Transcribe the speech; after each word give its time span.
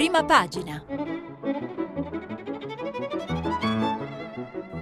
Prima 0.00 0.24
pagina. 0.24 0.82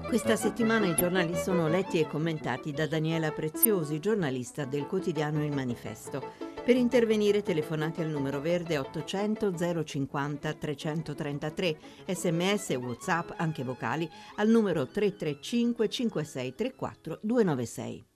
Questa 0.06 0.36
settimana 0.36 0.86
i 0.86 0.94
giornali 0.94 1.34
sono 1.34 1.66
letti 1.66 1.98
e 1.98 2.06
commentati 2.06 2.70
da 2.70 2.86
Daniela 2.86 3.32
Preziosi, 3.32 3.98
giornalista 3.98 4.64
del 4.64 4.86
quotidiano 4.86 5.44
Il 5.44 5.50
Manifesto. 5.50 6.22
Per 6.64 6.76
intervenire 6.76 7.42
telefonate 7.42 8.00
al 8.02 8.10
numero 8.10 8.38
verde 8.38 8.78
800 8.78 9.82
050 9.84 10.52
333, 10.52 11.78
sms 12.06 12.68
whatsapp 12.76 13.32
anche 13.38 13.64
vocali 13.64 14.08
al 14.36 14.46
numero 14.46 14.86
335 14.86 15.88
5634 15.88 17.18
296. 17.22 18.07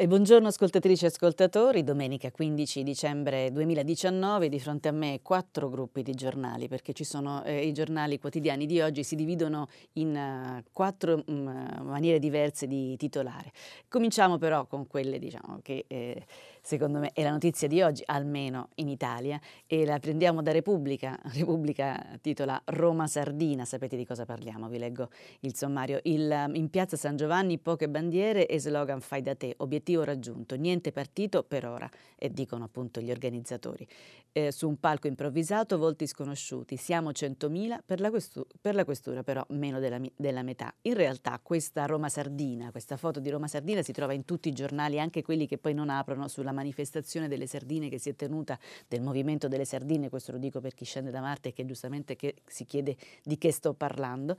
E 0.00 0.06
buongiorno 0.06 0.48
ascoltatrici 0.48 1.04
e 1.04 1.08
ascoltatori, 1.08 1.84
domenica 1.84 2.30
15 2.30 2.82
dicembre 2.82 3.52
2019, 3.52 4.48
di 4.48 4.58
fronte 4.58 4.88
a 4.88 4.92
me 4.92 5.20
quattro 5.22 5.68
gruppi 5.68 6.02
di 6.02 6.14
giornali, 6.14 6.68
perché 6.68 6.94
sono 7.04 7.44
eh, 7.44 7.66
i 7.66 7.74
giornali 7.74 8.18
quotidiani 8.18 8.64
di 8.64 8.80
oggi 8.80 9.04
si 9.04 9.14
dividono 9.14 9.68
in 9.96 10.16
uh, 10.16 10.64
quattro 10.72 11.18
mh, 11.18 11.32
mm, 11.32 11.46
maniere 11.82 12.18
diverse 12.18 12.66
di 12.66 12.96
titolare. 12.96 13.52
Cominciamo 13.88 14.38
però 14.38 14.64
con 14.64 14.86
quelle 14.86 15.18
diciamo, 15.18 15.58
che 15.60 15.84
eh, 15.86 16.24
secondo 16.60 16.98
me 16.98 17.10
è 17.12 17.22
la 17.22 17.30
notizia 17.30 17.68
di 17.68 17.82
oggi, 17.82 18.02
almeno 18.06 18.68
in 18.76 18.88
Italia, 18.88 19.40
e 19.66 19.84
la 19.84 19.98
prendiamo 19.98 20.42
da 20.42 20.52
Repubblica. 20.52 21.18
Repubblica 21.32 22.18
titola 22.20 22.60
Roma 22.66 23.06
Sardina, 23.06 23.64
sapete 23.64 23.96
di 23.96 24.04
cosa 24.06 24.24
parliamo, 24.24 24.68
vi 24.68 24.78
leggo 24.78 25.08
il 25.40 25.54
sommario. 25.54 26.00
Il, 26.04 26.50
in 26.54 26.70
piazza 26.70 26.96
San 26.96 27.16
Giovanni 27.16 27.58
poche 27.58 27.88
bandiere 27.88 28.46
e 28.46 28.58
slogan 28.58 29.00
fai 29.00 29.22
da 29.22 29.34
te, 29.34 29.54
obiettivo 29.58 30.04
raggiunto, 30.04 30.56
niente 30.56 30.92
partito 30.92 31.42
per 31.42 31.66
ora, 31.66 31.88
e 32.16 32.30
dicono 32.30 32.64
appunto 32.64 33.00
gli 33.00 33.10
organizzatori. 33.10 33.86
Eh, 34.32 34.52
su 34.52 34.68
un 34.68 34.78
palco 34.78 35.06
improvvisato, 35.06 35.78
volti 35.78 36.06
sconosciuti, 36.06 36.76
siamo 36.76 37.10
100.000, 37.10 37.78
per 37.84 38.00
la, 38.00 38.10
questu- 38.10 38.46
per 38.60 38.74
la 38.74 38.84
questura 38.84 39.22
però 39.22 39.44
meno 39.48 39.80
della, 39.80 39.98
della 40.14 40.42
metà. 40.42 40.72
In 40.82 40.94
realtà 40.94 41.40
questa 41.42 41.86
Roma 41.86 42.08
Sardina, 42.08 42.70
questa 42.70 42.96
foto 42.96 43.18
di 43.18 43.30
Roma 43.30 43.48
Sardina 43.48 43.82
si 43.82 43.92
trova 43.92 44.12
in 44.12 44.24
tutti 44.24 44.48
i 44.48 44.52
giornali, 44.52 45.00
anche 45.00 45.22
quelli 45.22 45.46
che 45.46 45.58
poi 45.58 45.74
non 45.74 45.88
aprono 45.88 46.28
sulla 46.28 46.50
la 46.50 46.52
manifestazione 46.52 47.28
delle 47.28 47.46
sardine 47.46 47.88
che 47.88 47.98
si 47.98 48.10
è 48.10 48.16
tenuta, 48.16 48.58
del 48.88 49.00
movimento 49.00 49.48
delle 49.48 49.64
sardine, 49.64 50.08
questo 50.08 50.32
lo 50.32 50.38
dico 50.38 50.60
per 50.60 50.74
chi 50.74 50.84
scende 50.84 51.10
da 51.10 51.20
Marte 51.20 51.50
e 51.50 51.52
che 51.52 51.64
giustamente 51.64 52.16
che 52.16 52.34
si 52.46 52.64
chiede 52.64 52.96
di 53.22 53.38
che 53.38 53.52
sto 53.52 53.72
parlando, 53.72 54.36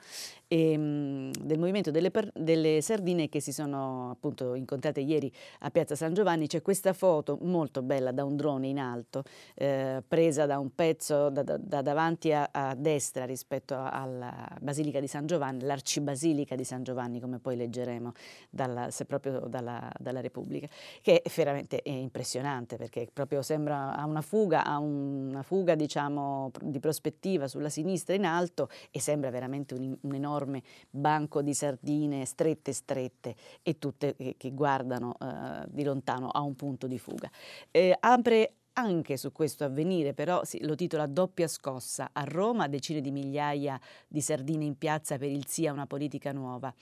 e, 0.48 0.72
ehm, 0.72 1.31
del 1.31 1.58
movimento 1.58 1.89
delle, 1.89 2.11
delle, 2.33 2.81
sardine 2.81 3.30
che 3.30 3.39
si 3.39 3.53
sono 3.53 4.11
appunto 4.11 4.53
incontrate 4.55 5.00
ieri 5.00 5.31
a 5.59 5.72
Piazza 5.72 5.95
San 5.95 6.14
Giovanni, 6.14 6.48
c'è 6.48 6.61
questa 6.61 6.94
foto 6.94 7.38
molto 7.42 7.81
bella 7.81 8.11
da 8.11 8.26
un 8.26 8.36
drone 8.36 8.67
in 8.67 8.80
alto, 8.80 9.23
eh, 9.55 9.81
presa 10.08 10.46
da 10.46 10.60
un 10.60 10.74
pezzo 10.74 11.30
da, 11.30 11.44
da, 11.44 11.58
da 11.58 11.82
davanti 11.82 12.32
a, 12.32 12.50
a, 12.52 12.76
destra 12.76 13.26
rispetto 13.26 13.76
alla 13.78 14.48
Basilica 14.60 15.00
di 15.00 15.08
San 15.08 15.26
Giovanni, 15.26 15.64
l'arcibasilica 15.64 16.56
di 16.56 16.64
San 16.64 16.84
Giovanni, 16.84 17.20
come 17.20 17.40
poi 17.40 17.56
leggeremo 17.56 18.12
dalla, 18.50 18.90
proprio 19.08 19.40
dalla, 19.48 19.92
dalla 20.00 20.22
Repubblica, 20.22 20.68
che 21.02 21.22
è 21.22 21.30
veramente 21.36 21.82
è 21.82 21.90
impressionante 21.90 22.78
perché 22.78 23.08
proprio 23.12 23.42
sembra 23.42 23.96
a 23.96 24.06
una 24.06 24.22
fuga, 24.22 24.64
ha 24.64 24.78
una 24.78 25.44
fuga 25.44 25.76
diciamo 25.76 26.52
di 26.62 26.80
prospettiva 26.80 27.48
sulla 27.48 27.70
sinistra 27.70 28.16
in 28.16 28.26
alto 28.26 28.70
e 28.92 29.00
sembra 29.00 29.30
veramente 29.30 29.73
un, 29.73 29.98
un 30.00 30.14
enorme 30.14 30.62
banco 30.90 31.42
di 31.42 31.54
sardine 31.54 32.26
strette 32.26 32.73
strette 32.73 33.36
e 33.62 33.78
tutte 33.78 34.16
che, 34.16 34.36
che 34.38 34.52
guardano 34.52 35.16
eh, 35.20 35.66
di 35.68 35.84
lontano 35.84 36.30
a 36.30 36.42
un 36.42 36.56
punto 36.56 36.88
di 36.88 37.00
fuga. 37.00 37.30
Eh, 37.72 37.95
apre 38.00 38.54
anche 38.73 39.17
su 39.17 39.31
questo 39.31 39.64
avvenire, 39.64 40.14
però 40.14 40.44
sì, 40.44 40.64
lo 40.64 40.75
titola 40.75 41.05
Doppia 41.08 41.47
scossa. 41.47 42.09
A 42.14 42.23
Roma 42.23 42.67
decine 42.67 43.02
di 43.02 43.11
migliaia 43.11 43.80
di 44.08 44.22
sardine 44.22 44.64
in 44.64 44.77
piazza 44.77 45.17
per 45.17 45.30
il 45.30 45.45
sì 45.47 45.67
a 45.67 45.72
una 45.72 45.88
politica 45.88 46.32
nuova. 46.32 46.73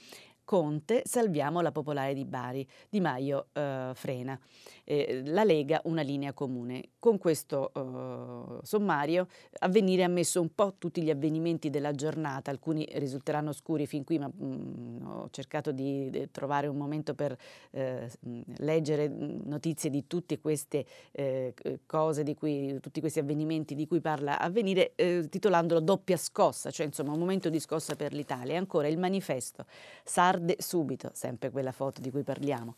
Conte, 0.50 1.04
salviamo 1.06 1.62
la 1.62 1.72
popolare 1.72 2.16
di 2.16 2.26
Bari, 2.26 2.68
Di 2.90 3.00
Maio 3.00 3.50
eh, 3.54 3.92
frena, 3.94 4.36
eh, 4.84 5.22
la 5.26 5.44
Lega 5.44 5.80
una 5.84 6.02
linea 6.02 6.34
comune. 6.34 6.86
Con 6.98 7.20
questo 7.20 7.72
eh, 7.72 8.66
sommario 8.66 9.28
avvenire 9.60 10.04
ha 10.04 10.08
messo 10.08 10.42
un 10.42 10.50
po' 10.56 10.74
tutti 10.80 11.04
gli 11.04 11.12
avvenimenti 11.12 11.70
della 11.70 11.92
giornata, 11.92 12.50
alcuni 12.50 12.84
risulteranno 12.94 13.52
scuri 13.52 13.86
fin 13.86 14.04
qui, 14.04 14.18
ma 14.18 14.26
mh, 14.26 14.44
mm, 14.44 15.06
ho 15.06 15.28
cercato 15.30 15.72
di, 15.72 16.10
di, 16.10 16.32
trovare 16.32 16.66
un 16.66 16.78
momento 16.78 17.14
per 17.14 17.38
eh, 17.70 18.10
leggere 18.58 19.08
notizie 19.08 19.92
di 19.92 20.08
tutte 20.08 20.40
queste 20.40 20.84
eh, 21.12 21.54
cose, 21.86 22.24
di 22.24 22.34
cui, 22.34 22.80
tutti 22.80 23.02
questi 23.02 23.20
avvenimenti 23.20 23.76
di 23.76 23.86
cui 23.86 24.02
parla 24.02 24.40
avvenire, 24.40 24.94
eh, 24.96 25.28
titolandolo 25.30 25.80
doppia 25.80 26.18
scossa, 26.18 26.72
cioè 26.72 26.88
insomma 26.88 27.12
un 27.14 27.20
momento 27.20 27.50
di 27.52 27.60
scossa 27.60 27.96
per 27.96 28.14
l'Italia. 28.14 28.56
E 28.56 28.58
ancora 28.58 28.88
il 28.88 28.98
manifesto. 28.98 29.66
Sar 30.04 30.38
arde 30.40 30.56
subito, 30.60 31.12
sempre 31.14 31.52
quella 31.52 31.72
foto 31.72 32.02
di 32.02 32.10
cui 32.10 32.24
parliamo. 32.24 32.76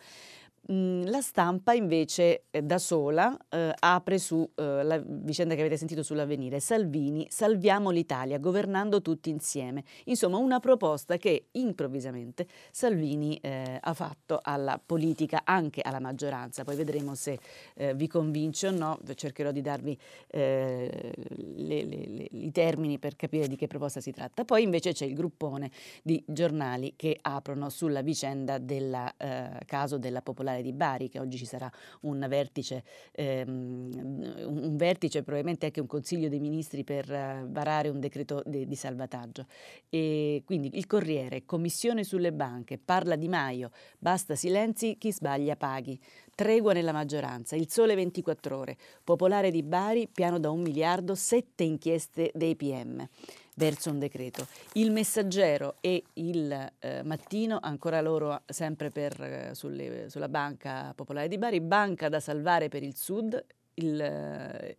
La 0.68 1.22
stampa 1.22 1.74
invece 1.74 2.44
eh, 2.52 2.62
da 2.62 2.78
sola 2.78 3.36
eh, 3.50 3.74
apre 3.80 4.20
su 4.20 4.48
eh, 4.56 5.04
vicenda 5.06 5.56
che 5.56 5.62
avete 5.62 5.76
sentito 5.76 6.04
sull'avvenire, 6.04 6.60
Salvini, 6.60 7.26
salviamo 7.30 7.90
l'Italia, 7.90 8.38
governando 8.38 9.02
tutti 9.02 9.32
insieme. 9.32 9.84
Insomma, 10.06 10.38
una 10.38 10.60
proposta 10.60 11.18
che 11.18 11.48
improvvisamente 11.54 12.46
Salvini 12.70 13.38
eh, 13.38 13.80
ha 13.82 13.94
fatto 13.96 14.40
alla 14.40 14.80
politica, 14.84 15.42
anche 15.46 15.82
alla 15.82 16.00
maggioranza. 16.00 16.64
Poi 16.64 16.76
vedremo 16.76 17.16
se 17.16 17.40
eh, 17.74 17.96
vi 17.96 18.08
convince 18.08 18.68
o 18.68 18.72
no, 18.72 19.00
cercherò 19.16 19.52
di 19.52 19.62
darvi 19.62 19.98
eh, 20.28 21.12
le, 21.56 21.84
le, 21.84 22.06
le, 22.06 22.28
i 22.32 22.52
termini 22.52 23.00
per 23.00 23.16
capire 23.16 23.48
di 23.48 23.56
che 23.56 23.66
proposta 23.66 24.00
si 24.00 24.12
tratta. 24.12 24.46
Poi 24.46 24.62
invece 24.62 24.94
c'è 24.94 25.06
il 25.06 25.16
gruppone 25.16 25.72
di 26.04 26.24
giornali 26.28 26.94
che 26.96 27.18
aprono 27.20 27.70
sulla 27.70 28.02
vicenda 28.02 28.60
del 28.60 28.90
caso 29.66 29.98
della 29.98 30.22
popolazione 30.22 30.50
Popolare 30.52 30.62
di 30.62 30.74
Bari, 30.74 31.10
che 31.10 31.20
oggi 31.20 31.38
ci 31.38 31.46
sarà 31.46 31.72
un 32.02 32.26
vertice, 32.28 32.84
ehm, 33.14 34.44
un 34.46 34.76
vertice 34.76 35.24
probabilmente 35.24 35.68
anche 35.68 35.80
un 35.80 35.88
Consiglio 35.88 36.30
dei 36.30 36.40
Ministri 36.40 36.84
per 36.84 37.10
uh, 37.10 37.50
varare 37.50 37.90
un 37.90 38.00
decreto 38.00 38.44
de, 38.46 38.66
di 38.66 38.76
salvataggio. 38.76 39.46
E 39.90 40.44
quindi 40.46 40.72
il 40.74 40.88
Corriere, 40.88 41.46
Commissione 41.46 42.04
sulle 42.04 42.34
banche, 42.34 42.78
parla 42.78 43.16
di 43.16 43.28
Maio, 43.28 43.72
basta 43.98 44.36
silenzi, 44.36 44.98
chi 44.98 45.12
sbaglia 45.12 45.56
paghi. 45.56 46.00
Tregua 46.34 46.74
nella 46.74 46.92
maggioranza, 46.92 47.56
il 47.56 47.70
sole 47.70 47.94
24 47.94 48.58
ore, 48.58 48.78
Popolare 49.04 49.52
di 49.52 49.64
Bari, 49.64 50.08
piano 50.08 50.40
da 50.40 50.50
un 50.50 50.62
miliardo, 50.62 51.14
sette 51.14 51.64
inchieste 51.64 52.32
dei 52.34 52.56
PM 52.56 53.08
verso 53.56 53.90
un 53.90 54.00
decreto. 54.00 54.48
Il 54.74 54.92
messaggero 54.92 55.76
e 55.82 56.04
il 56.14 56.72
eh, 56.80 57.04
mattino, 57.04 57.60
ancora 57.62 58.02
loro 58.02 58.42
sempre 58.46 58.90
per, 58.90 59.22
eh, 59.22 59.50
sulle, 59.54 60.10
sulla 60.10 60.30
Banca 60.30 60.94
Popolare 60.96 61.28
di 61.28 61.38
Bari, 61.38 61.62
banca 61.62 62.10
da 62.10 62.20
salvare 62.20 62.70
per 62.70 62.84
il 62.84 62.96
Sud, 62.96 63.44
il, 63.76 64.00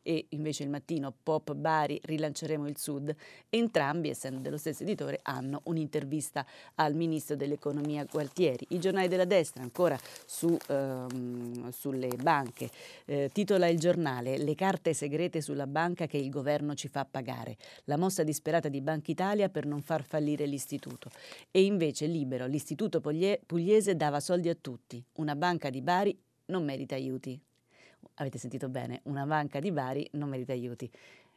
e 0.02 0.26
invece 0.30 0.62
il 0.62 0.70
mattino 0.70 1.14
Pop 1.22 1.54
Bari 1.54 2.00
rilanceremo 2.02 2.66
il 2.66 2.76
Sud, 2.76 3.14
entrambi, 3.48 4.08
essendo 4.08 4.40
dello 4.40 4.56
stesso 4.56 4.82
editore, 4.82 5.20
hanno 5.22 5.60
un'intervista 5.64 6.44
al 6.76 6.94
ministro 6.94 7.36
dell'economia 7.36 8.04
Gualtieri. 8.04 8.66
I 8.70 8.78
giornali 8.78 9.08
della 9.08 9.24
destra 9.24 9.62
ancora 9.62 9.98
su, 10.26 10.56
ehm, 10.68 11.70
sulle 11.70 12.08
banche, 12.20 12.70
eh, 13.06 13.30
titola 13.32 13.68
il 13.68 13.78
giornale 13.78 14.38
Le 14.38 14.54
carte 14.54 14.92
segrete 14.92 15.40
sulla 15.40 15.66
banca 15.66 16.06
che 16.06 16.16
il 16.16 16.30
governo 16.30 16.74
ci 16.74 16.88
fa 16.88 17.04
pagare, 17.04 17.56
la 17.84 17.96
mossa 17.96 18.22
disperata 18.22 18.68
di 18.68 18.80
Banca 18.80 19.10
Italia 19.10 19.48
per 19.48 19.66
non 19.66 19.82
far 19.82 20.04
fallire 20.04 20.46
l'istituto. 20.46 21.10
E 21.50 21.64
invece 21.64 22.06
libero, 22.06 22.46
l'istituto 22.46 23.00
pugliese 23.00 23.96
dava 23.96 24.20
soldi 24.20 24.48
a 24.48 24.56
tutti, 24.60 25.02
una 25.14 25.36
banca 25.36 25.70
di 25.70 25.80
Bari 25.80 26.16
non 26.46 26.64
merita 26.64 26.94
aiuti 26.94 27.40
avete 28.14 28.38
sentito 28.38 28.68
bene, 28.68 29.00
una 29.04 29.26
banca 29.26 29.58
di 29.60 29.70
Bari 29.70 30.08
non 30.12 30.28
merita 30.28 30.52
aiuti. 30.52 30.90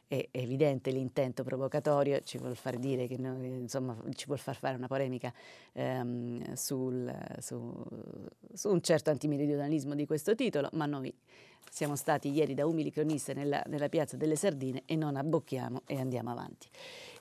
È 0.08 0.28
evidente 0.30 0.92
l'intento 0.92 1.42
provocatorio, 1.42 2.20
ci 2.20 2.38
vuol 2.38 2.54
far 2.54 2.76
dire 2.76 3.08
che 3.08 3.16
noi, 3.18 3.48
insomma, 3.48 3.96
ci 4.14 4.26
vuol 4.26 4.38
far 4.38 4.54
fare 4.54 4.76
una 4.76 4.86
polemica 4.86 5.32
ehm, 5.72 6.54
sul, 6.54 7.12
su, 7.40 7.84
su, 8.52 8.70
un 8.70 8.80
certo 8.82 9.10
antimeridionalismo 9.10 9.96
di 9.96 10.06
questo 10.06 10.36
titolo, 10.36 10.68
ma 10.74 10.86
noi 10.86 11.12
siamo 11.68 11.96
stati 11.96 12.30
ieri 12.30 12.54
da 12.54 12.66
umili 12.66 12.92
croniste 12.92 13.34
nella, 13.34 13.60
nella 13.66 13.88
piazza 13.88 14.16
delle 14.16 14.36
Sardine 14.36 14.82
e 14.86 14.94
non 14.94 15.16
abbocchiamo 15.16 15.82
e 15.86 15.98
andiamo 15.98 16.30
avanti. 16.30 16.68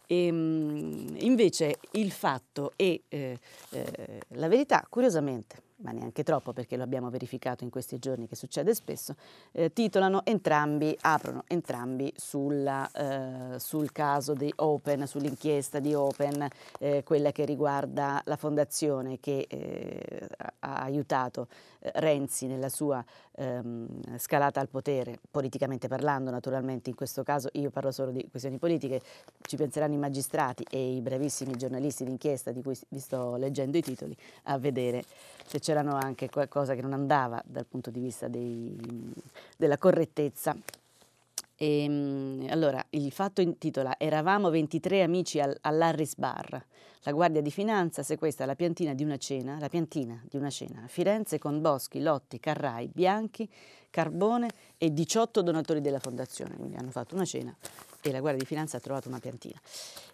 E, 0.06 0.26
ehm, 0.28 1.16
invece 1.22 1.78
il 1.94 2.12
fatto 2.12 2.74
e 2.76 3.02
eh, 3.08 3.40
eh, 3.72 4.22
la 4.28 4.48
verità, 4.48 4.86
curiosamente, 4.88 5.64
ma 5.78 5.92
neanche 5.92 6.24
troppo 6.24 6.54
perché 6.54 6.78
lo 6.78 6.84
abbiamo 6.84 7.10
verificato 7.10 7.64
in 7.64 7.70
questi 7.70 8.00
giorni 8.00 8.28
che 8.28 8.36
succede 8.36 8.74
spesso, 8.74 9.16
eh, 9.52 9.74
titolano 9.74 10.26
entrambi, 10.26 10.96
aprono 11.02 11.44
entrambi 11.48 12.14
sulla, 12.16 12.90
eh, 12.92 13.60
sul 13.60 13.92
caso 13.92 14.34
di 14.34 14.52
Open, 14.58 15.06
sull'inchiesta 15.06 15.80
di 15.80 15.94
Open, 15.94 16.48
eh, 16.80 17.04
quella 17.04 17.32
che 17.32 17.46
riguarda 17.46 18.22
la 18.26 18.38
fondazione 18.38 19.20
che 19.20 19.46
eh, 19.50 20.28
ha 20.60 20.82
aiutato 20.82 21.48
Renzi 21.94 22.48
nella 22.48 22.70
sua 22.70 23.04
ehm, 23.36 24.18
scalata 24.18 24.60
al 24.60 24.70
potere, 24.70 25.20
politicamente 25.30 25.88
parlando 25.88 26.32
naturalmente, 26.32 26.90
in 26.90 26.96
questo 26.96 27.24
caso 27.24 27.50
io 27.54 27.70
parlo 27.70 27.92
solo 27.92 28.12
di 28.12 28.28
questioni 28.30 28.58
politiche, 28.58 29.02
ci 29.42 29.56
penseranno 29.56 29.94
i 29.94 29.98
magistrati 29.98 30.66
e 30.70 30.96
i 30.96 31.02
bravissimi 31.02 31.56
giornalisti 31.56 32.04
d'inchiesta 32.04 32.52
di 32.52 32.62
cui 32.62 32.78
vi 32.90 33.00
sto 33.00 33.36
leggendo 33.36 33.78
i 33.78 33.82
titoli 33.82 34.16
a 34.44 34.58
vedere 34.58 35.04
se 35.46 35.60
c'erano 35.60 35.96
anche 35.96 36.30
qualcosa 36.30 36.76
che 36.76 36.82
non 36.82 36.94
andava 36.94 37.42
dal 37.46 37.66
punto 37.66 37.90
di 37.92 38.00
vista 38.00 38.28
dei, 38.28 38.78
della 39.58 39.78
correttezza 39.78 40.56
e, 41.58 41.84
ehm, 41.84 42.48
allora, 42.50 42.84
il 42.92 43.12
fatto 43.12 43.42
intitola 43.42 43.98
Eravamo 43.98 44.50
23 44.50 45.04
amici 45.04 45.40
al, 45.40 45.58
all'Harris 45.62 46.16
Bar. 46.16 46.66
La 47.04 47.12
Guardia 47.12 47.42
di 47.42 47.52
Finanza 47.52 48.02
sequestra 48.04 48.46
la 48.46 48.56
piantina 48.56 48.94
di 48.94 49.04
una 49.04 49.18
cena, 49.18 49.58
la 49.60 49.70
piantina 49.70 50.22
di 50.28 50.38
una 50.38 50.50
cena 50.50 50.84
a 50.84 50.88
Firenze 50.88 51.38
con 51.38 51.62
Boschi, 51.62 52.02
Lotti, 52.02 52.40
Carrai, 52.40 52.90
Bianchi, 52.92 53.48
Carbone 53.92 54.50
e 54.78 54.92
18 54.92 55.42
donatori 55.44 55.82
della 55.82 56.00
fondazione. 56.00 56.56
Quindi 56.56 56.76
hanno 56.78 56.92
fatto 56.92 57.14
una 57.14 57.26
cena 57.26 57.56
e 58.02 58.12
la 58.12 58.20
Guardia 58.20 58.42
di 58.42 58.48
Finanza 58.48 58.78
ha 58.78 58.80
trovato 58.80 59.08
una 59.08 59.20
piantina. 59.20 59.60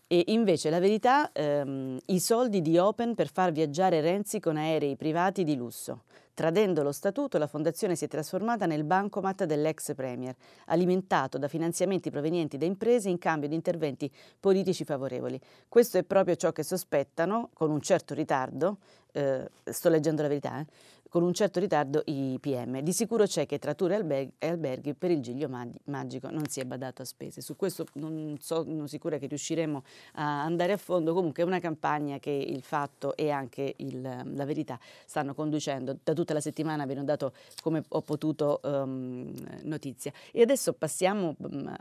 E 0.05 0.25
invece 0.27 0.69
la 0.69 0.79
verità, 0.79 1.31
ehm, 1.31 1.97
i 2.07 2.19
soldi 2.19 2.61
di 2.61 2.77
Open 2.77 3.15
per 3.15 3.31
far 3.31 3.53
viaggiare 3.53 4.01
Renzi 4.01 4.41
con 4.41 4.57
aerei 4.57 4.97
privati 4.97 5.45
di 5.45 5.55
lusso. 5.55 6.03
Tradendo 6.33 6.81
lo 6.81 6.91
statuto, 6.91 7.37
la 7.37 7.47
fondazione 7.47 7.95
si 7.95 8.05
è 8.05 8.07
trasformata 8.07 8.65
nel 8.65 8.83
bancomat 8.85 9.43
dell'ex 9.43 9.93
premier, 9.93 10.33
alimentato 10.67 11.37
da 11.37 11.47
finanziamenti 11.47 12.09
provenienti 12.09 12.57
da 12.57 12.65
imprese 12.65 13.09
in 13.09 13.17
cambio 13.17 13.49
di 13.49 13.55
interventi 13.55 14.09
politici 14.39 14.85
favorevoli. 14.85 15.39
Questo 15.67 15.97
è 15.97 16.03
proprio 16.03 16.35
ciò 16.35 16.51
che 16.51 16.63
sospettano, 16.63 17.49
con 17.53 17.69
un 17.69 17.81
certo 17.81 18.13
ritardo, 18.13 18.77
eh, 19.11 19.49
sto 19.65 19.89
leggendo 19.89 20.21
la 20.21 20.29
verità, 20.29 20.59
eh, 20.59 20.65
con 21.11 21.23
un 21.23 21.33
certo 21.33 21.59
ritardo 21.59 22.03
i 22.05 22.37
PM. 22.39 22.79
Di 22.79 22.93
sicuro 22.93 23.25
c'è 23.25 23.45
che 23.45 23.59
tra 23.59 23.73
tour 23.73 23.91
e 23.91 24.31
alberghi 24.47 24.93
per 24.93 25.11
il 25.11 25.19
Giglio 25.19 25.49
Magico 25.83 26.29
non 26.29 26.47
si 26.47 26.61
è 26.61 26.63
badato 26.63 27.01
a 27.01 27.05
spese. 27.05 27.41
Su 27.41 27.57
questo 27.57 27.85
non 27.95 28.37
sono 28.39 28.87
sicura 28.87 29.17
che 29.17 29.27
riusciremo 29.27 29.83
a 30.13 30.43
andare 30.43 30.71
a 30.71 30.77
fondo. 30.77 31.13
Comunque 31.13 31.43
è 31.43 31.45
una 31.45 31.59
campagna 31.59 32.17
che 32.17 32.29
il 32.29 32.61
fatto 32.61 33.13
e 33.17 33.29
anche 33.29 33.73
il, 33.79 34.01
la 34.01 34.45
verità 34.45 34.79
stanno 35.05 35.33
conducendo. 35.33 35.97
Da 36.01 36.13
tutta 36.13 36.33
la 36.33 36.39
settimana 36.39 36.85
vi 36.85 36.97
ho 36.97 37.03
dato 37.03 37.33
come 37.61 37.83
ho 37.85 38.01
potuto 38.03 38.61
um, 38.63 39.33
notizia. 39.63 40.13
E 40.31 40.41
adesso 40.41 40.71
passiamo, 40.71 41.35
um, 41.39 41.75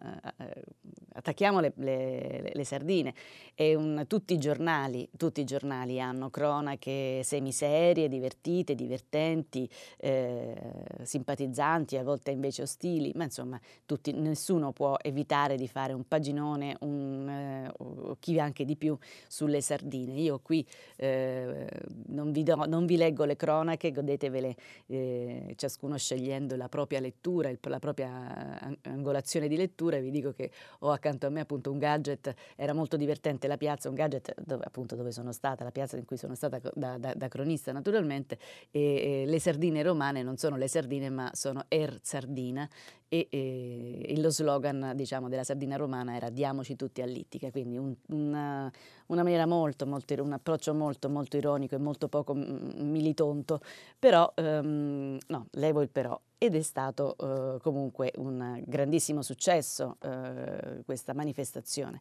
attacchiamo 1.12 1.60
le, 1.60 1.72
le, 1.76 2.50
le 2.52 2.64
sardine. 2.64 3.14
Un, 3.54 4.06
tutti, 4.08 4.32
i 4.32 4.38
giornali, 4.38 5.08
tutti 5.16 5.40
i 5.40 5.44
giornali 5.44 6.00
hanno 6.00 6.30
cronache 6.30 7.22
semiserie, 7.22 8.08
divertite, 8.08 8.74
divertenti 8.74 9.18
divertenti, 9.20 9.68
eh, 9.98 10.56
simpatizzanti, 11.02 11.96
a 11.96 12.02
volte 12.02 12.30
invece 12.30 12.62
ostili, 12.62 13.12
ma 13.14 13.24
insomma 13.24 13.60
tutti, 13.84 14.12
nessuno 14.12 14.72
può 14.72 14.96
evitare 15.00 15.56
di 15.56 15.68
fare 15.68 15.92
un 15.92 16.06
paginone, 16.06 16.76
un, 16.80 17.28
eh, 17.28 17.72
o 17.78 18.16
chi 18.18 18.38
anche 18.40 18.64
di 18.64 18.76
più, 18.76 18.96
sulle 19.28 19.60
sardine. 19.60 20.14
Io 20.14 20.40
qui 20.40 20.66
eh, 20.96 21.68
non, 22.08 22.32
vi 22.32 22.42
do, 22.42 22.64
non, 22.66 22.86
vi 22.86 22.96
leggo 22.96 23.24
le 23.24 23.36
cronache, 23.36 23.92
godetevele 23.92 24.56
eh, 24.86 25.54
ciascuno 25.56 25.96
scegliendo 25.96 26.56
la 26.56 26.68
propria 26.68 27.00
lettura, 27.00 27.48
il, 27.48 27.58
la 27.62 27.78
propria 27.78 28.78
angolazione 28.82 29.48
di 29.48 29.56
lettura, 29.56 29.98
vi 29.98 30.10
dico 30.10 30.32
che 30.32 30.50
ho 30.80 30.90
accanto 30.90 31.26
a 31.26 31.30
me 31.30 31.40
appunto 31.40 31.70
un 31.70 31.78
gadget, 31.78 32.34
era 32.56 32.72
molto 32.72 32.96
divertente 32.96 33.46
la 33.46 33.56
piazza, 33.56 33.88
un 33.88 33.94
gadget 33.94 34.34
dove, 34.40 34.64
appunto 34.64 34.96
dove 34.96 35.12
sono 35.12 35.32
stata, 35.32 35.64
la 35.64 35.70
piazza 35.70 35.96
in 35.96 36.04
cui 36.04 36.16
sono 36.16 36.34
stata 36.34 36.60
da, 36.74 36.96
da, 36.98 37.14
da 37.14 37.28
cronista 37.28 37.72
naturalmente, 37.72 38.38
e, 38.70 39.09
le 39.26 39.38
sardine 39.38 39.82
romane 39.82 40.22
non 40.22 40.36
sono 40.36 40.56
le 40.56 40.68
sardine 40.68 41.10
ma 41.10 41.30
sono 41.34 41.64
Air 41.68 41.98
Sardina 42.02 42.68
e, 43.10 43.26
e 43.28 44.20
lo 44.20 44.30
slogan 44.30 44.92
diciamo, 44.94 45.28
della 45.28 45.42
sardina 45.42 45.74
romana 45.74 46.14
era 46.14 46.30
diamoci 46.30 46.76
tutti 46.76 47.02
all'ittica, 47.02 47.50
quindi 47.50 47.76
un, 47.76 47.92
una, 48.10 48.70
una, 49.06 49.22
maniera 49.24 49.46
molto, 49.46 49.84
molto, 49.84 50.14
un 50.22 50.32
approccio 50.32 50.72
molto, 50.72 51.10
molto 51.10 51.36
ironico 51.36 51.74
e 51.74 51.78
molto 51.78 52.06
poco 52.08 52.34
militonto, 52.34 53.60
però, 53.98 54.32
um, 54.36 55.18
no, 55.26 55.46
levo 55.50 55.82
il 55.82 55.88
però, 55.90 56.18
ed 56.38 56.54
è 56.54 56.62
stato 56.62 57.16
uh, 57.18 57.60
comunque 57.60 58.12
un 58.16 58.62
grandissimo 58.64 59.22
successo 59.22 59.96
uh, 60.02 60.84
questa 60.84 61.12
manifestazione. 61.12 62.00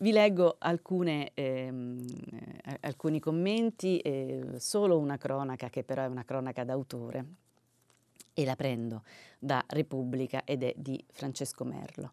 Vi 0.00 0.10
leggo 0.10 0.56
alcune, 0.58 1.30
ehm, 1.34 2.04
alcuni 2.80 3.20
commenti, 3.20 3.98
eh, 4.00 4.56
solo 4.56 4.98
una 4.98 5.16
cronaca 5.16 5.70
che 5.70 5.84
però 5.84 6.02
è 6.02 6.06
una 6.06 6.24
cronaca 6.24 6.64
d'autore 6.64 7.46
e 8.38 8.44
la 8.44 8.54
prendo 8.54 9.02
da 9.36 9.64
Repubblica 9.66 10.44
ed 10.44 10.62
è 10.62 10.72
di 10.76 11.04
Francesco 11.10 11.64
Merlo. 11.64 12.12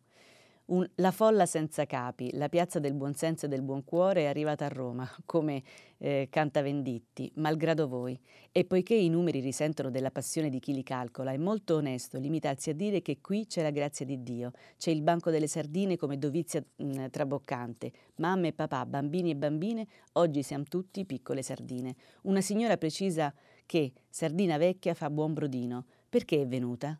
Un, 0.67 0.83
la 0.95 1.11
folla 1.11 1.45
senza 1.45 1.85
capi, 1.85 2.31
la 2.33 2.49
piazza 2.49 2.79
del 2.79 2.95
buonsenso 2.95 3.45
e 3.45 3.49
del 3.49 3.61
buon 3.61 3.83
cuore 3.85 4.21
è 4.21 4.25
arrivata 4.25 4.65
a 4.65 4.69
Roma, 4.69 5.07
come 5.23 5.61
eh, 5.99 6.25
canta 6.31 6.63
Venditti, 6.63 7.31
malgrado 7.35 7.87
voi. 7.87 8.19
E 8.51 8.65
poiché 8.65 8.95
i 8.95 9.07
numeri 9.07 9.39
risentono 9.41 9.91
della 9.91 10.09
passione 10.09 10.49
di 10.49 10.57
chi 10.57 10.73
li 10.73 10.81
calcola, 10.81 11.31
è 11.31 11.37
molto 11.37 11.75
onesto 11.75 12.17
limitarsi 12.17 12.71
a 12.71 12.73
dire 12.73 13.03
che 13.03 13.19
qui 13.21 13.45
c'è 13.45 13.61
la 13.61 13.69
grazia 13.69 14.07
di 14.07 14.23
Dio, 14.23 14.53
c'è 14.79 14.89
il 14.89 15.03
banco 15.03 15.29
delle 15.29 15.45
sardine 15.45 15.97
come 15.97 16.17
dovizia 16.17 16.63
mh, 16.77 17.11
traboccante, 17.11 17.91
mamme 18.15 18.47
e 18.47 18.53
papà, 18.53 18.87
bambini 18.87 19.29
e 19.29 19.35
bambine, 19.35 19.85
oggi 20.13 20.41
siamo 20.41 20.63
tutti 20.63 21.05
piccole 21.05 21.43
sardine. 21.43 21.95
Una 22.23 22.41
signora 22.41 22.77
precisa 22.77 23.31
che 23.67 23.93
sardina 24.09 24.57
vecchia 24.57 24.95
fa 24.95 25.11
buon 25.11 25.33
brodino. 25.33 25.85
Perché 26.15 26.43
è 26.43 26.47
venuta? 26.47 26.97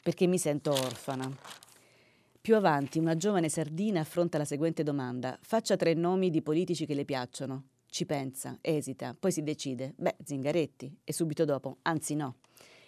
Perché 0.00 0.28
mi 0.28 0.38
sento 0.38 0.70
orfana. 0.70 1.28
Più 2.40 2.54
avanti 2.54 3.00
una 3.00 3.16
giovane 3.16 3.48
sardina 3.48 3.98
affronta 3.98 4.38
la 4.38 4.44
seguente 4.44 4.84
domanda. 4.84 5.36
Faccia 5.42 5.74
tre 5.74 5.94
nomi 5.94 6.30
di 6.30 6.40
politici 6.40 6.86
che 6.86 6.94
le 6.94 7.04
piacciono. 7.04 7.70
Ci 7.88 8.06
pensa, 8.06 8.56
esita, 8.60 9.16
poi 9.18 9.32
si 9.32 9.42
decide. 9.42 9.92
Beh, 9.96 10.18
Zingaretti. 10.22 10.98
E 11.02 11.12
subito 11.12 11.44
dopo, 11.44 11.78
anzi 11.82 12.14
no. 12.14 12.36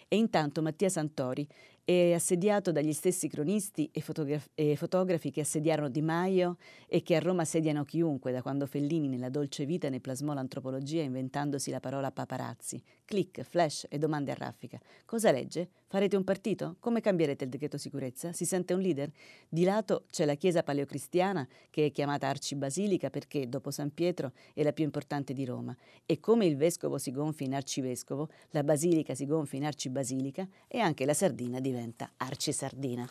E 0.07 0.15
intanto 0.15 0.61
Mattia 0.61 0.87
Santori 0.87 1.45
è 1.89 2.11
assediato 2.11 2.73
dagli 2.73 2.91
stessi 2.91 3.29
cronisti 3.29 3.89
e, 3.93 4.01
fotograf- 4.01 4.49
e, 4.55 4.75
fotografi 4.75 5.31
che 5.31 5.39
assediarono 5.39 5.87
Di 5.87 6.01
Maio 6.01 6.57
e 6.85 7.01
che 7.01 7.15
a 7.15 7.19
Roma 7.19 7.43
assediano 7.43 7.85
chiunque, 7.85 8.33
da 8.33 8.41
quando 8.41 8.65
Fellini 8.65 9.07
nella 9.07 9.29
dolce 9.29 9.65
vita 9.65 9.87
ne 9.87 10.01
plasmò 10.01 10.33
l'antropologia 10.33 11.01
inventandosi 11.01 11.71
la 11.71 11.79
parola 11.79 12.11
paparazzi. 12.11 12.83
Click, 13.05 13.41
flash 13.43 13.85
e 13.89 13.97
domande 13.99 14.31
a 14.31 14.35
raffica. 14.35 14.77
Cosa 15.05 15.31
legge? 15.31 15.69
Farete 15.89 16.17
un 16.17 16.25
partito? 16.25 16.75
Come 16.81 16.99
cambierete 16.99 17.45
il 17.45 17.49
decreto 17.49 17.77
sicurezza? 17.77 18.33
Si 18.33 18.43
sente 18.43 18.73
un 18.73 18.81
leader? 18.81 19.09
Di 19.47 19.63
lato 19.63 20.03
c'è 20.11 20.25
la 20.25 20.35
chiesa 20.35 20.61
paleocristiana 20.61 21.47
che 21.69 21.85
è 21.85 21.91
chiamata 21.91 22.27
arcibasilica 22.27 23.09
perché, 23.09 23.47
dopo 23.47 23.71
San 23.71 23.93
Pietro, 23.93 24.33
è 24.53 24.63
la 24.63 24.73
più 24.73 24.83
importante 24.83 25.31
di 25.31 25.45
Roma. 25.45 25.73
E 26.05 26.19
come 26.19 26.45
il 26.45 26.57
vescovo 26.57 26.97
si 26.97 27.11
gonfia 27.11 27.45
in 27.45 27.55
arcivescovo, 27.55 28.27
la 28.49 28.65
basilica 28.65 29.15
si 29.15 29.25
gonfia 29.25 29.59
in 29.59 29.65
arcibasilica 29.65 30.45
e 30.67 30.79
anche 30.79 31.05
la 31.05 31.13
sardina 31.13 31.61
diventa 31.61 32.11
Arcisardina. 32.17 33.09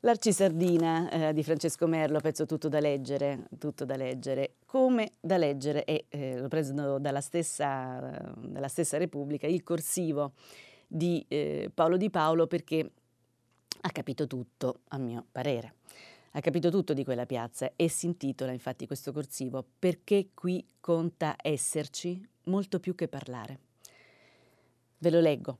L'Arcisardina 0.00 1.10
eh, 1.10 1.32
di 1.32 1.42
Francesco 1.42 1.86
Merlo, 1.86 2.20
pezzo 2.20 2.44
tutto 2.44 2.68
da 2.68 2.80
leggere, 2.80 3.48
tutto 3.58 3.86
da 3.86 3.96
leggere, 3.96 4.56
come 4.66 5.12
da 5.18 5.38
leggere, 5.38 5.84
e 5.84 6.04
eh, 6.10 6.38
lo 6.38 6.48
prendo 6.48 6.98
dalla 6.98 7.22
stessa, 7.22 8.32
dalla 8.36 8.68
stessa 8.68 8.98
Repubblica, 8.98 9.46
il 9.46 9.64
corsivo 9.64 10.34
di 10.88 11.24
eh, 11.28 11.70
Paolo 11.72 11.98
Di 11.98 12.10
Paolo 12.10 12.46
perché 12.46 12.90
ha 13.82 13.90
capito 13.90 14.26
tutto, 14.26 14.80
a 14.88 14.98
mio 14.98 15.26
parere. 15.30 15.74
Ha 16.32 16.40
capito 16.40 16.70
tutto 16.70 16.94
di 16.94 17.04
quella 17.04 17.26
piazza 17.26 17.72
e 17.76 17.88
si 17.88 18.06
intitola 18.06 18.52
infatti 18.52 18.86
questo 18.86 19.12
corsivo 19.12 19.64
Perché 19.78 20.30
qui 20.34 20.64
conta 20.80 21.36
esserci 21.40 22.26
molto 22.44 22.80
più 22.80 22.94
che 22.94 23.08
parlare. 23.08 23.58
Ve 24.98 25.10
lo 25.10 25.20
leggo. 25.20 25.58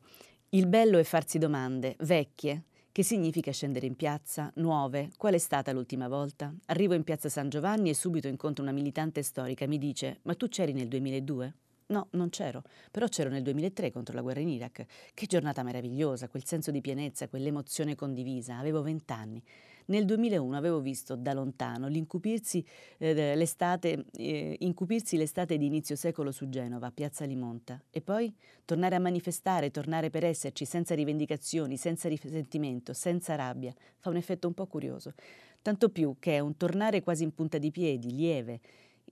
Il 0.50 0.66
bello 0.66 0.98
è 0.98 1.04
farsi 1.04 1.38
domande, 1.38 1.94
vecchie. 2.00 2.64
Che 2.90 3.02
significa 3.04 3.52
scendere 3.52 3.86
in 3.86 3.94
piazza? 3.94 4.50
Nuove? 4.56 5.10
Qual 5.16 5.34
è 5.34 5.38
stata 5.38 5.72
l'ultima 5.72 6.08
volta? 6.08 6.52
Arrivo 6.66 6.94
in 6.94 7.04
piazza 7.04 7.28
San 7.28 7.48
Giovanni 7.48 7.90
e 7.90 7.94
subito 7.94 8.26
incontro 8.26 8.64
una 8.64 8.72
militante 8.72 9.22
storica. 9.22 9.66
Mi 9.68 9.78
dice: 9.78 10.18
Ma 10.22 10.34
tu 10.34 10.48
c'eri 10.48 10.72
nel 10.72 10.88
2002? 10.88 11.54
No, 11.90 12.08
non 12.10 12.28
c'ero, 12.28 12.62
però 12.90 13.06
c'ero 13.06 13.30
nel 13.30 13.42
2003 13.42 13.90
contro 13.90 14.14
la 14.14 14.20
guerra 14.20 14.40
in 14.40 14.48
Iraq. 14.48 14.84
Che 15.14 15.26
giornata 15.26 15.62
meravigliosa, 15.62 16.28
quel 16.28 16.44
senso 16.44 16.70
di 16.70 16.82
pienezza, 16.82 17.28
quell'emozione 17.28 17.94
condivisa. 17.94 18.58
Avevo 18.58 18.82
vent'anni. 18.82 19.42
Nel 19.86 20.04
2001 20.04 20.54
avevo 20.54 20.80
visto 20.80 21.16
da 21.16 21.32
lontano 21.32 21.88
l'incupirsi, 21.88 22.62
eh, 22.98 23.34
l'estate, 23.34 24.04
eh, 24.12 24.56
incupirsi 24.60 25.16
l'estate 25.16 25.56
di 25.56 25.64
inizio 25.64 25.96
secolo 25.96 26.30
su 26.30 26.50
Genova, 26.50 26.90
piazza 26.90 27.24
Limonta, 27.24 27.82
e 27.88 28.02
poi 28.02 28.34
tornare 28.66 28.96
a 28.96 28.98
manifestare, 28.98 29.70
tornare 29.70 30.10
per 30.10 30.26
esserci, 30.26 30.66
senza 30.66 30.94
rivendicazioni, 30.94 31.78
senza 31.78 32.06
risentimento, 32.10 32.92
senza 32.92 33.34
rabbia. 33.34 33.72
Fa 33.96 34.10
un 34.10 34.16
effetto 34.16 34.46
un 34.46 34.52
po' 34.52 34.66
curioso. 34.66 35.14
Tanto 35.62 35.88
più 35.88 36.16
che 36.18 36.36
è 36.36 36.38
un 36.38 36.58
tornare 36.58 37.02
quasi 37.02 37.22
in 37.22 37.32
punta 37.32 37.56
di 37.56 37.70
piedi, 37.70 38.14
lieve, 38.14 38.60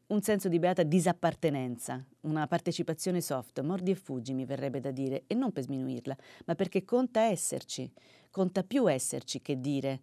un 0.09 0.23
senso 0.23 0.49
di 0.49 0.59
beata 0.59 0.83
disappartenenza, 0.83 2.05
una 2.23 2.47
partecipazione 2.47 3.21
soft, 3.21 3.61
mordi 3.63 3.91
e 3.91 3.97
fuggi 3.97 4.35
mi 4.35 4.45
verrebbe 4.45 4.81
da 4.81 4.91
dire, 4.91 5.25
e 5.27 5.35
non 5.35 5.53
per 5.53 5.65
sminuirla, 5.65 6.17
ma 6.47 6.55
perché 6.55 6.85
conta 6.85 7.23
esserci, 7.23 7.91
conta 8.31 8.63
più 8.63 8.91
esserci 8.91 9.41
che 9.43 9.61
dire 9.61 10.01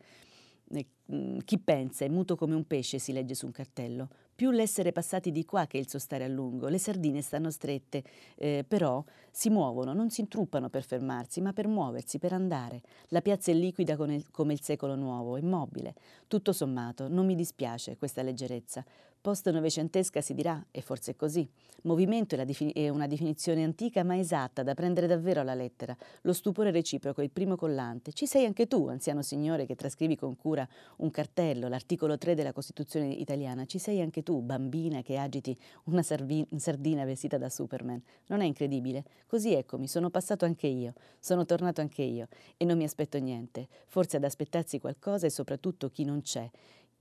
eh, 0.71 0.87
mm, 1.11 1.39
chi 1.45 1.57
pensa 1.59 2.03
è 2.03 2.09
muto 2.09 2.35
come 2.35 2.55
un 2.55 2.65
pesce 2.65 2.99
si 2.99 3.13
legge 3.13 3.33
su 3.33 3.45
un 3.45 3.51
cartello, 3.51 4.09
più 4.35 4.51
l'essere 4.51 4.91
passati 4.91 5.31
di 5.31 5.45
qua 5.45 5.67
che 5.67 5.77
il 5.77 5.87
suo 5.87 5.99
stare 5.99 6.23
a 6.23 6.27
lungo. 6.27 6.67
Le 6.67 6.79
sardine 6.79 7.21
stanno 7.21 7.51
strette, 7.51 8.03
eh, 8.35 8.65
però 8.67 9.03
si 9.31 9.49
muovono, 9.49 9.93
non 9.93 10.09
si 10.09 10.21
intruppano 10.21 10.69
per 10.69 10.83
fermarsi, 10.83 11.39
ma 11.39 11.53
per 11.53 11.67
muoversi, 11.67 12.17
per 12.17 12.33
andare. 12.33 12.81
La 13.09 13.21
piazza 13.21 13.51
è 13.51 13.53
liquida 13.53 13.95
come 13.95 14.15
il, 14.15 14.31
come 14.31 14.53
il 14.53 14.61
secolo 14.61 14.95
nuovo, 14.95 15.37
immobile. 15.37 15.93
Tutto 16.27 16.51
sommato, 16.51 17.07
non 17.07 17.25
mi 17.25 17.35
dispiace 17.35 17.95
questa 17.95 18.23
leggerezza. 18.23 18.83
Post-novecentesca 19.23 20.19
si 20.19 20.33
dirà, 20.33 20.61
e 20.69 20.81
forse 20.81 21.11
è 21.11 21.15
così. 21.15 21.49
Movimento 21.83 22.35
è, 22.35 22.45
è, 22.73 22.89
una 22.89 23.07
definizione 23.07 23.63
antica 23.63 24.03
ma 24.03 24.17
esatta, 24.17 24.63
da 24.63 24.73
prendere 24.73 25.07
davvero 25.07 25.39
alla 25.39 25.53
lettera. 25.53 25.95
Lo 26.23 26.33
stupore 26.33 26.71
reciproco, 26.71 27.21
il 27.21 27.29
primo 27.31 27.55
collante. 27.55 28.11
Ci 28.11 28.27
sei 28.27 28.43
anche 28.43 28.67
tu, 28.67 28.87
anziano 28.89 29.21
signore, 29.21 29.65
che 29.65 29.75
trascrivi 29.75 30.17
con 30.17 30.35
cura 30.35 30.67
un 30.97 31.09
cartello, 31.09 31.69
l'articolo 31.69 32.17
3 32.17 32.35
della 32.35 32.51
Costituzione 32.51 33.13
italiana. 33.13 33.63
Ci 33.63 33.79
sei 33.79 34.01
anche 34.01 34.23
tu, 34.23 34.41
bambina, 34.41 35.01
che 35.01 35.15
agiti 35.15 35.57
una 35.85 36.03
sardina 36.03 37.05
vestita 37.05 37.37
da 37.37 37.47
Superman. 37.47 38.03
Non 38.27 38.41
è 38.41 38.45
incredibile? 38.45 39.05
Così 39.25 39.53
eccomi, 39.53 39.87
sono 39.87 40.09
passato 40.09 40.43
anche 40.43 40.67
io, 40.67 40.95
sono 41.21 41.45
tornato 41.45 41.79
anche 41.79 42.01
io, 42.01 42.27
e 42.57 42.65
non 42.65 42.75
mi 42.75 42.83
aspetto 42.83 43.17
niente. 43.19 43.69
Forse 43.87 44.17
ad 44.17 44.25
aspettarsi 44.25 44.79
qualcosa 44.79 45.27
e 45.27 45.29
soprattutto 45.29 45.89
chi 45.89 46.03
non 46.03 46.21
c'è 46.21 46.49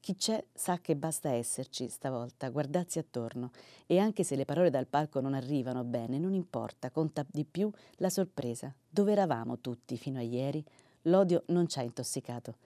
chi 0.02 0.16
c'è 0.16 0.44
sa 0.52 0.80
che 0.80 0.96
basta 0.96 1.30
esserci 1.30 1.88
stavolta, 1.88 2.48
guardarsi 2.48 2.98
attorno 2.98 3.52
e 3.86 4.00
anche 4.00 4.24
se 4.24 4.34
le 4.34 4.44
parole 4.44 4.68
dal 4.68 4.88
palco 4.88 5.20
non 5.20 5.32
arrivano 5.32 5.84
bene, 5.84 6.18
non 6.18 6.34
importa, 6.34 6.90
conta 6.90 7.24
di 7.30 7.44
più 7.44 7.70
la 7.98 8.10
sorpresa. 8.10 8.74
Dove 8.90 9.12
eravamo 9.12 9.60
tutti 9.60 9.96
fino 9.96 10.18
a 10.18 10.22
ieri? 10.22 10.62
L'odio 11.02 11.44
non 11.46 11.68
ci 11.68 11.78
ha 11.78 11.82
intossicato. 11.82 12.56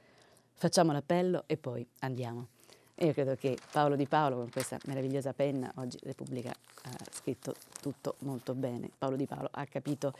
Facciamo 0.54 0.92
l'appello 0.92 1.44
e 1.46 1.58
poi 1.58 1.86
andiamo. 1.98 2.46
io 2.94 3.12
credo 3.12 3.34
che 3.34 3.58
Paolo 3.70 3.96
Di 3.96 4.06
Paolo 4.06 4.36
con 4.36 4.50
questa 4.50 4.78
meravigliosa 4.86 5.34
penna, 5.34 5.70
oggi 5.74 5.98
Repubblica 6.04 6.50
ha 6.84 6.96
scritto 7.10 7.54
tutto 7.82 8.14
molto 8.20 8.54
bene. 8.54 8.88
Paolo 8.96 9.16
Di 9.16 9.26
Paolo 9.26 9.50
ha 9.52 9.66
capito 9.66 10.14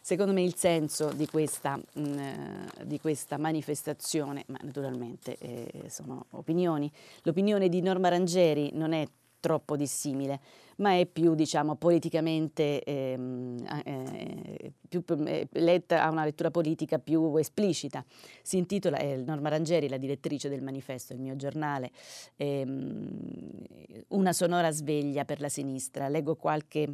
secondo 0.00 0.32
me 0.32 0.42
il 0.42 0.54
senso 0.54 1.12
di 1.12 1.26
questa, 1.26 1.76
mh, 1.76 2.00
mm, 2.00 2.66
di 2.84 3.00
questa 3.00 3.38
manifestazione, 3.38 4.44
ma 4.48 4.58
naturalmente 4.62 5.36
eh, 5.38 5.84
sono 5.88 6.26
opinioni. 6.30 6.90
L'opinione 7.22 7.68
di 7.68 7.80
Norma 7.80 8.08
Rangeri 8.08 8.70
non 8.74 8.92
è 8.92 9.06
troppo 9.40 9.74
dissimile, 9.74 10.40
ma 10.76 10.98
è 10.98 11.06
più 11.06 11.34
diciamo, 11.34 11.74
politicamente 11.74 12.82
ehm, 12.82 13.82
eh, 13.84 14.72
più, 14.88 15.02
eh, 15.26 15.48
letta, 15.52 16.04
ha 16.04 16.10
una 16.10 16.24
lettura 16.24 16.50
politica 16.50 16.98
più 16.98 17.36
esplicita. 17.36 18.04
Si 18.42 18.58
intitola, 18.58 18.98
Norma 19.24 19.48
Rangeri, 19.48 19.88
la 19.88 19.96
direttrice 19.96 20.48
del 20.48 20.62
manifesto, 20.62 21.14
il 21.14 21.20
mio 21.20 21.36
giornale, 21.36 21.90
ehm, 22.36 23.18
Una 24.08 24.32
sonora 24.32 24.70
sveglia 24.70 25.24
per 25.24 25.40
la 25.40 25.48
sinistra. 25.48 26.08
Leggo 26.08 26.34
qualche 26.34 26.88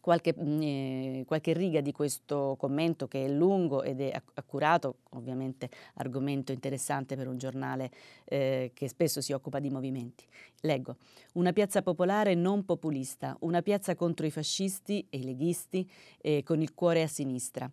Qualche, 0.00 0.34
mm, 0.38 0.62
eh, 0.62 1.24
qualche, 1.26 1.52
riga 1.52 1.80
di 1.80 1.92
questo 1.92 2.56
commento 2.58 3.06
che 3.06 3.24
è 3.24 3.28
lungo 3.28 3.82
ed 3.82 4.00
è 4.00 4.20
accurato, 4.34 4.96
ovviamente 5.10 5.68
argomento 5.94 6.50
interessante 6.52 7.14
per 7.14 7.28
un 7.28 7.38
giornale 7.38 7.90
eh, 8.24 8.72
che 8.74 8.88
spesso 8.88 9.20
si 9.20 9.32
occupa 9.32 9.58
di 9.60 9.70
movimenti. 9.70 10.24
Leggo, 10.62 10.96
una 11.34 11.52
piazza 11.52 11.82
popolare 11.82 12.34
non 12.34 12.64
populista, 12.64 13.36
una 13.40 13.62
piazza 13.62 13.94
contro 13.94 14.26
i 14.26 14.30
fascisti 14.30 15.06
e 15.10 15.18
i 15.18 15.24
leghisti 15.24 15.88
eh, 16.20 16.42
con 16.42 16.62
il 16.62 16.74
cuore 16.74 17.02
a 17.02 17.08
sinistra 17.08 17.70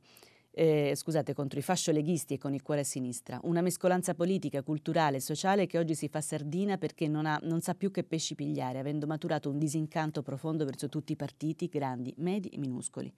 eh, 0.59 0.93
scusate, 0.93 1.33
contro 1.33 1.57
i 1.57 1.61
fascioleghisti 1.61 2.33
e 2.33 2.37
con 2.37 2.53
il 2.53 2.61
cuore 2.61 2.81
a 2.81 2.83
sinistra, 2.83 3.39
una 3.43 3.61
mescolanza 3.61 4.13
politica, 4.13 4.61
culturale 4.61 5.15
e 5.15 5.19
sociale 5.21 5.67
che 5.67 5.77
oggi 5.77 5.95
si 5.95 6.09
fa 6.09 6.19
sardina 6.19 6.77
perché 6.77 7.07
non, 7.07 7.25
ha, 7.25 7.39
non, 7.43 7.61
sa 7.61 7.75
più 7.75 7.91
che 7.91 8.03
pesci 8.03 8.35
pigliare, 8.35 8.77
avendo 8.77 9.07
maturato 9.07 9.49
un 9.49 9.57
disincanto 9.57 10.21
profondo 10.21 10.65
verso 10.65 10.89
tutti 10.89 11.13
i 11.13 11.15
partiti, 11.15 11.69
grandi, 11.69 12.13
medi 12.17 12.49
e 12.49 12.57
minuscoli. 12.57 13.09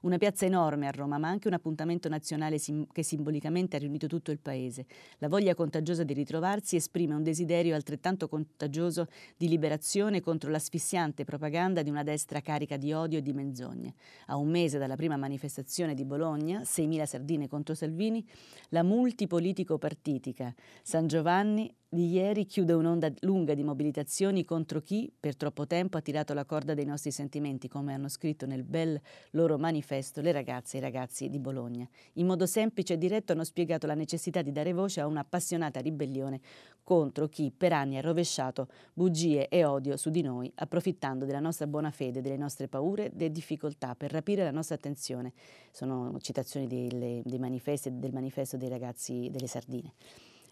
Una 0.00 0.18
piazza 0.18 0.44
enorme 0.44 0.88
a 0.88 0.90
Roma, 0.90 1.18
ma 1.18 1.28
anche 1.28 1.46
un 1.46 1.54
appuntamento 1.54 2.08
nazionale 2.08 2.58
sim- 2.58 2.86
che 2.92 3.04
simbolicamente 3.04 3.76
ha 3.76 3.78
riunito 3.78 4.08
tutto 4.08 4.32
il 4.32 4.40
paese. 4.40 4.86
La 5.18 5.28
voglia 5.28 5.54
contagiosa 5.54 6.02
di 6.02 6.14
ritrovarsi 6.14 6.74
esprime 6.74 7.14
un 7.14 7.22
desiderio 7.22 7.76
altrettanto 7.76 8.26
contagioso 8.26 9.06
di 9.36 9.48
liberazione 9.48 10.20
contro 10.20 10.50
l'asfissiante 10.50 11.24
propaganda 11.24 11.82
di 11.82 11.90
una 11.90 12.02
destra 12.02 12.40
carica 12.40 12.76
di 12.76 12.92
odio 12.92 13.18
e 13.18 13.22
di 13.22 13.32
menzogne. 13.32 13.94
A 14.26 14.36
un 14.36 14.48
mese 14.48 14.78
dalla 14.78 14.96
prima 14.96 15.16
manifestazione 15.16 15.94
di 15.94 16.04
Bologna, 16.04 16.64
6.000 16.88 17.04
sardine 17.04 17.48
contro 17.48 17.74
Salvini, 17.74 18.26
la 18.70 18.82
multipolitico-partitica 18.82 20.54
San 20.82 21.06
Giovanni 21.06 21.72
di 21.90 22.10
ieri 22.10 22.44
chiude 22.44 22.74
un'onda 22.74 23.10
lunga 23.20 23.54
di 23.54 23.64
mobilitazioni 23.64 24.44
contro 24.44 24.82
chi 24.82 25.10
per 25.18 25.36
troppo 25.36 25.66
tempo 25.66 25.96
ha 25.96 26.02
tirato 26.02 26.34
la 26.34 26.44
corda 26.44 26.74
dei 26.74 26.84
nostri 26.84 27.10
sentimenti, 27.10 27.66
come 27.66 27.94
hanno 27.94 28.08
scritto 28.08 28.44
nel 28.44 28.62
bel 28.62 29.00
loro 29.30 29.56
manifesto 29.56 30.20
le 30.20 30.32
ragazze 30.32 30.76
e 30.76 30.80
i 30.80 30.82
ragazzi 30.82 31.30
di 31.30 31.38
Bologna. 31.38 31.88
In 32.14 32.26
modo 32.26 32.44
semplice 32.44 32.92
e 32.94 32.98
diretto 32.98 33.32
hanno 33.32 33.44
spiegato 33.44 33.86
la 33.86 33.94
necessità 33.94 34.42
di 34.42 34.52
dare 34.52 34.74
voce 34.74 35.00
a 35.00 35.06
un'appassionata 35.06 35.80
ribellione 35.80 36.40
contro 36.82 37.26
chi 37.26 37.50
per 37.56 37.72
anni 37.72 37.96
ha 37.96 38.02
rovesciato 38.02 38.68
bugie 38.92 39.48
e 39.48 39.64
odio 39.64 39.96
su 39.96 40.10
di 40.10 40.20
noi, 40.20 40.52
approfittando 40.56 41.24
della 41.24 41.40
nostra 41.40 41.66
buona 41.66 41.90
fede, 41.90 42.20
delle 42.20 42.36
nostre 42.36 42.68
paure, 42.68 43.10
delle 43.14 43.32
difficoltà 43.32 43.94
per 43.94 44.12
rapire 44.12 44.44
la 44.44 44.50
nostra 44.50 44.74
attenzione. 44.74 45.32
Sono 45.70 46.18
citazioni 46.20 46.66
dei, 46.66 47.22
dei 47.24 47.38
manifesti, 47.38 47.98
del 47.98 48.12
manifesto 48.12 48.58
dei 48.58 48.68
ragazzi 48.68 49.28
delle 49.30 49.46
sardine 49.46 49.94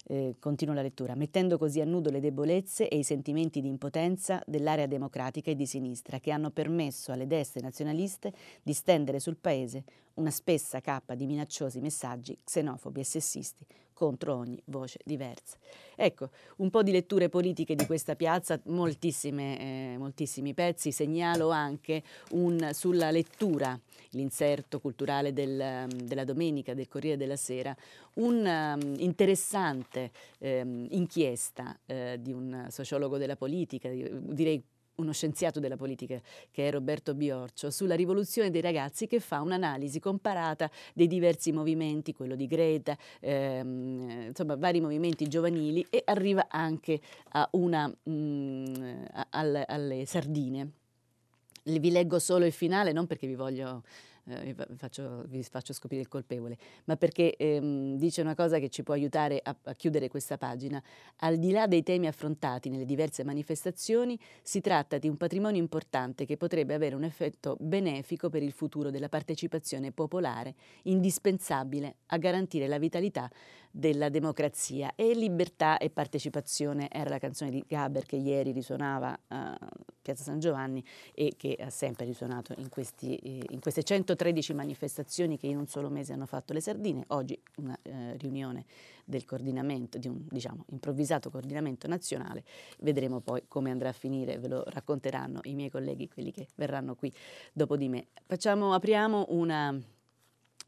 eh, 0.07 0.35
continuo 0.39 0.73
la 0.73 0.81
lettura, 0.81 1.15
mettendo 1.15 1.57
così 1.57 1.81
a 1.81 1.85
nudo 1.85 2.09
le 2.09 2.19
debolezze 2.19 2.87
e 2.87 2.97
i 2.97 3.03
sentimenti 3.03 3.61
di 3.61 3.67
impotenza 3.67 4.41
dell'area 4.45 4.87
democratica 4.87 5.51
e 5.51 5.55
di 5.55 5.65
sinistra 5.65 6.19
che 6.19 6.31
hanno 6.31 6.49
permesso 6.49 7.11
alle 7.11 7.27
destre 7.27 7.61
nazionaliste 7.61 8.33
di 8.63 8.73
stendere 8.73 9.19
sul 9.19 9.37
paese 9.37 9.83
una 10.17 10.31
spessa 10.31 10.81
cappa 10.81 11.15
di 11.15 11.25
minacciosi 11.25 11.79
messaggi 11.79 12.37
xenofobi 12.43 12.99
e 12.99 13.03
sessisti 13.03 13.65
contro 13.97 14.35
ogni 14.35 14.61
voce 14.65 14.99
diversa. 15.03 15.57
Ecco, 15.95 16.29
un 16.57 16.69
po' 16.69 16.83
di 16.83 16.91
letture 16.91 17.29
politiche 17.29 17.73
di 17.73 17.87
questa 17.87 18.15
piazza, 18.15 18.53
eh, 18.53 18.61
moltissimi 18.67 20.53
pezzi, 20.53 20.91
segnalo 20.91 21.49
anche 21.49 22.03
un, 22.31 22.69
sulla 22.73 23.09
lettura, 23.09 23.79
l'inserto 24.11 24.79
culturale 24.79 25.33
del, 25.33 25.87
della 26.03 26.23
domenica 26.25 26.75
del 26.75 26.87
Corriere 26.87 27.17
della 27.17 27.37
Sera, 27.37 27.75
un'interessante 28.13 30.11
um, 30.39 30.49
um, 30.49 30.85
inchiesta 30.91 31.75
uh, 31.87 32.17
di 32.19 32.31
un 32.31 32.67
sociologo 32.69 33.17
della 33.17 33.35
politica, 33.35 33.89
direi 33.89 34.63
uno 34.97 35.11
scienziato 35.11 35.59
della 35.59 35.75
politica 35.75 36.19
che 36.51 36.67
è 36.67 36.71
Roberto 36.71 37.13
Biorcio, 37.13 37.69
sulla 37.69 37.95
rivoluzione 37.95 38.49
dei 38.49 38.61
ragazzi 38.61 39.07
che 39.07 39.19
fa 39.19 39.41
un'analisi 39.41 39.99
comparata 39.99 40.69
dei 40.93 41.07
diversi 41.07 41.51
movimenti, 41.51 42.13
quello 42.13 42.35
di 42.35 42.47
Greta, 42.47 42.97
ehm, 43.19 44.25
insomma 44.27 44.55
vari 44.55 44.81
movimenti 44.81 45.27
giovanili 45.27 45.85
e 45.89 46.01
arriva 46.05 46.47
anche 46.49 46.99
una, 47.51 47.87
mh, 47.87 48.11
mm, 48.11 48.73
a, 49.13 49.27
alle, 49.31 49.65
alle 49.65 50.05
sardine. 50.05 50.71
Vi 51.63 51.91
leggo 51.91 52.17
solo 52.17 52.45
il 52.45 52.53
finale, 52.53 52.93
non 52.93 53.07
perché 53.07 53.27
vi 53.27 53.35
voglio 53.35 53.83
eh, 54.29 54.55
faccio, 54.75 55.23
vi 55.27 55.41
faccio 55.43 55.73
scoprire 55.73 56.01
il 56.01 56.07
colpevole, 56.07 56.57
ma 56.85 56.95
perché 56.95 57.35
ehm, 57.35 57.97
dice 57.97 58.21
una 58.21 58.35
cosa 58.35 58.59
che 58.59 58.69
ci 58.69 58.83
può 58.83 58.93
aiutare 58.93 59.39
a, 59.41 59.55
a, 59.63 59.73
chiudere 59.73 60.09
questa 60.09 60.37
pagina. 60.37 60.81
Al 61.17 61.37
di 61.37 61.51
là 61.51 61.67
dei 61.67 61.83
temi 61.83 62.07
affrontati 62.07 62.69
nelle 62.69 62.85
diverse 62.85 63.23
manifestazioni, 63.23 64.19
si 64.41 64.61
tratta 64.61 64.97
di 64.97 65.07
un 65.07 65.17
patrimonio 65.17 65.61
importante 65.61 66.25
che 66.25 66.37
potrebbe 66.37 66.73
avere 66.73 66.95
un 66.95 67.03
effetto 67.03 67.55
benefico 67.59 68.29
per 68.29 68.43
il 68.43 68.51
futuro 68.51 68.89
della 68.89 69.09
partecipazione 69.09 69.91
popolare, 69.91 70.55
indispensabile 70.83 71.97
a 72.07 72.17
garantire 72.17 72.67
la 72.67 72.77
vitalità 72.77 73.29
della 73.77 74.09
democrazia. 74.09 74.93
E 74.95 75.13
libertà 75.13 75.77
e 75.77 75.91
partecipazione 75.91 76.89
era 76.89 77.11
la 77.11 77.19
canzone 77.19 77.51
di 77.51 77.63
Gaber 77.67 78.05
che 78.05 78.15
ieri 78.15 78.51
risuonava 78.51 79.19
a 79.27 79.57
Piazza 80.01 80.23
San 80.23 80.39
Giovanni 80.39 80.83
e 81.13 81.33
che 81.37 81.55
ha 81.59 81.69
sempre 81.69 82.05
risuonato 82.05 82.55
in, 82.57 82.69
questi, 82.69 83.15
eh, 83.17 83.45
in 83.49 83.59
queste 83.59 83.83
113 83.83 84.53
manifestazioni 84.53 85.37
che 85.37 85.45
in 85.45 85.57
un 85.57 85.67
solo 85.67 85.89
mese 85.89 86.13
hanno 86.13 86.25
fatto 86.25 86.53
le 86.53 86.61
sardine, 86.61 87.03
oggi 87.09 87.39
una 87.57 87.77
eh, 87.83 88.17
riunione 88.17 88.65
del 89.05 89.25
coordinamento, 89.25 89.99
di 89.99 90.07
un 90.07 90.25
diciamo, 90.27 90.65
improvvisato 90.69 91.29
coordinamento 91.29 91.87
nazionale, 91.87 92.43
vedremo 92.79 93.19
poi 93.19 93.43
come 93.47 93.69
andrà 93.69 93.89
a 93.89 93.93
finire, 93.93 94.39
ve 94.39 94.47
lo 94.47 94.63
racconteranno 94.65 95.41
i 95.43 95.53
miei 95.53 95.69
colleghi, 95.69 96.09
quelli 96.09 96.31
che 96.31 96.47
verranno 96.55 96.95
qui 96.95 97.13
dopo 97.53 97.77
di 97.77 97.89
me. 97.89 98.07
Facciamo, 98.25 98.73
apriamo 98.73 99.27
una 99.29 99.79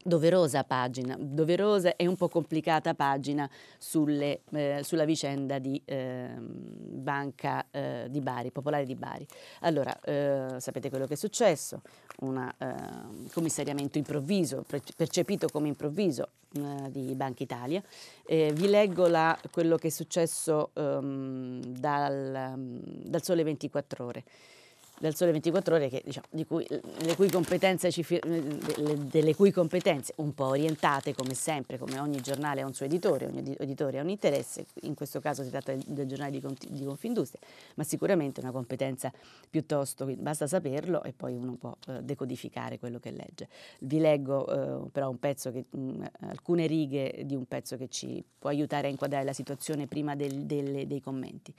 doverosa 0.02 0.64
pagina, 0.64 1.16
doverosa 1.18 1.96
e 1.96 2.06
un 2.06 2.16
po' 2.16 2.28
complicata 2.28 2.94
pagina 2.94 3.48
sulle, 3.78 4.40
eh, 4.52 4.80
sulla 4.82 5.04
vicenda 5.04 5.58
di 5.58 5.80
eh, 5.84 6.30
Banca 6.38 7.66
eh, 7.70 8.06
di 8.08 8.20
Bari, 8.20 8.50
Popolare 8.50 8.84
di 8.84 8.94
Bari. 8.94 9.26
Allora, 9.60 9.98
eh, 10.00 10.54
sapete 10.58 10.88
quello 10.88 11.06
che 11.06 11.14
è 11.14 11.16
successo, 11.16 11.82
un 12.20 12.50
ehm, 12.58 13.30
commissariamento 13.32 13.98
improvviso, 13.98 14.64
percepito 14.96 15.48
come 15.48 15.68
improvviso 15.68 16.28
eh, 16.54 16.90
di 16.90 17.14
Banca 17.14 17.42
Italia. 17.42 17.82
Vi 18.26 18.68
leggo 18.68 19.06
la, 19.06 19.38
quello 19.50 19.76
che 19.76 19.88
è 19.88 19.90
successo 19.90 20.70
um, 20.74 21.60
dal, 21.60 22.54
dal 22.56 23.22
Sole 23.22 23.42
24 23.42 24.04
Ore 24.04 24.24
del 25.00 25.16
Sole 25.16 25.32
24 25.32 25.74
Ore, 25.74 25.88
che, 25.88 26.02
diciamo, 26.04 26.26
cui, 26.46 26.66
cui 27.16 27.30
ci, 27.90 28.20
delle 29.10 29.34
cui 29.34 29.50
competenze, 29.50 30.12
un 30.16 30.34
po' 30.34 30.48
orientate 30.48 31.14
come 31.14 31.32
sempre, 31.32 31.78
come 31.78 31.98
ogni 31.98 32.20
giornale 32.20 32.60
ha 32.60 32.66
un 32.66 32.74
suo 32.74 32.84
editore, 32.84 33.24
ogni 33.24 33.56
editore 33.58 33.98
ha 33.98 34.02
un 34.02 34.10
interesse, 34.10 34.66
in 34.82 34.94
questo 34.94 35.18
caso 35.18 35.42
si 35.42 35.48
tratta 35.48 35.72
del, 35.74 36.06
giornale 36.06 36.30
di, 36.30 36.42
di, 36.68 36.84
Confindustria, 36.84 37.40
ma 37.76 37.84
sicuramente 37.84 38.40
una 38.40 38.50
competenza 38.50 39.10
piuttosto, 39.48 40.04
basta 40.18 40.46
saperlo 40.46 41.02
e 41.02 41.14
poi 41.14 41.34
uno 41.34 41.54
può 41.54 41.74
eh, 41.88 42.02
decodificare 42.02 42.78
quello 42.78 42.98
che 42.98 43.10
legge. 43.10 43.48
Vi 43.80 44.00
leggo 44.00 44.84
eh, 44.84 44.90
però 44.90 45.16
che, 45.18 45.64
mh, 45.70 46.04
alcune 46.28 46.66
righe 46.66 47.22
di 47.24 47.34
un 47.34 47.46
pezzo 47.46 47.78
che 47.78 47.88
ci 47.88 48.22
può 48.38 48.50
aiutare 48.50 48.88
a 48.88 48.90
inquadrare 48.90 49.24
la 49.24 49.32
situazione 49.32 49.86
prima 49.86 50.14
del, 50.14 50.44
delle, 50.44 50.86
dei 50.86 51.00
commenti. 51.00 51.54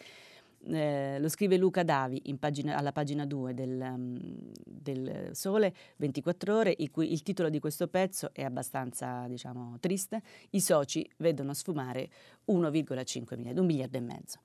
Eh, 0.64 1.18
lo 1.20 1.28
scrive 1.28 1.58
Luca 1.58 1.84
Davi 1.84 2.22
pagina, 2.38 2.78
alla 2.78 2.92
pagina 2.92 3.26
2 3.26 3.54
del, 3.56 3.80
um, 3.82 4.20
del, 4.64 5.30
Sole 5.34 5.74
24 5.96 6.56
ore, 6.56 6.76
cui, 6.92 7.12
il 7.12 7.24
titolo 7.24 7.50
di 7.50 7.60
questo 7.60 7.88
pezzo 7.88 8.30
è 8.32 8.44
abbastanza 8.44 9.26
diciamo, 9.28 9.78
triste. 9.80 10.22
I 10.52 10.62
soci 10.62 11.10
vedono 11.18 11.54
sfumare 11.54 12.10
1,5 12.48 13.36
miliardi, 13.36 13.60
un 13.60 13.66
miliardo 13.66 13.98
e 13.98 14.02
mezzo. 14.02 14.40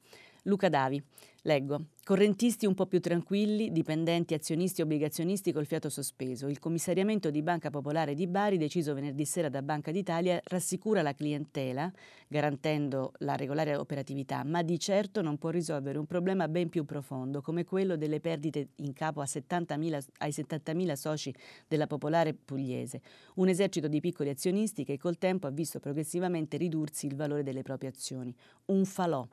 Luca 0.47 0.69
Davi, 0.69 1.03
leggo, 1.43 1.87
correntisti 2.05 2.67
un 2.67 2.75
po' 2.75 2.87
più 2.87 3.01
tranquilli, 3.01 3.73
dipendenti, 3.73 4.33
azionisti 4.33 4.81
obbligazionisti 4.81 5.51
col 5.51 5.67
fiato 5.67 5.89
sospeso. 5.89 6.47
Il 6.47 6.61
commissariamento 6.61 7.33
di 7.33 7.43
Banca 7.43 7.69
Popolare 7.69 8.15
di 8.15 8.29
Bari, 8.29 8.57
deciso 8.57 8.95
venerdì 8.95 9.25
sera 9.25 9.49
da 9.49 9.61
Banca 9.61 9.91
d'Italia, 9.91 10.41
rassicura 10.45 11.03
la 11.03 11.15
clientela, 11.15 11.93
garantendo 12.29 13.13
la 13.19 13.35
regolare 13.35 13.75
operatività, 13.75 14.45
ma 14.45 14.63
di 14.63 14.79
certo 14.79 15.21
non 15.21 15.37
può 15.37 15.51
risolvere 15.51 15.99
un 15.99 16.07
problema 16.07 16.47
ben 16.47 16.69
più 16.69 16.85
profondo, 16.85 17.41
come 17.41 17.65
quello 17.65 17.97
delle 17.97 18.21
perdite 18.21 18.69
in 18.77 18.93
capo 18.93 19.21
70.000, 19.21 20.07
ai 20.19 20.31
70.000 20.31 20.93
soci 20.93 21.35
della 21.67 21.89
Popolare 21.89 22.35
Pugliese, 22.35 23.01
un 23.35 23.49
esercito 23.49 23.89
di 23.89 23.99
piccoli 23.99 24.29
azionisti 24.29 24.85
che 24.85 24.97
col 24.97 25.19
tempo 25.19 25.49
ha 25.49 25.51
visto 25.51 25.81
progressivamente 25.81 26.57
ridursi 26.57 27.07
il 27.07 27.17
valore 27.17 27.43
delle 27.43 27.63
proprie 27.63 27.89
azioni. 27.89 28.33
Un 28.67 28.85
falò 28.85 29.27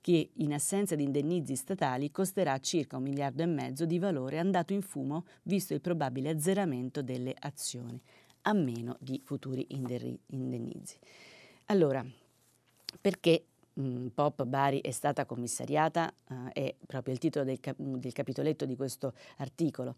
che 0.00 0.30
in 0.32 0.52
assenza 0.52 0.94
di 0.94 1.02
indennizi 1.02 1.56
statali 1.56 2.10
costerà 2.10 2.58
circa 2.58 2.96
un 2.96 3.02
miliardo 3.02 3.42
e 3.42 3.46
mezzo 3.46 3.84
di 3.84 3.98
valore 3.98 4.38
andato 4.38 4.72
in 4.72 4.82
fumo 4.82 5.24
visto 5.42 5.74
il 5.74 5.80
probabile 5.80 6.30
azzeramento 6.30 7.02
delle 7.02 7.34
azioni, 7.38 8.00
a 8.42 8.52
meno 8.52 8.96
di 9.00 9.20
futuri 9.24 9.66
indennizi. 9.68 10.98
Allora, 11.66 12.04
perché 13.00 13.44
mh, 13.74 14.06
Pop 14.08 14.44
Bari 14.44 14.80
è 14.80 14.90
stata 14.90 15.26
commissariata? 15.26 16.12
Eh, 16.52 16.52
è 16.52 16.74
proprio 16.86 17.12
il 17.12 17.20
titolo 17.20 17.44
del, 17.44 17.60
cap- 17.60 17.78
del 17.78 18.12
capitoletto 18.12 18.64
di 18.64 18.76
questo 18.76 19.12
articolo. 19.38 19.96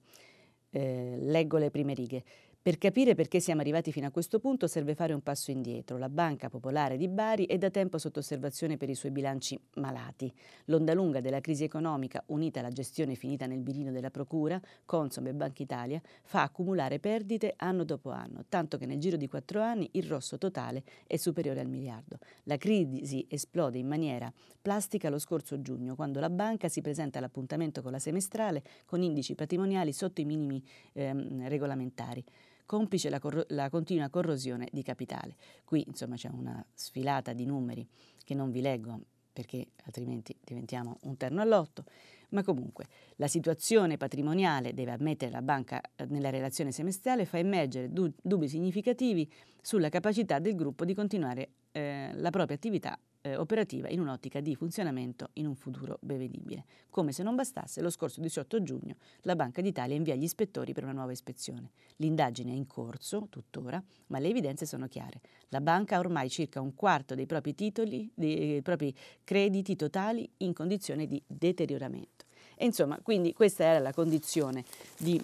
Eh, 0.71 1.16
leggo 1.21 1.59
le 1.59 1.71
prime 1.71 1.95
righe. 1.95 2.25
Per 2.62 2.76
capire 2.76 3.14
perché 3.14 3.40
siamo 3.40 3.62
arrivati 3.62 3.90
fino 3.90 4.07
a 4.07 4.11
questo 4.11 4.38
punto 4.38 4.67
serve 4.67 4.95
fare 4.95 5.14
un 5.14 5.23
passo 5.23 5.50
indietro. 5.50 5.97
La 5.97 6.11
Banca 6.11 6.50
Popolare 6.50 6.99
di 6.99 7.09
Bari 7.09 7.47
è 7.47 7.57
da 7.57 7.71
tempo 7.71 7.97
sotto 7.97 8.19
osservazione 8.19 8.76
per 8.76 8.90
i 8.90 8.95
suoi 8.95 9.12
bilanci 9.12 9.59
malati. 9.76 10.31
L'onda 10.67 10.93
lunga 10.93 11.23
della 11.23 11.40
crisi 11.40 11.64
economica, 11.64 12.23
unita 12.26 12.61
alla 12.61 12.69
gestione 12.69 13.14
finita 13.14 13.47
nel 13.47 13.61
birino 13.61 13.93
della 13.93 14.11
Procura, 14.11 14.61
Consom 14.85 15.29
e 15.29 15.33
Banca 15.33 15.62
Italia, 15.62 16.02
fa 16.23 16.43
accumulare 16.43 16.99
perdite 16.99 17.55
anno 17.57 17.83
dopo 17.85 18.11
anno, 18.11 18.45
tanto 18.47 18.76
che 18.76 18.85
nel 18.85 18.99
giro 18.99 19.17
di 19.17 19.26
quattro 19.26 19.62
anni 19.62 19.88
il 19.93 20.05
rosso 20.05 20.37
totale 20.37 20.83
è 21.07 21.17
superiore 21.17 21.61
al 21.61 21.69
miliardo. 21.69 22.19
La 22.43 22.59
crisi 22.59 23.25
esplode 23.31 23.79
in 23.79 23.88
maniera 23.88 24.31
plastica 24.61 25.09
lo 25.09 25.19
scorso 25.19 25.62
giugno, 25.62 25.95
quando 25.95 26.21
la 26.21 26.29
banca 26.29 26.68
si 26.68 26.83
presenta 26.83 27.16
all'appuntamento 27.16 27.81
con 27.81 27.92
la 27.92 27.99
semestrale 27.99 28.62
con 28.85 29.01
indici 29.01 29.35
patrimoniali 29.35 29.94
sotto 29.94 30.20
i 30.20 30.27
minimi 30.27 30.62
ehm, 30.92 31.49
regolamentari 31.49 32.23
complice 32.70 33.11
la, 33.11 33.18
corro- 33.18 33.46
la, 33.48 33.68
continua 33.68 34.09
corrosione 34.11 34.68
di 34.70 34.85
capitale. 34.85 35.35
Qui 35.64 35.83
insomma 35.88 36.14
c'è 36.14 36.28
una 36.33 36.64
sfilata 36.72 37.33
di 37.33 37.44
numeri 37.44 37.85
che 38.22 38.33
non 38.33 38.52
vi 38.52 38.61
leggo 38.61 39.00
perché 39.33 39.72
altrimenti 39.87 40.37
diventiamo 40.40 40.98
un 41.02 41.16
terno 41.16 41.40
all'otto, 41.40 41.83
ma 42.28 42.44
comunque 42.44 42.87
la 43.16 43.26
situazione 43.26 43.96
patrimoniale 43.96 44.72
deve 44.72 44.92
ammettere 44.92 45.33
la 45.33 45.42
banca 45.42 45.80
eh, 45.80 46.04
nella 46.11 46.30
relazione 46.30 46.70
semestrale 46.70 47.24
fa 47.24 47.38
emergere 47.38 47.90
du- 47.90 48.12
dubbi 48.22 48.46
significativi 48.46 49.28
sulla 49.61 49.88
capacità 49.88 50.38
del 50.38 50.54
gruppo 50.54 50.85
di 50.85 50.94
continuare 50.94 51.48
eh, 51.72 52.12
la 52.14 52.30
propria 52.30 52.54
attività 52.54 52.96
eh, 53.22 53.37
operativa 53.37 53.88
in 53.88 54.00
un'ottica 54.00 54.40
di 54.40 54.54
funzionamento 54.54 55.30
in 55.35 55.46
un 55.46 55.54
futuro 55.54 55.98
prevedibile. 56.04 56.64
Come 56.90 57.12
se 57.12 57.22
non 57.22 57.35
bastasse, 57.35 57.80
lo 57.80 57.90
scorso 57.90 58.20
18 58.20 58.62
giugno 58.62 58.96
la 59.22 59.37
Banca 59.37 59.61
d'Italia 59.61 59.96
invia 59.96 60.14
gli 60.14 60.22
ispettori 60.22 60.72
per 60.72 60.85
una 60.85 60.92
nuova 60.92 61.12
ispezione. 61.12 61.70
L'indagine 61.96 62.52
è 62.52 62.54
in 62.54 62.66
corso, 62.66 63.26
tuttora, 63.28 63.83
ma 64.06 64.18
le 64.18 64.28
evidenze 64.28 64.66
sono 64.66 64.88
chiare. 64.88 65.20
La 65.48 65.61
banca 65.61 65.96
ha 65.96 65.98
ormai 65.98 66.30
circa 66.30 66.61
un 66.61 66.74
quarto 66.74 67.14
dei 67.14 67.26
propri 67.26 67.54
titoli, 67.54 68.11
dei 68.14 68.62
propri 68.62 68.94
crediti 69.24 69.76
totali 69.76 70.28
in 70.38 70.52
condizione 70.52 71.06
di 71.06 71.20
deterioramento. 71.26 72.24
E 72.56 72.64
insomma, 72.64 72.98
quindi 73.02 73.33
questa 73.33 73.64
era 73.64 73.78
la 73.78 73.92
condizione 73.92 74.64
di 74.98 75.20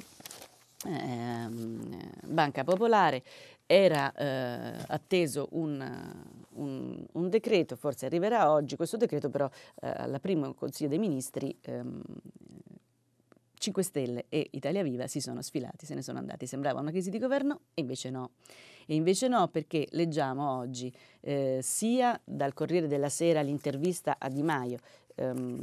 ehm, 0.86 2.10
Banca 2.26 2.64
Popolare 2.64 3.22
era 3.66 4.12
eh, 4.12 4.84
atteso 4.86 5.48
un, 5.52 5.78
un, 6.56 7.04
un, 7.12 7.28
decreto, 7.28 7.76
forse 7.76 8.06
arriverà 8.06 8.50
oggi, 8.50 8.76
questo 8.76 8.96
decreto 8.96 9.30
però 9.30 9.48
eh, 9.80 9.92
alla 9.96 10.18
prima 10.18 10.52
Consiglio 10.54 10.88
dei 10.88 10.98
Ministri 10.98 11.56
ehm, 11.62 12.02
5 13.58 13.82
Stelle 13.82 14.26
e 14.28 14.48
Italia 14.52 14.82
Viva 14.82 15.06
si 15.06 15.20
sono 15.20 15.42
sfilati, 15.42 15.86
se 15.86 15.94
ne 15.94 16.02
sono 16.02 16.18
andati, 16.18 16.46
sembrava 16.46 16.80
una 16.80 16.90
crisi 16.90 17.10
di 17.10 17.18
governo 17.18 17.60
e 17.74 17.80
invece 17.80 18.10
no. 18.10 18.32
E 18.86 18.94
invece 18.94 19.26
no 19.26 19.48
perché 19.48 19.88
leggiamo 19.90 20.58
oggi 20.58 20.92
eh, 21.20 21.58
sia 21.62 22.20
dal 22.22 22.54
Corriere 22.54 22.86
della 22.86 23.08
Sera 23.08 23.40
l'intervista 23.40 24.16
a 24.18 24.28
Di 24.28 24.42
Maio, 24.42 24.78
Um, 25.18 25.62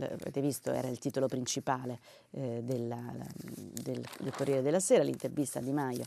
avete 0.00 0.40
visto, 0.40 0.72
era 0.72 0.88
il 0.88 0.98
titolo 0.98 1.28
principale 1.28 2.00
eh, 2.32 2.62
della, 2.64 3.14
del, 3.44 4.04
del, 4.18 4.32
Corriere 4.32 4.60
della 4.60 4.80
Sera, 4.80 5.04
l'intervista 5.04 5.60
a 5.60 5.62
Di 5.62 5.70
Maio, 5.70 6.02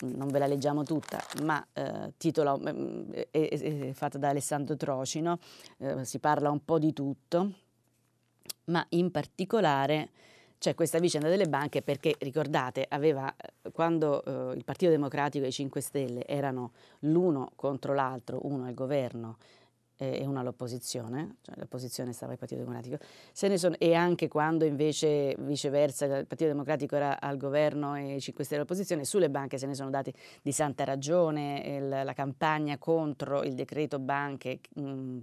non 0.00 0.28
ve 0.28 0.38
la 0.38 0.46
leggiamo 0.46 0.82
tutta, 0.82 1.22
ma 1.42 1.64
eh, 1.72 2.12
titola, 2.16 2.56
mm, 2.56 3.10
è, 3.12 3.28
è, 3.30 3.48
è, 3.48 3.92
fatta 3.92 4.18
da 4.18 4.28
Alessandro 4.28 4.76
Trocino, 4.76 5.38
eh, 5.78 6.04
si 6.04 6.18
parla 6.18 6.50
un 6.50 6.64
po' 6.64 6.78
di 6.78 6.92
tutto, 6.92 7.52
ma 8.66 8.84
in 8.90 9.10
particolare 9.10 10.10
c'è 10.58 10.74
questa 10.74 10.98
vicenda 10.98 11.28
delle 11.28 11.46
banche 11.46 11.82
perché 11.82 12.16
ricordate, 12.20 12.86
aveva, 12.88 13.34
eh, 13.36 13.70
quando 13.70 14.24
eh, 14.24 14.56
il 14.56 14.64
Partito 14.64 14.90
Democratico 14.90 15.44
e 15.44 15.48
i 15.48 15.52
5 15.52 15.80
Stelle 15.80 16.26
erano 16.26 16.72
l'uno 17.00 17.52
contro 17.54 17.94
l'altro, 17.94 18.40
uno 18.46 18.64
al 18.64 18.74
governo 18.74 19.36
e 19.96 20.26
una 20.26 20.40
all'opposizione, 20.40 21.36
cioè 21.42 21.54
l'opposizione 21.56 22.12
stava 22.12 22.32
al 22.32 22.38
Partito 22.38 22.60
Democratico, 22.60 22.98
sono, 23.32 23.76
e 23.78 23.94
anche 23.94 24.28
quando 24.28 24.64
invece 24.64 25.36
viceversa 25.38 26.04
il 26.04 26.26
Partito 26.26 26.50
Democratico 26.50 26.96
era 26.96 27.20
al 27.20 27.36
governo 27.36 27.94
e 27.96 28.16
i 28.16 28.20
5 28.20 28.44
Stelle 28.44 28.60
all'opposizione, 28.60 29.04
sulle 29.04 29.30
banche 29.30 29.58
se 29.58 29.66
ne 29.66 29.74
sono 29.74 29.90
dati 29.90 30.12
di 30.42 30.52
santa 30.52 30.84
ragione, 30.84 31.62
il, 31.64 31.88
la 31.88 32.12
campagna 32.12 32.78
contro 32.78 33.42
il 33.42 33.54
decreto 33.54 33.98
banche 33.98 34.60
mh, 34.74 35.18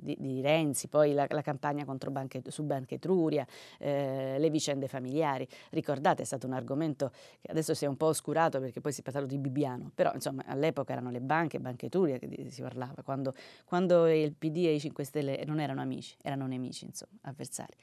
di, 0.00 0.16
di, 0.18 0.40
Renzi, 0.40 0.88
poi 0.88 1.12
la, 1.12 1.26
la 1.28 1.42
campagna 1.42 1.84
banche, 1.84 2.42
su 2.48 2.62
Banca 2.62 2.94
Etruria, 2.94 3.46
eh, 3.78 4.36
le 4.38 4.50
vicende 4.50 4.88
familiari, 4.88 5.46
ricordate 5.70 6.22
è 6.22 6.24
stato 6.24 6.46
un 6.46 6.52
argomento 6.52 7.10
che 7.40 7.50
adesso 7.50 7.74
si 7.74 7.84
è 7.84 7.88
un 7.88 7.96
po' 7.96 8.06
oscurato 8.06 8.60
perché 8.60 8.80
poi 8.80 8.92
si 8.92 9.00
è 9.00 9.02
parlato 9.02 9.26
di 9.26 9.38
Bibbiano, 9.38 9.90
però 9.94 10.12
insomma 10.14 10.44
all'epoca 10.46 10.92
erano 10.92 11.10
le 11.10 11.20
banche, 11.20 11.58
Banca 11.58 11.86
Etruria 11.86 12.18
che 12.18 12.46
si 12.48 12.62
parlava, 12.62 13.02
quando, 13.02 13.34
quando 13.64 14.06
il 14.14 14.34
PD 14.34 14.66
e 14.66 14.74
i 14.74 14.80
5 14.80 15.04
Stelle 15.04 15.42
non 15.46 15.60
erano 15.60 15.80
amici, 15.80 16.14
erano 16.22 16.46
nemici, 16.46 16.84
insomma, 16.84 17.12
avversari. 17.22 17.74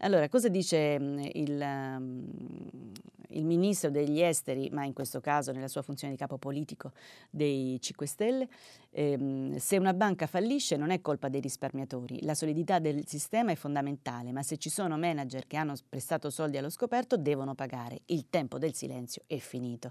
Allora, 0.00 0.28
cosa 0.28 0.48
dice 0.48 0.98
mm, 0.98 1.18
il, 1.32 1.60
um, 1.60 2.92
il, 3.30 3.44
ministro 3.44 3.90
degli 3.90 4.20
esteri, 4.20 4.68
ma 4.70 4.84
in 4.84 4.92
questo 4.92 5.20
caso 5.20 5.50
nella 5.50 5.66
sua 5.66 5.82
funzione 5.82 6.12
di 6.12 6.18
capo 6.18 6.38
politico 6.38 6.92
dei 7.30 7.78
5 7.80 8.06
Stelle? 8.06 8.48
Eh, 8.90 9.54
se 9.58 9.76
una 9.76 9.94
banca 9.94 10.26
fallisce 10.26 10.76
non 10.76 10.90
è 10.90 11.00
colpa 11.00 11.28
dei 11.28 11.40
risparmiatori, 11.40 12.24
la 12.24 12.34
solidità 12.34 12.78
del 12.78 13.06
sistema 13.06 13.50
è 13.50 13.56
fondamentale, 13.56 14.30
ma 14.30 14.42
se 14.42 14.56
ci 14.56 14.70
sono 14.70 14.96
manager 14.96 15.46
che 15.46 15.56
hanno 15.56 15.74
prestato 15.88 16.30
soldi 16.30 16.56
allo 16.58 16.70
scoperto 16.70 17.16
devono 17.16 17.54
pagare, 17.54 18.02
il 18.06 18.26
tempo 18.30 18.58
del 18.58 18.74
silenzio 18.74 19.22
è 19.26 19.38
finito. 19.38 19.90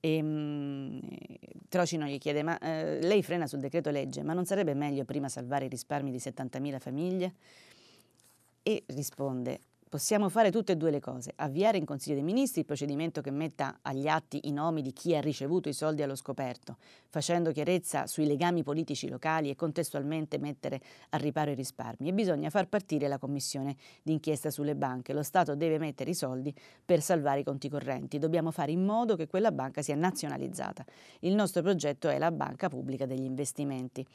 E, 0.00 0.22
mh, 0.22 1.00
Trocino 1.68 2.06
gli 2.06 2.18
chiede, 2.18 2.42
ma 2.42 2.58
eh, 2.58 3.00
lei 3.02 3.22
frena 3.22 3.46
sul 3.46 3.60
decreto 3.60 3.90
legge, 3.90 4.22
ma 4.22 4.32
non 4.32 4.44
sarebbe 4.44 4.74
meglio 4.74 5.04
prima 5.04 5.28
salvare 5.28 5.66
i 5.66 5.68
risparmi 5.68 6.10
di 6.10 6.18
70.000 6.18 6.78
famiglie? 6.78 7.34
E 8.62 8.84
risponde, 8.86 9.60
Possiamo 9.88 10.28
fare 10.28 10.50
tutte 10.50 10.72
e 10.72 10.76
due 10.76 10.90
le 10.90 11.00
cose, 11.00 11.32
avviare 11.36 11.78
in 11.78 11.86
Consiglio 11.86 12.16
dei 12.16 12.22
Ministri 12.22 12.60
il 12.60 12.66
procedimento 12.66 13.22
che 13.22 13.30
metta 13.30 13.78
agli 13.80 14.06
atti 14.06 14.40
i 14.42 14.52
nomi 14.52 14.82
di 14.82 14.92
chi 14.92 15.16
ha 15.16 15.20
ricevuto 15.20 15.70
i 15.70 15.72
soldi 15.72 16.02
allo 16.02 16.14
scoperto, 16.14 16.76
facendo 17.08 17.52
chiarezza 17.52 18.06
sui 18.06 18.26
legami 18.26 18.62
politici 18.62 19.08
locali 19.08 19.48
e 19.48 19.56
contestualmente 19.56 20.36
mettere 20.36 20.80
a 21.10 21.16
riparo 21.16 21.52
i 21.52 21.54
risparmi. 21.54 22.08
E 22.08 22.12
bisogna 22.12 22.50
far 22.50 22.68
partire 22.68 23.08
la 23.08 23.16
commissione 23.16 23.76
d'inchiesta 24.02 24.50
sulle 24.50 24.76
banche. 24.76 25.14
Lo 25.14 25.22
Stato 25.22 25.54
deve 25.54 25.78
mettere 25.78 26.10
i 26.10 26.14
soldi 26.14 26.54
per 26.84 27.00
salvare 27.00 27.40
i 27.40 27.44
conti 27.44 27.70
correnti. 27.70 28.18
Dobbiamo 28.18 28.50
fare 28.50 28.72
in 28.72 28.84
modo 28.84 29.16
che 29.16 29.26
quella 29.26 29.52
banca 29.52 29.80
sia 29.80 29.94
nazionalizzata. 29.94 30.84
Il 31.20 31.34
nostro 31.34 31.62
progetto 31.62 32.10
è 32.10 32.18
la 32.18 32.30
banca 32.30 32.68
pubblica 32.68 33.06
degli 33.06 33.24
investimenti. 33.24 34.06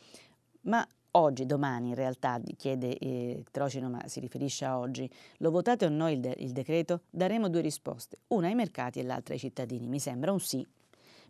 Ma 0.62 0.88
oggi, 1.13 1.45
domani 1.45 1.89
in 1.89 1.95
realtà, 1.95 2.39
chiede 2.58 2.97
eh, 2.97 3.43
Trocino, 3.52 3.89
ma 3.89 4.08
si 4.08 4.19
riferisce 4.19 4.65
a 4.65 4.78
oggi, 4.78 5.10
lo 5.38 5.52
votate 5.52 5.86
o 5.86 5.89
no 5.89 6.10
il, 6.10 6.19
de- 6.19 6.36
il 6.39 6.52
decreto? 6.52 7.02
Daremo 7.10 7.49
due 7.49 7.62
risposte, 7.62 8.17
una 8.30 8.47
ai 8.47 8.56
mercati 8.56 8.99
e 8.99 9.04
l'altra 9.04 9.34
ai 9.34 9.39
cittadini. 9.39 9.88
Mi 9.88 9.99
sembra 9.99 10.32
un 10.32 10.39
sì 10.39 10.65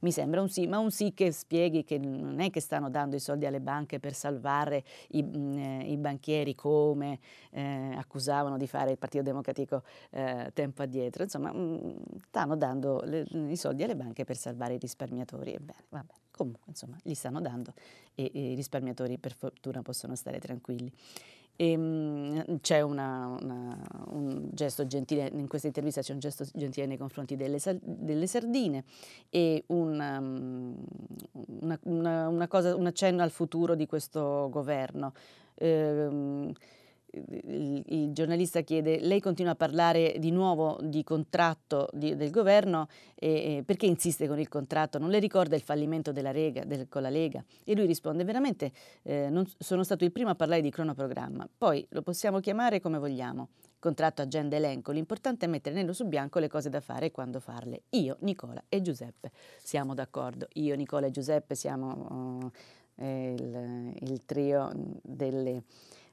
mi 0.04 0.12
sembra 0.12 0.42
un 0.42 0.50
sì, 0.50 0.68
ma 0.68 0.80
un 0.80 0.92
sì 0.92 1.14
che 1.14 1.32
spieghi 1.32 1.84
che 1.84 1.98
non 1.98 2.40
è 2.42 2.50
che 2.50 2.60
stanno 2.60 2.90
dando 2.90 3.16
i 3.16 3.20
soldi 3.20 3.46
alle 3.46 3.62
banche 3.62 4.00
per 4.00 4.14
salvare 4.14 4.84
i, 5.12 5.24
mh, 5.24 5.38
mm, 5.38 5.58
eh, 5.58 5.92
i 5.92 5.98
banchieri 5.98 6.54
come 6.56 7.20
eh, 7.52 7.94
accusavano 7.96 8.58
di 8.58 8.68
fare 8.68 8.92
il 8.92 8.98
Partito 8.98 9.24
Democratico 9.24 9.84
eh, 10.12 10.52
tempo 10.54 10.82
addietro, 10.82 11.24
insomma 11.24 11.54
mh, 11.54 11.58
mm, 11.58 11.90
stanno 12.28 12.58
dando 12.58 13.02
le, 13.06 13.26
i 13.48 13.56
soldi 13.56 13.84
alle 13.84 13.96
banche 13.96 14.26
per 14.26 14.36
salvare 14.36 14.74
i 14.74 14.78
risparmiatori. 14.78 15.54
Ebbene, 15.54 15.86
vabbè, 15.90 16.14
comunque 16.36 16.66
insomma 16.68 16.98
li 17.04 17.14
stanno 17.14 17.40
dando 17.40 17.74
e, 18.16 18.32
e 18.34 18.52
i 18.52 18.56
risparmiatori 18.56 19.18
per 19.18 19.34
fortuna 19.34 19.82
possono 19.82 20.16
stare 20.16 20.40
tranquilli. 20.40 20.92
E, 21.56 21.72
ehm, 21.72 22.44
mh, 22.48 22.60
c'è 22.62 22.82
una, 22.82 23.38
una, 23.40 23.78
un 24.10 24.50
gesto 24.52 24.86
gentile, 24.88 25.30
in 25.34 25.48
questa 25.48 25.68
intervista 25.68 26.02
c'è 26.02 26.14
un 26.14 26.20
gesto 26.20 26.46
gentile 26.54 26.88
nei 26.88 26.98
confronti 26.98 27.36
delle, 27.36 27.60
delle 27.82 28.28
sardine 28.28 28.84
e 29.30 29.64
um, 29.68 30.76
una, 31.60 32.28
una, 32.30 32.48
cosa, 32.48 32.76
un 32.76 32.86
accenno 32.88 33.22
al 33.22 33.32
futuro 33.32 33.76
di 33.76 33.86
questo 33.86 34.50
governo. 34.50 35.14
Eh, 35.56 36.52
il, 37.14 37.84
il, 37.86 38.12
giornalista 38.12 38.62
chiede, 38.62 39.00
lei 39.00 39.20
continua 39.20 39.52
a 39.52 39.56
parlare 39.56 40.16
di 40.18 40.32
nuovo 40.32 40.80
di 40.82 41.04
contratto 41.04 41.88
di, 41.94 42.16
del 42.16 42.32
governo, 42.32 42.88
e, 43.16 43.58
e 43.58 43.64
perché 43.64 43.86
insiste 43.86 44.28
con 44.28 44.40
il 44.40 44.50
contratto? 44.50 44.98
Non 44.98 45.10
le 45.10 45.20
ricorda 45.20 45.56
il 45.56 45.62
fallimento 45.62 46.12
della 46.12 46.32
Lega, 46.32 46.64
del, 46.64 46.88
con 46.90 47.02
la 47.04 47.10
Lega? 47.10 47.44
E 47.64 47.76
lui 47.76 47.86
risponde, 47.86 48.24
veramente 48.24 48.72
eh, 49.04 49.30
non, 49.30 49.46
sono 49.58 49.84
stato 49.84 50.04
il 50.04 50.12
primo 50.12 50.30
a 50.30 50.36
parlare 50.36 50.62
di 50.62 50.72
cronoprogramma, 50.72 51.48
poi 51.58 51.86
lo 51.90 52.02
possiamo 52.02 52.40
chiamare 52.40 52.80
come 52.80 52.98
vogliamo, 52.98 53.50
contratto, 53.80 54.22
agenda, 54.22 54.56
elenco, 54.56 54.92
l'importante 54.92 55.46
è 55.46 55.50
mettere 55.50 55.76
nero 55.76 55.94
su 55.94 56.06
bianco 56.06 56.40
le 56.40 56.48
cose 56.48 56.70
da 56.70 56.80
fare 56.80 57.08
e 57.08 57.12
quando 57.12 57.40
farle. 57.40 57.84
Io, 57.92 58.18
Nicola 58.22 58.64
e 58.70 58.82
Giuseppe 58.82 59.32
siamo 59.62 59.94
d'accordo, 59.94 60.48
io, 60.54 60.76
Nicola 60.76 61.08
e 61.08 61.12
Giuseppe 61.12 61.54
siamo 61.54 62.50
uh, 62.96 63.04
il, 63.06 63.94
il 64.00 64.26
trio 64.26 64.72
delle 65.02 65.52
eh, 65.52 65.64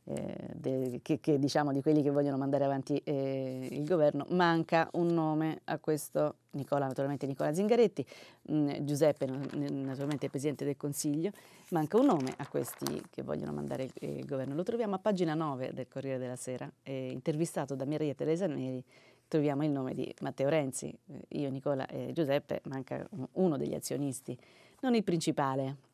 de, 0.04 1.00
che, 1.02 1.20
che, 1.20 1.38
diciamo 1.38 1.72
di 1.72 1.82
quelli 1.82 2.02
che 2.02 2.10
vogliono 2.10 2.36
mandare 2.36 2.64
avanti 2.64 3.00
eh, 3.04 3.68
il 3.70 3.84
governo, 3.84 4.26
manca 4.30 4.88
un 4.92 5.08
nome 5.08 5.60
a 5.64 5.78
questo, 5.78 6.36
Nicola 6.50 6.86
naturalmente 6.86 7.26
Nicola 7.26 7.52
Zingaretti, 7.52 8.04
mh, 8.42 8.54
mm, 8.54 8.68
Giuseppe 8.80 9.26
naturalmente 9.26 10.28
Presidente 10.28 10.64
del 10.64 10.76
Consiglio, 10.76 11.30
manca 11.70 11.98
un 11.98 12.06
nome 12.06 12.34
a 12.36 12.46
questi 12.48 13.02
che 13.10 13.22
vogliono 13.22 13.52
mandare 13.52 13.84
il, 13.84 13.92
il 14.00 14.24
governo. 14.24 14.54
Lo 14.54 14.62
troviamo 14.62 14.94
a 14.96 14.98
pagina 14.98 15.34
9 15.34 15.72
del 15.72 15.86
Corriere 15.88 16.18
della 16.18 16.36
Sera, 16.36 16.70
eh, 16.82 17.10
intervistato 17.10 17.74
da 17.74 17.84
Maria 17.84 18.14
Teresa 18.14 18.46
Neri, 18.46 18.82
troviamo 19.28 19.64
il 19.64 19.70
nome 19.70 19.94
di 19.94 20.12
Matteo 20.22 20.48
Renzi, 20.48 20.88
eh, 20.88 21.38
io 21.38 21.50
Nicola 21.50 21.86
e 21.86 22.10
Giuseppe, 22.12 22.62
manca 22.64 23.06
uno 23.32 23.56
degli 23.56 23.74
azionisti, 23.74 24.36
non 24.80 24.94
il 24.94 25.04
principale, 25.04 25.88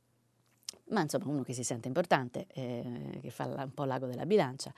ma 0.89 1.01
insomma 1.03 1.27
uno 1.27 1.43
che 1.43 1.53
si 1.53 1.65
sente 1.65 1.89
importante, 1.89 2.47
eh, 2.53 3.19
che 3.21 3.31
fa 3.31 3.45
un 3.47 3.75
po' 3.75 3.85
l'ago 3.85 4.07
della 4.07 4.27
bilancia. 4.27 4.73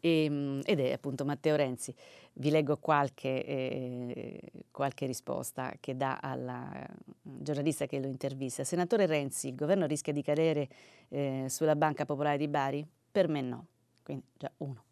E, 0.00 0.24
ehm, 0.24 0.60
ed 0.64 0.80
è 0.80 0.92
appunto 0.92 1.24
Matteo 1.24 1.56
Renzi. 1.56 1.94
Vi 2.34 2.50
leggo 2.50 2.76
qualche, 2.76 3.44
eh, 3.44 4.40
qualche 4.70 5.06
risposta 5.06 5.74
che 5.80 5.96
dà 5.96 6.18
alla 6.20 6.86
giornalista 7.22 7.86
che 7.86 7.98
lo 7.98 8.06
intervista. 8.06 8.64
Senatore 8.64 9.06
Renzi, 9.06 9.48
il 9.48 9.54
governo 9.54 9.86
rischia 9.86 10.12
di 10.12 10.22
cadere 10.22 10.68
eh, 11.08 11.46
sulla 11.48 11.76
Banca 11.76 12.04
Popolare 12.04 12.36
di 12.36 12.48
Bari? 12.48 12.86
Per 13.10 13.28
me 13.28 13.40
no. 13.40 13.66
Quindi 14.02 14.24
già 14.36 14.50
uno. 14.58 14.85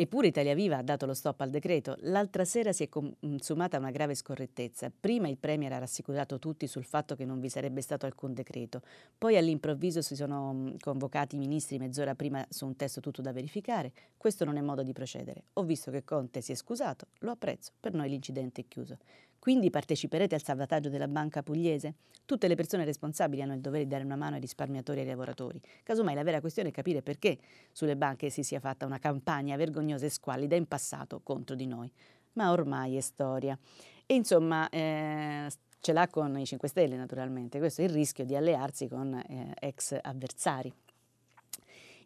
Eppure 0.00 0.28
Italia 0.28 0.54
Viva 0.54 0.78
ha 0.78 0.82
dato 0.82 1.04
lo 1.04 1.12
stop 1.12 1.42
al 1.42 1.50
decreto. 1.50 1.94
L'altra 2.04 2.46
sera 2.46 2.72
si 2.72 2.84
è 2.84 2.88
consumata 2.88 3.76
una 3.76 3.90
grave 3.90 4.14
scorrettezza. 4.14 4.90
Prima 4.98 5.28
il 5.28 5.36
Premier 5.36 5.74
ha 5.74 5.78
rassicurato 5.78 6.38
tutti 6.38 6.66
sul 6.66 6.86
fatto 6.86 7.14
che 7.14 7.26
non 7.26 7.38
vi 7.38 7.50
sarebbe 7.50 7.82
stato 7.82 8.06
alcun 8.06 8.32
decreto. 8.32 8.80
Poi 9.18 9.36
all'improvviso 9.36 10.00
si 10.00 10.16
sono 10.16 10.74
convocati 10.80 11.34
i 11.34 11.38
ministri 11.38 11.76
mezz'ora 11.76 12.14
prima 12.14 12.42
su 12.48 12.64
un 12.64 12.76
testo 12.76 13.02
tutto 13.02 13.20
da 13.20 13.32
verificare. 13.32 13.92
Questo 14.16 14.46
non 14.46 14.56
è 14.56 14.62
modo 14.62 14.82
di 14.82 14.94
procedere. 14.94 15.42
Ho 15.52 15.64
visto 15.64 15.90
che 15.90 16.02
Conte 16.02 16.40
si 16.40 16.52
è 16.52 16.54
scusato, 16.54 17.08
lo 17.18 17.32
apprezzo. 17.32 17.72
Per 17.78 17.92
noi 17.92 18.08
l'incidente 18.08 18.62
è 18.62 18.64
chiuso. 18.68 18.96
Quindi 19.40 19.70
parteciperete 19.70 20.34
al 20.34 20.42
salvataggio 20.42 20.90
della 20.90 21.08
banca 21.08 21.42
pugliese? 21.42 21.94
Tutte 22.26 22.46
le 22.46 22.56
persone 22.56 22.84
responsabili 22.84 23.40
hanno 23.40 23.54
il 23.54 23.60
dovere 23.62 23.84
di 23.84 23.88
dare 23.88 24.04
una 24.04 24.14
mano 24.14 24.34
ai 24.34 24.40
risparmiatori 24.40 24.98
e 24.98 25.02
ai 25.02 25.08
lavoratori. 25.08 25.58
Casomai 25.82 26.14
la 26.14 26.22
vera 26.22 26.40
questione 26.40 26.68
è 26.68 26.72
capire 26.72 27.00
perché 27.00 27.38
sulle 27.72 27.96
banche 27.96 28.28
si 28.28 28.42
sia 28.42 28.60
fatta 28.60 28.84
una 28.84 28.98
campagna 28.98 29.56
vergognosa 29.56 30.04
e 30.04 30.10
squallida 30.10 30.56
in 30.56 30.66
passato 30.66 31.20
contro 31.22 31.56
di 31.56 31.66
noi. 31.66 31.90
Ma 32.34 32.50
ormai 32.50 32.96
è 32.96 33.00
storia. 33.00 33.58
E 34.04 34.14
insomma, 34.14 34.68
eh, 34.68 35.50
ce 35.80 35.92
l'ha 35.94 36.06
con 36.08 36.38
i 36.38 36.44
5 36.44 36.68
Stelle 36.68 36.96
naturalmente. 36.96 37.58
Questo 37.58 37.80
è 37.80 37.84
il 37.84 37.90
rischio 37.90 38.26
di 38.26 38.36
allearsi 38.36 38.88
con 38.88 39.14
eh, 39.14 39.54
ex 39.58 39.98
avversari. 40.02 40.70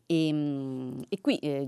E, 0.07 0.29
ehm, 0.29 1.03
e 1.09 1.21
qui 1.21 1.39
eh, 1.39 1.67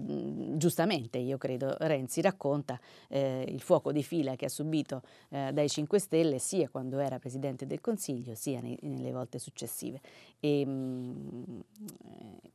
giustamente 0.56 1.18
io 1.18 1.38
credo 1.38 1.74
Renzi 1.78 2.20
racconta 2.20 2.78
eh, 3.08 3.44
il 3.48 3.60
fuoco 3.60 3.92
di 3.92 4.02
fila 4.02 4.36
che 4.36 4.46
ha 4.46 4.48
subito 4.48 5.02
eh, 5.30 5.50
dai 5.52 5.68
5 5.68 5.98
Stelle 5.98 6.38
sia 6.38 6.68
quando 6.68 6.98
era 6.98 7.18
Presidente 7.18 7.66
del 7.66 7.80
Consiglio 7.80 8.34
sia 8.34 8.60
nei, 8.60 8.78
nelle 8.82 9.12
volte 9.12 9.38
successive. 9.38 10.00
E, 10.40 10.60
ehm, 10.60 11.62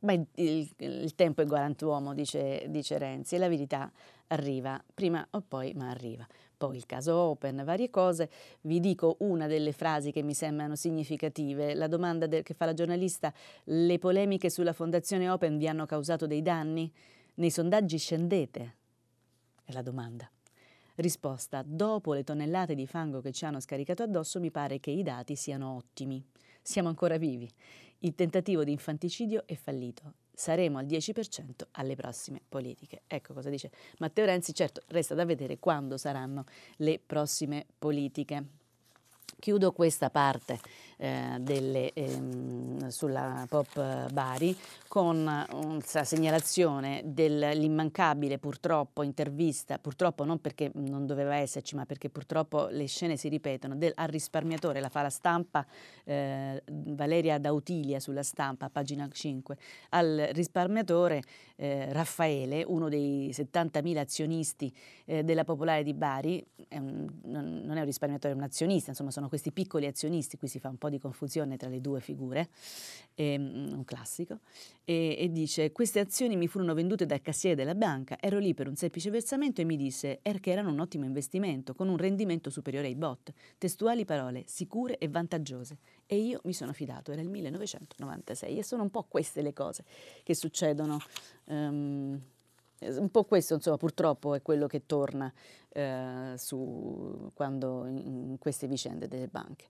ma 0.00 0.12
il, 0.12 0.26
il, 0.34 0.70
il, 0.78 1.14
tempo 1.14 1.42
è 1.42 1.46
galantuomo, 1.46 2.14
dice, 2.14 2.66
dice 2.68 2.98
Renzi, 2.98 3.36
e 3.36 3.38
la 3.38 3.48
verità 3.48 3.90
arriva 4.28 4.82
prima 4.94 5.26
o 5.30 5.42
poi, 5.46 5.72
ma 5.74 5.90
arriva 5.90 6.26
poi 6.62 6.76
il 6.76 6.86
caso 6.86 7.16
Open, 7.16 7.64
varie 7.64 7.90
cose. 7.90 8.30
Vi 8.60 8.78
dico 8.78 9.16
una 9.18 9.48
delle 9.48 9.72
frasi 9.72 10.12
che 10.12 10.22
mi 10.22 10.32
sembrano 10.32 10.76
significative. 10.76 11.74
La 11.74 11.88
domanda 11.88 12.28
che 12.28 12.54
fa 12.54 12.66
la 12.66 12.72
giornalista, 12.72 13.34
le 13.64 13.98
polemiche 13.98 14.48
sulla 14.48 14.72
fondazione 14.72 15.28
Open 15.28 15.58
vi 15.58 15.66
hanno 15.66 15.86
causato 15.86 16.28
dei 16.28 16.40
danni? 16.40 16.88
Nei 17.34 17.50
sondaggi 17.50 17.98
scendete? 17.98 18.76
È 19.64 19.72
la 19.72 19.82
domanda. 19.82 20.30
Risposta, 20.94 21.64
dopo 21.66 22.14
le 22.14 22.22
tonnellate 22.22 22.76
di 22.76 22.86
fango 22.86 23.20
che 23.20 23.32
ci 23.32 23.44
hanno 23.44 23.58
scaricato 23.58 24.04
addosso 24.04 24.38
mi 24.38 24.52
pare 24.52 24.78
che 24.78 24.92
i 24.92 25.02
dati 25.02 25.34
siano 25.34 25.74
ottimi. 25.74 26.24
Siamo 26.62 26.86
ancora 26.86 27.16
vivi. 27.16 27.50
Il 28.00 28.14
tentativo 28.14 28.62
di 28.62 28.70
infanticidio 28.70 29.42
è 29.46 29.56
fallito 29.56 30.14
saremo 30.34 30.78
al 30.78 30.86
10% 30.86 31.66
alle 31.72 31.94
prossime 31.94 32.40
politiche. 32.48 33.02
Ecco 33.06 33.34
cosa 33.34 33.50
dice 33.50 33.70
Matteo 33.98 34.24
Renzi, 34.24 34.54
certo 34.54 34.82
resta 34.88 35.14
da 35.14 35.24
vedere 35.24 35.58
quando 35.58 35.96
saranno 35.96 36.44
le 36.76 37.00
prossime 37.04 37.66
politiche. 37.78 38.60
Chiudo 39.38 39.72
questa 39.72 40.10
parte 40.10 40.60
eh, 41.02 41.36
delle, 41.40 41.92
ehm, 41.94 42.86
sulla 42.88 43.44
Pop 43.48 44.10
Bari 44.12 44.56
con 44.86 45.16
una 45.16 46.04
segnalazione 46.04 47.02
dell'immancabile 47.04 48.38
purtroppo 48.38 49.02
intervista, 49.02 49.78
purtroppo 49.78 50.24
non 50.24 50.40
perché 50.40 50.70
non 50.74 51.06
doveva 51.06 51.34
esserci, 51.34 51.74
ma 51.74 51.86
perché 51.86 52.08
purtroppo 52.08 52.68
le 52.70 52.86
scene 52.86 53.16
si 53.16 53.28
ripetono, 53.28 53.74
del, 53.74 53.92
al 53.96 54.08
risparmiatore, 54.08 54.80
la 54.80 54.90
fa 54.90 55.02
la 55.02 55.10
stampa 55.10 55.66
eh, 56.04 56.62
Valeria 56.70 57.38
Dautilia 57.38 57.98
sulla 57.98 58.22
stampa, 58.22 58.68
pagina 58.70 59.08
5, 59.10 59.56
al 59.90 60.28
risparmiatore 60.32 61.22
eh, 61.56 61.92
Raffaele, 61.92 62.64
uno 62.64 62.88
dei 62.88 63.30
70.000 63.30 63.96
azionisti 63.96 64.72
eh, 65.04 65.24
della 65.24 65.44
Popolare 65.44 65.82
di 65.82 65.94
Bari, 65.94 66.44
è 66.68 66.78
un, 66.78 67.08
non, 67.24 67.76
è 67.76 67.80
un 67.80 67.84
risparmiatore, 67.84 68.34
è 68.34 68.36
un 68.36 68.42
azionista, 68.42 68.90
insomma 68.90 69.10
sono 69.10 69.21
sono 69.22 69.28
questi 69.28 69.52
piccoli 69.52 69.86
azionisti, 69.86 70.36
qui 70.36 70.48
si 70.48 70.58
fa 70.58 70.68
un 70.68 70.78
po' 70.78 70.88
di 70.88 70.98
confusione 70.98 71.56
tra 71.56 71.68
le 71.68 71.80
due 71.80 72.00
figure, 72.00 72.48
ehm, 73.14 73.68
un 73.72 73.84
classico, 73.84 74.40
e, 74.84 75.16
e, 75.18 75.30
dice 75.30 75.70
queste 75.70 76.00
azioni 76.00 76.36
mi 76.36 76.48
furono 76.48 76.74
vendute 76.74 77.06
dal 77.06 77.20
cassiere 77.20 77.54
della 77.54 77.74
banca, 77.74 78.16
ero 78.20 78.38
lì 78.38 78.52
per 78.54 78.66
un 78.66 78.74
semplice 78.74 79.10
versamento 79.10 79.60
e 79.60 79.64
mi 79.64 79.76
disse 79.76 80.18
er 80.22 80.40
che 80.40 80.50
erano 80.50 80.70
un 80.70 80.80
ottimo 80.80 81.04
investimento, 81.04 81.74
con 81.74 81.88
un 81.88 81.96
rendimento 81.96 82.50
superiore 82.50 82.88
ai 82.88 82.96
bot, 82.96 83.32
testuali 83.58 84.04
parole, 84.04 84.42
sicure 84.46 84.98
e 84.98 85.08
vantaggiose. 85.08 85.78
E 86.06 86.16
io 86.16 86.40
mi 86.44 86.52
sono 86.52 86.72
fidato, 86.72 87.12
era 87.12 87.22
il 87.22 87.28
1996 87.28 88.58
e 88.58 88.64
sono 88.64 88.82
un 88.82 88.90
po' 88.90 89.04
queste 89.04 89.40
le 89.40 89.52
cose 89.52 89.84
che 90.24 90.34
succedono. 90.34 90.98
Um, 91.46 92.20
un 92.96 93.10
po' 93.10 93.24
questo, 93.24 93.54
insomma, 93.54 93.76
purtroppo 93.76 94.34
è 94.34 94.42
quello 94.42 94.66
che 94.66 94.86
torna 94.86 95.32
eh, 95.70 96.34
su, 96.36 97.30
quando 97.34 97.86
in, 97.86 98.36
queste 98.38 98.66
vicende 98.66 99.08
delle 99.08 99.28
banche. 99.28 99.66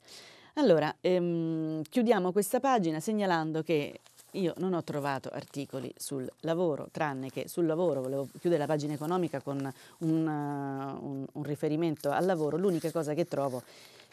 Allora, 0.55 0.95
ehm, 1.01 1.83
chiudiamo 1.89 2.31
questa 2.31 2.61
pagina 2.61 3.01
segnalando 3.01 3.63
che 3.63 4.01
io 4.33 4.55
non 4.59 4.73
ho 4.75 4.83
trovato 4.83 5.29
articoli 5.31 5.93
sul 5.97 6.31
lavoro, 6.41 6.89
tranne 6.91 7.31
che 7.31 7.49
sul 7.49 7.67
lavoro, 7.67 8.01
volevo 8.01 8.29
chiudere 8.39 8.61
la 8.63 8.67
pagina 8.67 8.95
economica 8.95 9.41
con 9.41 9.59
un, 9.99 10.27
uh, 10.27 11.07
un, 11.07 11.27
un 11.31 11.43
riferimento 11.43 12.11
al 12.11 12.25
lavoro, 12.25 12.57
l'unica 12.57 12.91
cosa 12.91 13.15
che 13.15 13.27
trovo 13.27 13.63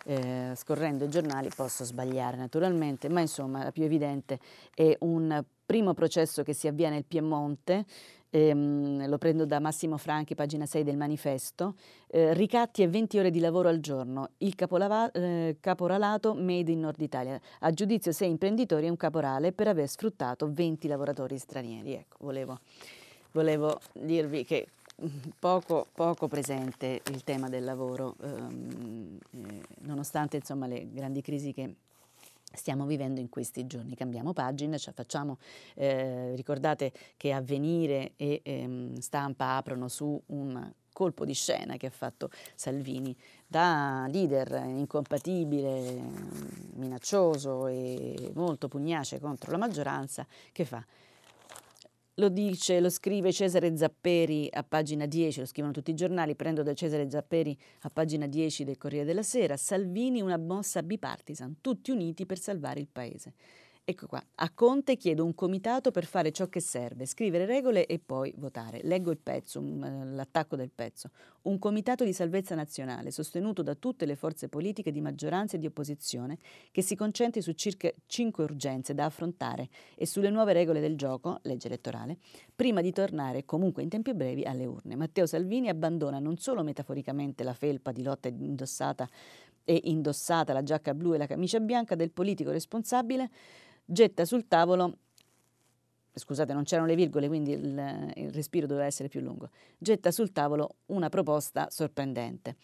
eh, 0.05 0.53
scorrendo 0.55 1.05
i 1.05 1.09
giornali, 1.09 1.49
posso 1.55 1.83
sbagliare 1.83 2.37
naturalmente, 2.37 3.09
ma 3.09 3.21
insomma 3.21 3.63
la 3.63 3.71
più 3.71 3.83
evidente 3.83 4.39
è 4.73 4.95
un 5.01 5.43
primo 5.65 5.93
processo 5.93 6.43
che 6.43 6.53
si 6.53 6.67
avvia 6.67 6.89
nel 6.89 7.05
Piemonte 7.05 7.85
ehm, 8.29 9.07
lo 9.07 9.17
prendo 9.17 9.45
da 9.45 9.59
Massimo 9.59 9.97
Franchi, 9.97 10.35
pagina 10.35 10.65
6 10.65 10.83
del 10.83 10.97
manifesto, 10.97 11.75
eh, 12.07 12.33
ricatti 12.33 12.83
e 12.83 12.87
20 12.87 13.19
ore 13.19 13.31
di 13.31 13.39
lavoro 13.39 13.69
al 13.69 13.79
giorno, 13.79 14.31
il 14.39 14.55
eh, 15.13 15.57
caporalato 15.59 16.33
made 16.33 16.71
in 16.71 16.79
Nord 16.79 17.01
Italia, 17.01 17.39
a 17.59 17.71
giudizio 17.71 18.11
sei 18.11 18.29
imprenditori 18.29 18.85
e 18.85 18.89
un 18.89 18.97
caporale 18.97 19.51
per 19.51 19.67
aver 19.67 19.87
sfruttato 19.87 20.51
20 20.51 20.87
lavoratori 20.87 21.37
stranieri. 21.37 21.93
Ecco, 21.93 22.17
volevo, 22.21 22.59
volevo 23.31 23.79
dirvi 23.93 24.43
che 24.45 24.67
mm, 25.01 25.07
poco, 25.39 25.87
poco, 25.93 26.27
presente 26.27 27.01
il 27.11 27.23
tema 27.23 27.49
del 27.49 27.63
lavoro, 27.63 28.15
ehm, 28.21 29.17
eh, 29.31 29.61
nonostante 29.81 30.37
insomma, 30.37 30.67
le 30.67 30.87
grandi 30.91 31.21
crisi 31.21 31.53
che 31.53 31.75
stiamo 32.53 32.85
vivendo 32.85 33.19
in 33.19 33.29
questi 33.29 33.67
giorni. 33.67 33.95
Cambiamo 33.95 34.33
pagina, 34.33 34.77
cioè 34.77 34.93
facciamo, 34.93 35.37
eh, 35.75 36.35
ricordate 36.35 36.91
che 37.17 37.31
Avvenire 37.31 38.13
e 38.15 38.41
ehm, 38.43 38.97
Stampa 38.97 39.57
aprono 39.57 39.87
su 39.87 40.21
un 40.27 40.71
colpo 40.91 41.23
di 41.23 41.33
scena 41.33 41.77
che 41.77 41.87
ha 41.87 41.91
fatto 41.91 42.29
Salvini 42.55 43.15
da 43.47 44.05
leader 44.09 44.63
incompatibile, 44.65 46.01
minaccioso 46.73 47.67
e 47.67 48.31
molto 48.33 48.67
pugnace 48.67 49.19
contro 49.19 49.51
la 49.51 49.57
maggioranza, 49.57 50.27
che 50.51 50.65
fa? 50.65 50.83
Lo 52.19 52.27
dice, 52.27 52.81
lo 52.81 52.89
scrive 52.89 53.31
Cesare 53.31 53.77
Zapperi 53.77 54.49
a 54.51 54.61
pagina 54.61 55.05
10, 55.05 55.39
lo 55.39 55.45
scrivono 55.45 55.71
tutti 55.71 55.91
i 55.91 55.93
giornali, 55.93 56.35
prendo 56.35 56.63
da 56.63 56.73
Cesare 56.73 57.09
Zapperi 57.09 57.57
a 57.83 57.89
pagina 57.89 58.27
10 58.27 58.65
del 58.65 58.77
Corriere 58.77 59.05
della 59.05 59.23
Sera, 59.23 59.55
Salvini 59.55 60.19
una 60.19 60.37
mossa 60.37 60.83
bipartisan, 60.83 61.61
tutti 61.61 61.91
uniti 61.91 62.25
per 62.25 62.37
salvare 62.37 62.81
il 62.81 62.89
paese. 62.91 63.35
Ecco 63.89 64.05
qua, 64.05 64.23
a 64.35 64.51
Conte 64.51 64.97
chiedo 64.97 65.25
un 65.25 65.33
comitato 65.33 65.89
per 65.89 66.05
fare 66.05 66.31
ciò 66.31 66.45
che 66.45 66.59
serve, 66.59 67.07
scrivere 67.07 67.47
regole 67.47 67.87
e 67.87 67.97
poi 67.97 68.31
votare. 68.37 68.81
Leggo 68.83 69.09
il 69.09 69.17
pezzo, 69.17 69.59
l'attacco 69.59 70.55
del 70.55 70.69
pezzo. 70.69 71.09
Un 71.41 71.57
comitato 71.57 72.03
di 72.03 72.13
salvezza 72.13 72.53
nazionale, 72.53 73.09
sostenuto 73.09 73.63
da 73.63 73.73
tutte 73.73 74.05
le 74.05 74.15
forze 74.15 74.47
politiche 74.47 74.91
di 74.91 75.01
maggioranza 75.01 75.55
e 75.55 75.59
di 75.59 75.65
opposizione, 75.65 76.37
che 76.69 76.83
si 76.83 76.95
concentri 76.95 77.41
su 77.41 77.53
circa 77.53 77.91
cinque 78.05 78.43
urgenze 78.43 78.93
da 78.93 79.05
affrontare 79.05 79.69
e 79.95 80.05
sulle 80.05 80.29
nuove 80.29 80.53
regole 80.53 80.81
del 80.81 80.95
gioco, 80.95 81.39
legge 81.41 81.65
elettorale, 81.65 82.19
prima 82.55 82.81
di 82.81 82.91
tornare 82.91 83.43
comunque 83.43 83.81
in 83.81 83.89
tempi 83.89 84.13
brevi 84.13 84.43
alle 84.43 84.67
urne. 84.67 84.95
Matteo 84.97 85.25
Salvini 85.25 85.67
abbandona 85.67 86.19
non 86.19 86.37
solo 86.37 86.61
metaforicamente 86.61 87.43
la 87.43 87.53
felpa 87.53 87.91
di 87.91 88.03
lotta 88.03 88.27
indossata 88.27 89.09
e 89.63 89.81
indossata 89.85 90.53
la 90.53 90.61
giacca 90.61 90.93
blu 90.93 91.15
e 91.15 91.17
la 91.17 91.25
camicia 91.25 91.59
bianca 91.59 91.95
del 91.95 92.11
politico 92.11 92.51
responsabile, 92.51 93.29
getta 93.91 94.25
sul 94.25 94.47
tavolo 94.47 94.97
scusate, 96.13 96.53
non 96.53 96.63
c'erano 96.63 96.87
le 96.87 96.95
virgole, 96.95 97.27
quindi 97.27 97.51
il, 97.53 98.11
il, 98.15 98.31
respiro 98.31 98.67
doveva 98.67 98.85
essere 98.85 99.07
più 99.07 99.21
lungo, 99.21 99.49
getta 99.77 100.11
sul 100.11 100.31
tavolo 100.31 100.75
una 100.87 101.09
proposta 101.09 101.69
sorprendente. 101.69 102.57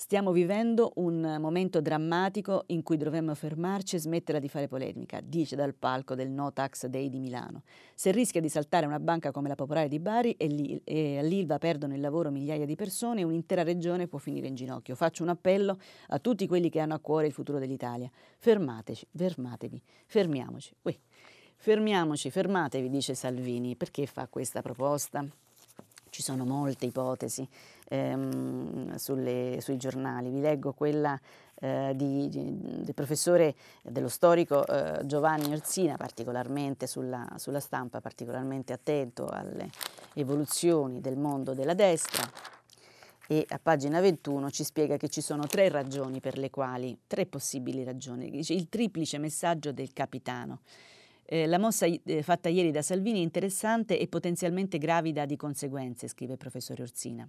Stiamo 0.00 0.32
vivendo 0.32 0.92
un 0.94 1.36
momento 1.38 1.82
drammatico 1.82 2.64
in 2.68 2.82
cui 2.82 2.96
dovremmo 2.96 3.34
fermarci 3.34 3.96
e 3.96 3.98
smetterla 3.98 4.40
di 4.40 4.48
fare 4.48 4.66
polemica, 4.66 5.20
dice 5.22 5.56
dal 5.56 5.74
palco 5.74 6.14
del 6.14 6.30
No 6.30 6.54
Tax 6.54 6.86
Day 6.86 7.10
di 7.10 7.18
Milano. 7.18 7.64
Se 7.94 8.10
rischia 8.10 8.40
di 8.40 8.48
saltare 8.48 8.86
una 8.86 8.98
banca 8.98 9.30
come 9.30 9.48
la 9.48 9.56
Popolare 9.56 9.88
di 9.88 9.98
Bari 9.98 10.32
e, 10.38 10.80
e 10.84 11.18
all'Ilva 11.18 11.58
perdono 11.58 11.92
il 11.92 12.00
lavoro 12.00 12.30
migliaia 12.30 12.64
di 12.64 12.76
persone, 12.76 13.22
un'intera 13.24 13.62
regione 13.62 14.06
può 14.06 14.18
finire 14.18 14.46
in 14.46 14.54
ginocchio. 14.54 14.94
Faccio 14.94 15.22
un 15.22 15.28
appello 15.28 15.78
a 16.08 16.18
tutti 16.18 16.46
quelli 16.46 16.70
che 16.70 16.80
hanno 16.80 16.94
a 16.94 16.98
cuore 16.98 17.26
il 17.26 17.34
futuro 17.34 17.58
dell'Italia. 17.58 18.10
Fermateci, 18.38 19.06
fermatevi, 19.14 19.82
fermiamoci. 20.06 20.74
Ui. 20.80 20.98
Fermiamoci, 21.56 22.30
fermatevi, 22.30 22.88
dice 22.88 23.14
Salvini. 23.14 23.76
Perché 23.76 24.06
fa 24.06 24.28
questa 24.28 24.62
proposta? 24.62 25.22
Ci 26.08 26.22
sono 26.22 26.44
molte 26.44 26.86
ipotesi 26.86 27.46
ehm, 27.90 28.94
sulle, 28.94 29.58
sui 29.60 29.76
giornali. 29.76 30.30
Vi 30.30 30.40
leggo 30.40 30.72
quella 30.72 31.18
eh, 31.56 31.92
di, 31.94 32.28
di, 32.28 32.56
del 32.82 32.94
professore, 32.94 33.54
dello 33.82 34.08
storico 34.08 34.64
eh, 34.66 35.04
Giovanni 35.04 35.52
Orsina, 35.52 35.96
particolarmente 35.96 36.86
sulla, 36.86 37.26
sulla 37.36 37.60
stampa, 37.60 38.00
particolarmente 38.00 38.72
attento 38.72 39.26
alle 39.26 39.68
evoluzioni 40.14 41.00
del 41.00 41.16
mondo 41.16 41.52
della 41.52 41.74
destra 41.74 42.28
e 43.26 43.44
a 43.50 43.60
pagina 43.62 44.00
21 44.00 44.50
ci 44.50 44.64
spiega 44.64 44.96
che 44.96 45.08
ci 45.08 45.20
sono 45.20 45.46
tre 45.46 45.68
ragioni 45.68 46.18
per 46.18 46.36
le 46.36 46.50
quali, 46.50 46.98
tre 47.06 47.26
possibili 47.26 47.84
ragioni, 47.84 48.28
il 48.40 48.68
triplice 48.68 49.18
messaggio 49.18 49.70
del 49.70 49.92
capitano. 49.92 50.62
Eh, 51.24 51.46
la 51.46 51.60
mossa 51.60 51.86
eh, 51.86 52.22
fatta 52.24 52.48
ieri 52.48 52.72
da 52.72 52.82
Salvini 52.82 53.20
è 53.20 53.22
interessante 53.22 54.00
e 54.00 54.08
potenzialmente 54.08 54.78
gravida 54.78 55.26
di 55.26 55.36
conseguenze, 55.36 56.08
scrive 56.08 56.32
il 56.32 56.38
professore 56.38 56.82
Orsina 56.82 57.28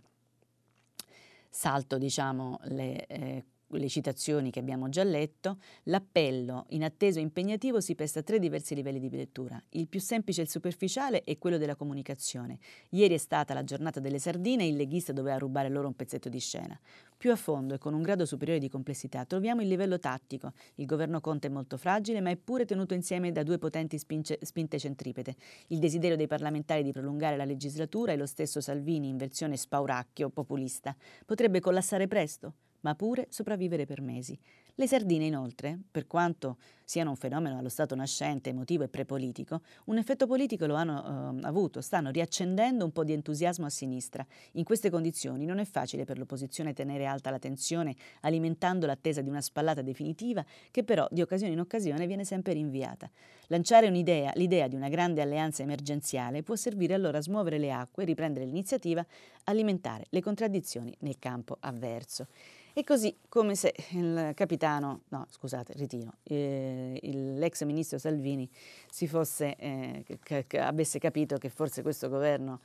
salto 1.51 1.97
diciamo, 1.97 2.59
le, 2.63 3.05
eh, 3.05 3.45
le 3.79 3.87
citazioni 3.87 4.51
che 4.51 4.59
abbiamo 4.59 4.89
già 4.89 5.03
letto, 5.03 5.57
l'appello 5.83 6.65
inatteso 6.69 7.19
e 7.19 7.21
impegnativo 7.21 7.79
si 7.79 7.95
presta 7.95 8.19
a 8.19 8.23
tre 8.23 8.39
diversi 8.39 8.75
livelli 8.75 8.99
di 8.99 9.09
lettura. 9.09 9.61
Il 9.69 9.87
più 9.87 9.99
semplice 9.99 10.41
e 10.41 10.43
il 10.43 10.49
superficiale 10.49 11.23
è 11.23 11.37
quello 11.37 11.57
della 11.57 11.75
comunicazione. 11.75 12.59
Ieri 12.89 13.13
è 13.13 13.17
stata 13.17 13.53
la 13.53 13.63
giornata 13.63 13.99
delle 13.99 14.19
sardine 14.19 14.63
e 14.63 14.67
il 14.67 14.75
leghista 14.75 15.13
doveva 15.13 15.37
rubare 15.37 15.69
loro 15.69 15.87
un 15.87 15.95
pezzetto 15.95 16.29
di 16.29 16.39
scena. 16.39 16.79
Più 17.17 17.31
a 17.31 17.35
fondo 17.35 17.75
e 17.75 17.77
con 17.77 17.93
un 17.93 18.01
grado 18.01 18.25
superiore 18.25 18.59
di 18.59 18.67
complessità 18.67 19.25
troviamo 19.25 19.61
il 19.61 19.67
livello 19.67 19.99
tattico. 19.99 20.53
Il 20.75 20.87
governo 20.87 21.21
Conte 21.21 21.47
è 21.47 21.51
molto 21.51 21.77
fragile, 21.77 22.19
ma 22.19 22.31
è 22.31 22.35
pure 22.35 22.65
tenuto 22.65 22.95
insieme 22.95 23.31
da 23.31 23.43
due 23.43 23.59
potenti 23.59 23.99
spince, 23.99 24.39
spinte 24.41 24.79
centripete. 24.79 25.35
Il 25.67 25.77
desiderio 25.77 26.17
dei 26.17 26.27
parlamentari 26.27 26.81
di 26.81 26.91
prolungare 26.91 27.37
la 27.37 27.45
legislatura 27.45 28.11
e 28.11 28.17
lo 28.17 28.25
stesso 28.25 28.59
Salvini 28.59 29.09
in 29.09 29.17
versione 29.17 29.55
spauracchio 29.55 30.29
populista. 30.29 30.95
Potrebbe 31.25 31.59
collassare 31.59 32.07
presto? 32.07 32.53
Ma 32.81 32.95
pure 32.95 33.27
sopravvivere 33.29 33.85
per 33.85 34.01
mesi. 34.01 34.37
Le 34.75 34.87
sardine, 34.87 35.25
inoltre, 35.25 35.77
per 35.91 36.07
quanto 36.07 36.57
siano 36.85 37.09
un 37.11 37.15
fenomeno 37.15 37.57
allo 37.57 37.69
stato 37.69 37.93
nascente, 37.93 38.49
emotivo 38.49 38.83
e 38.83 38.87
prepolitico, 38.87 39.61
un 39.85 39.97
effetto 39.97 40.27
politico 40.27 40.65
lo 40.65 40.75
hanno 40.75 41.35
eh, 41.39 41.45
avuto, 41.45 41.81
stanno 41.81 42.09
riaccendendo 42.09 42.83
un 42.83 42.91
po' 42.91 43.03
di 43.03 43.13
entusiasmo 43.13 43.65
a 43.65 43.69
sinistra. 43.69 44.25
In 44.53 44.63
queste 44.63 44.89
condizioni 44.89 45.45
non 45.45 45.59
è 45.59 45.65
facile 45.65 46.05
per 46.05 46.17
l'opposizione 46.17 46.73
tenere 46.73 47.05
alta 47.05 47.29
la 47.29 47.37
tensione, 47.37 47.95
alimentando 48.21 48.85
l'attesa 48.85 49.21
di 49.21 49.29
una 49.29 49.41
spallata 49.41 49.81
definitiva 49.81 50.43
che 50.71 50.83
però 50.83 51.05
di 51.11 51.21
occasione 51.21 51.53
in 51.53 51.59
occasione 51.59 52.07
viene 52.07 52.25
sempre 52.25 52.53
rinviata. 52.53 53.09
Lanciare 53.47 53.87
un'idea, 53.87 54.31
l'idea 54.35 54.67
di 54.67 54.75
una 54.75 54.89
grande 54.89 55.21
alleanza 55.21 55.63
emergenziale 55.63 56.43
può 56.43 56.55
servire 56.55 56.93
allora 56.93 57.17
a 57.17 57.21
smuovere 57.21 57.59
le 57.59 57.71
acque, 57.71 58.05
riprendere 58.05 58.45
l'iniziativa, 58.45 59.05
alimentare 59.43 60.05
le 60.09 60.21
contraddizioni 60.21 60.95
nel 60.99 61.19
campo 61.19 61.57
avverso. 61.59 62.27
E 62.73 62.83
così, 62.85 63.15
come 63.27 63.55
se 63.55 63.73
il 63.89 64.31
capitano, 64.33 65.01
no 65.09 65.27
scusate, 65.29 65.73
ritiro, 65.75 66.13
eh, 66.23 66.99
l'ex 67.03 67.63
ministro 67.63 67.97
Salvini 67.97 68.49
si 68.89 69.07
fosse, 69.07 69.55
eh, 69.57 70.05
che, 70.23 70.45
che 70.47 70.59
avesse 70.59 70.97
capito 70.97 71.37
che 71.37 71.49
forse 71.49 71.81
questo 71.81 72.07
governo 72.07 72.61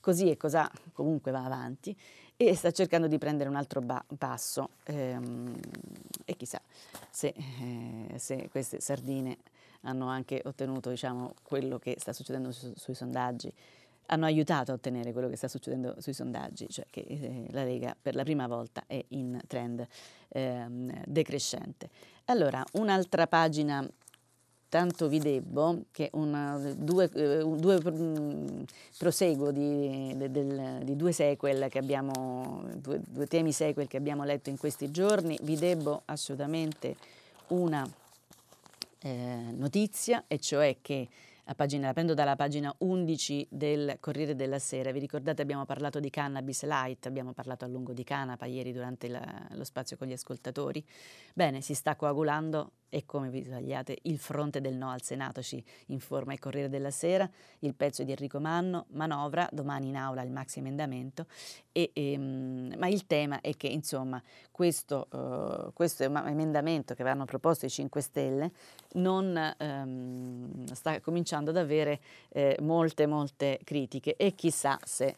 così 0.00 0.30
e 0.30 0.36
cos'ha 0.38 0.70
comunque 0.92 1.30
va 1.30 1.44
avanti 1.44 1.94
e 2.36 2.54
sta 2.54 2.70
cercando 2.70 3.06
di 3.06 3.18
prendere 3.18 3.50
un 3.50 3.56
altro 3.56 3.82
ba- 3.82 4.02
passo 4.16 4.70
ehm, 4.84 5.54
e 6.24 6.36
chissà 6.36 6.60
se, 7.10 7.34
eh, 7.36 8.18
se, 8.18 8.48
queste 8.50 8.80
sardine 8.80 9.36
hanno 9.82 10.08
anche 10.08 10.40
ottenuto 10.44 10.88
diciamo, 10.88 11.34
quello 11.42 11.78
che 11.78 11.96
sta 11.98 12.14
succedendo 12.14 12.50
su- 12.50 12.72
sui 12.76 12.94
sondaggi 12.94 13.52
hanno 14.12 14.26
aiutato 14.26 14.72
a 14.72 14.74
ottenere 14.74 15.12
quello 15.12 15.28
che 15.28 15.36
sta 15.36 15.48
succedendo 15.48 15.94
sui 15.98 16.12
sondaggi, 16.12 16.68
cioè 16.68 16.86
che 16.90 17.00
eh, 17.00 17.46
la 17.50 17.64
Lega 17.64 17.96
per 18.00 18.14
la 18.14 18.24
prima 18.24 18.46
volta 18.46 18.84
è 18.86 19.02
in 19.08 19.40
trend 19.46 19.86
eh, 20.28 20.66
decrescente. 21.06 21.88
Allora, 22.26 22.64
un'altra 22.72 23.26
pagina 23.26 23.88
tanto 24.68 25.08
vi 25.08 25.18
debbo 25.18 25.84
che 25.90 26.10
una, 26.12 26.56
due, 26.76 27.10
eh, 27.12 27.44
due 27.44 27.80
mm, 27.90 28.62
proseguo 28.98 29.50
di, 29.50 30.14
del, 30.16 30.80
di, 30.84 30.96
due 30.96 31.12
sequel 31.12 31.68
che 31.68 31.78
abbiamo, 31.78 32.64
due, 32.76 33.00
due, 33.06 33.26
temi 33.26 33.52
sequel 33.52 33.88
che 33.88 33.96
abbiamo 33.96 34.24
letto 34.24 34.48
in 34.48 34.56
questi 34.56 34.90
giorni, 34.90 35.38
vi 35.42 35.56
debbo 35.56 36.02
assolutamente 36.06 36.96
una 37.48 37.88
eh, 39.02 39.54
notizia, 39.56 40.24
e 40.26 40.38
cioè 40.38 40.76
che 40.80 41.08
Pagina, 41.54 41.88
la 41.88 41.92
prendo 41.92 42.14
dalla 42.14 42.36
pagina 42.36 42.72
11 42.78 43.48
del 43.50 43.96
Corriere 43.98 44.36
della 44.36 44.58
Sera. 44.58 44.92
Vi 44.92 45.00
ricordate 45.00 45.42
abbiamo 45.42 45.64
parlato 45.64 45.98
di 45.98 46.08
cannabis 46.08 46.64
light, 46.64 47.06
abbiamo 47.06 47.32
parlato 47.32 47.64
a 47.64 47.68
lungo 47.68 47.92
di 47.92 48.04
canapa 48.04 48.46
ieri 48.46 48.72
durante 48.72 49.08
la, 49.08 49.48
lo 49.50 49.64
spazio 49.64 49.96
con 49.96 50.06
gli 50.06 50.12
ascoltatori. 50.12 50.84
Bene, 51.34 51.60
si 51.60 51.74
sta 51.74 51.96
coagulando 51.96 52.72
e 52.90 53.06
come 53.06 53.30
vi 53.30 53.42
sbagliate, 53.42 53.98
il 54.02 54.18
fronte 54.18 54.60
del 54.60 54.74
no 54.74 54.90
al 54.90 55.02
Senato 55.02 55.40
ci 55.40 55.62
informa 55.86 56.32
il 56.32 56.38
Corriere 56.38 56.68
della 56.68 56.90
Sera, 56.90 57.28
il 57.60 57.74
pezzo 57.74 58.02
di 58.02 58.10
Enrico 58.10 58.40
Manno, 58.40 58.86
manovra, 58.90 59.48
domani 59.52 59.88
in 59.88 59.96
aula 59.96 60.22
il 60.22 60.30
maxi 60.30 60.58
emendamento, 60.58 61.26
e, 61.72 61.90
e, 61.92 62.12
ehm, 62.12 62.74
ma 62.76 62.88
il 62.88 63.06
tema 63.06 63.40
è 63.40 63.56
che 63.56 63.68
insomma 63.68 64.20
questo, 64.50 65.06
uh, 65.10 65.72
questo 65.72 66.02
emendamento 66.02 66.94
che 66.94 67.02
avevano 67.02 67.24
proposto 67.24 67.64
i 67.64 67.70
5 67.70 68.00
Stelle 68.00 68.50
non 68.94 69.54
um, 69.58 70.64
sta 70.66 71.00
cominciando 71.00 71.50
ad 71.50 71.56
avere 71.56 72.00
eh, 72.30 72.58
molte 72.60 73.06
molte 73.06 73.60
critiche 73.64 74.16
e 74.16 74.34
chissà 74.34 74.78
se 74.84 75.16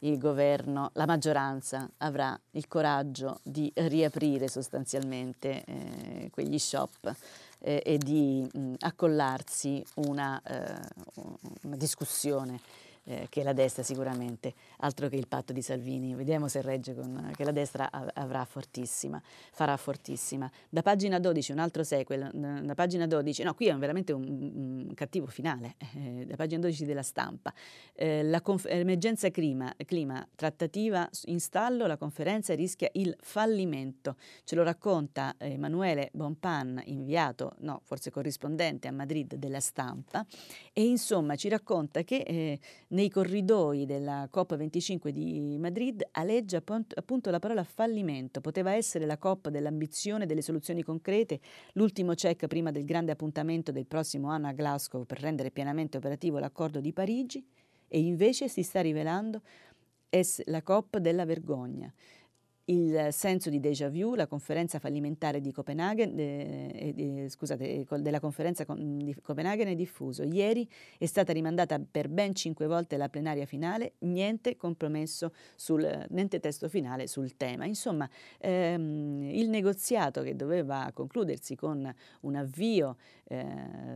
il 0.00 0.18
governo, 0.18 0.90
la 0.94 1.06
maggioranza 1.06 1.88
avrà 1.98 2.38
il 2.52 2.68
coraggio 2.68 3.40
di 3.42 3.70
riaprire 3.74 4.48
sostanzialmente 4.48 5.64
eh, 5.64 6.30
quegli 6.30 6.58
shop 6.58 7.14
eh, 7.60 7.82
e 7.84 7.98
di 7.98 8.48
mh, 8.52 8.74
accollarsi 8.80 9.84
una, 9.96 10.40
eh, 10.44 10.80
una 11.62 11.76
discussione 11.76 12.60
eh, 13.08 13.26
che 13.30 13.42
la 13.42 13.54
destra 13.54 13.82
sicuramente, 13.82 14.52
altro 14.78 15.08
che 15.08 15.16
il 15.16 15.26
patto 15.26 15.54
di 15.54 15.62
Salvini, 15.62 16.14
vediamo 16.14 16.46
se 16.46 16.60
regge 16.60 16.94
con, 16.94 17.32
che 17.34 17.42
la 17.42 17.52
destra 17.52 17.90
avrà 17.90 18.44
fortissima, 18.44 19.20
farà 19.52 19.76
fortissima. 19.78 20.50
Da 20.68 20.82
pagina 20.82 21.18
12, 21.18 21.52
un 21.52 21.58
altro 21.58 21.84
sequel, 21.84 22.30
da 22.32 22.74
pagina 22.74 23.06
12, 23.06 23.42
no, 23.44 23.54
qui 23.54 23.68
è 23.68 23.76
veramente 23.76 24.12
un, 24.12 24.24
un 24.86 24.94
cattivo 24.94 25.26
finale, 25.26 25.76
eh, 25.94 26.26
da 26.26 26.36
pagina 26.36 26.60
12 26.60 26.84
della 26.84 27.02
stampa, 27.02 27.52
eh, 27.94 28.22
la 28.22 28.42
conf- 28.42 28.66
emergenza 28.68 29.30
clima, 29.30 29.74
clima, 29.86 30.26
trattativa 30.34 31.08
in 31.24 31.40
stallo, 31.40 31.86
la 31.86 31.96
conferenza 31.96 32.54
rischia 32.54 32.90
il 32.92 33.16
fallimento, 33.20 34.16
ce 34.44 34.54
lo 34.54 34.62
racconta 34.62 35.34
Emanuele 35.38 36.10
Bonpan, 36.12 36.82
inviato, 36.84 37.54
no, 37.60 37.80
forse 37.84 38.10
corrispondente 38.10 38.86
a 38.86 38.92
Madrid 38.92 39.34
della 39.36 39.60
stampa, 39.60 40.26
e 40.74 40.84
insomma 40.84 41.36
ci 41.36 41.48
racconta 41.48 42.02
che 42.02 42.16
eh, 42.18 42.58
nei 42.98 43.10
corridoi 43.10 43.86
della 43.86 44.28
COP25 44.28 45.10
di 45.10 45.56
Madrid 45.56 46.04
aleggia 46.10 46.56
appunto 46.56 47.30
la 47.30 47.38
parola 47.38 47.62
fallimento. 47.62 48.40
Poteva 48.40 48.72
essere 48.72 49.06
la 49.06 49.18
COP 49.18 49.50
dell'ambizione, 49.50 50.26
delle 50.26 50.42
soluzioni 50.42 50.82
concrete, 50.82 51.38
l'ultimo 51.74 52.14
check 52.14 52.48
prima 52.48 52.72
del 52.72 52.84
grande 52.84 53.12
appuntamento 53.12 53.70
del 53.70 53.86
prossimo 53.86 54.30
anno 54.30 54.48
a 54.48 54.52
Glasgow 54.52 55.04
per 55.04 55.20
rendere 55.20 55.52
pienamente 55.52 55.96
operativo 55.96 56.40
l'accordo 56.40 56.80
di 56.80 56.92
Parigi 56.92 57.46
e 57.86 58.00
invece 58.00 58.48
si 58.48 58.64
sta 58.64 58.80
rivelando 58.80 59.42
la 60.46 60.62
COP 60.62 60.98
della 60.98 61.24
vergogna 61.24 61.92
il 62.68 63.08
senso 63.12 63.48
di 63.48 63.60
déjà 63.60 63.88
vu, 63.88 64.14
la 64.14 64.26
conferenza 64.26 64.78
fallimentare 64.78 65.40
di 65.40 65.52
Copenaghen, 65.52 66.18
eh, 66.18 66.94
eh, 66.96 67.28
scusate, 67.28 67.86
della 68.00 68.20
conferenza 68.20 68.66
di 68.76 69.16
Copenaghen 69.22 69.68
è 69.68 69.74
diffuso. 69.74 70.22
Ieri 70.22 70.68
è 70.98 71.06
stata 71.06 71.32
rimandata 71.32 71.78
per 71.78 72.08
ben 72.08 72.34
cinque 72.34 72.66
volte 72.66 72.96
la 72.96 73.08
plenaria 73.08 73.46
finale, 73.46 73.94
niente 74.00 74.56
compromesso 74.56 75.32
sul, 75.56 76.06
niente 76.10 76.40
testo 76.40 76.68
finale 76.68 77.06
sul 77.06 77.36
tema. 77.36 77.64
Insomma, 77.64 78.08
ehm, 78.38 79.22
il 79.32 79.48
negoziato 79.48 80.22
che 80.22 80.36
doveva 80.36 80.90
concludersi 80.92 81.56
con 81.56 81.90
un 82.20 82.34
avvio 82.34 82.96
eh, 83.24 83.46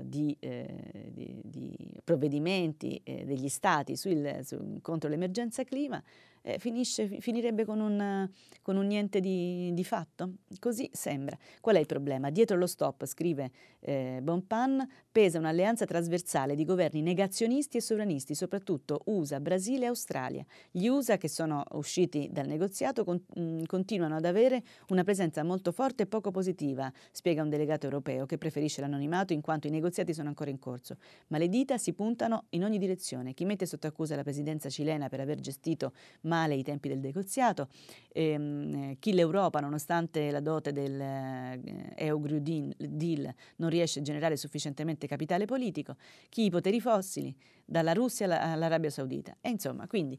di, 0.03 0.35
eh, 0.41 1.11
di, 1.11 1.41
di, 1.45 1.77
provvedimenti 2.03 3.01
eh, 3.05 3.25
degli 3.25 3.49
stati 3.49 3.97
sul, 3.97 4.41
su, 4.43 4.79
contro 4.81 5.11
l'emergenza 5.11 5.63
clima 5.65 6.03
eh, 6.43 6.59
finisce, 6.59 7.21
finirebbe 7.21 7.65
con 7.65 7.81
un, 7.81 8.29
con 8.61 8.77
un 8.77 8.87
niente 8.87 9.21
di, 9.21 9.71
di, 9.73 9.85
fatto? 9.85 10.35
Così 10.59 10.89
sembra. 10.93 11.37
Qual 11.61 11.77
è 11.77 11.79
il 11.79 11.87
problema? 11.87 12.31
Dietro 12.31 12.57
lo 12.57 12.67
stop, 12.67 13.05
scrive 13.07 13.51
eh, 13.81 14.19
Bonpan, 14.23 14.87
pesa 15.11 15.39
un'alleanza 15.39 15.85
trasversale 15.85 16.55
di 16.55 16.65
governi 16.65 17.01
negazionisti 17.01 17.77
e 17.77 17.81
sovranisti, 17.81 18.35
soprattutto 18.35 19.03
USA, 19.07 19.41
Brasile 19.41 19.85
e 19.85 19.89
Australia. 19.89 20.45
Gli 20.71 20.87
USA, 20.87 21.17
che 21.17 21.29
sono 21.29 21.65
usciti 21.73 22.29
dal 22.31 22.47
negoziato, 22.47 23.05
con, 23.05 23.23
mh, 23.35 23.41
mm, 23.41 23.63
continuano 23.65 24.17
ad 24.17 24.25
avere 24.25 24.63
una 24.89 25.05
presenza 25.05 25.43
molto 25.45 25.73
forte 25.73 26.05
e 26.05 26.07
poco 26.07 26.31
positiva, 26.31 26.93
spiega 27.13 27.43
un 27.43 27.49
delegato 27.49 27.87
europeo 27.87 28.27
che 28.27 28.39
preferisce 28.39 28.81
l'anonimato 28.81 29.33
in 29.33 29.41
quanto 29.41 29.69
i 29.69 29.71
negoziati 29.71 30.13
sono 30.13 30.29
ancora 30.29 30.51
in 30.51 30.59
corso. 30.59 30.97
Ma 31.29 31.39
le 31.39 31.49
dita 31.49 31.79
si 31.79 31.93
puntano 31.93 32.47
in 32.51 32.65
ogni 32.65 32.79
direzione. 32.79 33.33
Chi 33.33 33.45
mette 33.45 33.67
sotto 33.67 33.87
accusa 33.87 34.17
la 34.17 34.23
presidenza 34.23 34.69
cilena 34.69 35.09
per 35.09 35.21
aver 35.21 35.39
gestito 35.41 35.93
male 36.33 36.55
i 36.55 36.63
tempi 36.63 36.89
del 36.89 36.99
negoziato, 36.99 37.69
ehm, 38.13 38.97
chi 38.99 39.13
l'Europa, 39.13 39.61
nonostante 39.61 40.31
la 40.31 40.41
dote 40.41 40.73
del 40.73 40.99
eh, 40.99 41.61
EU 41.97 42.19
Deal, 42.39 43.35
non 43.57 43.69
riesce 43.69 43.99
a 43.99 44.03
generare 44.03 44.39
sufficientemente 44.39 45.07
capitale 45.07 45.45
politico, 45.45 45.97
chi 46.31 46.47
i 46.47 46.51
poteri 46.51 46.81
fossili, 46.81 47.35
dalla 47.65 47.93
Russia 47.93 48.41
all'Arabia 48.41 48.91
Saudita. 48.91 49.37
E 49.43 49.51
insomma, 49.51 49.87
quindi 49.87 50.19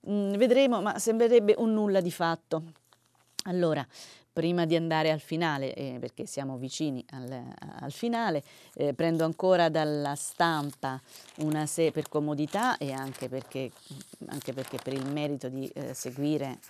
mh, 0.00 0.12
mm, 0.12 0.32
vedremo, 0.34 0.82
ma 0.82 0.98
sembrerebbe 0.98 1.54
un 1.58 1.72
nulla 1.72 2.00
di 2.00 2.10
fatto. 2.10 2.64
Allora, 3.44 3.86
prima 4.38 4.66
di 4.66 4.76
andare 4.76 5.10
al 5.10 5.18
finale, 5.18 5.74
eh, 5.74 5.96
perché 5.98 6.24
siamo 6.24 6.58
vicini 6.58 7.04
al, 7.10 7.42
al 7.80 7.90
finale, 7.90 8.44
eh, 8.74 8.94
prendo 8.94 9.24
ancora 9.24 9.68
dalla 9.68 10.14
stampa 10.14 11.02
una 11.38 11.66
se 11.66 11.90
per 11.90 12.08
comodità 12.08 12.76
e 12.76 12.92
anche 12.92 13.28
perché, 13.28 13.72
anche 14.26 14.52
perché 14.52 14.78
per 14.80 14.92
il 14.92 15.10
merito 15.10 15.48
di 15.48 15.66
eh, 15.74 15.92
seguire 15.92 16.60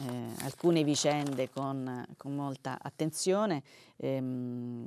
eh, 0.00 0.44
alcune 0.44 0.84
vicende 0.84 1.48
con, 1.48 2.04
con 2.18 2.34
molta 2.34 2.76
attenzione, 2.78 3.62
ehm, 3.96 4.86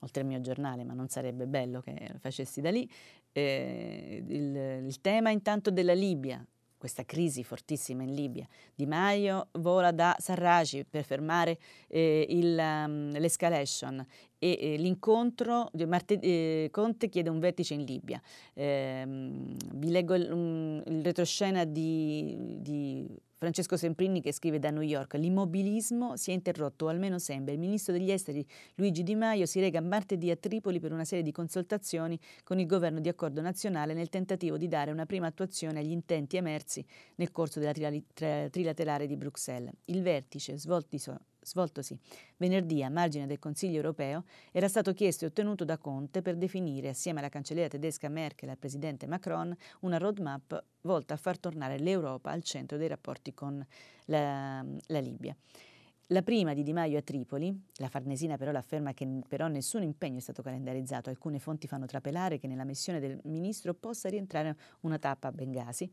oltre 0.00 0.22
al 0.22 0.26
mio 0.26 0.40
giornale, 0.40 0.82
ma 0.82 0.94
non 0.94 1.06
sarebbe 1.06 1.46
bello 1.46 1.80
che 1.80 2.10
facessi 2.18 2.60
da 2.60 2.72
lì, 2.72 2.90
eh, 3.30 4.24
il, 4.26 4.84
il 4.84 5.00
tema 5.00 5.30
intanto 5.30 5.70
della 5.70 5.94
Libia, 5.94 6.44
questa 6.80 7.04
crisi 7.04 7.44
fortissima 7.44 8.02
in 8.02 8.14
Libia. 8.14 8.48
Di 8.74 8.86
Maio 8.86 9.48
vola 9.58 9.92
da 9.92 10.16
Sarraci 10.18 10.86
per 10.88 11.04
fermare 11.04 11.58
eh, 11.88 12.24
il, 12.30 12.56
um, 12.58 13.10
l'escalation 13.18 14.02
e 14.38 14.58
eh, 14.58 14.76
l'incontro, 14.78 15.68
martedì, 15.86 16.26
eh, 16.26 16.68
Conte 16.72 17.10
chiede 17.10 17.28
un 17.28 17.38
vertice 17.38 17.74
in 17.74 17.84
Libia. 17.84 18.18
Ehm, 18.54 19.54
vi 19.74 19.90
leggo 19.90 20.14
il, 20.14 20.32
um, 20.32 20.82
il 20.86 21.02
retroscena 21.02 21.66
di, 21.66 22.34
di 22.60 23.06
Francesco 23.40 23.78
Semprini 23.78 24.20
che 24.20 24.34
scrive 24.34 24.58
da 24.58 24.68
New 24.68 24.82
York, 24.82 25.14
l'immobilismo 25.14 26.14
si 26.14 26.30
è 26.30 26.34
interrotto, 26.34 26.84
o 26.84 26.88
almeno 26.88 27.18
sembra. 27.18 27.54
Il 27.54 27.58
ministro 27.58 27.94
degli 27.94 28.10
esteri 28.10 28.46
Luigi 28.74 29.02
Di 29.02 29.14
Maio 29.14 29.46
si 29.46 29.60
rega 29.60 29.80
martedì 29.80 30.30
a 30.30 30.36
Tripoli 30.36 30.78
per 30.78 30.92
una 30.92 31.06
serie 31.06 31.24
di 31.24 31.32
consultazioni 31.32 32.20
con 32.44 32.58
il 32.58 32.66
governo 32.66 33.00
di 33.00 33.08
accordo 33.08 33.40
nazionale 33.40 33.94
nel 33.94 34.10
tentativo 34.10 34.58
di 34.58 34.68
dare 34.68 34.90
una 34.90 35.06
prima 35.06 35.28
attuazione 35.28 35.78
agli 35.78 35.90
intenti 35.90 36.36
emersi 36.36 36.84
nel 37.14 37.30
corso 37.30 37.60
della 37.60 37.72
trilaterale 38.50 39.06
di 39.06 39.16
Bruxelles. 39.16 39.72
Il 39.86 40.02
vertice, 40.02 40.58
svoltosi 41.50 41.98
venerdì 42.36 42.82
a 42.82 42.90
margine 42.90 43.26
del 43.26 43.38
Consiglio 43.38 43.76
europeo, 43.76 44.24
era 44.52 44.68
stato 44.68 44.92
chiesto 44.92 45.24
e 45.24 45.28
ottenuto 45.28 45.64
da 45.64 45.78
Conte 45.78 46.22
per 46.22 46.36
definire, 46.36 46.88
assieme 46.88 47.18
alla 47.18 47.28
cancelliera 47.28 47.68
tedesca 47.68 48.08
Merkel 48.08 48.48
e 48.48 48.52
al 48.52 48.58
presidente 48.58 49.06
Macron, 49.06 49.54
una 49.80 49.98
roadmap 49.98 50.64
volta 50.82 51.14
a 51.14 51.16
far 51.16 51.38
tornare 51.38 51.78
l'Europa 51.78 52.30
al 52.30 52.42
centro 52.42 52.78
dei 52.78 52.88
rapporti 52.88 53.34
con 53.34 53.64
la, 54.06 54.64
la 54.86 55.00
Libia. 55.00 55.36
La 56.12 56.22
prima 56.22 56.54
di 56.54 56.64
Di 56.64 56.72
Maio 56.72 56.98
a 56.98 57.02
Tripoli, 57.02 57.56
la 57.76 57.88
Farnesina 57.88 58.36
però 58.36 58.50
afferma 58.50 58.92
che 58.92 59.06
però 59.28 59.46
nessun 59.46 59.84
impegno 59.84 60.18
è 60.18 60.20
stato 60.20 60.42
calendarizzato, 60.42 61.08
alcune 61.08 61.38
fonti 61.38 61.68
fanno 61.68 61.86
trapelare 61.86 62.38
che 62.38 62.48
nella 62.48 62.64
missione 62.64 62.98
del 62.98 63.20
ministro 63.24 63.74
possa 63.74 64.08
rientrare 64.08 64.56
una 64.80 64.98
tappa 64.98 65.28
a 65.28 65.30
Bengasi. 65.30 65.88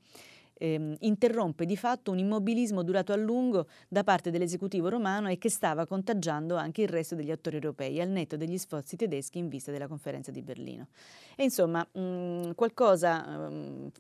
Ehm, 0.58 0.96
interrompe 1.00 1.66
di 1.66 1.78
fatto 1.78 2.12
un 2.12 2.20
immobilismo 2.20 2.84
durato 2.84 3.14
a 3.14 3.16
lungo 3.16 3.68
da 3.88 4.04
parte 4.04 4.32
dell'esecutivo 4.32 4.90
romano 4.90 5.30
e 5.30 5.38
che 5.38 5.50
stava 5.50 5.86
contagiando 5.86 6.56
anche 6.56 6.82
il 6.82 6.90
resto 6.90 7.16
degli 7.16 7.32
attori 7.32 7.56
europei, 7.56 8.00
al 8.02 8.10
netto 8.10 8.38
degli 8.38 8.58
sforzi 8.58 8.96
tedeschi 8.96 9.38
in 9.38 9.48
vista 9.48 9.72
della 9.72 9.88
conferenza 9.88 10.32
di 10.32 10.42
Berlino. 10.42 10.88
E 11.36 11.44
insomma, 11.44 11.88
mh, 11.92 12.00
mm, 12.00 12.52
qualcosa 12.52 13.50
mh, 13.50 13.92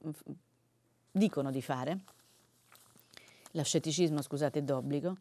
dicono 1.12 1.52
di 1.52 1.62
fare, 1.62 2.00
lo 3.52 3.64
scetticismo, 3.64 4.22
scusate, 4.22 4.60
è 4.60 4.62
d'obbligo, 4.62 5.18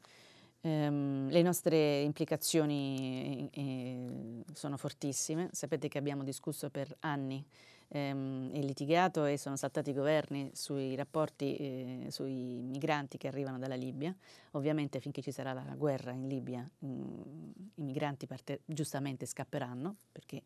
ehm, 0.60 1.30
le 1.30 1.42
nostre 1.42 2.00
implicazioni 2.00 3.48
eh, 3.52 4.42
sono 4.52 4.76
fortissime, 4.76 5.48
sapete 5.52 5.88
che 5.88 5.98
abbiamo 5.98 6.22
discusso 6.22 6.70
per 6.70 6.94
anni 7.00 7.44
ehm, 7.88 8.50
e 8.52 8.60
litigato 8.60 9.24
e 9.24 9.36
sono 9.36 9.56
saltati 9.56 9.90
i 9.90 9.94
governi 9.94 10.50
sui 10.54 10.94
rapporti 10.94 11.56
eh, 11.56 12.06
sui 12.10 12.60
migranti 12.62 13.18
che 13.18 13.28
arrivano 13.28 13.58
dalla 13.58 13.74
Libia. 13.74 14.14
Ovviamente 14.52 15.00
finché 15.00 15.22
ci 15.22 15.30
sarà 15.30 15.52
la 15.52 15.74
guerra 15.76 16.12
in 16.12 16.28
Libia 16.28 16.68
mh, 16.78 16.86
mm, 16.86 17.50
i 17.76 17.82
migranti 17.82 18.26
parte, 18.26 18.60
giustamente 18.64 19.26
scapperanno, 19.26 19.96
perché, 20.12 20.42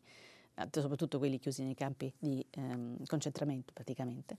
eh, 0.55 0.67
soprattutto 0.71 1.17
quelli 1.17 1.39
chiusi 1.39 1.63
nei 1.63 1.75
campi 1.75 2.13
di 2.17 2.45
ehm, 2.51 3.05
concentramento 3.05 3.73
praticamente. 3.73 4.37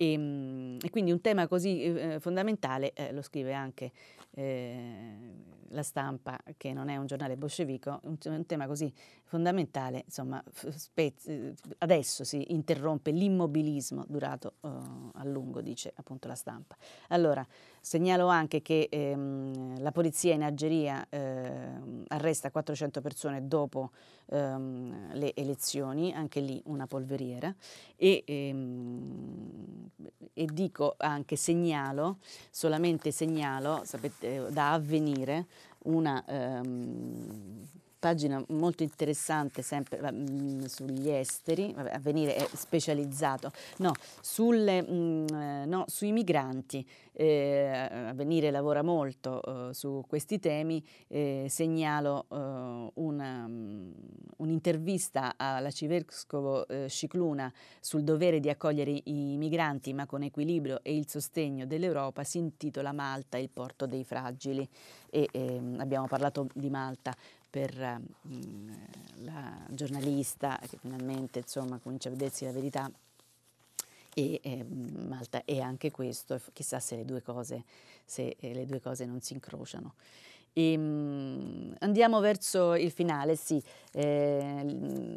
E, 0.00 0.12
ehm, 0.12 0.78
e, 0.82 0.88
quindi 0.88 1.12
un 1.12 1.20
tema 1.20 1.46
così 1.46 1.82
eh, 1.82 2.20
fondamentale, 2.20 2.94
eh, 2.94 3.12
lo 3.12 3.20
scrive 3.20 3.52
anche 3.52 3.92
eh, 4.30 5.18
la 5.68 5.82
stampa, 5.82 6.38
che 6.56 6.72
non 6.72 6.88
è 6.88 6.96
un 6.96 7.04
giornale 7.04 7.36
bolscevico, 7.36 8.00
un, 8.04 8.16
un 8.24 8.46
tema 8.46 8.66
così 8.66 8.90
fondamentale, 9.24 10.02
insomma, 10.06 10.42
spez- 10.52 11.30
adesso 11.78 12.24
si 12.24 12.52
interrompe 12.52 13.10
l'immobilismo 13.10 14.04
durato 14.08 14.54
uh, 14.60 15.10
a 15.12 15.24
lungo, 15.24 15.60
dice 15.60 15.92
appunto 15.94 16.26
la 16.26 16.34
stampa. 16.34 16.76
Allora, 17.08 17.46
segnalo 17.80 18.26
anche 18.26 18.62
che 18.62 18.88
ehm, 18.90 19.80
la 19.80 19.92
polizia 19.92 20.34
in 20.34 20.42
Algeria 20.42 21.06
eh, 21.08 21.50
arresta 22.08 22.50
400 22.50 23.00
persone 23.00 23.46
dopo 23.46 23.90
ehm, 24.26 25.14
le 25.14 25.34
elezioni, 25.34 26.12
anche 26.12 26.40
lì 26.40 26.60
una 26.66 26.86
polveriera, 26.86 27.54
e, 27.96 28.22
ehm, 28.26 29.90
e 30.32 30.44
dico 30.52 30.94
anche, 30.98 31.36
segnalo, 31.36 32.18
solamente 32.50 33.10
segnalo, 33.10 33.82
sapete, 33.84 34.50
da 34.50 34.72
avvenire, 34.72 35.46
una 35.84 36.22
ehm, 36.26 37.66
pagina 38.00 38.42
molto 38.48 38.82
interessante 38.82 39.62
sempre 39.62 40.10
mh, 40.10 40.64
sugli 40.64 41.10
esteri, 41.10 41.72
vabbè, 41.72 41.92
Avvenire 41.92 42.34
è 42.34 42.48
specializzato, 42.54 43.52
no, 43.76 43.92
sulle, 44.20 44.82
mh, 44.82 45.26
eh, 45.32 45.64
no 45.66 45.84
sui 45.86 46.10
migranti, 46.10 46.84
eh, 47.12 47.88
Avvenire 48.08 48.50
lavora 48.50 48.82
molto 48.82 49.68
eh, 49.68 49.74
su 49.74 50.02
questi 50.08 50.40
temi, 50.40 50.82
eh, 51.08 51.46
segnalo 51.48 52.24
eh, 52.30 52.90
una, 52.94 53.44
um, 53.44 53.92
un'intervista 54.38 55.34
all'arcivescovo 55.36 56.66
eh, 56.66 56.88
Scicluna 56.88 57.52
sul 57.78 58.02
dovere 58.02 58.40
di 58.40 58.48
accogliere 58.48 58.98
i 59.04 59.36
migranti 59.36 59.92
ma 59.92 60.06
con 60.06 60.22
equilibrio 60.22 60.80
e 60.82 60.96
il 60.96 61.06
sostegno 61.06 61.66
dell'Europa, 61.66 62.24
si 62.24 62.38
intitola 62.38 62.92
Malta, 62.92 63.36
il 63.36 63.50
porto 63.50 63.84
dei 63.84 64.04
fragili. 64.04 64.66
E 65.12 65.28
ehm, 65.30 65.78
abbiamo 65.80 66.06
parlato 66.06 66.46
di 66.54 66.70
Malta 66.70 67.14
per 67.50 67.74
mh, 67.76 68.34
mm, 68.34 68.70
la 69.24 69.66
giornalista 69.70 70.58
che 70.68 70.78
finalmente 70.78 71.40
insomma, 71.40 71.78
comincia 71.78 72.08
a 72.08 72.12
vedersi 72.12 72.44
la 72.44 72.52
verità 72.52 72.90
e 74.14 74.40
eh, 74.42 74.64
Malta 74.64 75.44
è 75.44 75.58
anche 75.60 75.90
questo, 75.90 76.40
chissà 76.52 76.80
se 76.80 76.96
le 76.96 77.04
due 77.04 77.22
cose, 77.22 77.64
se, 78.04 78.36
eh, 78.40 78.54
le 78.54 78.66
due 78.66 78.80
cose 78.80 79.04
non 79.04 79.20
si 79.20 79.34
incrociano. 79.34 79.94
E, 80.52 80.76
um, 80.76 81.72
andiamo 81.78 82.18
verso 82.18 82.74
il 82.74 82.90
finale, 82.90 83.36
sì, 83.36 83.62
eh, 83.92 84.62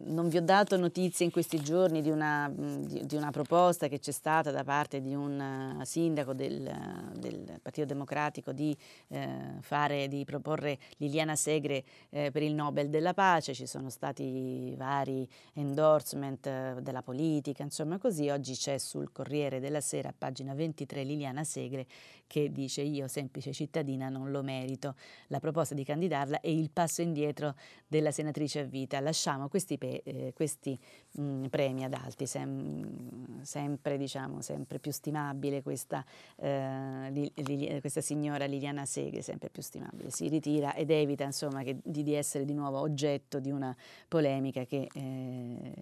non 0.05 0.27
vi 0.27 0.37
ho 0.37 0.41
dato 0.41 0.77
notizie 0.77 1.25
in 1.25 1.31
questi 1.31 1.59
giorni 1.59 2.01
di 2.01 2.11
una, 2.11 2.51
di, 2.53 3.05
di 3.05 3.15
una 3.15 3.31
proposta 3.31 3.87
che 3.87 3.99
c'è 3.99 4.11
stata 4.11 4.51
da 4.51 4.63
parte 4.63 5.01
di 5.01 5.15
un 5.15 5.77
uh, 5.79 5.83
sindaco 5.83 6.33
del, 6.33 6.71
del, 7.15 7.59
Partito 7.61 7.87
Democratico 7.87 8.51
di, 8.51 8.75
uh, 9.07 9.17
fare, 9.61 10.07
di 10.07 10.23
proporre 10.23 10.77
Liliana 10.97 11.35
Segre 11.35 11.83
eh, 12.09 12.29
per 12.31 12.43
il 12.43 12.53
Nobel 12.53 12.89
della 12.89 13.13
pace, 13.13 13.53
ci 13.53 13.65
sono 13.65 13.89
stati 13.89 14.73
vari 14.77 15.27
endorsement 15.53 16.79
della 16.79 17.01
politica, 17.01 17.63
insomma 17.63 17.97
così, 17.97 18.29
oggi 18.29 18.53
c'è 18.53 18.77
sul 18.77 19.11
Corriere 19.11 19.59
della 19.59 19.81
Sera, 19.81 20.13
pagina 20.15 20.53
23, 20.53 21.03
Liliana 21.03 21.43
Segre 21.43 21.87
che 22.33 22.51
dice 22.51 22.81
io 22.81 23.07
semplice 23.07 23.53
cittadina 23.53 24.09
non 24.09 24.31
lo 24.31 24.41
merito 24.41 24.95
la 25.27 25.39
proposta 25.39 25.75
di 25.75 25.83
candidarla 25.83 26.39
e 26.39 26.51
il 26.51 26.71
passo 26.71 27.03
indietro 27.03 27.53
della 27.87 28.09
senatrice 28.09 28.61
a 28.61 28.63
vita. 28.63 28.99
Lasciamo 29.01 29.49
questi, 29.49 29.77
eh, 29.77 30.33
questi 30.33 30.75
mh, 31.11 31.21
mm, 31.21 31.45
premi 31.45 31.83
ad 31.83 31.93
altri, 31.93 32.25
sem 32.25 33.43
sempre, 33.43 33.99
diciamo, 33.99 34.41
sempre 34.41 34.79
più 34.79 34.91
stimabile 34.91 35.61
questa, 35.61 36.03
eh, 36.37 37.11
li, 37.11 37.31
li, 37.35 37.79
questa 37.79 38.01
signora 38.01 38.45
Liliana 38.45 38.83
Segre, 38.87 39.21
sempre 39.21 39.49
più 39.49 39.61
stimabile. 39.61 40.09
Si 40.09 40.27
ritira 40.27 40.73
ed 40.73 40.89
evita 40.89 41.25
insomma, 41.25 41.61
che, 41.61 41.77
di, 41.83 42.01
di, 42.01 42.15
essere 42.15 42.45
di 42.45 42.53
nuovo 42.55 42.79
oggetto 42.79 43.39
di 43.39 43.51
una 43.51 43.77
polemica 44.07 44.65
che 44.65 44.87
eh, 44.91 45.73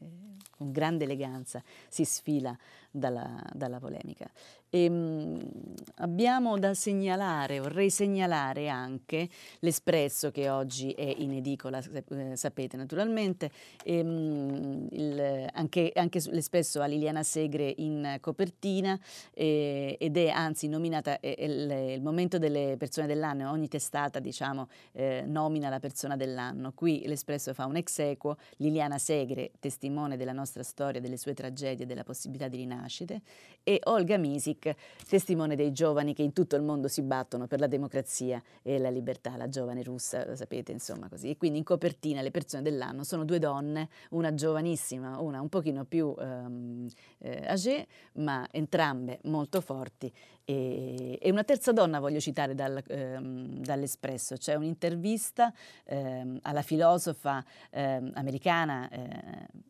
con 0.57 0.73
grande 0.73 1.05
eleganza 1.05 1.63
si 1.87 2.03
sfila 2.03 2.53
dalla, 2.91 3.41
dalla 3.53 3.79
polemica. 3.79 4.29
E, 4.69 4.83
ehm, 4.83 4.93
mh, 4.93 5.73
abbiamo 5.95 6.57
da 6.57 6.73
segnalare, 6.73 7.59
vorrei 7.59 7.89
segnalare 7.89 8.69
anche 8.69 9.29
l'Espresso 9.59 10.31
che 10.31 10.49
oggi 10.49 10.91
è 10.91 11.13
in 11.17 11.31
edicola, 11.33 11.81
eh, 12.09 12.35
sapete 12.35 12.77
naturalmente, 12.77 13.51
e, 13.83 13.97
ehm, 13.97 14.07
mh, 14.07 14.87
il, 14.91 15.47
anche, 15.53 15.91
anche 15.93 16.21
l'Espresso 16.29 16.81
ha 16.81 16.85
Liliana 16.85 17.23
Segre 17.23 17.73
in 17.77 18.17
copertina 18.21 18.97
eh, 19.33 19.97
ed 19.99 20.17
è 20.17 20.29
anzi 20.29 20.67
nominata, 20.67 21.19
è, 21.19 21.35
è 21.35 21.43
il, 21.43 21.71
il, 21.95 22.01
momento 22.01 22.37
delle 22.37 22.75
persone 22.77 23.07
dell'anno, 23.07 23.51
ogni 23.51 23.67
testata 23.67 24.19
diciamo 24.19 24.67
eh, 24.93 25.23
nomina 25.25 25.69
la 25.69 25.79
persona 25.79 26.15
dell'anno. 26.15 26.71
Qui 26.73 27.03
l'Espresso 27.05 27.53
fa 27.53 27.65
un 27.65 27.75
ex 27.75 27.99
equo, 27.99 28.37
Liliana 28.57 28.97
Segre, 28.97 29.51
testimone 29.59 30.17
della 30.17 30.33
nostra 30.33 30.63
storia, 30.63 31.01
delle 31.01 31.17
sue 31.17 31.33
tragedie, 31.33 31.85
della 31.85 32.03
possibilità 32.03 32.47
di 32.47 32.57
rinascite, 32.81 33.21
e 33.63 33.79
Olga 33.83 34.17
Misic, 34.17 34.75
testimone 35.07 35.55
dei 35.55 35.71
giovani 35.71 36.13
che 36.13 36.23
in 36.23 36.33
tutto 36.33 36.55
il 36.55 36.63
mondo 36.63 36.87
si 36.87 37.03
battono 37.03 37.45
per 37.45 37.59
la 37.59 37.67
democrazia 37.67 38.41
e 38.63 38.79
la 38.79 38.89
libertà, 38.89 39.37
la 39.37 39.49
giovane 39.49 39.83
russa, 39.83 40.25
lo 40.25 40.35
sapete, 40.35 40.71
insomma 40.71 41.07
così. 41.07 41.29
E 41.29 41.37
quindi 41.37 41.59
in 41.59 41.63
copertina 41.63 42.21
le 42.21 42.31
persone 42.31 42.63
dell'anno 42.63 43.03
sono 43.03 43.23
due 43.23 43.37
donne, 43.37 43.89
una 44.11 44.33
giovanissima, 44.33 45.19
una 45.19 45.41
un 45.41 45.49
pochino 45.49 45.85
più 45.85 46.13
um, 46.17 46.87
eh, 47.19 47.45
âgée, 47.47 47.85
ma 48.13 48.47
entrambe 48.51 49.19
molto 49.23 49.61
forti. 49.61 50.11
E, 50.43 51.19
e, 51.21 51.31
una 51.31 51.43
terza 51.43 51.71
donna 51.71 51.99
voglio 51.99 52.19
citare 52.19 52.55
dal, 52.55 52.81
ehm, 52.87 53.59
dall'Espresso, 53.59 54.37
c'è 54.37 54.55
un'intervista 54.55 55.53
ehm, 55.85 56.39
alla 56.41 56.63
filosofa 56.63 57.45
ehm, 57.69 58.11
americana 58.15 58.89
eh, 58.89 59.69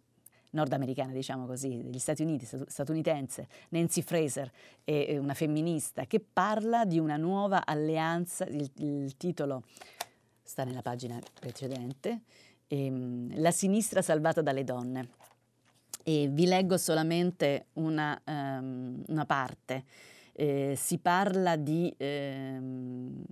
nordamericana, 0.51 1.11
diciamo 1.11 1.45
così, 1.45 1.81
degli 1.83 1.99
Stati 1.99 2.21
Uniti, 2.23 2.47
statunitense, 2.67 3.47
Nancy 3.69 4.01
Fraser, 4.01 4.51
è 4.83 5.17
una 5.17 5.33
femminista 5.33 6.05
che 6.05 6.19
parla 6.19 6.85
di 6.85 6.99
una 6.99 7.17
nuova 7.17 7.65
alleanza, 7.65 8.45
il, 8.45 8.69
il 8.77 9.17
titolo 9.17 9.63
sta 10.43 10.63
nella 10.63 10.81
pagina 10.81 11.19
precedente, 11.39 12.21
ehm, 12.67 13.39
La 13.41 13.51
sinistra 13.51 14.01
salvata 14.01 14.41
dalle 14.41 14.63
donne. 14.63 15.09
E 16.03 16.27
vi 16.29 16.45
leggo 16.45 16.77
solamente 16.77 17.67
una, 17.73 18.19
um, 18.25 19.03
una 19.07 19.25
parte. 19.25 19.85
Eh, 20.33 20.73
si 20.75 20.97
parla 20.97 21.55
di 21.55 21.93
ehm, 21.95 23.23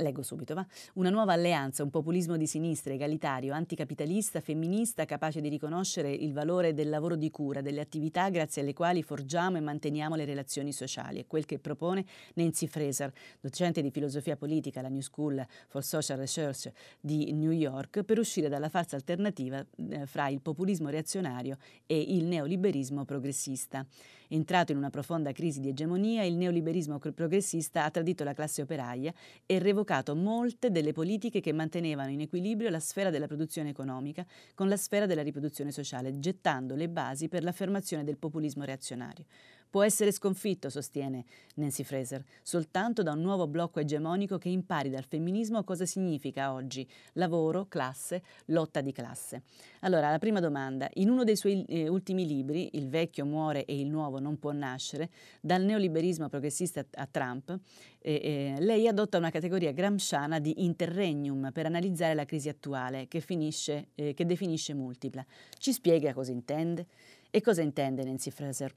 Leggo 0.00 0.22
subito, 0.22 0.54
va? 0.54 0.66
Una 0.94 1.10
nuova 1.10 1.34
alleanza, 1.34 1.82
un 1.82 1.90
populismo 1.90 2.36
di 2.36 2.46
sinistra, 2.46 2.92
egalitario, 2.94 3.52
anticapitalista, 3.52 4.40
femminista, 4.40 5.04
capace 5.04 5.40
di 5.40 5.48
riconoscere 5.48 6.10
il 6.10 6.32
valore 6.32 6.72
del 6.74 6.88
lavoro 6.88 7.16
di 7.16 7.30
cura, 7.30 7.60
delle 7.60 7.80
attività 7.80 8.28
grazie 8.30 8.62
alle 8.62 8.72
quali 8.72 9.02
forgiamo 9.02 9.58
e 9.58 9.60
manteniamo 9.60 10.14
le 10.14 10.24
relazioni 10.24 10.72
sociali. 10.72 11.20
È 11.20 11.26
quel 11.26 11.44
che 11.44 11.58
propone 11.58 12.04
Nancy 12.34 12.66
Fraser, 12.66 13.12
docente 13.40 13.82
di 13.82 13.90
filosofia 13.90 14.36
politica 14.36 14.80
alla 14.80 14.88
New 14.88 15.02
School 15.02 15.44
for 15.68 15.84
Social 15.84 16.18
Research 16.18 16.70
di 17.00 17.32
New 17.32 17.52
York, 17.52 18.02
per 18.02 18.18
uscire 18.18 18.48
dalla 18.48 18.68
falsa 18.68 18.96
alternativa 18.96 19.64
eh, 19.90 20.06
fra 20.06 20.28
il 20.28 20.40
populismo 20.40 20.88
reazionario 20.88 21.58
e 21.86 22.00
il 22.00 22.24
neoliberismo 22.24 23.04
progressista. 23.04 23.86
Entrato 24.32 24.70
in 24.70 24.78
una 24.78 24.90
profonda 24.90 25.32
crisi 25.32 25.58
di 25.58 25.70
egemonia, 25.70 26.22
il 26.22 26.36
neoliberismo 26.36 27.00
progressista 27.00 27.84
ha 27.84 27.90
tradito 27.90 28.22
la 28.22 28.32
classe 28.32 28.62
operaia 28.62 29.12
e 29.44 29.58
revocato 29.58 30.14
molte 30.14 30.70
delle 30.70 30.92
politiche 30.92 31.40
che 31.40 31.52
mantenevano 31.52 32.10
in 32.10 32.20
equilibrio 32.20 32.70
la 32.70 32.78
sfera 32.78 33.10
della 33.10 33.26
produzione 33.26 33.70
economica 33.70 34.24
con 34.54 34.68
la 34.68 34.76
sfera 34.76 35.06
della 35.06 35.22
riproduzione 35.22 35.72
sociale, 35.72 36.20
gettando 36.20 36.76
le 36.76 36.88
basi 36.88 37.28
per 37.28 37.42
l'affermazione 37.42 38.04
del 38.04 38.18
populismo 38.18 38.62
reazionario. 38.62 39.24
Può 39.70 39.84
essere 39.84 40.10
sconfitto, 40.10 40.68
sostiene 40.68 41.24
Nancy 41.54 41.84
Fraser, 41.84 42.24
soltanto 42.42 43.02
da 43.02 43.12
un 43.12 43.20
nuovo 43.20 43.46
blocco 43.46 43.78
egemonico 43.78 44.36
che 44.36 44.48
impari 44.48 44.90
dal 44.90 45.04
femminismo 45.04 45.62
cosa 45.62 45.86
significa 45.86 46.52
oggi 46.52 46.86
lavoro, 47.12 47.66
classe, 47.68 48.22
lotta 48.46 48.80
di 48.80 48.92
classe. 48.92 49.42
Allora, 49.80 50.10
la 50.10 50.18
prima 50.18 50.40
domanda. 50.40 50.88
In 50.94 51.08
uno 51.08 51.22
dei 51.22 51.36
suoi 51.36 51.64
eh, 51.66 51.88
ultimi 51.88 52.26
libri, 52.26 52.70
Il 52.72 52.88
vecchio 52.88 53.24
muore 53.24 53.64
e 53.64 53.78
il 53.78 53.88
nuovo 53.88 54.18
non 54.18 54.38
può 54.38 54.50
nascere, 54.52 55.10
dal 55.40 55.62
neoliberismo 55.62 56.28
progressista 56.28 56.84
a 56.94 57.06
Trump, 57.06 57.56
eh, 58.00 58.54
eh, 58.56 58.60
lei 58.60 58.88
adotta 58.88 59.18
una 59.18 59.30
categoria 59.30 59.72
gramsciana 59.72 60.40
di 60.40 60.64
interregnum 60.64 61.50
per 61.52 61.66
analizzare 61.66 62.14
la 62.14 62.24
crisi 62.24 62.48
attuale 62.48 63.06
che, 63.06 63.20
finisce, 63.20 63.88
eh, 63.94 64.14
che 64.14 64.26
definisce 64.26 64.74
multipla. 64.74 65.24
Ci 65.58 65.72
spiega 65.72 66.12
cosa 66.12 66.32
intende? 66.32 66.86
E 67.30 67.40
cosa 67.40 67.62
intende 67.62 68.02
Nancy 68.02 68.30
Fraser? 68.30 68.74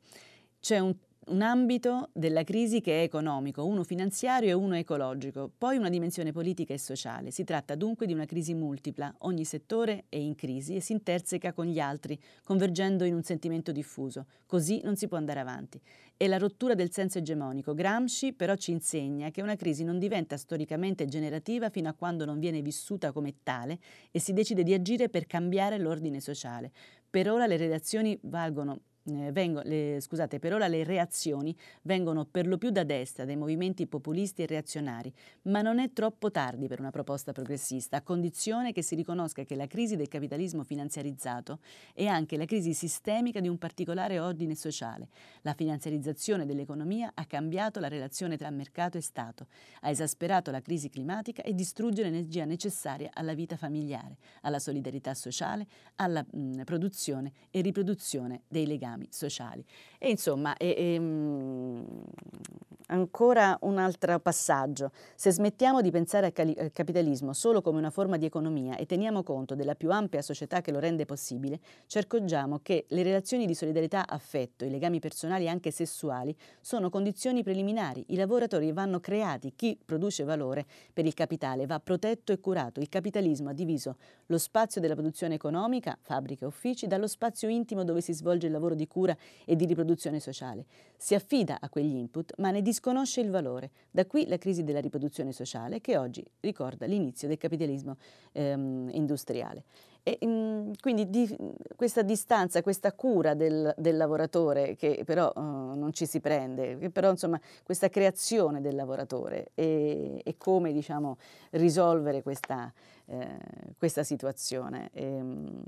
C'è 0.63 0.79
un 0.79 0.95
un 1.27 1.41
ambito 1.41 2.09
della 2.11 2.43
crisi 2.43 2.81
che 2.81 2.99
è 2.99 3.03
economico, 3.03 3.65
uno 3.65 3.83
finanziario 3.83 4.49
e 4.49 4.53
uno 4.53 4.75
ecologico, 4.75 5.49
poi 5.57 5.77
una 5.77 5.87
dimensione 5.87 6.33
politica 6.33 6.73
e 6.73 6.77
sociale. 6.77 7.31
Si 7.31 7.45
tratta 7.45 7.75
dunque 7.75 8.05
di 8.05 8.11
una 8.11 8.25
crisi 8.25 8.53
multipla, 8.53 9.13
ogni 9.19 9.45
settore 9.45 10.05
è 10.09 10.17
in 10.17 10.35
crisi 10.35 10.75
e 10.75 10.81
si 10.81 10.91
interseca 10.91 11.53
con 11.53 11.65
gli 11.67 11.79
altri, 11.79 12.19
convergendo 12.43 13.05
in 13.05 13.13
un 13.13 13.23
sentimento 13.23 13.71
diffuso. 13.71 14.25
Così 14.45 14.81
non 14.83 14.97
si 14.97 15.07
può 15.07 15.15
andare 15.15 15.39
avanti. 15.39 15.79
È 16.17 16.27
la 16.27 16.37
rottura 16.37 16.75
del 16.75 16.91
senso 16.91 17.19
egemonico. 17.19 17.73
Gramsci 17.73 18.33
però 18.33 18.55
ci 18.55 18.71
insegna 18.71 19.31
che 19.31 19.41
una 19.41 19.55
crisi 19.55 19.85
non 19.85 19.99
diventa 19.99 20.35
storicamente 20.35 21.05
generativa 21.05 21.69
fino 21.69 21.87
a 21.87 21.93
quando 21.93 22.25
non 22.25 22.39
viene 22.39 22.61
vissuta 22.61 23.13
come 23.13 23.35
tale 23.43 23.79
e 24.11 24.19
si 24.19 24.33
decide 24.33 24.63
di 24.63 24.73
agire 24.73 25.07
per 25.07 25.25
cambiare 25.25 25.77
l'ordine 25.77 26.19
sociale. 26.19 26.71
Per 27.09 27.29
ora 27.29 27.47
le 27.47 27.55
redazioni 27.55 28.17
valgono 28.23 28.79
eh, 29.05 29.31
vengo, 29.31 29.61
le, 29.63 29.99
scusate, 29.99 30.39
per 30.39 30.53
ora 30.53 30.67
le 30.67 30.83
reazioni 30.83 31.55
vengono 31.81 32.25
per 32.25 32.47
lo 32.47 32.57
più 32.57 32.69
da 32.69 32.83
destra, 32.83 33.25
dai 33.25 33.35
movimenti 33.35 33.85
populisti 33.85 34.43
e 34.43 34.45
reazionari, 34.45 35.13
ma 35.43 35.61
non 35.61 35.79
è 35.79 35.91
troppo 35.91 36.31
tardi 36.31 36.67
per 36.67 36.79
una 36.79 36.91
proposta 36.91 37.33
progressista, 37.33 37.97
a 37.97 38.01
condizione 38.01 38.71
che 38.71 38.81
si 38.81 38.95
riconosca 38.95 39.43
che 39.43 39.55
la 39.55 39.67
crisi 39.67 39.95
del 39.95 40.07
capitalismo 40.07 40.63
finanziarizzato 40.63 41.59
è 41.93 42.05
anche 42.05 42.37
la 42.37 42.45
crisi 42.45 42.73
sistemica 42.73 43.39
di 43.41 43.49
un 43.49 43.57
particolare 43.57 44.19
ordine 44.19 44.55
sociale. 44.55 45.09
La 45.41 45.53
finanziarizzazione 45.53 46.45
dell'economia 46.45 47.11
ha 47.13 47.25
cambiato 47.25 47.79
la 47.79 47.89
relazione 47.89 48.37
tra 48.37 48.49
mercato 48.49 48.97
e 48.97 49.01
Stato, 49.01 49.47
ha 49.81 49.89
esasperato 49.89 50.49
la 50.49 50.61
crisi 50.61 50.89
climatica 50.89 51.41
e 51.41 51.53
distrugge 51.53 52.03
l'energia 52.03 52.45
necessaria 52.45 53.09
alla 53.13 53.33
vita 53.33 53.57
familiare, 53.57 54.17
alla 54.41 54.59
solidarietà 54.59 55.13
sociale, 55.13 55.67
alla 55.95 56.25
mh, 56.29 56.63
produzione 56.63 57.33
e 57.51 57.59
riproduzione 57.61 58.43
dei 58.47 58.65
legami 58.65 58.92
legami 58.93 59.07
sociali. 59.09 59.63
E 59.97 60.09
insomma, 60.09 60.55
e, 60.57 60.75
e, 60.77 60.99
mm, 60.99 61.83
ancora 62.87 63.57
un 63.61 63.77
altro 63.77 64.19
passaggio. 64.19 64.91
Se 65.15 65.31
smettiamo 65.31 65.81
di 65.81 65.91
pensare 65.91 66.27
al, 66.27 66.33
cali- 66.33 66.55
al 66.57 66.71
capitalismo 66.71 67.33
solo 67.33 67.61
come 67.61 67.79
una 67.79 67.89
forma 67.89 68.17
di 68.17 68.25
economia 68.25 68.75
e 68.75 68.85
teniamo 68.85 69.23
conto 69.23 69.55
della 69.55 69.75
più 69.75 69.91
ampia 69.91 70.21
società 70.21 70.61
che 70.61 70.71
lo 70.71 70.79
rende 70.79 71.05
possibile, 71.05 71.59
ci 71.87 71.97
accorgiamo 71.97 72.59
che 72.61 72.85
le 72.89 73.03
relazioni 73.03 73.45
di 73.45 73.55
solidarietà, 73.55 74.07
affetto, 74.07 74.65
i 74.65 74.69
legami 74.69 74.99
personali 74.99 75.45
e 75.45 75.47
anche 75.47 75.71
sessuali 75.71 76.35
sono 76.61 76.89
condizioni 76.89 77.43
preliminari. 77.43 78.03
I 78.09 78.15
lavoratori 78.15 78.71
vanno 78.71 78.99
creati, 78.99 79.53
chi 79.55 79.77
produce 79.83 80.23
valore 80.23 80.65
per 80.91 81.05
il 81.05 81.13
capitale 81.13 81.65
va 81.65 81.79
protetto 81.79 82.31
e 82.31 82.39
curato. 82.39 82.79
Il 82.79 82.89
capitalismo 82.89 83.49
ha 83.49 83.53
diviso 83.53 83.97
lo 84.27 84.37
spazio 84.37 84.81
della 84.81 84.93
produzione 84.93 85.35
economica, 85.35 85.97
fabbriche 86.01 86.43
e 86.43 86.47
uffici, 86.47 86.87
dallo 86.87 87.07
spazio 87.07 87.47
intimo 87.47 87.83
dove 87.83 88.01
si 88.01 88.13
svolge 88.13 88.47
il 88.47 88.51
lavoro 88.51 88.75
di 88.75 88.82
di 88.83 88.87
cura 88.87 89.15
e 89.45 89.55
di 89.55 89.65
riproduzione 89.65 90.19
sociale. 90.19 90.65
Si 90.97 91.15
affida 91.15 91.57
a 91.59 91.69
quegli 91.69 91.95
input 91.95 92.33
ma 92.37 92.51
ne 92.51 92.61
disconosce 92.61 93.21
il 93.21 93.29
valore. 93.29 93.71
Da 93.89 94.05
qui 94.05 94.27
la 94.27 94.37
crisi 94.37 94.63
della 94.63 94.79
riproduzione 94.79 95.31
sociale 95.31 95.81
che 95.81 95.97
oggi 95.97 96.23
ricorda 96.41 96.85
l'inizio 96.85 97.27
del 97.27 97.37
capitalismo 97.37 97.97
ehm, 98.33 98.89
industriale. 98.91 99.63
E, 100.05 100.17
mh, 100.19 100.27
mm, 100.27 100.71
quindi 100.81 101.09
di, 101.09 101.33
questa 101.77 102.01
distanza, 102.01 102.61
questa 102.61 102.91
cura 102.91 103.35
del, 103.35 103.73
del 103.77 103.95
lavoratore 103.95 104.75
che 104.75 105.03
però 105.05 105.31
uh, 105.33 105.41
non 105.41 105.91
ci 105.93 106.05
si 106.05 106.19
prende, 106.19 106.77
che 106.77 106.89
però 106.89 107.09
insomma 107.09 107.39
questa 107.63 107.89
creazione 107.89 108.59
del 108.59 108.75
lavoratore 108.75 109.51
e, 109.55 110.21
e 110.21 110.35
come 110.37 110.73
diciamo 110.73 111.17
risolvere 111.51 112.21
questa, 112.21 112.71
eh, 113.05 113.37
questa 113.77 114.03
situazione. 114.03 114.89
E, 114.93 115.03
ehm, 115.03 115.61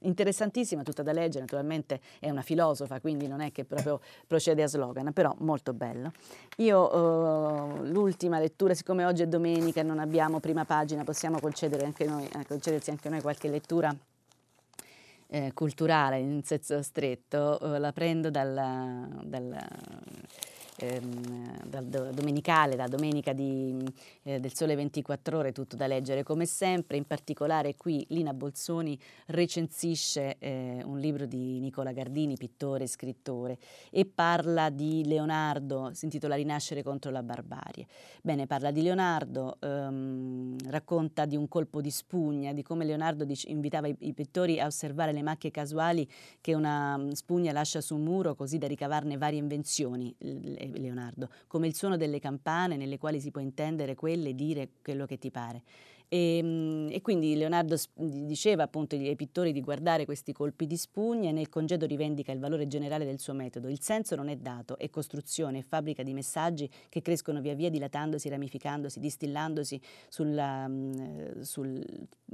interessantissima, 0.00 0.82
tutta 0.82 1.02
da 1.02 1.12
leggere, 1.12 1.40
naturalmente 1.40 2.00
è 2.20 2.30
una 2.30 2.42
filosofa, 2.42 3.00
quindi 3.00 3.26
non 3.26 3.40
è 3.40 3.50
che 3.50 3.64
proprio 3.64 4.00
procede 4.26 4.62
a 4.62 4.68
slogan, 4.68 5.12
però 5.12 5.34
molto 5.38 5.72
bello. 5.72 6.12
Io 6.58 6.96
uh, 6.96 7.84
l'ultima 7.84 8.38
lettura, 8.38 8.74
siccome 8.74 9.04
oggi 9.04 9.22
è 9.22 9.26
domenica 9.26 9.80
e 9.80 9.82
non 9.82 9.98
abbiamo 9.98 10.40
prima 10.40 10.64
pagina, 10.64 11.04
possiamo 11.04 11.40
concedere 11.40 11.84
anche 11.84 12.04
noi, 12.04 12.26
eh, 12.26 12.46
concedersi 12.46 12.90
anche 12.90 13.08
noi 13.08 13.20
qualche 13.20 13.48
lettura 13.48 13.94
eh, 15.30 15.52
culturale 15.52 16.18
in 16.18 16.42
senso 16.44 16.80
stretto, 16.82 17.58
uh, 17.60 17.78
la 17.78 17.92
prendo 17.92 18.30
dal, 18.30 19.20
dal 19.24 19.56
ehm, 20.78 21.66
dal 21.68 21.86
domenicale, 22.12 22.76
la 22.76 22.86
domenica 22.86 23.32
di, 23.32 23.76
eh, 24.22 24.40
del 24.40 24.54
Sole 24.54 24.74
24 24.74 25.38
Ore, 25.38 25.52
tutto 25.52 25.76
da 25.76 25.86
leggere 25.86 26.22
come 26.22 26.46
sempre. 26.46 26.96
In 26.96 27.04
particolare 27.04 27.76
qui 27.76 28.04
Lina 28.10 28.32
Bolzoni 28.32 28.98
recensisce 29.26 30.36
eh, 30.38 30.82
un 30.84 30.98
libro 30.98 31.26
di 31.26 31.58
Nicola 31.60 31.92
Gardini, 31.92 32.36
pittore 32.36 32.84
e 32.84 32.86
scrittore, 32.86 33.58
e 33.90 34.06
parla 34.06 34.70
di 34.70 35.04
Leonardo, 35.04 35.90
si 35.92 36.04
intitola 36.04 36.34
Rinascere 36.34 36.82
contro 36.82 37.10
la 37.10 37.22
barbarie. 37.22 37.86
Bene, 38.22 38.46
parla 38.46 38.70
di 38.70 38.82
Leonardo, 38.82 39.56
ehm, 39.60 40.70
racconta 40.70 41.24
di 41.24 41.36
un 41.36 41.48
colpo 41.48 41.80
di 41.80 41.90
spugna, 41.90 42.52
di 42.52 42.62
come 42.62 42.84
Leonardo 42.84 43.24
dice, 43.24 43.48
invitava 43.48 43.88
i, 43.88 43.96
i 44.00 44.12
pittori 44.12 44.60
a 44.60 44.66
osservare 44.66 45.12
le 45.12 45.22
macchie 45.22 45.50
casuali 45.50 46.08
che 46.40 46.54
una 46.54 46.96
mm, 46.96 47.10
spugna 47.10 47.52
lascia 47.52 47.80
su 47.80 47.94
un 47.94 48.02
muro 48.02 48.34
così 48.34 48.58
da 48.58 48.66
ricavarne 48.66 49.16
varie 49.16 49.38
invenzioni. 49.38 50.14
Leonardo, 50.76 51.28
come 51.46 51.66
il 51.66 51.74
suono 51.74 51.96
delle 51.96 52.20
campane 52.20 52.76
nelle 52.76 52.98
quali 52.98 53.20
si 53.20 53.30
può 53.30 53.40
intendere 53.40 53.94
quelle 53.94 54.30
e 54.30 54.34
dire 54.34 54.68
quello 54.82 55.06
che 55.06 55.18
ti 55.18 55.30
pare. 55.30 55.62
E, 56.08 56.38
ehm, 56.38 56.88
e, 56.90 57.00
quindi 57.02 57.36
Leonardo 57.36 57.76
diceva 57.94 58.64
appunto 58.64 58.96
ai 58.96 59.16
pittori 59.16 59.52
di 59.52 59.60
guardare 59.60 60.04
questi 60.04 60.32
colpi 60.32 60.66
di 60.66 60.76
spugna 60.76 61.28
e 61.28 61.32
nel 61.32 61.48
congedo 61.48 61.86
rivendica 61.86 62.32
il 62.32 62.38
valore 62.38 62.66
generale 62.66 63.04
del 63.04 63.20
suo 63.20 63.34
metodo. 63.34 63.68
Il 63.68 63.80
senso 63.80 64.16
non 64.16 64.28
è 64.28 64.36
dato, 64.36 64.78
è 64.78 64.88
costruzione, 64.90 65.58
è 65.58 65.62
fabbrica 65.62 66.02
di 66.02 66.14
messaggi 66.14 66.68
che 66.88 67.02
crescono 67.02 67.40
via 67.40 67.54
via 67.54 67.70
dilatandosi, 67.70 68.28
ramificandosi, 68.28 69.00
distillandosi 69.00 69.80
sulla, 70.08 70.66
mm, 70.66 71.40
sul, 71.40 71.84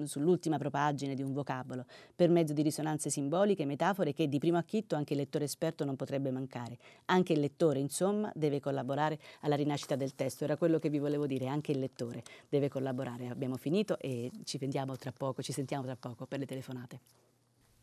sull'ultima 0.05 0.59
propagine 0.59 1.15
di 1.15 1.23
un 1.23 1.33
vocabolo, 1.33 1.85
per 2.15 2.31
mezzo 2.31 2.53
di 2.53 2.63
risonanze 2.63 3.11
simboliche 3.11 3.65
metafore 3.65 4.13
che 4.13 4.29
di 4.29 4.39
primo 4.39 4.59
acchitto 4.59 4.95
anche 4.95 5.15
il 5.15 5.19
lettore 5.19 5.45
esperto 5.45 5.85
non 5.85 5.97
potrebbe 5.97 6.31
mancare. 6.31 6.79
Anche 7.07 7.33
il 7.33 7.41
lettore, 7.41 7.81
insomma, 7.81 8.31
deve 8.35 8.61
collaborare 8.61 9.19
alla 9.41 9.57
rinascita 9.57 9.97
del 9.97 10.15
testo. 10.15 10.45
Era 10.45 10.57
quello 10.57 10.79
che 10.79 10.89
vi 10.89 10.99
volevo 10.99 11.27
dire, 11.27 11.47
anche 11.47 11.73
il 11.73 11.79
lettore 11.79 12.23
deve 12.49 12.69
collaborare. 12.69 13.29
Abbiamo 13.29 13.57
finito 13.65 13.99
e 13.99 14.31
ci 14.45 14.59
vediamo 14.59 14.95
tra 14.99 15.11
poco, 15.11 15.41
ci 15.43 15.53
sentiamo 15.53 15.85
tra 15.85 15.97
poco 15.97 16.27
per 16.27 16.39
le 16.39 16.45
telefonate. 16.45 17.01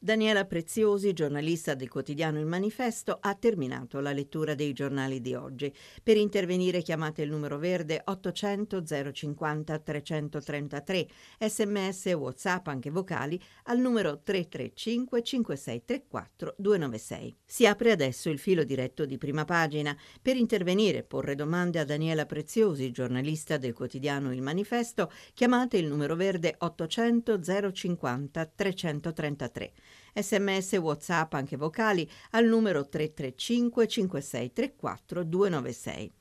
Daniela 0.04 0.46
Preziosi, 0.46 1.14
giornalista 1.14 1.76
del 1.76 1.88
quotidiano 1.88 2.40
Il 2.40 2.48
Manifesto, 2.48 3.20
ha 3.22 3.36
terminato 3.36 4.00
la 4.00 4.12
lettura 4.12 4.56
dei 4.56 4.74
giornali 4.74 5.22
di 5.22 5.36
oggi. 5.36 5.72
Per 6.02 6.18
intervenire 6.18 6.82
chiamate 6.82 7.22
il 7.22 7.30
numero 7.30 7.60
verde 7.60 8.02
800 8.04 8.84
050 9.12 9.78
333, 9.78 11.08
sms 11.38 12.06
whatsapp 12.14 12.66
anche 12.66 12.90
vocali 12.90 13.40
al 13.66 13.78
numero 13.78 14.22
335 14.24 15.22
5634 15.22 16.56
296. 16.58 17.36
Si 17.46 17.68
apre 17.68 17.92
adesso 17.92 18.32
il 18.32 18.40
filo 18.40 18.64
diretto 18.64 19.06
di 19.06 19.20
prima 19.20 19.46
pagina. 19.46 19.96
Per 20.20 20.36
intervenire 20.36 20.98
e 20.98 21.04
porre 21.04 21.36
domande 21.36 21.78
a 21.78 21.86
Daniela 21.86 22.26
Preziosi, 22.26 22.90
giornalista 22.90 23.58
del 23.58 23.74
quotidiano 23.74 24.34
Il 24.34 24.42
Manifesto, 24.42 25.12
chiamate 25.36 25.78
il 25.78 25.86
numero 25.86 26.16
verde 26.16 26.56
800 26.58 27.40
050 27.72 28.46
333 28.48 29.74
sms 30.14 30.74
whatsapp 30.74 31.34
anche 31.34 31.58
vocali 31.58 32.10
al 32.32 32.46
numero 32.46 32.88
335 32.88 33.88
5634 33.88 35.24
296. 35.24 36.12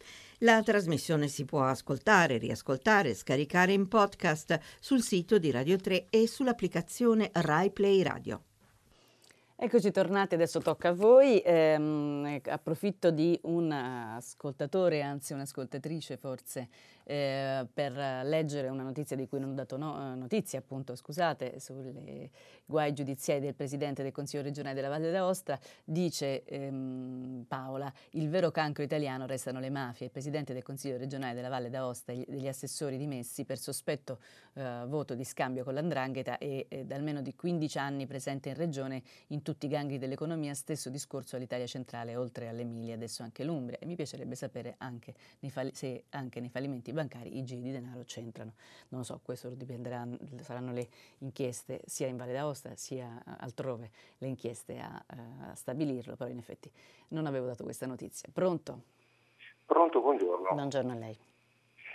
La 0.43 0.63
trasmissione 0.63 1.29
si 1.29 1.45
può 1.45 1.63
ascoltare, 1.65 2.39
riascoltare, 2.39 3.15
scaricare 3.15 3.73
in 3.73 3.89
podcast 3.89 4.59
sul 4.81 5.03
sito 5.03 5.39
di 5.39 5.51
Radio 5.51 5.77
3 5.77 6.07
e 6.09 6.27
sull'applicazione 6.27 7.31
Rai 7.33 7.71
Play 7.71 8.03
Radio. 8.03 8.45
Eccoci 9.63 9.91
tornati, 9.91 10.37
adesso 10.37 10.59
tocca 10.61 10.89
a 10.89 10.95
voi. 10.95 11.39
Eh, 11.41 12.41
approfitto 12.47 13.11
di 13.11 13.39
un 13.43 13.71
ascoltatore, 13.71 15.03
anzi 15.03 15.35
un'ascoltatrice 15.35 16.17
forse, 16.17 16.71
eh, 17.05 17.67
per 17.73 17.93
leggere 18.25 18.69
una 18.69 18.83
notizia 18.83 19.17
di 19.17 19.27
cui 19.27 19.41
non 19.41 19.51
ho 19.51 19.55
dato 19.55 19.77
no, 19.77 20.15
notizia, 20.15 20.59
appunto, 20.59 20.95
scusate, 20.95 21.59
sui 21.59 22.31
guai 22.65 22.93
giudiziari 22.93 23.41
del 23.41 23.55
Presidente 23.55 24.03
del 24.03 24.13
Consiglio 24.13 24.43
regionale 24.43 24.75
della 24.75 24.89
Valle 24.89 25.11
d'Aosta. 25.11 25.59
Dice 25.85 26.45
ehm, 26.45 27.45
Paola, 27.49 27.93
il 28.11 28.29
vero 28.29 28.51
cancro 28.51 28.85
italiano 28.85 29.27
restano 29.27 29.59
le 29.61 29.71
mafie. 29.71 30.07
Il 30.07 30.13
presidente 30.13 30.53
del 30.53 30.63
Consiglio 30.63 30.97
regionale 30.97 31.35
della 31.35 31.49
Valle 31.49 31.69
d'Aosta 31.69 32.13
e 32.13 32.25
degli 32.29 32.47
assessori 32.47 32.97
dimessi 32.97 33.45
per 33.45 33.59
sospetto 33.59 34.19
eh, 34.55 34.85
voto 34.87 35.15
di 35.15 35.25
scambio 35.25 35.65
con 35.65 35.75
l'andrangheta 35.75 36.39
e 36.39 36.67
eh, 36.69 36.85
da 36.85 36.95
almeno 36.95 37.21
di 37.21 37.35
15 37.35 37.79
anni 37.79 38.07
presente 38.07 38.51
in 38.51 38.55
regione 38.55 39.03
in 39.29 39.43
tutti 39.43 39.67
i 39.67 39.69
gangli 39.69 39.99
dell'economia, 39.99 40.55
stesso 40.55 40.91
discorso 40.91 41.37
all'Italia 41.37 41.67
centrale, 41.67 42.17
oltre 42.17 42.49
all'Emilia, 42.49 42.95
adesso 42.95 43.23
anche 43.23 43.45
l'Umbria. 43.45 43.79
E 43.79 43.87
mi 43.87 43.97
piacerebbe 43.97 44.35
sapere 44.35 44.75
anche 44.79 45.15
se 45.73 46.05
anche 46.11 46.41
nei 46.41 46.49
fallimenti 46.49 46.90
bancari 46.93 47.39
i 47.39 47.45
giri 47.45 47.63
di 47.63 47.73
denaro 47.73 48.03
c'entrano. 48.05 48.53
Non 48.89 49.01
lo 49.01 49.07
so, 49.07 49.21
questo 49.23 49.51
dipenderà, 49.51 50.07
saranno 50.41 50.73
le 50.73 50.89
inchieste 51.19 51.81
sia 51.87 52.07
in 52.07 52.17
Valle 52.17 52.33
d'Aosta 52.33 52.75
sia 52.77 53.23
altrove, 53.39 53.91
le 54.19 54.27
inchieste 54.27 54.79
a, 54.79 55.03
a 55.07 55.55
stabilirlo, 55.55 56.17
però 56.17 56.31
in 56.31 56.39
effetti 56.39 56.71
non 57.09 57.27
avevo 57.27 57.47
dato 57.47 57.65
questa 57.65 57.87
notizia. 57.87 58.29
Pronto? 58.33 58.83
Pronto, 59.67 60.01
buongiorno. 60.01 60.49
Buongiorno 60.53 60.93
a 60.93 60.97
lei. 60.97 61.17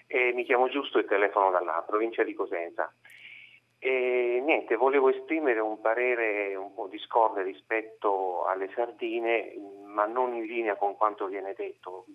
Eh, 0.08 0.32
mi 0.34 0.46
chiamo 0.46 0.70
Giusto 0.70 1.00
e 1.00 1.06
telefono 1.06 1.52
dalla 1.52 1.84
provincia 1.86 2.24
di 2.24 2.34
Cosenza. 2.34 2.94
E 3.80 4.42
niente, 4.44 4.76
volevo 4.76 5.10
esprimere 5.10 5.60
un 5.60 5.80
parere 5.80 6.56
un 6.56 6.74
po' 6.74 6.88
discorde 6.88 7.44
rispetto 7.44 8.46
alle 8.46 8.72
sardine, 8.74 9.54
ma 9.86 10.06
non 10.06 10.34
in 10.34 10.46
linea 10.46 10.76
con 10.76 10.96
quanto 10.96 11.28
viene 11.28 11.54
detto. 11.56 12.06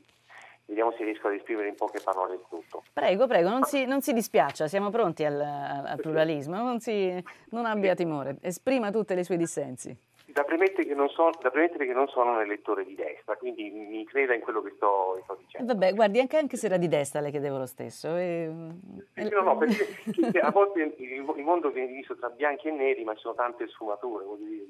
Vediamo 0.70 0.92
se 0.96 1.02
riesco 1.02 1.26
ad 1.26 1.34
esprimere 1.34 1.66
in 1.66 1.74
poche 1.74 1.98
parole 2.00 2.34
il 2.34 2.44
tutto. 2.48 2.84
Prego, 2.92 3.26
prego, 3.26 3.48
non 3.48 3.64
si, 3.64 3.84
non 3.86 4.02
si 4.02 4.12
dispiaccia, 4.12 4.68
siamo 4.68 4.90
pronti 4.90 5.24
al, 5.24 5.40
al 5.40 5.98
pluralismo, 6.00 6.62
non, 6.62 6.78
si, 6.78 7.12
non 7.50 7.66
abbia 7.66 7.96
timore, 7.96 8.36
esprima 8.40 8.92
tutte 8.92 9.16
le 9.16 9.24
sue 9.24 9.36
dissensi. 9.36 9.96
Da 10.26 10.44
premettere, 10.44 10.86
che 10.86 10.94
non 10.94 11.08
premettere 11.40 11.86
che 11.86 11.92
non 11.92 12.06
sono 12.06 12.34
un 12.34 12.40
elettore 12.40 12.84
di 12.84 12.94
destra, 12.94 13.34
quindi 13.34 13.68
mi 13.68 14.04
creda 14.04 14.32
in 14.32 14.42
quello 14.42 14.62
che 14.62 14.70
sto, 14.76 15.18
sto 15.24 15.36
dicendo. 15.40 15.72
Vabbè, 15.72 15.92
guardi, 15.92 16.20
anche, 16.20 16.36
anche, 16.36 16.56
se 16.56 16.66
era 16.66 16.76
di 16.76 16.86
destra 16.86 17.20
le 17.20 17.30
chiedevo 17.30 17.58
lo 17.58 17.66
stesso. 17.66 18.14
E... 18.14 18.48
No, 18.48 19.40
no, 19.42 19.56
perché 19.58 19.88
a 20.38 20.52
volte 20.52 20.94
il, 20.98 21.42
mondo 21.42 21.70
viene 21.70 21.88
diviso 21.88 22.14
tra 22.14 22.28
bianchi 22.28 22.68
e 22.68 22.70
neri, 22.70 23.02
ma 23.02 23.14
ci 23.14 23.22
sono 23.22 23.34
tante 23.34 23.66
sfumature. 23.66 24.24
Dire, 24.38 24.66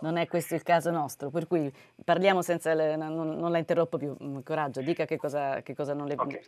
Non 0.00 0.16
è 0.16 0.26
questo 0.26 0.54
il 0.54 0.62
caso 0.62 0.90
nostro, 0.90 1.30
per 1.30 1.46
cui 1.46 1.72
parliamo 2.04 2.42
senza, 2.42 2.74
le, 2.74 2.96
non, 2.96 3.14
non, 3.14 3.50
la 3.50 3.58
interrompo 3.58 3.98
più. 3.98 4.14
Mm, 4.22 4.40
coraggio, 4.40 4.80
dica 4.80 5.04
che 5.04 5.16
cosa, 5.16 5.60
che 5.62 5.74
cosa 5.74 5.94
non 5.94 6.06
le... 6.06 6.14
Okay. 6.16 6.40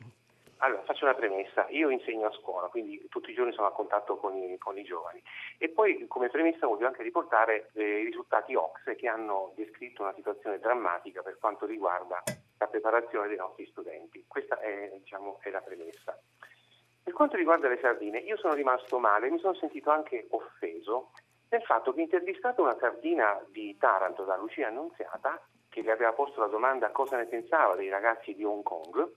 Allora, 0.58 0.82
faccio 0.82 1.04
una 1.04 1.14
premessa. 1.14 1.66
Io 1.70 1.90
insegno 1.90 2.28
a 2.28 2.32
scuola, 2.32 2.68
quindi 2.68 3.06
tutti 3.08 3.30
i 3.30 3.34
giorni 3.34 3.52
sono 3.52 3.66
a 3.66 3.72
contatto 3.72 4.16
con 4.16 4.36
i, 4.36 4.56
con 4.58 4.78
i 4.78 4.84
giovani. 4.84 5.20
E 5.58 5.68
poi, 5.68 6.06
come 6.06 6.28
premessa, 6.28 6.68
voglio 6.68 6.86
anche 6.86 7.02
riportare 7.02 7.70
eh, 7.74 8.00
i 8.00 8.04
risultati 8.04 8.54
OXE 8.54 8.94
che 8.94 9.08
hanno 9.08 9.52
descritto 9.56 10.02
una 10.02 10.14
situazione 10.14 10.60
drammatica 10.60 11.22
per 11.22 11.36
quanto 11.38 11.66
riguarda 11.66 12.22
la 12.58 12.66
preparazione 12.68 13.26
dei 13.26 13.38
nostri 13.38 13.66
studenti. 13.66 14.24
Questa 14.28 14.60
è, 14.60 14.92
diciamo, 14.98 15.40
è 15.40 15.50
la 15.50 15.60
premessa. 15.60 16.16
Per 17.02 17.12
quanto 17.12 17.36
riguarda 17.36 17.66
le 17.66 17.80
sardine, 17.80 18.18
io 18.18 18.36
sono 18.36 18.54
rimasto 18.54 19.00
male, 19.00 19.30
mi 19.30 19.40
sono 19.40 19.54
sentito 19.54 19.90
anche 19.90 20.28
offeso 20.30 21.10
nel 21.52 21.62
fatto 21.62 21.92
che 21.92 22.00
intervistato 22.00 22.62
una 22.62 22.76
sardina 22.78 23.38
di 23.50 23.76
Taranto 23.76 24.24
da 24.24 24.36
Lucia 24.36 24.68
Annunziata, 24.68 25.38
che 25.68 25.82
le 25.82 25.92
aveva 25.92 26.12
posto 26.14 26.40
la 26.40 26.46
domanda 26.46 26.90
cosa 26.90 27.16
ne 27.18 27.26
pensava 27.26 27.76
dei 27.76 27.90
ragazzi 27.90 28.34
di 28.34 28.42
Hong 28.42 28.62
Kong, 28.62 29.10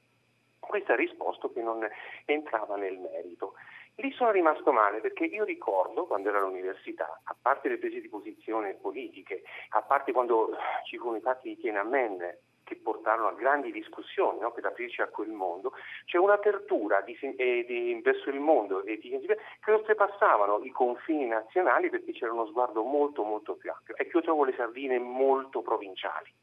questa 0.59 0.93
ha 0.93 0.97
risposto 0.97 1.51
che 1.51 1.61
non 1.61 1.87
entrava 2.25 2.75
nel 2.75 2.97
merito. 2.97 3.53
Lì 3.95 4.11
sono 4.11 4.31
rimasto 4.31 4.73
male 4.73 4.99
perché 4.99 5.23
io 5.23 5.45
ricordo 5.45 6.05
quando 6.05 6.27
ero 6.27 6.39
all'università, 6.39 7.21
a 7.23 7.35
parte 7.41 7.69
le 7.69 7.77
prese 7.77 8.01
di 8.01 8.09
posizione 8.09 8.73
politiche, 8.73 9.43
a 9.69 9.81
parte 9.81 10.11
quando 10.11 10.57
ci 10.83 10.97
furono 10.97 11.17
i 11.17 11.21
fatti 11.21 11.49
di 11.49 11.57
Tiananmen 11.57 12.37
che 12.65 12.75
portarono 12.75 13.29
a 13.29 13.33
grandi 13.33 13.71
discussioni 13.71 14.39
no, 14.39 14.51
per 14.51 14.65
aprirci 14.65 15.01
a 15.01 15.07
quel 15.07 15.29
mondo, 15.29 15.71
c'è 16.05 16.17
un'apertura 16.17 17.01
di, 17.01 17.17
eh, 17.37 17.63
di, 17.65 18.01
verso 18.03 18.29
il 18.29 18.39
mondo 18.39 18.83
e 18.83 18.97
di, 18.97 19.17
che 19.63 19.71
oltrepassavano 19.71 20.59
i 20.63 20.71
confini 20.71 21.27
nazionali 21.27 21.89
perché 21.89 22.11
c'era 22.11 22.33
uno 22.33 22.47
sguardo 22.47 22.83
molto 22.83 23.23
molto 23.23 23.55
più 23.55 23.71
ampio. 23.71 23.95
E 23.95 24.07
che 24.07 24.17
io 24.17 24.23
trovo 24.23 24.43
le 24.43 24.55
sardine 24.57 24.99
molto 24.99 25.61
provinciali 25.61 26.33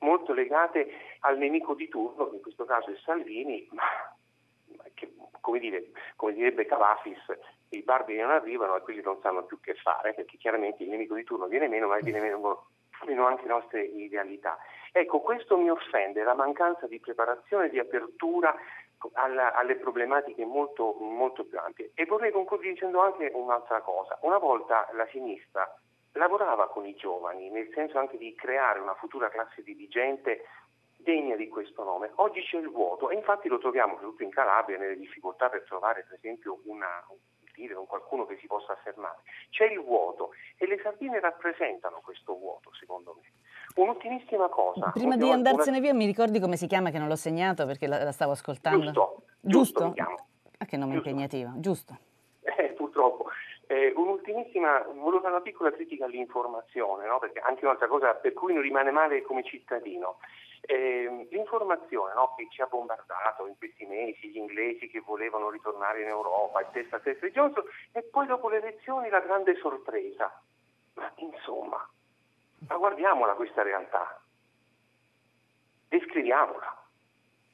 molto 0.00 0.32
legate 0.32 0.88
al 1.20 1.38
nemico 1.38 1.74
di 1.74 1.88
turno, 1.88 2.28
che 2.28 2.36
in 2.36 2.42
questo 2.42 2.64
caso 2.64 2.90
è 2.90 2.96
Salvini, 3.04 3.66
ma 3.72 3.82
che, 4.92 5.14
come, 5.40 5.58
dire, 5.58 5.90
come 6.16 6.32
direbbe 6.32 6.66
Cavafis, 6.66 7.22
i 7.70 7.82
barbari 7.82 8.18
non 8.18 8.30
arrivano 8.30 8.76
e 8.76 8.80
quelli 8.82 9.02
non 9.02 9.18
sanno 9.20 9.44
più 9.44 9.58
che 9.60 9.74
fare, 9.74 10.14
perché 10.14 10.36
chiaramente 10.36 10.82
il 10.82 10.90
nemico 10.90 11.14
di 11.14 11.24
turno 11.24 11.46
viene 11.46 11.68
meno, 11.68 11.88
ma 11.88 11.98
viene 11.98 12.20
meno, 12.20 12.66
meno 13.06 13.26
anche 13.26 13.42
le 13.42 13.48
nostre 13.48 13.82
idealità. 13.82 14.58
Ecco, 14.92 15.20
questo 15.20 15.56
mi 15.56 15.70
offende, 15.70 16.22
la 16.22 16.34
mancanza 16.34 16.86
di 16.86 17.00
preparazione, 17.00 17.68
di 17.68 17.78
apertura 17.78 18.54
alla, 19.12 19.54
alle 19.54 19.76
problematiche 19.76 20.44
molto, 20.44 20.96
molto 21.00 21.44
più 21.44 21.58
ampie. 21.58 21.90
E 21.94 22.04
vorrei 22.06 22.32
concludere 22.32 22.70
dicendo 22.70 23.00
anche 23.00 23.30
un'altra 23.34 23.80
cosa. 23.80 24.18
Una 24.22 24.38
volta 24.38 24.88
la 24.92 25.06
sinistra 25.10 25.68
lavorava 26.12 26.68
con 26.68 26.86
i 26.86 26.94
giovani, 26.94 27.50
nel 27.50 27.68
senso 27.74 27.98
anche 27.98 28.16
di 28.16 28.34
creare 28.34 28.78
una 28.78 28.94
futura 28.94 29.28
classe 29.28 29.62
dirigente 29.62 30.44
degna 30.96 31.36
di 31.36 31.48
questo 31.48 31.84
nome. 31.84 32.10
Oggi 32.16 32.40
c'è 32.42 32.58
il 32.58 32.70
vuoto 32.70 33.10
e 33.10 33.14
infatti 33.14 33.48
lo 33.48 33.58
troviamo 33.58 33.94
soprattutto 33.94 34.22
in 34.22 34.30
Calabria 34.30 34.78
nelle 34.78 34.96
difficoltà 34.96 35.48
per 35.48 35.64
trovare 35.64 36.04
per 36.08 36.16
esempio 36.16 36.60
una, 36.64 37.04
dire, 37.54 37.74
un 37.74 37.86
qualcuno 37.86 38.26
che 38.26 38.36
si 38.40 38.46
possa 38.46 38.72
affermare. 38.72 39.18
C'è 39.50 39.64
il 39.66 39.80
vuoto 39.80 40.30
e 40.56 40.66
le 40.66 40.78
sardine 40.82 41.20
rappresentano 41.20 42.00
questo 42.02 42.36
vuoto 42.36 42.70
secondo 42.78 43.16
me. 43.20 43.30
Un'ultimissima 43.76 44.48
cosa. 44.48 44.90
Prima 44.92 45.16
di 45.16 45.30
andarsene 45.30 45.78
una... 45.78 45.86
via 45.86 45.94
mi 45.94 46.06
ricordi 46.06 46.38
come 46.38 46.56
si 46.56 46.66
chiama 46.66 46.90
che 46.90 46.98
non 46.98 47.08
l'ho 47.08 47.16
segnato 47.16 47.66
perché 47.66 47.86
la, 47.86 48.02
la 48.02 48.12
stavo 48.12 48.32
ascoltando. 48.32 48.84
Giusto. 48.84 49.22
Giusto? 49.40 49.92
giusto 49.94 50.24
ah, 50.58 50.64
che 50.64 50.76
nome 50.76 50.94
giusto. 50.94 51.08
impegnativo. 51.08 51.52
Giusto. 51.56 51.98
Eh, 52.42 52.72
purtroppo. 52.76 53.26
Eh, 53.66 53.92
un'ultimissima, 53.96 54.84
volevo 54.94 55.20
fare 55.20 55.34
una 55.34 55.42
piccola 55.42 55.72
critica 55.72 56.04
all'informazione, 56.04 57.06
no? 57.06 57.18
perché 57.18 57.40
anche 57.40 57.64
un'altra 57.64 57.88
cosa 57.88 58.14
per 58.14 58.32
cui 58.32 58.52
non 58.52 58.62
rimane 58.62 58.90
male 58.90 59.22
come 59.22 59.42
cittadino. 59.42 60.18
Eh, 60.66 61.28
l'informazione 61.30 62.14
no? 62.14 62.34
che 62.36 62.46
ci 62.50 62.62
ha 62.62 62.66
bombardato 62.66 63.46
in 63.46 63.56
questi 63.58 63.84
mesi, 63.84 64.30
gli 64.30 64.38
inglesi 64.38 64.88
che 64.88 65.00
volevano 65.00 65.50
ritornare 65.50 66.00
in 66.00 66.08
Europa, 66.08 66.60
il 66.60 66.68
testa 66.72 66.96
a 66.96 67.00
testa 67.00 67.26
di 67.26 67.32
Johnson, 67.32 67.64
e 67.92 68.02
poi 68.02 68.26
dopo 68.26 68.48
le 68.48 68.58
elezioni 68.58 69.10
la 69.10 69.20
grande 69.20 69.56
sorpresa. 69.56 70.40
Ma 70.94 71.12
insomma, 71.16 71.86
ma 72.68 72.76
guardiamola 72.76 73.34
questa 73.34 73.62
realtà, 73.62 74.20
descriviamola. 75.88 76.82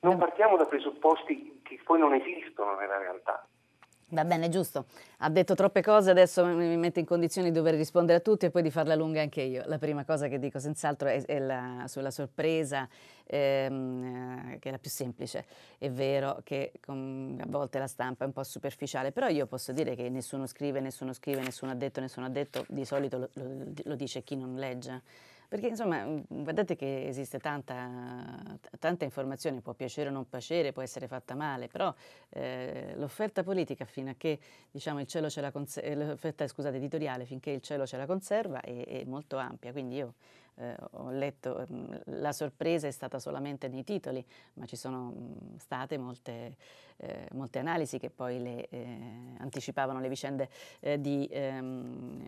Non 0.02 0.16
partiamo 0.16 0.56
da 0.56 0.66
presupposti 0.66 1.60
che 1.64 1.80
poi 1.84 1.98
non 1.98 2.14
esistono 2.14 2.76
nella 2.76 2.98
realtà. 2.98 3.44
Va 4.12 4.24
bene, 4.24 4.48
giusto. 4.48 4.86
Ha 5.18 5.30
detto 5.30 5.54
troppe 5.54 5.82
cose, 5.82 6.10
adesso 6.10 6.44
mi 6.44 6.76
mette 6.76 6.98
in 6.98 7.06
condizione 7.06 7.50
di 7.50 7.54
dover 7.54 7.76
rispondere 7.76 8.18
a 8.18 8.20
tutti 8.20 8.44
e 8.46 8.50
poi 8.50 8.62
di 8.62 8.70
farla 8.70 8.96
lunga 8.96 9.20
anche 9.20 9.40
io. 9.42 9.62
La 9.66 9.78
prima 9.78 10.04
cosa 10.04 10.26
che 10.26 10.40
dico 10.40 10.58
senz'altro 10.58 11.08
è, 11.08 11.24
è 11.24 11.38
la, 11.38 11.84
sulla 11.86 12.10
sorpresa, 12.10 12.88
ehm, 13.26 14.58
che 14.58 14.68
è 14.68 14.72
la 14.72 14.78
più 14.78 14.90
semplice. 14.90 15.44
È 15.78 15.88
vero 15.90 16.40
che 16.42 16.72
con, 16.84 17.40
a 17.40 17.46
volte 17.48 17.78
la 17.78 17.86
stampa 17.86 18.24
è 18.24 18.26
un 18.26 18.32
po' 18.32 18.42
superficiale, 18.42 19.12
però 19.12 19.28
io 19.28 19.46
posso 19.46 19.70
dire 19.70 19.94
che 19.94 20.08
nessuno 20.08 20.46
scrive, 20.46 20.80
nessuno 20.80 21.12
scrive, 21.12 21.40
nessuno 21.40 21.70
ha 21.70 21.76
detto, 21.76 22.00
nessuno 22.00 22.26
ha 22.26 22.30
detto, 22.30 22.64
di 22.68 22.84
solito 22.84 23.16
lo, 23.16 23.28
lo, 23.34 23.64
lo 23.84 23.94
dice 23.94 24.24
chi 24.24 24.34
non 24.34 24.56
legge. 24.56 25.02
Perché 25.50 25.66
insomma, 25.66 26.04
mm, 26.04 26.20
guardate 26.28 26.76
che 26.76 27.08
esiste 27.08 27.40
tanta, 27.40 28.30
tanta 28.78 29.04
informazione, 29.04 29.60
può 29.60 29.72
piacere 29.74 30.08
o 30.08 30.12
non 30.12 30.28
piacere, 30.28 30.70
può 30.70 30.80
essere 30.80 31.08
fatta 31.08 31.34
male, 31.34 31.66
però 31.66 31.92
eh, 32.28 32.92
l'offerta 32.94 33.42
politica 33.42 33.84
fino 33.84 34.10
a 34.10 34.14
che 34.16 34.38
diciamo, 34.70 35.00
il 35.00 35.08
cielo 35.08 35.28
ce 35.28 35.40
la 35.40 35.50
conserva, 35.50 36.04
l'offerta 36.04 36.46
scusate, 36.46 36.76
editoriale 36.76 37.24
finché 37.24 37.50
il 37.50 37.62
cielo 37.62 37.84
ce 37.84 37.96
la 37.96 38.06
conserva 38.06 38.60
è, 38.60 38.86
è 38.86 39.04
molto 39.06 39.38
ampia. 39.38 39.72
Quindi 39.72 39.96
io 39.96 40.14
eh, 40.60 40.76
ho 40.92 41.10
letto, 41.10 41.66
mm, 41.72 41.92
la 42.20 42.32
sorpresa 42.32 42.86
è 42.86 42.90
stata 42.90 43.18
solamente 43.18 43.68
nei 43.68 43.82
titoli, 43.82 44.24
ma 44.54 44.66
ci 44.66 44.76
sono 44.76 45.14
mm, 45.16 45.56
state 45.56 45.96
molte, 45.96 46.56
eh, 46.98 47.28
molte 47.32 47.58
analisi 47.58 47.98
che 47.98 48.10
poi 48.10 48.42
le, 48.42 48.68
eh, 48.68 48.98
anticipavano 49.38 50.00
le 50.00 50.08
vicende 50.08 50.50
eh, 50.80 51.00
di, 51.00 51.26
ehm, 51.30 52.22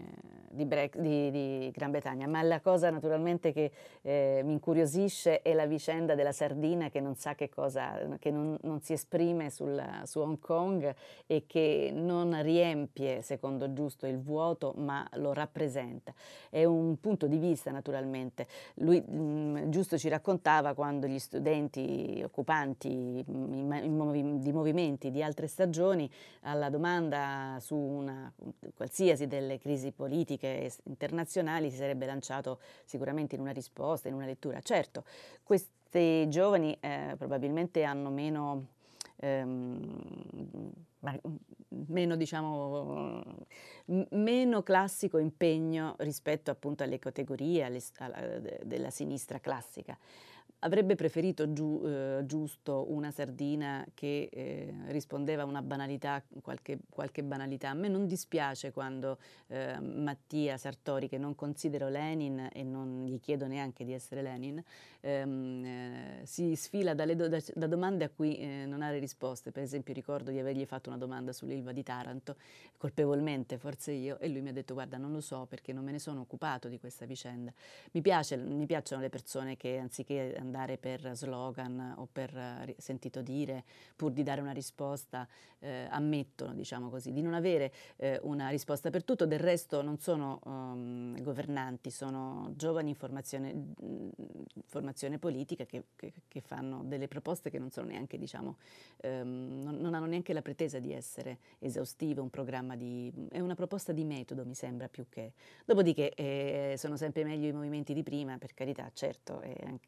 di, 0.49 0.65
break, 0.65 0.97
di, 0.97 1.31
di, 1.31 1.71
Gran 1.75 1.91
Bretagna. 1.91 2.27
Ma 2.27 2.41
la 2.43 2.61
cosa 2.61 2.89
naturalmente 2.89 3.53
che 3.53 3.71
eh, 4.01 4.41
mi 4.45 4.53
incuriosisce 4.53 5.43
è 5.43 5.53
la 5.53 5.67
vicenda 5.67 6.15
della 6.15 6.33
sardina 6.33 6.89
che 6.89 7.01
non 7.01 7.17
sa 7.17 7.35
che 7.35 7.51
cosa, 7.51 8.17
che 8.19 8.31
non, 8.31 8.57
non 8.63 8.81
si 8.81 8.95
esprime 8.95 9.51
sul, 9.51 9.83
su 10.05 10.21
Hong 10.21 10.39
Kong 10.39 10.95
e 11.27 11.45
che 11.47 11.91
non 11.93 12.41
riempie, 12.43 13.21
secondo 13.21 13.73
giusto, 13.75 14.07
il 14.07 14.19
vuoto, 14.19 14.73
ma 14.77 15.07
lo 15.17 15.35
rappresenta. 15.35 16.15
È 16.49 16.65
un 16.65 16.99
punto 16.99 17.27
di 17.27 17.37
vista 17.37 17.71
naturalmente. 17.71 18.21
Lui, 18.75 19.01
mh, 19.01 19.17
mm, 19.17 19.71
giusto 19.71 19.99
ci 19.99 20.09
raccontava 20.09 20.75
quando 20.75 21.07
gli 21.07 21.19
studenti 21.19 22.21
occupanti 22.25 23.25
di 23.27 24.53
movimenti 24.53 25.11
di 25.11 25.23
altre 25.23 25.47
stagioni 25.47 26.11
alla 26.43 26.71
domanda 26.71 27.57
su 27.61 27.77
una 27.77 28.33
qualsiasi 28.75 29.27
delle 29.27 29.59
crisi 29.59 29.93
politiche 29.93 30.71
internazionali 30.85 31.71
si 31.71 31.77
sarebbe 31.77 32.07
lanciato 32.07 32.59
sicuramente 32.85 33.35
in 33.35 33.41
una 33.41 33.53
risposta, 33.53 34.09
in 34.09 34.15
una 34.15 34.27
lettura. 34.27 34.61
Certo, 34.61 35.05
questi 35.43 36.29
giovani 36.29 36.77
eh, 36.81 37.15
probabilmente 37.19 37.83
hanno 37.83 38.11
meno 38.11 38.67
ehm, 39.17 40.73
meno, 41.89 42.17
diciamo, 42.17 43.23
meno 44.11 44.63
classico 44.63 45.19
impegno 45.19 45.95
rispetto 45.99 46.51
appunto 46.51 46.83
alle 46.83 46.99
categorie 46.99 47.65
alle, 47.65 47.81
alla, 47.99 48.39
della 48.63 48.91
sinistra 48.91 49.41
classica. 49.41 49.97
Avrebbe 50.65 50.95
preferito 50.95 51.53
giu, 51.53 51.83
eh, 51.85 52.23
giusto 52.25 52.87
una 52.89 53.11
sardina 53.11 53.85
che 53.95 54.29
eh, 54.31 54.73
rispondeva 54.91 55.43
a 55.43 55.45
una 55.45 55.61
banalità, 55.61 56.23
qualche, 56.41 56.79
qualche, 56.89 57.25
banalità. 57.25 57.71
A 57.71 57.75
me 57.75 57.89
non 57.89 58.07
dispiace 58.07 58.71
quando 58.71 59.19
eh, 59.49 59.81
Mattia 59.81 60.57
Sartori, 60.57 61.09
che 61.09 61.19
non 61.19 61.35
considero 61.35 61.89
Lenin 61.89 62.49
e 62.53 62.63
non 62.63 63.07
gli 63.07 63.19
chiedo 63.19 63.49
neanche 63.49 63.85
di 63.85 63.93
essere 63.93 64.23
Lenin, 64.23 64.63
ehm, 65.01 65.65
eh, 65.65 66.21
si 66.27 66.55
sfila 66.55 66.95
do, 66.95 67.29
da, 67.29 67.43
da, 67.55 67.67
domande 67.67 68.05
a 68.05 68.09
cui 68.09 68.37
eh, 68.37 68.65
non 68.65 68.83
ha 68.83 68.91
le 68.93 69.01
risposte. 69.01 69.51
Per 69.51 69.65
esempio 69.65 69.93
ricordo 69.93 70.31
di 70.31 70.39
avergli 70.39 70.65
fatto 70.65 70.91
una 70.91 70.99
domanda 70.99 71.33
sull'Ilva 71.33 71.73
di 71.73 71.83
Taranto, 71.83 72.37
colpevolmente 72.77 73.59
forse 73.59 73.91
io, 73.91 74.17
e 74.21 74.29
lui 74.29 74.43
mi 74.43 74.51
ha 74.51 74.53
detto 74.53 74.75
guarda 74.75 74.97
non 74.97 75.11
lo 75.11 75.21
so 75.21 75.45
perché 75.47 75.73
non 75.73 75.83
me 75.83 75.91
ne 75.91 75.99
sono 75.99 76.21
occupato 76.21 76.69
di 76.69 76.79
questa 76.79 77.05
vicenda. 77.05 77.53
Mi, 77.91 78.01
piace, 78.01 78.37
mi 78.37 78.67
piacciono 78.67 79.03
le 79.03 79.09
persone 79.09 79.57
che 79.57 79.79
anziché 79.79 80.37
andare 80.39 80.51
per 80.79 81.11
slogan 81.15 81.95
o 81.97 82.09
per 82.11 82.37
eh, 82.37 82.75
sentito 82.79 83.23
dire, 83.23 83.65
pur 83.97 84.13
di 84.13 84.23
dare 84.23 84.41
una 84.41 84.53
risposta, 84.53 85.27
eh, 85.63 85.87
ammettono, 85.91 86.55
diciamo 86.55 86.91
così, 86.91 87.13
di 87.13 87.23
non 87.23 87.35
avere 87.35 87.73
eh, 87.97 88.19
una 88.23 88.49
risposta 88.49 88.91
per 88.91 89.05
tutto. 89.05 89.27
Del 89.27 89.39
resto 89.39 89.83
non 89.83 89.99
sono 89.99 90.41
um, 90.45 91.21
governanti, 91.23 91.91
sono 91.91 92.53
giovani 92.57 92.91
in 92.91 92.95
formazione, 92.97 93.55
formazione 94.67 95.19
politica 95.19 95.65
che, 95.65 95.85
che, 95.97 96.13
che, 96.27 96.41
fanno 96.41 96.83
delle 96.85 97.09
proposte 97.09 97.49
che 97.49 97.59
non 97.59 97.71
sono 97.71 97.89
neanche, 97.89 98.19
diciamo, 98.19 98.57
um, 99.05 99.63
non, 99.63 99.77
non, 99.77 99.95
hanno 99.95 100.07
neanche 100.07 100.33
la 100.33 100.43
pretesa 100.43 100.79
di 100.79 100.93
essere 100.93 101.39
esaustive, 101.61 102.21
un 102.21 102.31
programma 102.31 102.77
di... 102.77 103.13
è 103.31 103.39
una 103.39 103.55
proposta 103.55 103.93
di 103.93 104.05
metodo, 104.05 104.45
mi 104.45 104.55
sembra, 104.55 104.89
più 104.89 105.07
che... 105.09 105.33
Dopodiché 105.65 106.13
eh, 106.15 106.75
sono 106.77 106.97
sempre 106.97 107.25
meglio 107.25 107.49
i 107.49 107.53
movimenti 107.53 107.95
di 107.95 108.03
prima, 108.03 108.37
per 108.39 108.53
carità, 108.55 108.91
certo, 108.93 109.43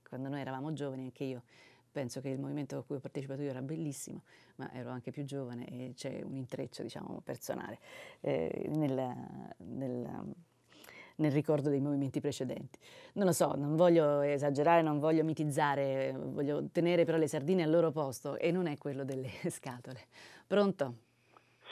quando 0.09 0.29
noi 0.29 0.41
eravamo 0.41 0.54
giovani 0.55 0.75
giovani, 0.75 1.03
anche 1.05 1.25
io 1.25 1.43
penso 1.91 2.21
che 2.21 2.29
il 2.29 2.41
movimento 2.41 2.77
a 2.77 2.83
cui 2.83 2.97
ho 2.97 3.01
partecipato 3.01 3.43
io 3.43 3.51
era 3.51 3.63
bellissimo, 3.63 4.23
ma 4.57 4.71
ero 4.73 4.91
anche 4.91 5.13
più 5.13 5.25
giovane 5.25 5.67
e 5.67 5.93
c'è 5.95 6.23
un 6.25 6.37
intreccio 6.37 6.83
diciamo, 6.83 7.21
personale 7.25 7.79
eh, 8.21 8.67
nel, 8.71 9.15
nel, 9.59 10.35
nel, 11.17 11.31
ricordo 11.31 11.71
dei 11.71 11.81
movimenti 11.81 12.21
precedenti. 12.21 12.79
Non 13.15 13.27
lo 13.27 13.33
so, 13.33 13.55
non 13.57 13.77
voglio 13.77 14.21
esagerare, 14.23 14.83
non 14.83 14.99
voglio 14.99 15.23
mitizzare, 15.23 16.13
voglio 16.19 16.65
tenere 16.73 17.05
però 17.05 17.17
le 17.17 17.29
sardine 17.29 17.63
al 17.63 17.71
loro 17.71 17.93
posto 17.93 18.37
e 18.39 18.51
non 18.51 18.67
è 18.67 18.77
quello 18.77 19.05
delle 19.05 19.31
scatole. 19.49 20.01
Pronto? 20.47 20.95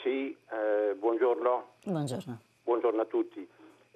Sì, 0.01 0.35
eh, 0.51 0.95
buongiorno. 0.95 1.67
Buongiorno. 1.83 2.39
Buongiorno 2.63 3.01
a 3.01 3.05
tutti. 3.05 3.45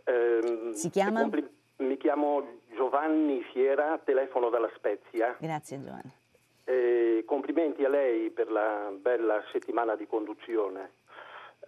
Eh, 0.03 0.71
si 0.73 0.89
chiama? 0.89 1.29
Mi 1.77 1.95
chiamo 1.97 2.43
Giovanni 2.77 3.41
Fiera, 3.51 3.99
telefono 4.03 4.49
dalla 4.49 4.69
Spezia. 4.75 5.35
Grazie 5.39 5.83
Giovanni. 5.83 6.13
Eh, 6.63 7.23
complimenti 7.25 7.83
a 7.83 7.89
lei 7.89 8.29
per 8.29 8.51
la 8.51 8.91
bella 8.95 9.41
settimana 9.51 9.95
di 9.95 10.05
conduzione. 10.05 10.91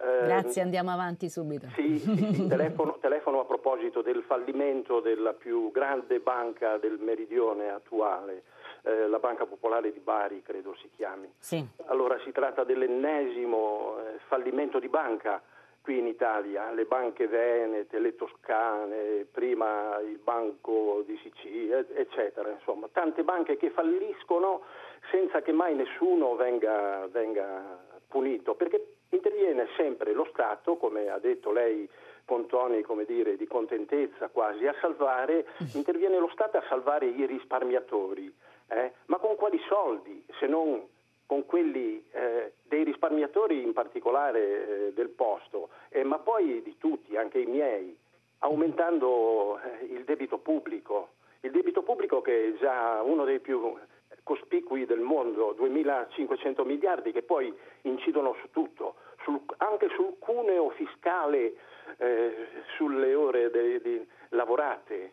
Eh, 0.00 0.24
Grazie, 0.26 0.62
andiamo 0.62 0.90
avanti 0.90 1.28
subito. 1.28 1.66
Sì, 1.74 2.00
telefono, 2.48 2.98
telefono, 3.00 3.40
a 3.40 3.44
proposito 3.44 4.02
del 4.02 4.22
fallimento 4.22 5.00
della 5.00 5.32
più 5.32 5.72
grande 5.72 6.20
banca 6.20 6.78
del 6.78 6.98
meridione 7.00 7.70
attuale, 7.70 8.44
eh, 8.82 9.08
la 9.08 9.18
Banca 9.18 9.46
Popolare 9.46 9.92
di 9.92 9.98
Bari, 9.98 10.42
credo 10.42 10.76
si 10.80 10.88
chiami. 10.94 11.30
Sì. 11.38 11.66
Allora 11.86 12.18
si 12.24 12.30
tratta 12.30 12.62
dell'ennesimo 12.62 13.96
eh, 13.98 14.18
fallimento 14.28 14.78
di 14.78 14.88
banca 14.88 15.42
qui 15.82 15.98
in 15.98 16.06
Italia, 16.06 16.70
le 16.72 16.84
banche 16.84 17.26
venete, 17.26 17.98
le 17.98 18.14
toscane, 18.14 19.26
prima 19.30 19.98
il 20.00 20.18
Banco 20.18 21.02
di 21.06 21.18
Sicilia, 21.22 21.84
eccetera, 21.94 22.50
insomma, 22.50 22.88
tante 22.92 23.22
banche 23.22 23.56
che 23.56 23.70
falliscono 23.70 24.62
senza 25.10 25.40
che 25.42 25.52
mai 25.52 25.74
nessuno 25.74 26.36
venga, 26.36 27.06
venga 27.10 27.78
punito, 28.08 28.54
perché 28.54 28.96
interviene 29.10 29.68
sempre 29.76 30.12
lo 30.12 30.26
Stato, 30.30 30.76
come 30.76 31.08
ha 31.08 31.18
detto 31.18 31.52
lei 31.52 31.88
con 32.24 32.46
toni 32.46 32.82
come 32.82 33.04
dire, 33.04 33.36
di 33.36 33.46
contentezza 33.46 34.28
quasi, 34.28 34.66
a 34.66 34.74
salvare, 34.80 35.46
interviene 35.74 36.18
lo 36.18 36.28
Stato 36.32 36.58
a 36.58 36.64
salvare 36.68 37.06
i 37.06 37.26
risparmiatori, 37.26 38.32
eh? 38.68 38.92
ma 39.06 39.16
con 39.16 39.34
quali 39.36 39.60
soldi 39.66 40.24
se 40.38 40.46
non 40.46 40.86
con 41.30 41.46
quelli 41.46 42.04
eh, 42.10 42.54
dei 42.64 42.82
risparmiatori 42.82 43.62
in 43.62 43.72
particolare 43.72 44.88
eh, 44.88 44.92
del 44.94 45.10
posto, 45.10 45.68
eh, 45.90 46.02
ma 46.02 46.18
poi 46.18 46.60
di 46.60 46.76
tutti, 46.76 47.16
anche 47.16 47.38
i 47.38 47.46
miei, 47.46 47.96
aumentando 48.38 49.60
eh, 49.60 49.84
il 49.84 50.02
debito 50.02 50.38
pubblico. 50.38 51.10
Il 51.42 51.52
debito 51.52 51.84
pubblico 51.84 52.20
che 52.20 52.48
è 52.48 52.58
già 52.58 53.00
uno 53.02 53.22
dei 53.22 53.38
più 53.38 53.78
cospicui 54.24 54.86
del 54.86 54.98
mondo, 54.98 55.54
2.500 55.56 56.66
miliardi 56.66 57.12
che 57.12 57.22
poi 57.22 57.56
incidono 57.82 58.34
su 58.40 58.50
tutto, 58.50 58.96
sul, 59.22 59.40
anche 59.58 59.88
sul 59.90 60.16
cuneo 60.18 60.70
fiscale 60.70 61.54
eh, 61.98 62.48
sulle 62.76 63.14
ore 63.14 63.50
de, 63.50 63.80
de 63.80 64.06
lavorate. 64.30 65.12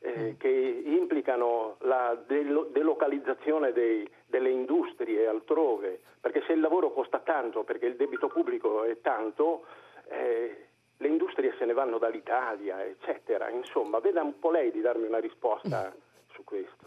Eh? 0.00 0.16
mm. 0.16 0.36
che 0.38 0.48
implicano 0.84 1.76
la 1.80 2.16
delocalizzazione 2.26 3.72
dei, 3.72 4.08
delle 4.26 4.50
industrie 4.50 5.26
altrove, 5.26 6.00
perché 6.20 6.42
se 6.46 6.52
il 6.52 6.60
lavoro 6.60 6.92
costa 6.92 7.18
tanto, 7.18 7.64
perché 7.64 7.86
il 7.86 7.96
debito 7.96 8.28
pubblico 8.28 8.84
è 8.84 9.00
tanto, 9.00 9.64
eh, 10.08 10.68
le 10.96 11.08
industrie 11.08 11.54
se 11.58 11.64
ne 11.64 11.72
vanno 11.72 11.98
dall'Italia, 11.98 12.84
eccetera. 12.84 13.48
Insomma, 13.50 13.98
veda 14.00 14.22
un 14.22 14.38
po' 14.38 14.50
lei 14.50 14.70
di 14.70 14.80
darmi 14.80 15.06
una 15.06 15.18
risposta 15.18 15.94
su 16.32 16.44
questo. 16.44 16.86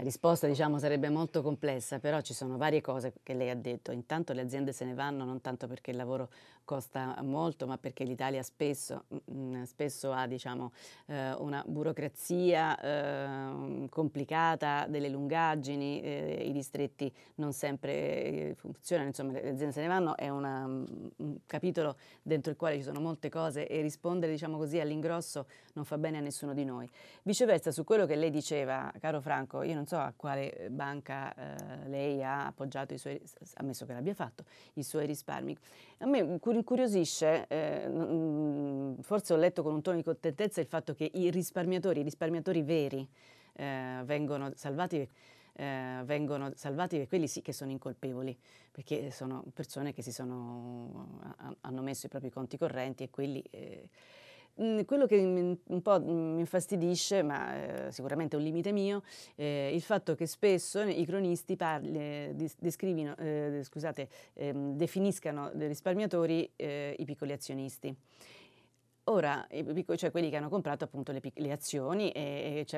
La 0.00 0.06
risposta 0.06 0.46
diciamo, 0.46 0.78
sarebbe 0.78 1.10
molto 1.10 1.42
complessa, 1.42 1.98
però 1.98 2.22
ci 2.22 2.32
sono 2.32 2.56
varie 2.56 2.80
cose 2.80 3.12
che 3.22 3.34
lei 3.34 3.50
ha 3.50 3.54
detto. 3.54 3.92
Intanto 3.92 4.32
le 4.32 4.40
aziende 4.40 4.72
se 4.72 4.86
ne 4.86 4.94
vanno 4.94 5.26
non 5.26 5.42
tanto 5.42 5.66
perché 5.66 5.90
il 5.90 5.98
lavoro 5.98 6.30
costa 6.64 7.20
molto, 7.22 7.66
ma 7.66 7.76
perché 7.76 8.04
l'Italia 8.04 8.42
spesso, 8.42 9.04
mm, 9.12 9.56
mm, 9.56 9.62
spesso 9.64 10.10
ha 10.12 10.26
diciamo, 10.26 10.72
eh, 11.06 11.34
una 11.34 11.62
burocrazia 11.66 12.78
eh, 12.80 13.88
complicata, 13.90 14.86
delle 14.88 15.10
lungaggini, 15.10 16.00
eh, 16.00 16.44
i 16.46 16.52
distretti 16.52 17.12
non 17.34 17.52
sempre 17.52 17.92
eh, 17.92 18.54
funzionano, 18.54 19.08
insomma 19.08 19.32
le 19.32 19.50
aziende 19.50 19.72
se 19.72 19.80
ne 19.82 19.88
vanno, 19.88 20.16
è 20.16 20.30
una, 20.30 20.66
mm, 20.66 20.84
un 21.16 21.38
capitolo 21.44 21.96
dentro 22.22 22.50
il 22.52 22.56
quale 22.56 22.76
ci 22.76 22.84
sono 22.84 23.00
molte 23.00 23.28
cose 23.28 23.66
e 23.66 23.82
rispondere 23.82 24.32
diciamo 24.32 24.56
così 24.56 24.78
all'ingrosso 24.80 25.46
non 25.74 25.84
fa 25.84 25.98
bene 25.98 26.18
a 26.18 26.20
nessuno 26.20 26.54
di 26.54 26.64
noi. 26.64 26.88
Viceversa, 27.22 27.70
su 27.70 27.84
quello 27.84 28.06
che 28.06 28.14
lei 28.14 28.30
diceva, 28.30 28.90
caro 28.98 29.20
Franco, 29.20 29.62
io 29.62 29.74
non 29.74 29.88
so 29.90 29.98
a 29.98 30.12
quale 30.14 30.68
banca 30.70 31.34
eh, 31.34 31.88
lei 31.88 32.22
ha 32.22 32.46
appoggiato 32.46 32.94
i 32.94 32.98
suoi, 32.98 33.20
ammesso 33.54 33.86
che 33.86 33.92
l'abbia 33.92 34.14
fatto, 34.14 34.44
i 34.74 34.84
suoi 34.84 35.04
risparmi. 35.04 35.56
A 35.98 36.06
me 36.06 36.18
incuriosisce, 36.18 37.46
eh, 37.48 38.94
forse 39.00 39.32
ho 39.32 39.36
letto 39.36 39.64
con 39.64 39.74
un 39.74 39.82
tono 39.82 39.96
di 39.96 40.04
contentezza 40.04 40.60
il 40.60 40.68
fatto 40.68 40.94
che 40.94 41.10
i 41.12 41.28
risparmiatori, 41.30 42.00
i 42.00 42.02
risparmiatori 42.04 42.62
veri, 42.62 43.08
eh, 43.54 44.02
vengono 44.04 44.52
salvati. 44.54 45.08
Eh, 45.52 46.00
vengono 46.04 46.52
salvati 46.54 47.06
quelli 47.08 47.26
sì 47.26 47.42
che 47.42 47.52
sono 47.52 47.72
incolpevoli, 47.72 48.34
perché 48.70 49.10
sono 49.10 49.44
persone 49.52 49.92
che 49.92 50.00
si 50.00 50.12
sono, 50.12 51.18
hanno 51.62 51.82
messo 51.82 52.06
i 52.06 52.08
propri 52.08 52.30
conti 52.30 52.56
correnti 52.56 53.02
e 53.02 53.10
quelli 53.10 53.42
eh, 53.50 53.88
Mm, 54.62 54.80
quello 54.82 55.06
che 55.06 55.16
un 55.16 55.80
po' 55.80 56.00
mi 56.02 56.40
infastidisce, 56.40 57.22
ma 57.22 57.86
eh, 57.86 57.92
sicuramente 57.92 58.36
è 58.36 58.38
un 58.38 58.44
limite 58.44 58.72
mio, 58.72 59.02
eh, 59.36 59.70
il 59.72 59.80
fatto 59.80 60.14
che 60.14 60.26
spesso 60.26 60.82
i 60.82 61.04
cronisti 61.06 61.56
parli, 61.56 61.98
eh, 61.98 62.32
scusate, 63.64 64.08
ehm, 64.34 64.76
definiscano 64.76 65.50
dei 65.54 65.68
risparmiatori 65.68 66.50
eh, 66.56 66.94
i 66.98 67.04
piccoli 67.06 67.32
azionisti. 67.32 67.96
Ora, 69.04 69.46
cioè 69.96 70.10
quelli 70.10 70.28
che 70.28 70.36
hanno 70.36 70.50
comprato 70.50 70.84
appunto 70.84 71.10
le, 71.10 71.20
le 71.32 71.52
azioni 71.52 72.12
e, 72.12 72.64
e 72.70 72.76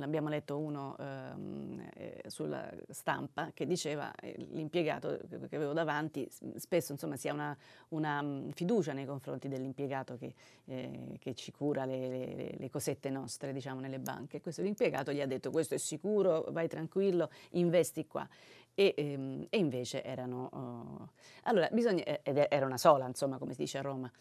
abbiamo 0.00 0.28
letto 0.28 0.58
uno 0.58 0.94
ehm, 0.98 1.88
eh, 1.94 2.22
sulla 2.26 2.70
stampa 2.90 3.50
che 3.54 3.66
diceva 3.66 4.14
eh, 4.14 4.36
l'impiegato 4.50 5.18
che 5.48 5.56
avevo 5.56 5.72
davanti 5.72 6.28
spesso 6.56 6.92
insomma 6.92 7.16
si 7.16 7.28
ha 7.28 7.32
una, 7.32 7.56
una 7.88 8.22
mm, 8.22 8.50
fiducia 8.50 8.92
nei 8.92 9.06
confronti 9.06 9.48
dell'impiegato 9.48 10.16
che, 10.18 10.34
eh, 10.66 11.16
che 11.18 11.34
ci 11.34 11.50
cura 11.50 11.86
le, 11.86 12.08
le, 12.08 12.54
le, 12.56 12.70
cosette 12.70 13.08
nostre 13.08 13.52
diciamo 13.52 13.80
nelle 13.80 13.98
banche. 13.98 14.42
Questo 14.42 14.62
l'impiegato 14.62 15.12
gli 15.12 15.20
ha 15.20 15.26
detto 15.26 15.50
questo 15.50 15.74
è 15.74 15.78
sicuro, 15.78 16.44
vai 16.50 16.68
tranquillo, 16.68 17.30
investi 17.52 18.06
qua. 18.06 18.28
E, 18.74 18.94
ehm, 18.96 19.46
e 19.48 19.58
invece 19.58 20.04
erano... 20.04 20.48
Oh, 20.52 21.08
allora, 21.44 21.68
bisogna, 21.72 22.04
ed 22.22 22.46
era 22.48 22.66
una 22.66 22.78
sola 22.78 23.06
insomma 23.06 23.38
come 23.38 23.54
si 23.54 23.62
dice 23.62 23.78
a 23.78 23.82
Roma. 23.82 24.12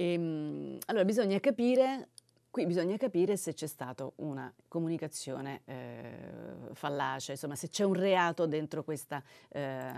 E, 0.00 0.14
ehm, 0.14 0.78
allora 0.86 1.04
bisogna 1.04 1.38
capire 1.40 2.08
Qui 2.52 2.66
bisogna 2.66 2.96
capire 2.96 3.36
se 3.36 3.54
c'è 3.54 3.68
stata 3.68 4.10
una 4.16 4.52
comunicazione 4.66 5.60
eh, 5.66 6.02
fallace, 6.72 7.32
insomma 7.32 7.54
se 7.54 7.68
c'è 7.68 7.84
un 7.84 7.94
reato 7.94 8.46
dentro, 8.46 8.82
questa, 8.82 9.22
eh, 9.50 9.92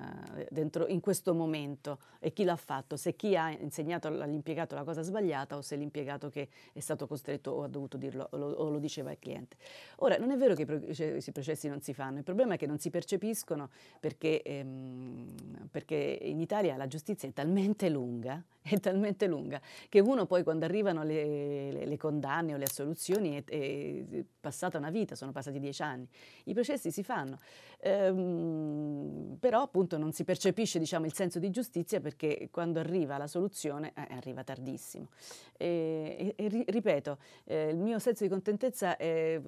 dentro 0.50 0.86
in 0.86 1.00
questo 1.00 1.32
momento. 1.32 1.98
E 2.18 2.34
chi 2.34 2.44
l'ha 2.44 2.56
fatto, 2.56 2.98
se 2.98 3.16
chi 3.16 3.34
ha 3.36 3.50
insegnato 3.50 4.08
all'impiegato 4.08 4.74
la 4.74 4.84
cosa 4.84 5.00
sbagliata 5.00 5.56
o 5.56 5.62
se 5.62 5.76
l'impiegato 5.76 6.28
che 6.28 6.50
è 6.74 6.80
stato 6.80 7.06
costretto 7.06 7.52
o 7.52 7.62
ha 7.62 7.68
dovuto 7.68 7.96
dirlo 7.96 8.28
o 8.30 8.36
lo, 8.36 8.50
o 8.50 8.68
lo 8.68 8.78
diceva 8.78 9.08
al 9.08 9.18
cliente. 9.18 9.56
Ora, 9.96 10.18
non 10.18 10.30
è 10.30 10.36
vero 10.36 10.54
che 10.54 10.62
i 10.62 11.32
processi 11.32 11.68
non 11.68 11.80
si 11.80 11.94
fanno, 11.94 12.18
il 12.18 12.24
problema 12.24 12.54
è 12.54 12.58
che 12.58 12.66
non 12.66 12.78
si 12.78 12.90
percepiscono 12.90 13.70
perché, 13.98 14.42
ehm, 14.42 15.68
perché 15.70 16.18
in 16.20 16.38
Italia 16.38 16.76
la 16.76 16.86
giustizia 16.86 17.26
è 17.26 17.32
talmente 17.32 17.88
lunga, 17.88 18.44
è 18.62 18.78
talmente 18.78 19.26
lunga 19.26 19.58
che 19.88 20.00
uno 20.00 20.26
poi 20.26 20.42
quando 20.42 20.66
arrivano 20.66 21.02
le, 21.02 21.72
le, 21.72 21.86
le 21.86 21.96
condanne, 21.96 22.41
o 22.50 22.56
le 22.56 22.64
assoluzioni 22.64 23.42
è, 23.42 23.44
è, 23.44 24.24
passata 24.40 24.78
una 24.78 24.90
vita, 24.90 25.14
sono 25.14 25.30
passati 25.30 25.60
dieci 25.60 25.82
anni. 25.82 26.08
I 26.44 26.54
processi 26.54 26.90
si 26.90 27.02
fanno, 27.04 27.38
ehm, 27.80 29.36
però 29.38 29.62
appunto 29.62 29.98
non 29.98 30.12
si 30.12 30.24
percepisce 30.24 30.78
diciamo, 30.78 31.06
il 31.06 31.14
senso 31.14 31.38
di 31.38 31.50
giustizia 31.50 32.00
perché 32.00 32.48
quando 32.50 32.80
arriva 32.80 33.16
la 33.18 33.26
soluzione 33.26 33.92
eh, 33.94 34.06
arriva 34.10 34.42
tardissimo. 34.42 35.08
E, 35.56 36.34
e, 36.36 36.64
ripeto, 36.66 37.18
eh, 37.44 37.68
il 37.68 37.78
mio 37.78 37.98
senso 38.00 38.24
di 38.24 38.28
contentezza 38.28 38.96
è 38.96 39.40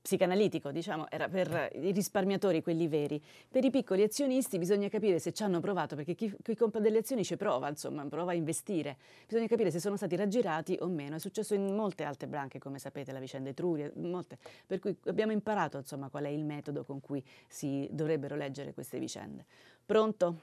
psicanalitico, 0.00 0.70
diciamo, 0.70 1.06
era 1.10 1.28
per 1.28 1.70
i 1.74 1.92
risparmiatori, 1.92 2.62
quelli 2.62 2.88
veri. 2.88 3.22
Per 3.50 3.64
i 3.64 3.70
piccoli 3.70 4.02
azionisti 4.02 4.58
bisogna 4.58 4.88
capire 4.88 5.18
se 5.18 5.32
ci 5.32 5.42
hanno 5.42 5.60
provato, 5.60 5.96
perché 5.96 6.14
chi, 6.14 6.34
chi 6.42 6.54
compra 6.54 6.80
delle 6.80 6.98
azioni 6.98 7.24
ci 7.24 7.36
prova, 7.36 7.68
insomma, 7.68 8.04
prova 8.06 8.32
a 8.32 8.34
investire. 8.34 8.96
Bisogna 9.26 9.46
capire 9.46 9.70
se 9.70 9.80
sono 9.80 9.96
stati 9.96 10.16
raggirati 10.16 10.76
o 10.80 10.86
meno. 10.88 11.16
È 11.16 11.18
successo 11.18 11.54
in 11.54 11.74
molte 11.74 12.04
altre 12.04 12.26
branche, 12.26 12.58
come 12.58 12.78
sapete, 12.78 13.12
la 13.12 13.18
vicenda 13.18 13.48
Etruria, 13.50 13.90
molte. 13.94 14.38
Per 14.66 14.78
cui 14.78 14.96
abbiamo 15.06 15.32
imparato, 15.32 15.78
insomma, 15.78 16.08
qual 16.08 16.24
è 16.24 16.28
il 16.28 16.44
metodo 16.44 16.84
con 16.84 17.00
cui 17.00 17.24
si 17.48 17.88
dovrebbero 17.90 18.36
leggere 18.36 18.74
queste 18.74 18.98
vicende. 18.98 19.44
Pronto? 19.84 20.34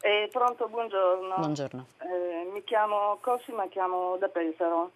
Eh, 0.00 0.28
pronto, 0.30 0.68
buongiorno. 0.68 1.34
Buongiorno. 1.36 1.86
Eh, 1.98 2.50
mi 2.52 2.62
chiamo 2.62 3.18
Cosima, 3.20 3.68
chiamo 3.68 4.16
da 4.18 4.28
Pesaro. 4.28 4.92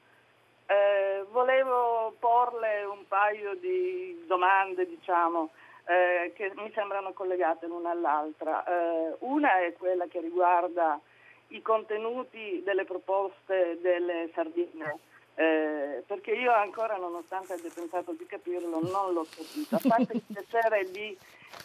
Eh, 0.70 1.24
volevo 1.30 2.14
porle 2.18 2.84
un 2.84 3.06
paio 3.08 3.54
di 3.54 4.22
domande, 4.26 4.86
diciamo, 4.86 5.48
eh, 5.86 6.32
che 6.34 6.52
mi 6.56 6.70
sembrano 6.74 7.14
collegate 7.14 7.66
l'una 7.66 7.90
all'altra. 7.90 8.62
Eh, 8.64 9.16
una 9.20 9.60
è 9.60 9.72
quella 9.72 10.06
che 10.06 10.20
riguarda 10.20 11.00
i 11.48 11.62
contenuti 11.62 12.62
delle 12.62 12.84
proposte 12.84 13.78
delle 13.80 14.30
sardine. 14.34 14.98
Eh, 15.36 16.02
perché 16.06 16.32
io 16.32 16.52
ancora, 16.52 16.96
nonostante 16.96 17.54
abbia 17.54 17.70
pensato 17.74 18.12
di 18.12 18.26
capirlo, 18.26 18.80
non 18.80 19.14
l'ho 19.14 19.26
capito. 19.34 19.76
A 19.76 19.80
parte 19.88 20.12
il 20.16 20.22
piacere 20.26 20.90
di 20.90 21.16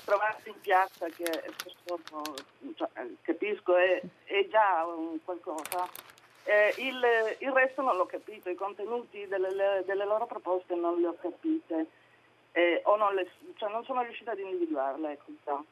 trovarsi 0.05 0.47
in 0.47 0.61
piazza, 0.61 1.07
che 1.07 1.25
cioè, 2.75 2.89
capisco 3.21 3.75
è, 3.75 4.01
è 4.23 4.47
già 4.47 4.85
un 4.85 5.21
qualcosa, 5.25 5.89
eh, 6.43 6.73
il, 6.77 7.01
il, 7.39 7.51
resto 7.51 7.81
non 7.81 7.95
l'ho 7.95 8.05
capito, 8.05 8.49
i 8.49 8.55
contenuti 8.55 9.27
delle, 9.27 9.83
delle 9.85 10.05
loro 10.05 10.25
proposte 10.25 10.75
non 10.75 10.97
li 10.97 11.05
ho 11.05 11.15
capite, 11.19 11.87
eh, 12.51 12.81
o 12.85 12.95
non, 12.95 13.13
le, 13.15 13.29
cioè 13.55 13.69
non, 13.71 13.83
sono 13.83 14.01
riuscita 14.01 14.31
ad 14.31 14.39
individuarle. 14.39 15.11
Ecco. 15.11 15.65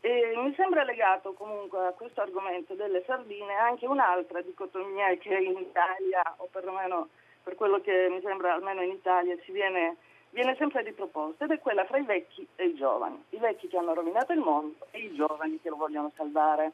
E 0.00 0.32
mi 0.36 0.54
sembra 0.54 0.84
legato 0.84 1.32
comunque 1.32 1.86
a 1.86 1.92
questo 1.92 2.20
argomento 2.20 2.74
delle 2.74 3.02
sardine 3.04 3.54
anche 3.54 3.86
un'altra 3.86 4.40
dicotomia 4.42 5.16
che 5.16 5.34
in 5.34 5.58
Italia, 5.58 6.22
o 6.36 6.48
perlomeno 6.50 7.08
per 7.42 7.56
quello 7.56 7.80
che 7.80 8.08
mi 8.08 8.20
sembra 8.20 8.54
almeno 8.54 8.82
in 8.82 8.90
Italia, 8.90 9.36
si 9.44 9.50
viene, 9.50 9.96
viene 10.30 10.54
sempre 10.56 10.82
riproposta, 10.82 11.44
ed 11.44 11.50
è 11.50 11.58
quella 11.58 11.84
fra 11.84 11.98
i 11.98 12.04
vecchi 12.04 12.46
e 12.56 12.66
i 12.66 12.74
giovani, 12.74 13.24
i 13.30 13.38
vecchi 13.38 13.68
che 13.68 13.76
hanno 13.76 13.94
rovinato 13.94 14.32
il 14.32 14.40
mondo 14.40 14.86
e 14.90 14.98
i 15.00 15.14
giovani 15.14 15.60
che 15.60 15.68
lo 15.68 15.76
vogliono 15.76 16.12
salvare. 16.14 16.72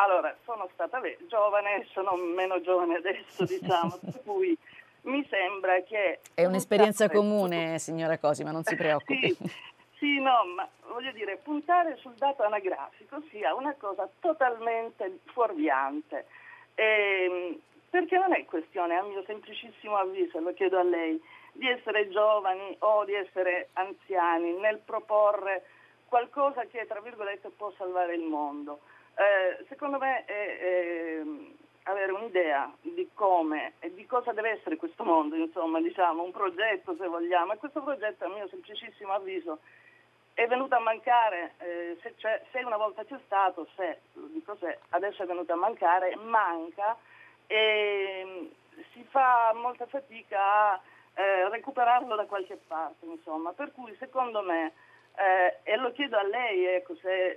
Allora, 0.00 0.34
sono 0.44 0.68
stata 0.74 1.00
giovane, 1.26 1.86
sono 1.92 2.14
meno 2.14 2.60
giovane 2.60 2.96
adesso, 2.96 3.44
diciamo, 3.46 3.98
per 4.00 4.20
cui 4.24 4.56
mi 5.02 5.26
sembra 5.28 5.80
che... 5.82 6.20
È 6.34 6.44
un'esperienza 6.44 7.08
comune, 7.08 7.78
signora 7.78 8.18
Cosima, 8.18 8.52
non 8.52 8.62
si 8.62 8.76
preoccupi. 8.76 9.34
sì, 9.34 9.50
sì, 9.98 10.20
no, 10.20 10.44
ma 10.54 10.68
voglio 10.92 11.10
dire, 11.12 11.38
puntare 11.38 11.96
sul 11.96 12.14
dato 12.14 12.44
anagrafico 12.44 13.22
sia 13.30 13.54
una 13.54 13.74
cosa 13.76 14.08
totalmente 14.20 15.18
fuorviante. 15.32 16.26
E, 16.74 17.58
perché 17.90 18.18
non 18.18 18.34
è 18.34 18.44
questione, 18.44 18.94
a 18.96 19.02
mio 19.02 19.24
semplicissimo 19.26 19.96
avviso, 19.96 20.38
lo 20.38 20.54
chiedo 20.54 20.78
a 20.78 20.84
lei, 20.84 21.20
di 21.52 21.68
essere 21.68 22.08
giovani 22.08 22.76
o 22.80 23.04
di 23.04 23.14
essere 23.14 23.70
anziani 23.72 24.52
nel 24.58 24.78
proporre 24.78 25.64
qualcosa 26.06 26.66
che, 26.66 26.86
tra 26.86 27.00
virgolette, 27.00 27.50
può 27.50 27.72
salvare 27.76 28.14
il 28.14 28.22
mondo. 28.22 28.78
Eh, 29.18 29.64
secondo 29.68 29.98
me 29.98 30.24
è, 30.26 30.58
è, 30.58 31.22
avere 31.84 32.12
un'idea 32.12 32.72
di 32.82 33.08
come 33.14 33.72
e 33.80 33.92
di 33.92 34.06
cosa 34.06 34.32
deve 34.32 34.50
essere 34.50 34.76
questo 34.76 35.02
mondo, 35.02 35.34
insomma, 35.34 35.80
diciamo, 35.80 36.22
un 36.22 36.30
progetto 36.30 36.94
se 36.96 37.08
vogliamo, 37.08 37.52
e 37.52 37.56
questo 37.56 37.82
progetto 37.82 38.26
a 38.26 38.28
mio 38.28 38.46
semplicissimo 38.46 39.12
avviso 39.12 39.58
è 40.34 40.46
venuto 40.46 40.76
a 40.76 40.78
mancare, 40.78 41.54
eh, 41.58 41.98
se, 42.00 42.14
se, 42.52 42.58
una 42.62 42.76
volta 42.76 43.04
c'è 43.04 43.18
stato, 43.24 43.66
se, 43.74 44.02
dico 44.12 44.56
se, 44.60 44.78
adesso 44.90 45.24
è 45.24 45.26
venuto 45.26 45.52
a 45.52 45.56
mancare, 45.56 46.14
manca. 46.14 46.96
E 47.48 48.22
mm, 48.24 48.46
si 48.92 49.04
fa 49.10 49.52
molta 49.52 49.86
fatica 49.86 50.74
a 50.74 50.80
eh, 51.14 51.48
recuperarlo 51.48 52.14
da 52.14 52.26
qualche 52.26 52.56
parte, 52.68 53.04
insomma, 53.06 53.52
per 53.52 53.72
cui 53.72 53.96
secondo 53.98 54.42
me 54.42 54.74
eh, 55.18 55.58
e 55.64 55.76
lo 55.76 55.90
chiedo 55.92 56.16
a 56.16 56.22
lei, 56.22 56.64
ecco, 56.66 56.94
se 56.96 57.30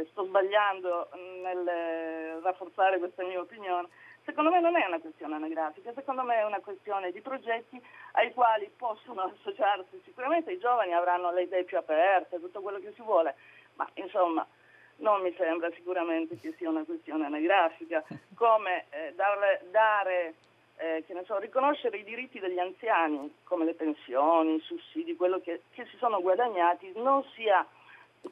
eh, 0.00 0.06
sto 0.10 0.24
sbagliando 0.24 1.10
nel 1.42 2.40
rafforzare 2.42 2.98
questa 2.98 3.22
mia 3.22 3.38
opinione, 3.38 3.88
secondo 4.24 4.50
me 4.50 4.60
non 4.60 4.76
è 4.76 4.86
una 4.86 4.98
questione 4.98 5.34
anagrafica, 5.34 5.92
secondo 5.92 6.22
me 6.22 6.36
è 6.36 6.44
una 6.44 6.60
questione 6.60 7.12
di 7.12 7.20
progetti 7.20 7.80
ai 8.12 8.32
quali 8.32 8.70
possono 8.76 9.22
associarsi. 9.22 10.00
Sicuramente 10.04 10.52
i 10.52 10.58
giovani 10.58 10.94
avranno 10.94 11.30
le 11.30 11.42
idee 11.42 11.64
più 11.64 11.76
aperte, 11.76 12.40
tutto 12.40 12.62
quello 12.62 12.78
che 12.78 12.92
si 12.94 13.02
vuole, 13.02 13.34
ma 13.74 13.86
insomma 13.94 14.46
non 14.96 15.20
mi 15.20 15.34
sembra 15.36 15.70
sicuramente 15.72 16.38
che 16.38 16.54
sia 16.56 16.70
una 16.70 16.84
questione 16.84 17.26
anagrafica, 17.26 18.02
come 18.34 18.86
eh, 18.90 19.12
dare, 19.14 19.66
dare 19.70 20.34
eh, 20.78 21.04
so, 21.24 21.38
riconoscere 21.38 21.98
i 21.98 22.04
diritti 22.04 22.38
degli 22.38 22.58
anziani, 22.58 23.34
come 23.44 23.64
le 23.64 23.74
pensioni, 23.74 24.54
i 24.54 24.60
sussidi, 24.60 25.16
quello 25.16 25.40
che, 25.40 25.62
che 25.72 25.86
si 25.86 25.96
sono 25.96 26.20
guadagnati, 26.20 26.92
non 26.96 27.24
sia 27.34 27.66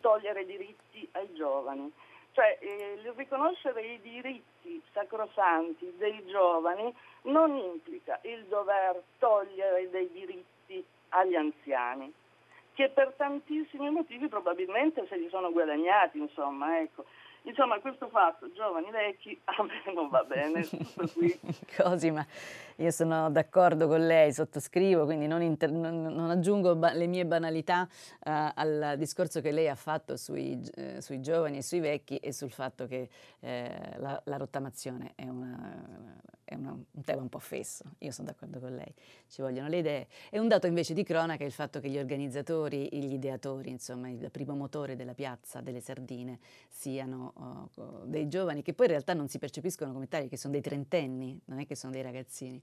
togliere 0.01 0.44
diritti 0.44 1.09
ai 1.12 1.32
giovani. 1.34 1.92
Cioè, 2.32 2.59
eh, 2.61 3.12
riconoscere 3.16 3.82
i 3.82 4.01
diritti 4.01 4.82
sacrosanti 4.92 5.94
dei 5.97 6.24
giovani 6.26 6.94
non 7.22 7.57
implica 7.57 8.18
il 8.22 8.44
dover 8.44 9.03
togliere 9.18 9.88
dei 9.90 10.11
diritti 10.12 10.84
agli 11.11 11.34
anziani, 11.34 12.12
che 12.74 12.90
per 12.90 13.14
tantissimi 13.16 13.90
motivi 13.90 14.28
probabilmente 14.28 15.07
se 15.09 15.16
li 15.16 15.28
sono 15.30 15.51
guadagnati, 15.51 16.18
insomma, 16.18 16.78
ecco. 16.80 17.05
Insomma, 17.47 17.78
questo 17.78 18.09
fatto, 18.09 18.51
giovani, 18.53 18.90
vecchi, 18.90 19.40
a 19.44 19.62
me 19.62 19.92
non 19.94 20.09
va 20.09 20.24
bene, 20.24 20.62
tutto 20.62 21.09
qui. 21.14 21.38
Cosima, 21.76 22.26
io 22.78 22.90
sono 22.90 23.30
d'accordo 23.30 23.88
con 23.88 24.06
lei, 24.06 24.32
sottoscrivo, 24.32 25.04
quindi 25.04 25.26
non, 25.26 25.40
inter- 25.40 25.72
non, 25.72 26.02
non 26.02 26.30
aggiungo 26.30 26.76
ba- 26.76 26.92
le 26.92 27.06
mie 27.06 27.24
banalità 27.24 27.88
uh, 27.90 28.50
al 28.54 28.94
discorso 28.98 29.40
che 29.40 29.50
lei 29.50 29.68
ha 29.68 29.74
fatto 29.74 30.16
sui, 30.16 30.60
uh, 30.76 31.00
sui, 31.00 31.20
giovani 31.20 31.58
e 31.58 31.62
sui 31.62 31.80
vecchi 31.80 32.16
e 32.18 32.32
sul 32.32 32.50
fatto 32.50 32.86
che 32.86 33.08
uh, 33.40 33.46
la, 33.98 34.20
la, 34.24 34.36
rottamazione 34.36 35.12
è, 35.14 35.26
una, 35.28 36.20
è 36.44 36.54
una, 36.54 36.72
un 36.72 37.02
tema 37.02 37.22
un 37.22 37.30
po' 37.30 37.38
fesso. 37.38 37.84
Io 37.98 38.10
sono 38.10 38.28
d'accordo 38.28 38.60
con 38.60 38.74
lei, 38.74 38.92
ci 39.28 39.40
vogliono 39.40 39.68
le 39.68 39.78
idee. 39.78 40.06
E 40.28 40.38
un 40.38 40.48
dato 40.48 40.66
invece 40.66 40.92
di 40.92 41.02
cronaca 41.02 41.44
è 41.44 41.46
il 41.46 41.52
fatto 41.52 41.80
che 41.80 41.88
gli 41.88 41.98
organizzatori, 41.98 42.88
gli 42.92 43.14
ideatori, 43.14 43.70
insomma 43.70 44.10
il 44.10 44.30
primo 44.30 44.54
motore 44.54 44.96
della 44.96 45.14
piazza 45.14 45.62
delle 45.62 45.80
sardine 45.80 46.38
siano 46.68 47.70
dei 48.04 48.28
giovani 48.28 48.62
che 48.62 48.74
poi 48.74 48.86
in 48.86 48.92
realtà 48.92 49.14
non 49.14 49.28
si 49.28 49.38
percepiscono 49.38 49.92
come 49.92 50.08
tali, 50.08 50.28
che 50.28 50.36
sono 50.36 50.52
dei 50.52 50.62
trentenni, 50.62 51.40
non 51.46 51.60
è 51.60 51.66
che 51.66 51.74
sono 51.74 51.92
dei 51.92 52.02
ragazzini. 52.02 52.62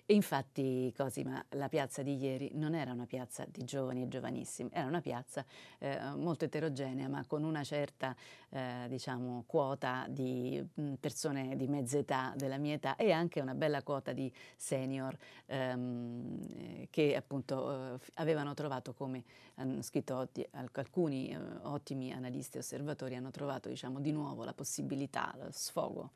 Infatti, 0.11 0.93
Cosima, 0.95 1.43
la 1.51 1.69
piazza 1.69 2.03
di 2.03 2.17
ieri 2.17 2.51
non 2.55 2.75
era 2.75 2.91
una 2.91 3.05
piazza 3.05 3.45
di 3.49 3.63
giovani 3.63 4.03
e 4.03 4.07
giovanissimi, 4.09 4.69
era 4.73 4.85
una 4.85 4.99
piazza 4.99 5.45
eh, 5.79 5.97
molto 6.17 6.43
eterogenea, 6.43 7.07
ma 7.07 7.23
con 7.25 7.43
una 7.43 7.63
certa 7.63 8.13
eh, 8.49 8.87
diciamo, 8.89 9.45
quota 9.47 10.05
di 10.09 10.61
mh, 10.73 10.95
persone 10.99 11.55
di 11.55 11.67
mezza 11.67 11.97
età, 11.97 12.33
della 12.35 12.57
mia 12.57 12.73
età, 12.73 12.97
e 12.97 13.11
anche 13.11 13.39
una 13.39 13.55
bella 13.55 13.83
quota 13.83 14.11
di 14.11 14.29
senior 14.57 15.17
ehm, 15.45 16.87
che 16.89 17.15
appunto 17.15 17.93
eh, 17.95 17.99
avevano 18.15 18.53
trovato, 18.53 18.93
come 18.93 19.23
hanno 19.55 19.81
scritto 19.81 20.27
alcuni 20.73 21.29
eh, 21.29 21.37
ottimi 21.61 22.11
analisti 22.11 22.57
e 22.57 22.59
osservatori, 22.59 23.15
hanno 23.15 23.31
trovato 23.31 23.69
diciamo, 23.69 24.01
di 24.01 24.11
nuovo 24.11 24.43
la 24.43 24.53
possibilità, 24.53 25.33
lo 25.37 25.47
sfogo 25.51 26.11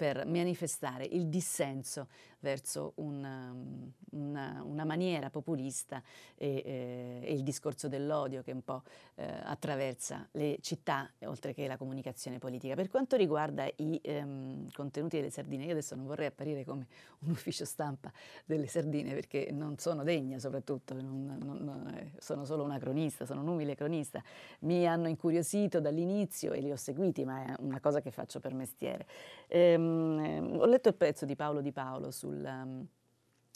per 0.00 0.24
manifestare 0.24 1.04
il 1.04 1.26
dissenso 1.26 2.06
verso 2.38 2.92
una, 3.40 3.50
um, 3.50 3.92
una, 4.10 4.62
una 4.64 4.84
maniera 4.84 5.30
populista 5.30 6.02
e, 6.36 6.62
eh, 6.64 7.20
e, 7.22 7.32
il 7.32 7.42
discorso 7.42 7.88
dell'odio 7.88 8.42
che 8.42 8.52
un 8.52 8.62
po' 8.62 8.82
eh, 9.14 9.24
attraversa 9.24 10.28
le 10.32 10.58
città, 10.60 11.08
oltre 11.24 11.54
che 11.54 11.66
la 11.66 11.76
comunicazione 11.76 12.38
politica. 12.38 12.74
Per 12.74 12.88
quanto 12.88 13.16
riguarda 13.16 13.68
i 13.76 14.00
ehm, 14.02 14.70
contenuti 14.72 15.16
delle 15.16 15.30
sardine, 15.30 15.64
io 15.64 15.72
adesso 15.72 15.94
non 15.94 16.06
vorrei 16.06 16.26
apparire 16.26 16.64
come 16.64 16.86
un 17.20 17.30
ufficio 17.30 17.64
stampa 17.64 18.12
delle 18.44 18.66
sardine 18.66 19.14
perché 19.14 19.50
non 19.52 19.78
sono 19.78 20.02
degna 20.02 20.38
soprattutto, 20.38 20.94
non, 20.94 21.38
non, 21.40 21.94
eh, 21.94 22.12
sono 22.18 22.44
solo 22.44 22.64
una 22.64 22.78
cronista, 22.78 23.24
sono 23.24 23.40
un 23.42 23.48
umile 23.48 23.74
cronista. 23.74 24.22
Mi 24.60 24.86
hanno 24.86 25.08
incuriosito 25.08 25.80
dall'inizio 25.80 26.52
e 26.52 26.60
li 26.60 26.70
ho 26.72 26.76
seguiti, 26.76 27.24
ma 27.24 27.44
è 27.44 27.54
una 27.60 27.80
cosa 27.80 28.00
che 28.00 28.10
faccio 28.10 28.40
per 28.40 28.54
mestiere. 28.54 29.06
Ehm, 29.48 30.56
ho 30.58 30.66
letto 30.66 30.88
il 30.88 30.94
pezzo 30.94 31.24
di 31.24 31.36
Paolo 31.36 31.60
Di 31.60 31.72
Paolo 31.72 32.10
sul 32.10 32.42
um, 32.44 32.86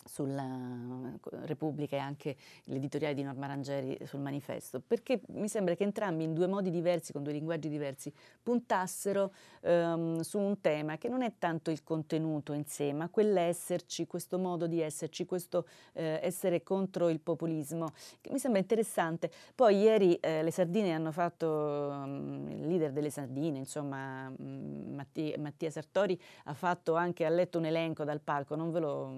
sulla 0.05 1.19
Repubblica 1.45 1.97
e 1.97 1.99
anche 1.99 2.37
l'editoriale 2.65 3.15
di 3.15 3.23
Norma 3.23 3.47
Rangeri 3.47 3.99
sul 4.05 4.21
manifesto, 4.21 4.81
perché 4.81 5.23
mi 5.29 5.49
sembra 5.49 5.75
che 5.75 5.83
entrambi 5.83 6.25
in 6.25 6.35
due 6.35 6.47
modi 6.47 6.71
diversi, 6.71 7.13
con 7.13 7.23
due 7.23 7.33
linguaggi 7.33 7.69
diversi, 7.69 8.13
puntassero 8.43 9.33
um, 9.63 10.21
su 10.21 10.39
un 10.39 10.61
tema 10.61 10.99
che 10.99 11.09
non 11.09 11.23
è 11.23 11.33
tanto 11.39 11.71
il 11.71 11.83
contenuto 11.83 12.53
in 12.53 12.65
sé, 12.67 12.93
ma 12.93 13.09
quell'esserci, 13.09 14.07
questo 14.07 14.39
modo 14.39 14.67
di 14.67 14.81
esserci, 14.81 15.25
questo 15.25 15.67
eh, 15.95 16.21
essere 16.23 16.63
contro 16.63 17.09
il 17.09 17.21
populismo, 17.21 17.93
che 18.21 18.31
mi 18.31 18.39
sembra 18.39 18.61
interessante. 18.61 19.31
Poi 19.55 19.79
ieri 19.79 20.15
eh, 20.17 20.43
le 20.43 20.51
sardine 20.51 20.93
hanno 20.93 21.13
fatto, 21.13 21.47
um, 21.47 22.47
il 22.51 22.67
leader 22.67 22.93
delle 22.93 23.11
sardine, 23.11 23.59
insomma 23.59 24.29
um, 24.37 24.93
Mattia, 24.95 25.39
Mattia, 25.39 25.71
Sartori, 25.71 26.21
ha 26.45 26.55
fatto 26.55 26.95
anche, 26.95 27.25
ha 27.25 27.31
letto 27.31 27.59
un 27.59 27.65
elenco 27.65 28.05
dal 28.05 28.21
palco, 28.21 28.55
non 28.55 28.71
ve 28.71 28.81
lo... 28.81 29.13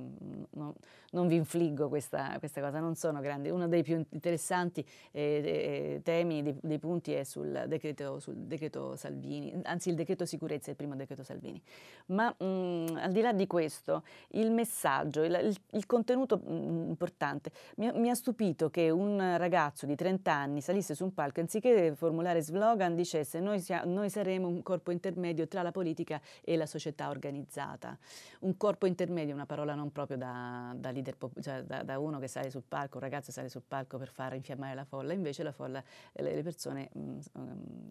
Non, 0.50 0.74
non 1.16 1.28
vi 1.28 1.36
infliggo 1.36 1.88
questa, 1.88 2.36
questa, 2.38 2.60
cosa, 2.60 2.80
non 2.80 2.94
sono 2.94 3.20
grandi. 3.20 3.48
Uno 3.48 3.68
dei 3.68 3.82
più 3.82 4.04
interessanti 4.10 4.84
eh, 5.12 5.20
eh, 5.20 6.00
temi, 6.02 6.42
dei, 6.42 6.58
dei, 6.60 6.78
punti 6.78 7.12
è 7.12 7.24
sul 7.24 7.64
decreto, 7.66 8.18
sul 8.18 8.34
decreto, 8.34 8.96
Salvini, 8.96 9.58
anzi 9.64 9.88
il 9.88 9.94
decreto 9.94 10.26
sicurezza 10.26 10.66
è 10.66 10.70
il 10.70 10.76
primo 10.76 10.94
decreto 10.94 11.22
Salvini. 11.22 11.60
Ma 12.06 12.34
mh, 12.36 12.44
mm, 12.44 12.86
al 12.96 13.12
di 13.12 13.20
là 13.20 13.32
di 13.32 13.46
questo, 13.46 14.04
il 14.30 14.50
messaggio, 14.50 15.22
il, 15.22 15.38
il, 15.42 15.56
il 15.72 15.86
contenuto 15.86 16.40
mh, 16.44 16.52
mm, 16.52 16.88
importante, 16.88 17.50
mi, 17.76 17.90
mi, 17.94 18.10
ha 18.10 18.14
stupito 18.14 18.68
che 18.68 18.90
un 18.90 19.36
ragazzo 19.38 19.86
di 19.86 19.94
30 19.94 20.32
anni 20.32 20.60
salisse 20.60 20.94
su 20.94 21.04
un 21.04 21.14
palco, 21.14 21.40
anziché 21.40 21.94
formulare 21.94 22.42
slogan, 22.42 22.94
dicesse 22.94 23.40
noi, 23.40 23.60
sia, 23.60 23.84
noi 23.84 24.10
saremo 24.10 24.48
un 24.48 24.62
corpo 24.62 24.90
intermedio 24.90 25.46
tra 25.48 25.62
la 25.62 25.72
politica 25.72 26.20
e 26.42 26.56
la 26.56 26.66
società 26.66 27.08
organizzata. 27.08 27.96
Un 28.40 28.56
corpo 28.56 28.86
intermedio 28.86 29.30
è 29.32 29.34
una 29.34 29.46
parola 29.46 29.74
non 29.74 29.90
proprio 29.92 30.16
da, 30.16 30.65
da 30.74 30.90
leader, 30.90 31.16
cioè 31.40 31.62
da, 31.62 31.82
da, 31.82 31.98
uno 31.98 32.18
che 32.18 32.28
sale 32.28 32.50
sul 32.50 32.62
palco, 32.66 32.96
un 32.96 33.02
ragazzo 33.02 33.32
sale 33.32 33.48
sul 33.48 33.62
palco 33.66 33.98
per 33.98 34.08
far 34.08 34.34
infiammare 34.34 34.74
la 34.74 34.84
folla, 34.84 35.12
invece 35.12 35.42
la 35.42 35.52
folla, 35.52 35.82
le, 36.12 36.34
le 36.34 36.42
persone 36.42 36.88
mh, 36.92 37.00
mm, 37.00 37.18
um, 37.32 37.88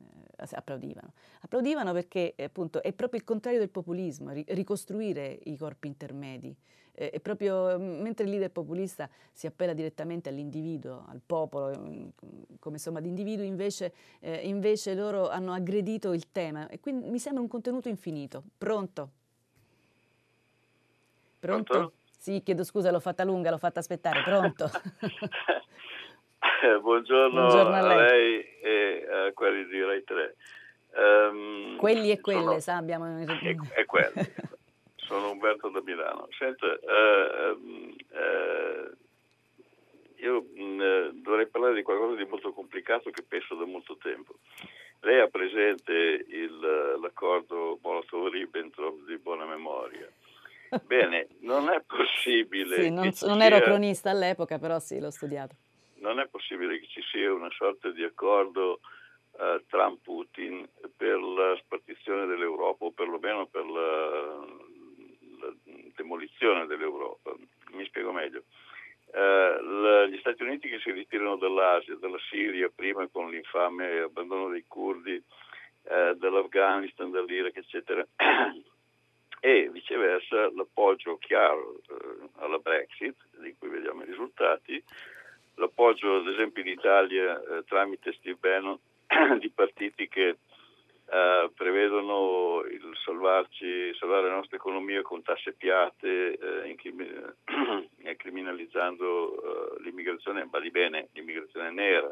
applaudivano. 0.52 1.14
Applaudivano 1.42 1.94
perché 1.94 2.34
appunto 2.38 2.82
è 2.82 2.94
proprio 2.94 3.20
il 3.20 3.26
contrario 3.26 3.60
del 3.60 3.70
populismo, 3.70 4.32
ri, 4.32 4.46
ricostruire 4.50 5.40
i 5.44 5.56
corpi 5.58 5.88
intermedi. 5.88 6.56
Eh, 6.98 7.10
è 7.10 7.20
proprio 7.20 7.78
mm, 7.78 8.02
mentre 8.02 8.24
il 8.24 8.32
leader 8.32 8.52
populista 8.52 9.10
si 9.32 9.46
appella 9.48 9.74
direttamente 9.74 10.30
all'individuo, 10.30 11.06
al 11.08 11.22
popolo, 11.26 11.78
mm, 11.78 12.08
come 12.60 12.78
somma 12.78 13.02
di 13.02 13.10
individui, 13.10 13.48
invece, 13.48 13.94
eh, 14.20 14.48
invece 14.48 14.94
loro 14.96 15.30
hanno 15.30 15.54
aggredito 15.54 16.14
il 16.14 16.32
tema 16.32 16.68
e 16.70 16.80
quindi 16.80 17.10
mi 17.10 17.20
sembra 17.20 17.42
un 17.42 17.48
contenuto 17.48 17.90
infinito. 17.90 18.44
Pronto? 18.58 19.12
Pronto? 21.40 21.74
Pronto? 21.74 21.94
Sì, 22.26 22.42
chiedo 22.42 22.64
scusa, 22.64 22.90
l'ho 22.90 23.00
fatta 23.00 23.24
lunga, 23.24 23.52
l'ho 23.52 23.60
fatta 23.60 23.82
aspettare. 23.82 24.24
Pronto? 24.24 24.66
Buongiorno, 26.82 27.40
Buongiorno, 27.40 27.76
a 27.76 27.82
lei, 27.82 28.00
lei 28.00 28.46
e 28.64 29.08
a 29.12 29.32
quelli 29.32 29.68
di 29.68 29.84
Rai 29.84 30.04
3. 30.04 30.36
Um, 30.96 31.04
ehm, 31.04 31.78
Quelli 31.78 32.10
e 32.10 32.20
quelle, 32.22 32.42
sono, 32.42 32.60
sa, 32.62 32.78
abbiamo... 32.78 33.20
E, 33.20 33.56
e 33.76 33.86
quelli. 33.86 34.26
sono 34.96 35.30
Umberto 35.34 35.70
da 35.70 35.84
Milano. 35.84 36.28
Senta, 36.36 36.66
uh, 36.66 37.60
uh, 37.60 38.96
io 40.16 40.38
uh, 40.38 41.12
dovrei 41.22 41.46
parlare 41.46 41.76
di 41.76 41.84
qualcosa 41.84 42.16
di 42.16 42.26
molto 42.26 42.54
complicato 42.54 43.12
che 43.12 43.22
penso 43.22 43.54
da 43.54 43.66
molto 43.68 43.98
tempo. 43.98 44.34
Lei 45.02 45.20
ha 45.20 45.28
presente 45.28 46.26
il, 46.28 46.98
l'accordo 47.00 47.78
Molotov-Ribbentrop 47.84 49.06
di 49.06 49.16
buona 49.20 49.46
memoria? 49.46 50.12
Bene, 50.86 51.28
non 51.42 51.70
è 51.70 51.82
possibile. 51.86 52.82
Sì, 52.82 52.90
non, 52.90 53.12
non 53.22 53.42
ero 53.42 53.60
cronista 53.60 54.10
all'epoca, 54.10 54.58
però 54.58 54.80
sì, 54.80 55.00
l'ho 55.00 55.12
studiato. 55.12 55.56
Non 56.00 56.20
è 56.20 56.28
possibile 56.28 56.80
che 56.80 56.88
ci 56.88 57.02
sia 57.12 57.34
una 57.34 57.50
sorta 57.52 57.90
di 57.92 58.04
accordo 58.04 58.80
uh, 59.32 59.64
Trump-Putin 59.68 60.68
per 60.96 61.20
la 61.20 61.56
spartizione 61.64 62.26
dell'Europa, 62.26 62.86
o 62.86 62.92
perlomeno 62.92 63.48
per 63.48 63.66
la, 63.66 64.46
la 65.40 65.54
demolizione 65.96 66.66
dell'Europa. 66.66 67.34
Mi 67.72 67.86
spiego 67.86 68.12
meglio. 68.12 68.44
Uh, 69.08 70.08
gli 70.08 70.18
Stati 70.20 70.44
Uniti 70.44 70.68
che 70.68 70.80
si 70.80 70.92
ritirano 70.92 71.38
dall'Asia, 71.38 71.96
dalla 71.96 72.20
Siria, 72.30 72.70
prima 72.74 73.08
con 73.08 73.30
l'infame 73.30 74.00
abbandono 74.00 74.50
dei 74.50 74.66
curdi, 74.68 75.14
uh, 75.14 76.14
dall'Afghanistan, 76.16 77.12
dall'Iraq, 77.12 77.56
eccetera. 77.56 78.06
e 79.46 79.70
viceversa 79.70 80.50
l'appoggio 80.56 81.20
chiaro 81.20 81.76
eh, 81.88 82.30
alla 82.38 82.58
Brexit, 82.58 83.16
di 83.38 83.54
cui 83.60 83.70
vediamo 83.70 84.02
i 84.02 84.08
risultati, 84.08 84.84
l'appoggio 85.58 86.16
ad 86.16 86.28
esempio 86.30 86.64
in 86.64 86.70
Italia 86.70 87.40
eh, 87.40 87.64
tramite 87.66 88.14
Steve 88.14 88.40
Bannon 88.40 88.80
di 89.38 89.52
partiti 89.52 90.08
che 90.08 90.30
eh, 90.30 91.52
prevedono 91.54 92.64
il 92.64 92.98
salvarci, 93.04 93.94
salvare 94.00 94.30
la 94.30 94.34
nostra 94.34 94.56
economia 94.56 95.04
con 95.04 95.22
tasse 95.22 95.54
piate, 95.54 96.40
eh, 96.40 96.76
criminalizzando 98.18 99.76
eh, 99.78 99.84
l'immigrazione, 99.84 100.50
ma 100.52 100.60
di 100.60 100.72
bene, 100.72 101.10
l'immigrazione 101.14 101.70
nera. 101.70 102.12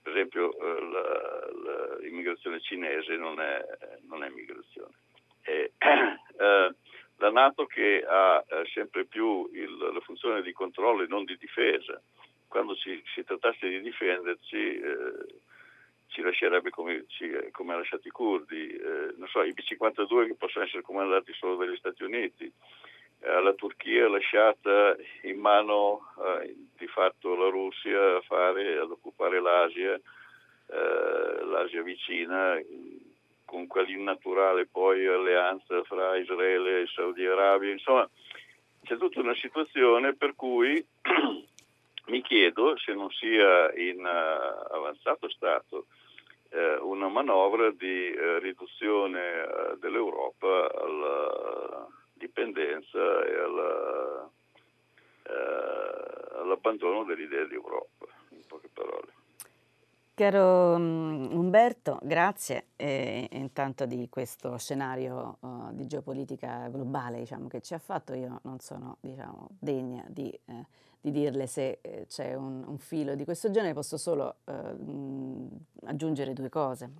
Per 0.00 0.10
esempio 0.10 0.56
eh, 0.58 0.80
la, 0.80 1.50
la, 1.64 1.98
l'immigrazione 1.98 2.62
cinese 2.62 3.14
non 3.16 3.40
è, 3.40 3.62
non 4.08 4.24
è 4.24 4.28
immigrazione. 4.28 5.04
E, 5.46 5.72
eh, 5.78 6.74
la 7.18 7.30
Nato 7.30 7.66
che 7.66 8.04
ha 8.06 8.44
eh, 8.46 8.66
sempre 8.74 9.06
più 9.06 9.48
il, 9.52 9.76
la 9.76 10.00
funzione 10.00 10.42
di 10.42 10.52
controllo 10.52 11.02
e 11.02 11.06
non 11.06 11.24
di 11.24 11.36
difesa, 11.38 12.00
quando 12.48 12.74
ci, 12.74 13.02
si 13.14 13.24
trattasse 13.24 13.68
di 13.68 13.80
difenderci 13.80 14.56
eh, 14.56 15.26
ci 16.08 16.22
lascerebbe 16.22 16.70
come, 16.70 17.04
ci, 17.08 17.30
come, 17.52 17.74
ha 17.74 17.76
lasciato 17.76 18.06
i 18.08 18.10
curdi, 18.10 18.68
eh, 18.68 19.14
so, 19.30 19.42
i 19.42 19.52
B-52 19.52 20.26
che 20.26 20.34
possono 20.34 20.64
essere 20.64 20.82
comandati 20.82 21.32
solo 21.34 21.56
dagli 21.56 21.76
Stati 21.76 22.02
Uniti, 22.04 22.50
eh, 23.20 23.40
la 23.40 23.52
Turchia 23.54 24.08
lasciata 24.08 24.96
in 25.22 25.38
mano 25.38 26.12
eh, 26.40 26.54
di 26.76 26.86
fatto 26.86 27.34
la 27.34 27.48
Russia 27.48 28.16
a 28.16 28.20
fare, 28.22 28.78
ad 28.78 28.90
occupare 28.90 29.40
l'Asia, 29.40 29.98
l'Asia 30.68 31.80
vicina, 31.82 32.58
con 33.46 33.66
quell'innaturale 33.66 34.66
poi 34.66 35.06
alleanza 35.06 35.82
fra 35.84 36.16
Israele 36.16 36.82
e 36.82 36.86
Saudi 36.88 37.24
Arabia, 37.24 37.72
insomma 37.72 38.06
c'è 38.82 38.98
tutta 38.98 39.20
una 39.20 39.34
situazione 39.34 40.14
per 40.14 40.34
cui 40.34 40.84
mi 42.06 42.22
chiedo 42.22 42.76
se 42.76 42.92
non 42.92 43.10
sia 43.10 43.72
in 43.74 44.00
uh, 44.00 44.74
avanzato 44.74 45.28
stato 45.30 45.86
uh, 46.50 46.86
una 46.86 47.08
manovra 47.08 47.70
di 47.70 48.14
uh, 48.14 48.38
riduzione 48.38 49.76
dell'Europa 49.80 50.70
alla 50.74 51.86
dipendenza 52.12 53.24
e 53.24 53.34
alla, 53.38 54.30
all'abbandono 56.40 57.04
dell'idea 57.04 57.44
di 57.44 57.54
Europa, 57.54 58.06
in 58.30 58.42
poche 58.46 58.68
parole. 58.72 59.15
Caro 60.16 60.76
um, 60.76 61.28
Umberto, 61.30 61.98
grazie 62.02 62.68
eh, 62.76 63.28
intanto 63.32 63.84
di 63.84 64.08
questo 64.08 64.56
scenario 64.56 65.36
uh, 65.40 65.74
di 65.74 65.86
geopolitica 65.86 66.68
globale 66.68 67.18
diciamo, 67.18 67.48
che 67.48 67.60
ci 67.60 67.74
ha 67.74 67.78
fatto. 67.78 68.14
Io 68.14 68.40
non 68.44 68.58
sono 68.60 68.96
diciamo, 69.00 69.48
degna 69.58 70.02
di, 70.08 70.30
eh, 70.46 70.66
di, 71.02 71.10
dirle 71.10 71.46
se 71.46 71.80
eh, 71.82 72.06
c'è 72.08 72.32
un, 72.32 72.64
un, 72.66 72.78
filo 72.78 73.14
di 73.14 73.24
questo 73.26 73.50
genere, 73.50 73.74
posso 73.74 73.98
solo 73.98 74.36
uh, 74.44 75.50
aggiungere 75.84 76.32
due 76.32 76.48
cose 76.48 76.90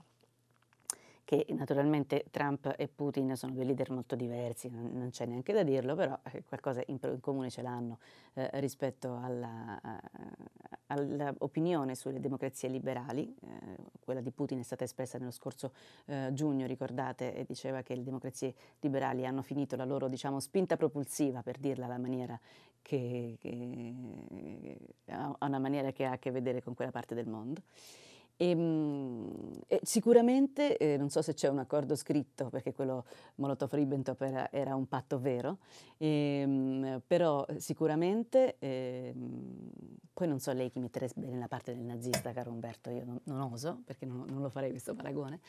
che 1.27 1.45
naturalmente 1.49 2.27
Trump 2.31 2.72
e 2.79 2.87
Putin 2.87 3.35
sono 3.35 3.53
due 3.53 3.64
leader 3.64 3.91
molto 3.91 4.14
diversi, 4.14 4.70
non, 4.70 4.93
non 4.95 5.11
c'è 5.11 5.27
neanche 5.27 5.53
da 5.53 5.64
dirlo, 5.64 5.97
però 5.97 6.16
eh, 6.31 6.45
qualcosa 6.45 6.85
in, 6.87 7.01
in, 7.03 7.18
comune 7.18 7.51
ce 7.51 7.62
l'hanno 7.62 7.99
eh, 8.35 8.49
rispetto 8.61 9.18
all'opinione 10.87 11.91
all 11.91 11.97
sulle 11.97 12.20
democrazie 12.20 12.68
liberali. 12.68 13.35
Eh, 13.41 13.49
quella 13.99 14.20
di 14.20 14.31
Putin 14.31 14.61
è 14.61 14.62
stata 14.62 14.85
espressa 14.85 15.18
nello 15.18 15.33
scorso 15.33 15.72
eh, 16.05 16.29
giugno, 16.33 16.64
ricordate, 16.64 17.35
e 17.35 17.45
diceva 17.45 17.83
che 17.83 17.97
le 17.97 18.05
democrazie 18.05 18.55
liberali 18.79 19.27
hanno 19.27 19.43
finito 19.43 19.74
la 19.74 19.85
loro 19.85 20.07
diciamo, 20.07 20.39
spinta 20.39 20.77
propulsiva, 20.77 21.43
per 21.43 21.59
dirla 21.59 21.87
alla 21.87 21.99
maniera 21.99 22.39
che, 22.83 23.37
che, 23.41 24.79
ha 25.07 25.35
una 25.41 25.59
maniera 25.59 25.91
che 25.91 26.05
ha 26.05 26.12
a 26.12 26.18
che 26.18 26.31
vedere 26.31 26.62
con 26.62 26.74
quella 26.74 26.93
parte 26.93 27.16
del 27.16 27.27
mondo. 27.27 27.62
E, 28.37 28.51
ehm, 28.51 29.51
e 29.66 29.80
sicuramente, 29.82 30.76
eh, 30.76 30.97
non 30.97 31.09
so 31.11 31.22
se 31.22 31.34
c'è 31.34 31.49
un 31.49 31.59
accordo 31.59 31.97
scritto, 31.97 32.49
perché 32.49 32.72
quello 32.72 33.05
Molotov-Ribbentrop 33.37 34.20
era, 34.22 34.51
era, 34.51 34.74
un 34.74 34.87
patto 34.87 35.18
vero, 35.18 35.59
ehm, 35.97 37.03
però 37.07 37.45
sicuramente, 37.57 38.57
eh, 38.59 39.14
poi 40.12 40.28
non 40.28 40.39
so 40.39 40.53
lei 40.53 40.70
chi 40.70 40.78
metterebbe 40.78 41.26
nella 41.26 41.49
parte 41.49 41.74
del 41.74 41.84
nazista, 41.84 42.32
caro 42.32 42.51
Umberto, 42.51 42.91
io 42.91 43.05
non, 43.05 43.20
non 43.24 43.41
oso, 43.41 43.82
perché 43.84 44.07
non, 44.07 44.24
non, 44.28 44.43
lo 44.43 44.51
farei 44.51 44.70
questo 44.70 44.95
paragone, 44.95 45.41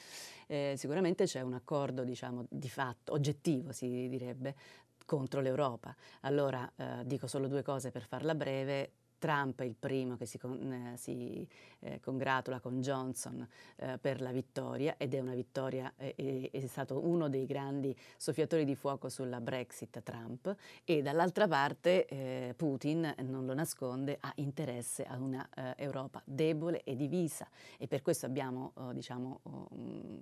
eh, 0.48 0.76
sicuramente 0.78 1.26
c'è 1.26 1.42
un 1.42 1.54
accordo, 1.54 2.04
diciamo, 2.04 2.46
di 2.50 2.70
fatto, 2.70 3.14
oggettivo 3.14 3.72
si 3.72 4.08
direbbe, 4.10 4.56
contro 5.08 5.40
l'Europa. 5.40 5.96
Allora, 6.22 6.70
eh, 6.76 7.06
dico 7.06 7.28
solo 7.28 7.48
due 7.48 7.64
cose 7.64 7.92
per 7.92 8.04
farla 8.04 8.36
breve, 8.36 8.92
Trump 9.18 9.62
è 9.62 9.66
il 9.66 9.76
primo 9.78 10.16
che 10.16 10.26
si, 10.26 10.38
con, 10.38 10.72
eh, 10.72 10.98
si 10.98 11.48
eh, 11.80 12.00
congratula 12.00 12.60
con 12.60 12.82
Johnson 12.82 13.48
eh, 13.78 13.98
per 14.00 14.22
la 14.22 14.32
vittoria 14.32 14.96
ed 14.98 15.14
è 15.14 15.20
una 15.20 15.34
vittoria, 15.34 15.94
è, 15.96 16.14
è, 16.16 16.66
stato 16.68 17.06
uno 17.06 17.30
dei 17.30 17.46
grandi 17.46 17.96
soffiatori 18.18 18.66
di 18.66 18.76
fuoco 18.76 19.10
sulla 19.10 19.40
Brexit 19.42 20.02
Trump 20.04 20.56
e 20.84 21.02
dall'altra 21.02 21.48
parte 21.48 22.06
eh, 22.06 22.54
Putin, 22.56 23.14
non 23.24 23.46
lo 23.46 23.54
nasconde, 23.54 24.18
ha 24.20 24.32
interesse 24.36 25.04
a 25.06 25.18
una 25.18 25.48
eh, 25.56 25.74
Europa 25.78 26.22
debole 26.26 26.84
e 26.84 26.96
divisa. 26.96 27.48
E 27.78 27.88
per 27.88 28.02
questo 28.02 28.26
abbiamo 28.26 28.72
oh, 28.76 28.94
diciamo, 28.94 29.40
oh, 29.44 29.68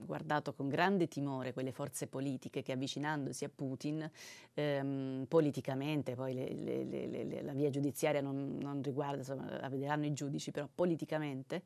guardato 0.06 0.54
con 0.54 0.68
grande 0.70 1.08
timore 1.08 1.54
quelle 1.54 1.72
forze 1.72 2.08
politiche 2.08 2.62
che 2.62 2.72
avvicinandosi 2.72 3.44
a 3.46 3.50
Putin 3.54 4.10
ehm, 4.54 5.26
politicamente, 5.28 6.16
poi 6.16 6.34
le, 6.34 6.54
le, 6.54 7.08
le, 7.08 7.42
la 7.42 7.54
via 7.54 7.70
giudiziaria 7.70 8.22
non, 8.22 8.58
non 8.60 8.82
riguarda, 8.86 9.18
insomma, 9.18 9.60
la 9.60 9.70
vedranno 9.70 10.06
i 10.06 10.14
giudici, 10.14 10.52
però 10.52 10.68
politicamente 10.74 11.64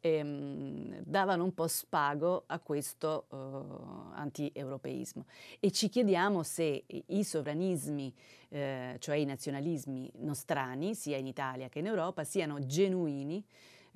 ehm, 0.00 1.02
davano 1.04 1.44
un 1.44 1.54
po' 1.54 1.66
spago 1.66 2.44
a 2.46 2.58
questo 2.58 3.26
uh, 3.30 4.12
anti-europeismo. 4.14 5.26
E 5.60 5.70
ci 5.70 5.88
chiediamo 5.88 6.42
se 6.42 6.84
i 7.06 7.24
sovranismi, 7.24 8.14
eh, 8.48 8.96
cioè 8.98 9.16
i 9.16 9.24
nazionalismi 9.24 10.10
nostrani, 10.18 10.94
sia 10.94 11.16
in 11.16 11.26
Italia 11.26 11.68
che 11.68 11.80
in 11.80 11.86
Europa, 11.86 12.24
siano 12.24 12.64
genuini 12.64 13.44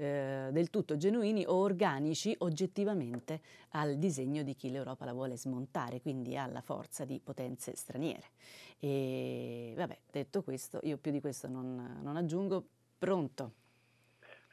eh, 0.00 0.48
del 0.50 0.70
tutto 0.70 0.96
genuini 0.96 1.44
o 1.46 1.56
organici 1.56 2.34
oggettivamente 2.38 3.40
al 3.72 3.96
disegno 3.96 4.42
di 4.42 4.54
chi 4.54 4.70
l'Europa 4.70 5.04
la 5.04 5.12
vuole 5.12 5.36
smontare, 5.36 6.00
quindi 6.00 6.38
alla 6.38 6.62
forza 6.62 7.04
di 7.04 7.20
potenze 7.22 7.76
straniere. 7.76 8.30
E 8.78 9.74
vabbè, 9.76 9.98
detto 10.10 10.42
questo, 10.42 10.80
io 10.84 10.96
più 10.96 11.12
di 11.12 11.20
questo 11.20 11.48
non, 11.48 12.00
non 12.02 12.16
aggiungo. 12.16 12.64
Pronto? 12.98 13.52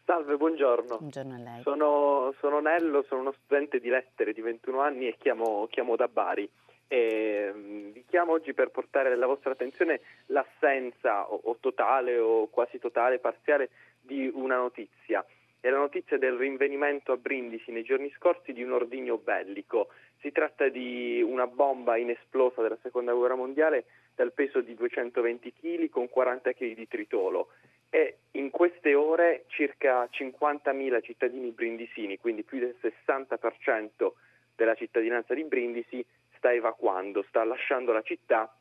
Salve, 0.03 0.35
buongiorno. 0.35 0.97
Buongiorno 0.97 1.35
a 1.35 1.37
lei. 1.37 1.61
Sono, 1.61 2.33
sono 2.39 2.59
Nello, 2.59 3.03
sono 3.07 3.21
uno 3.21 3.33
studente 3.43 3.79
di 3.79 3.87
lettere 3.87 4.33
di 4.33 4.41
21 4.41 4.81
anni 4.81 5.07
e 5.07 5.15
chiamo, 5.17 5.67
chiamo 5.69 5.95
da 5.95 6.09
Bari. 6.09 6.49
E, 6.89 7.51
mm, 7.53 7.91
vi 7.91 8.05
chiamo 8.05 8.33
oggi 8.33 8.53
per 8.53 8.69
portare 8.69 9.13
alla 9.13 9.25
vostra 9.25 9.51
attenzione 9.51 10.01
l'assenza 10.27 11.29
o, 11.29 11.39
o 11.43 11.57
totale 11.59 12.17
o 12.17 12.47
quasi 12.47 12.79
totale, 12.79 13.19
parziale 13.19 13.69
di 14.01 14.29
una 14.33 14.57
notizia. 14.57 15.25
È 15.67 15.69
la 15.69 15.79
notizia 15.79 16.17
del 16.17 16.37
rinvenimento 16.37 17.11
a 17.11 17.17
Brindisi 17.17 17.71
nei 17.71 17.83
giorni 17.83 18.09
scorsi 18.15 18.53
di 18.53 18.63
un 18.63 18.71
ordigno 18.71 19.17
bellico. 19.17 19.89
Si 20.21 20.31
tratta 20.31 20.69
di 20.69 21.21
una 21.21 21.45
bomba 21.45 21.97
inesplosa 21.97 22.61
della 22.61 22.77
seconda 22.81 23.11
guerra 23.11 23.35
mondiale 23.35 23.83
dal 24.15 24.31
peso 24.31 24.61
di 24.61 24.75
220 24.75 25.51
kg 25.51 25.89
con 25.89 26.07
40 26.07 26.53
kg 26.53 26.73
di 26.73 26.87
tritolo 26.87 27.49
e 27.89 28.19
in 28.31 28.49
queste 28.49 28.95
ore 28.95 29.43
circa 29.47 30.07
50.000 30.09 31.03
cittadini 31.03 31.51
brindisini, 31.51 32.17
quindi 32.17 32.43
più 32.43 32.59
del 32.59 32.77
60% 32.81 34.11
della 34.55 34.75
cittadinanza 34.75 35.33
di 35.33 35.43
Brindisi, 35.43 36.01
sta 36.37 36.53
evacuando, 36.53 37.25
sta 37.27 37.43
lasciando 37.43 37.91
la 37.91 38.03
città 38.03 38.55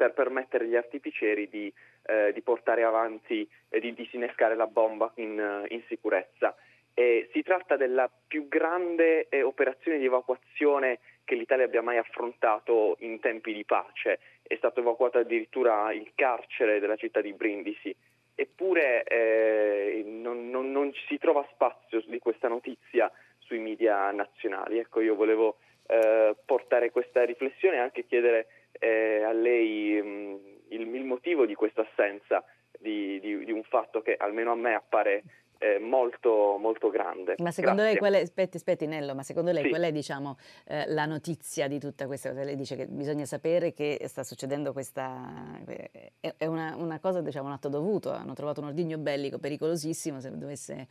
per 0.00 0.14
permettere 0.14 0.64
agli 0.64 0.76
artificieri 0.76 1.46
di, 1.50 1.70
eh, 2.06 2.32
di 2.32 2.40
portare 2.40 2.84
avanti 2.84 3.46
e 3.68 3.80
di 3.80 3.92
disinnescare 3.92 4.56
la 4.56 4.66
bomba 4.66 5.12
in, 5.16 5.38
eh, 5.38 5.74
in 5.74 5.82
sicurezza. 5.88 6.56
E 6.94 7.28
si 7.34 7.42
tratta 7.42 7.76
della 7.76 8.10
più 8.26 8.48
grande 8.48 9.28
eh, 9.28 9.42
operazione 9.42 9.98
di 9.98 10.06
evacuazione 10.06 11.00
che 11.22 11.34
l'Italia 11.34 11.66
abbia 11.66 11.82
mai 11.82 11.98
affrontato 11.98 12.96
in 13.00 13.20
tempi 13.20 13.52
di 13.52 13.66
pace. 13.66 14.20
È 14.42 14.56
stato 14.56 14.80
evacuato 14.80 15.18
addirittura 15.18 15.92
il 15.92 16.12
carcere 16.14 16.80
della 16.80 16.96
città 16.96 17.20
di 17.20 17.34
Brindisi. 17.34 17.94
Eppure 18.34 19.04
eh, 19.04 20.02
non, 20.06 20.48
non, 20.48 20.72
non, 20.72 20.90
si 21.08 21.18
trova 21.18 21.46
spazio 21.52 22.02
di 22.06 22.18
questa 22.18 22.48
notizia 22.48 23.12
sui 23.38 23.58
media 23.58 24.10
nazionali. 24.12 24.78
Ecco, 24.78 25.02
io 25.02 25.14
volevo 25.14 25.58
eh, 25.88 26.34
portare 26.46 26.90
questa 26.90 27.22
riflessione 27.24 27.76
e 27.76 27.80
anche 27.80 28.06
chiedere 28.06 28.46
eh, 28.80 29.22
a 29.22 29.32
lei 29.32 30.02
mh, 30.02 30.06
mm, 30.06 30.36
il, 30.68 30.94
il, 30.94 31.04
motivo 31.04 31.46
di 31.46 31.54
questa 31.54 31.82
assenza 31.82 32.44
di, 32.78 33.20
di, 33.20 33.44
di, 33.44 33.52
un 33.52 33.62
fatto 33.62 34.00
che 34.02 34.16
almeno 34.18 34.52
a 34.52 34.56
me 34.56 34.74
appare 34.74 35.22
eh, 35.58 35.78
molto, 35.78 36.56
molto 36.58 36.88
grande. 36.88 37.34
Ma 37.38 37.50
secondo 37.50 37.82
Grazie. 37.82 38.00
lei, 38.00 38.10
qual 38.10 38.14
è, 38.14 38.22
aspetti, 38.22 38.56
aspetti 38.56 38.86
Nello, 38.86 39.14
ma 39.14 39.22
secondo 39.22 39.52
lei 39.52 39.64
sì. 39.64 39.68
qual 39.68 39.82
è 39.82 39.92
diciamo, 39.92 40.38
eh, 40.66 40.86
la 40.88 41.04
notizia 41.04 41.68
di 41.68 41.78
tutta 41.78 42.06
questa 42.06 42.30
cosa? 42.30 42.44
Lei 42.44 42.56
dice 42.56 42.76
che 42.76 42.86
bisogna 42.86 43.26
sapere 43.26 43.72
che 43.72 43.98
sta 44.06 44.22
succedendo 44.22 44.72
questa... 44.72 45.60
è, 45.66 46.34
è 46.38 46.46
una, 46.46 46.74
una, 46.76 46.98
cosa, 46.98 47.20
diciamo, 47.20 47.48
un 47.48 47.52
atto 47.52 47.68
dovuto, 47.68 48.10
hanno 48.10 48.32
trovato 48.32 48.60
un 48.60 48.68
ordigno 48.68 48.96
bellico 48.96 49.38
pericolosissimo 49.38 50.20
se 50.20 50.36
dovesse 50.36 50.88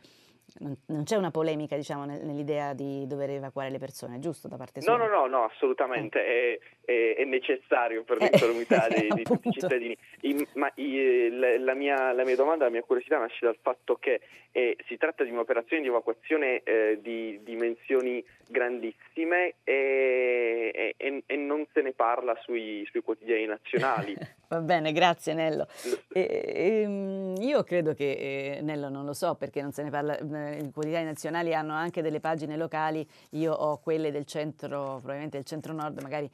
non, 0.58 0.76
non, 0.86 1.04
c'è 1.04 1.16
una 1.16 1.30
polemica 1.30 1.76
diciamo, 1.76 2.04
nell'idea 2.04 2.74
di 2.74 3.06
dover 3.06 3.30
evacuare 3.30 3.70
le 3.70 3.78
persone, 3.78 4.18
giusto 4.18 4.48
da 4.48 4.56
parte 4.56 4.80
sua? 4.80 4.96
No, 4.96 5.06
no, 5.06 5.08
no, 5.08 5.26
no 5.26 5.44
assolutamente, 5.44 6.18
eh. 6.18 6.54
è, 6.54 6.58
è, 6.90 7.14
è, 7.16 7.24
necessario 7.24 8.02
per 8.02 8.18
l'incolumità 8.18 8.86
eh, 8.88 9.08
di, 9.14 9.22
tutti 9.22 9.48
i 9.48 9.52
cittadini. 9.52 9.96
I, 10.22 10.46
ma 10.54 10.70
i, 10.74 11.28
la, 11.30 11.74
mia, 11.74 12.12
la, 12.12 12.24
mia, 12.24 12.36
domanda, 12.36 12.64
la 12.64 12.70
mia 12.70 12.82
curiosità 12.82 13.18
nasce 13.18 13.46
dal 13.46 13.56
fatto 13.60 13.94
che 13.96 14.20
eh, 14.52 14.76
si 14.86 14.96
tratta 14.96 15.22
di 15.22 15.30
un'operazione 15.30 15.82
di 15.82 15.88
evacuazione 15.88 16.62
eh, 16.64 16.98
di 17.00 17.40
dimensioni 17.44 18.24
grandissime 18.48 19.54
e, 19.62 20.94
e, 20.96 21.22
e, 21.24 21.36
non 21.36 21.64
se 21.72 21.82
ne 21.82 21.92
parla 21.92 22.36
sui, 22.42 22.86
sui 22.90 23.00
quotidiani 23.00 23.46
nazionali. 23.46 24.16
Va 24.50 24.60
bene, 24.60 24.90
grazie 24.90 25.32
Nello. 25.32 25.68
E, 26.12 26.82
ehm, 26.82 27.36
io 27.38 27.62
credo 27.62 27.94
che, 27.94 28.56
eh, 28.56 28.60
Nello 28.62 28.88
non 28.88 29.04
lo 29.04 29.12
so 29.12 29.36
perché 29.36 29.62
non 29.62 29.70
se 29.70 29.84
ne 29.84 29.90
parla, 29.90 30.18
eh, 30.18 30.58
i 30.58 30.70
quotidiani 30.72 31.04
nazionali 31.04 31.54
hanno 31.54 31.74
anche 31.74 32.02
delle 32.02 32.18
pagine 32.18 32.56
locali, 32.56 33.06
io 33.30 33.52
ho 33.52 33.78
quelle 33.78 34.10
del 34.10 34.24
centro, 34.24 34.96
probabilmente 34.96 35.36
del 35.36 35.46
centro-nord, 35.46 36.00
magari 36.02 36.28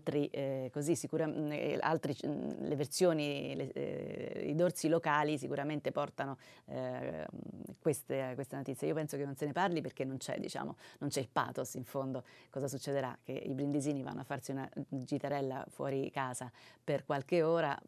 altri 0.00 0.26
eh, 0.28 0.70
così, 0.72 0.96
sicuramente 0.96 1.76
mm, 1.76 1.78
altri, 1.80 2.16
mm, 2.26 2.64
le 2.64 2.76
versioni, 2.76 3.54
le, 3.54 3.72
eh, 3.72 4.48
i 4.48 4.54
dorsi 4.54 4.88
locali 4.88 5.38
sicuramente 5.38 5.92
portano 5.92 6.38
eh, 6.66 7.26
queste, 7.80 8.32
queste, 8.34 8.56
notizie. 8.56 8.88
Io 8.88 8.94
penso 8.94 9.16
che 9.16 9.24
non 9.24 9.36
se 9.36 9.44
ne 9.46 9.52
parli 9.52 9.80
perché 9.80 10.04
non 10.04 10.16
c'è, 10.16 10.38
diciamo, 10.38 10.76
non 10.98 11.10
c'è 11.10 11.20
il 11.20 11.28
pathos 11.30 11.74
in 11.74 11.84
fondo. 11.84 12.24
Cosa 12.48 12.66
succederà? 12.66 13.16
Che 13.22 13.32
i 13.32 13.52
brindisini 13.54 14.02
vanno 14.02 14.20
a 14.20 14.24
farsi 14.24 14.50
una 14.50 14.68
gitarella 14.88 15.64
fuori 15.68 16.10
casa 16.10 16.50
per 16.82 17.04
qualche 17.04 17.42
ora 17.42 17.78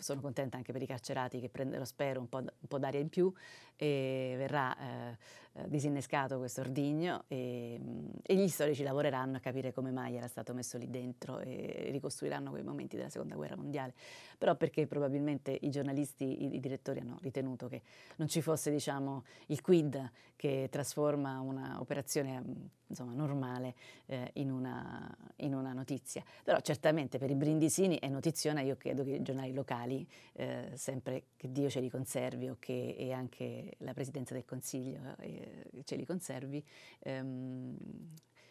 sono 0.00 0.20
contenta 0.20 0.56
anche 0.56 0.72
per 0.72 0.82
i 0.82 0.86
carcerati 0.86 1.40
che 1.40 1.48
prendono, 1.48 1.84
spero, 1.84 2.20
un 2.20 2.28
po', 2.28 2.38
un 2.38 2.68
po 2.68 2.78
d'aria 2.78 3.00
in 3.00 3.08
più 3.08 3.32
e 3.76 4.34
verrà 4.36 4.76
eh, 4.76 5.16
eh, 5.52 5.68
disinnescato 5.68 6.38
questo 6.38 6.60
ordigno 6.60 7.24
e, 7.28 7.80
e, 8.22 8.34
gli 8.34 8.48
storici 8.48 8.82
lavoreranno 8.82 9.36
a 9.36 9.40
capire 9.40 9.72
come 9.72 9.90
mai 9.90 10.16
era 10.16 10.26
stato 10.26 10.52
messo 10.52 10.78
lì 10.78 10.90
dentro 10.90 11.38
e 11.38 11.88
ricostruiranno 11.90 12.50
quei 12.50 12.62
momenti 12.62 12.96
della 12.96 13.08
seconda 13.08 13.34
guerra 13.34 13.56
mondiale. 13.56 13.94
Però 14.38 14.54
perché 14.54 14.86
probabilmente 14.86 15.56
i 15.60 15.68
giornalisti, 15.68 16.44
i, 16.44 16.54
i 16.54 16.60
direttori 16.60 17.00
hanno 17.00 17.18
ritenuto 17.20 17.66
che 17.66 17.82
non 18.16 18.28
ci 18.28 18.40
fosse 18.40 18.70
diciamo, 18.70 19.24
il 19.46 19.60
quid 19.60 20.10
che 20.36 20.68
trasforma 20.70 21.40
un'operazione 21.40 22.42
insomma, 22.86 23.12
normale 23.12 23.74
eh, 24.06 24.30
in, 24.34 24.52
una, 24.52 25.12
in, 25.36 25.54
una, 25.54 25.72
notizia. 25.72 26.22
Però 26.44 26.60
certamente 26.60 27.18
per 27.18 27.30
i 27.30 27.34
brindisini 27.34 27.98
è 27.98 28.06
notiziona, 28.08 28.60
io 28.60 28.76
credo 28.76 29.02
che 29.02 29.10
i 29.10 29.22
giornali 29.22 29.52
locali, 29.52 30.06
eh, 30.34 30.70
sempre 30.74 31.24
che 31.36 31.50
Dio 31.50 31.68
ce 31.68 31.80
li 31.80 31.90
conservi 31.90 32.48
o 32.48 32.56
che 32.58 32.94
e 32.96 33.12
anche 33.12 33.74
la 33.78 33.92
Presidenza 33.92 34.34
del 34.34 34.44
Consiglio 34.44 35.00
eh, 35.18 35.82
ce 35.84 35.96
li 35.96 36.06
conservi, 36.06 36.64
ehm, 37.00 37.76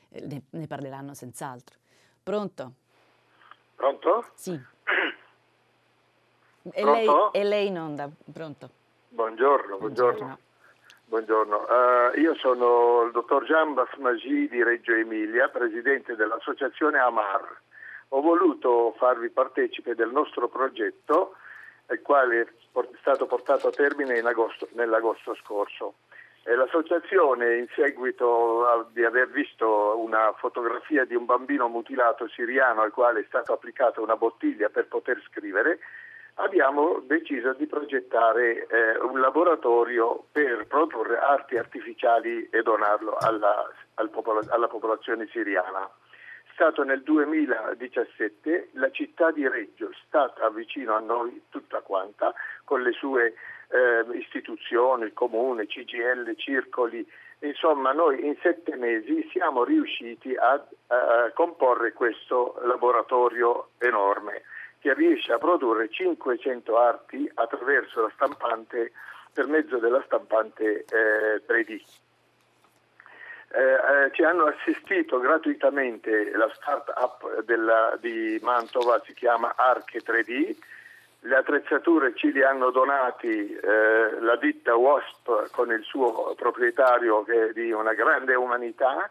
ne, 0.09 0.41
ne 0.49 0.67
parleranno 0.67 1.13
senz'altro. 1.13 1.77
Pronto? 2.21 2.73
Pronto? 3.75 4.31
Sì. 4.35 4.59
E 6.71 6.83
lei, 6.83 7.07
e 7.31 7.43
lei 7.43 7.67
in 7.67 7.79
onda, 7.79 8.09
pronto? 8.33 8.69
Buongiorno, 9.09 9.77
buongiorno. 9.77 10.17
buongiorno. 10.17 10.45
Buongiorno, 11.05 11.55
uh, 11.55 12.19
io 12.19 12.35
sono 12.35 13.03
il 13.03 13.11
dottor 13.11 13.45
Gian 13.45 13.73
Basmagi 13.73 14.49
di 14.49 14.61
Reggio 14.61 14.91
Emilia, 14.91 15.47
presidente 15.47 16.17
dell'associazione 16.17 16.99
Amar. 16.99 17.61
Ho 18.09 18.21
voluto 18.21 18.93
farvi 18.97 19.29
partecipe 19.29 19.95
del 19.95 20.11
nostro 20.11 20.49
progetto, 20.49 21.35
il 21.89 22.01
quale 22.01 22.41
è 22.41 22.47
stato 22.99 23.25
portato 23.25 23.69
a 23.69 23.71
termine 23.71 24.19
agosto, 24.19 24.67
nell'agosto 24.73 25.33
scorso. 25.35 25.93
E 26.43 26.55
l'associazione, 26.55 27.55
in 27.55 27.67
seguito 27.73 28.65
a, 28.65 28.85
di 28.91 29.05
aver 29.05 29.29
visto 29.29 29.97
una 29.97 30.33
fotografia 30.33 31.05
di 31.05 31.15
un 31.15 31.23
bambino 31.23 31.69
mutilato 31.69 32.27
siriano 32.27 32.81
al 32.81 32.91
quale 32.91 33.21
è 33.21 33.25
stata 33.27 33.53
applicata 33.53 34.01
una 34.01 34.17
bottiglia 34.17 34.67
per 34.67 34.87
poter 34.87 35.21
scrivere, 35.29 35.79
abbiamo 36.37 37.01
deciso 37.05 37.53
di 37.53 37.65
progettare 37.67 38.67
eh, 38.67 38.97
un 38.99 39.19
per 40.31 40.65
produrre 40.67 41.17
arti 41.17 41.57
artificiali 41.57 42.47
e 42.49 42.61
donarlo 42.61 43.15
alla, 43.19 43.69
al 43.95 44.09
popolo, 44.09 44.41
alla 44.49 44.67
popolazione 44.67 45.27
siriana. 45.31 45.85
È 45.85 46.51
stato 46.53 46.83
nel 46.83 47.03
2017, 47.03 48.69
la 48.73 48.89
città 48.91 49.31
di 49.31 49.47
Reggio 49.47 49.89
è 49.89 49.95
stata 50.05 50.49
vicino 50.49 50.95
a 50.95 50.99
noi 50.99 51.43
tutta 51.49 51.81
quanta, 51.81 52.33
con 52.63 52.81
le 52.81 52.91
sue 52.91 53.33
eh, 53.69 54.17
istituzioni, 54.17 55.13
comune, 55.13 55.67
CGL, 55.67 56.35
circoli, 56.35 57.07
insomma 57.39 57.91
noi 57.91 58.25
in 58.25 58.35
sette 58.41 58.75
mesi 58.75 59.27
siamo 59.31 59.63
riusciti 59.63 60.35
a, 60.35 60.53
a 60.87 61.31
comporre 61.33 61.93
questo 61.93 62.59
laboratorio 62.63 63.69
enorme 63.77 64.43
che 64.79 64.93
riesce 64.93 65.31
a 65.31 65.37
produrre 65.37 65.89
500 65.89 66.77
arti 66.77 67.29
attraverso 67.33 68.01
la 68.01 68.11
stampante 68.13 68.91
per 69.33 69.47
mezzo 69.47 69.77
della 69.77 70.01
stampante 70.05 70.85
eh, 70.85 71.43
3D. 71.45 71.81
Eh, 73.49 73.61
eh, 73.61 74.11
ci 74.11 74.23
hanno 74.23 74.45
assistito 74.45 75.19
gratuitamente 75.19 76.31
la 76.35 76.49
start-up 76.53 77.43
della, 77.43 77.97
di 78.01 78.39
Mantova, 78.41 79.01
si 79.05 79.13
chiama 79.13 79.53
Arche 79.55 79.99
3D, 79.99 80.55
le 81.21 81.35
attrezzature 81.35 82.13
ci 82.15 82.31
li 82.31 82.43
hanno 82.43 82.71
donati 82.71 83.53
eh, 83.55 84.19
la 84.19 84.35
ditta 84.37 84.75
WASP 84.75 85.51
con 85.51 85.71
il 85.71 85.83
suo 85.83 86.35
proprietario 86.35 87.23
che 87.23 87.49
è 87.49 87.53
di 87.53 87.71
una 87.71 87.93
grande 87.93 88.35
umanità 88.35 89.09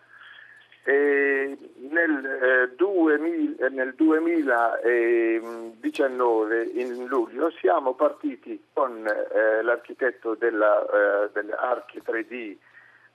nel, 0.93 2.25
eh, 2.25 2.75
2000, 2.77 3.69
nel 3.71 3.95
2019, 3.95 6.65
in 6.75 7.07
luglio, 7.07 7.51
siamo 7.51 7.95
partiti 7.95 8.63
con 8.73 9.07
eh, 9.07 9.63
l'architetto 9.63 10.35
della, 10.35 10.83
eh, 10.83 11.31
dell'Archi 11.33 12.03
3D 12.05 12.57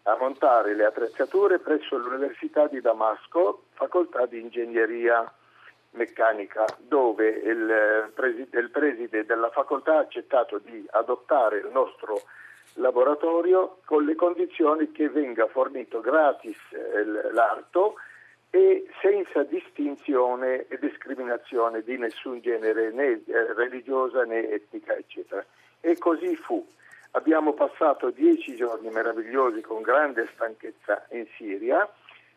a 0.04 0.18
montare 0.20 0.74
le 0.74 0.86
attrezzature 0.86 1.60
presso 1.60 1.98
l'Università 1.98 2.66
di 2.68 2.82
Damasco, 2.82 3.66
facoltà 3.74 4.26
di 4.26 4.40
ingegneria 4.40 5.32
meccanica, 5.92 6.66
dove 6.80 7.30
il, 7.30 8.12
preside, 8.14 8.60
il 8.60 8.70
preside 8.70 9.26
della 9.26 9.50
facoltà 9.50 9.98
ha 9.98 10.00
accettato 10.00 10.60
di 10.60 10.86
adottare 10.92 11.60
il 11.60 11.70
nostro 11.72 12.22
laboratorio 12.76 13.80
con 13.86 14.06
le 14.06 14.16
condizioni 14.16 14.92
che 14.92 15.10
venga 15.10 15.48
fornito 15.48 16.00
gratis 16.02 16.58
eh, 16.72 17.32
l'arto 17.32 17.96
e 18.50 18.86
senza 19.02 19.44
distinzione 19.44 20.68
e 20.68 20.78
discriminazione 20.80 21.84
di 21.84 21.98
nessun 21.98 22.42
genere 22.42 22.92
né 22.92 23.22
eh, 23.26 23.54
religiosa 23.54 24.24
né 24.24 24.50
etnica 24.50 24.94
eccetera. 24.96 25.44
E 25.80 25.98
così 25.98 26.36
fu. 26.36 26.66
Abbiamo 27.12 27.54
passato 27.54 28.10
dieci 28.10 28.56
giorni 28.56 28.90
meravigliosi 28.90 29.62
con 29.62 29.82
grande 29.82 30.30
stanchezza 30.34 31.06
in 31.12 31.26
Siria, 31.38 31.90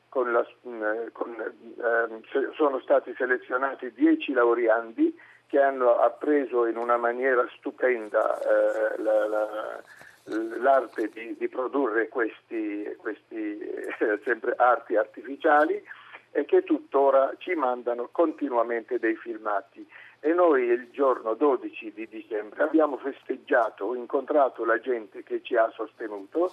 con 0.09 0.33
la, 0.33 0.47
mm, 0.67 1.07
con, 1.13 1.35
eh, 1.41 2.53
sono 2.55 2.81
stati 2.81 3.13
selezionati 3.17 3.93
dieci 3.93 4.33
laureandi 4.33 5.17
che 5.47 5.61
hanno 5.61 5.97
appreso 5.99 6.67
in 6.67 6.77
una 6.77 6.97
maniera 6.97 7.47
stupenda 7.57 8.39
eh, 8.41 9.03
la, 9.03 9.27
la 9.29 9.83
l'arte 10.25 11.11
di, 11.13 11.37
di 11.37 11.49
produrre 11.49 12.09
questi 12.09 12.83
eh, 12.85 14.55
arti 14.57 14.97
artificiali 14.97 15.83
e 16.31 16.45
che 16.47 16.65
tuttora 16.65 17.33
ci 17.39 17.55
mandano 17.55 18.09
continuamente 18.11 18.99
dei 18.99 19.17
filmati. 19.17 19.87
E 20.21 20.33
noi 20.33 20.65
il 20.65 20.91
giorno 20.91 21.35
12 21.35 21.93
di 21.93 22.09
dicembre 22.09 22.63
abbiamo 22.63 22.97
festeggiato, 22.97 23.85
ho 23.85 23.95
incontrato 23.95 24.65
la 24.65 24.81
gente 24.81 25.23
che 25.23 25.43
ci 25.43 25.55
ha 25.57 25.71
sostenuto 25.75 26.51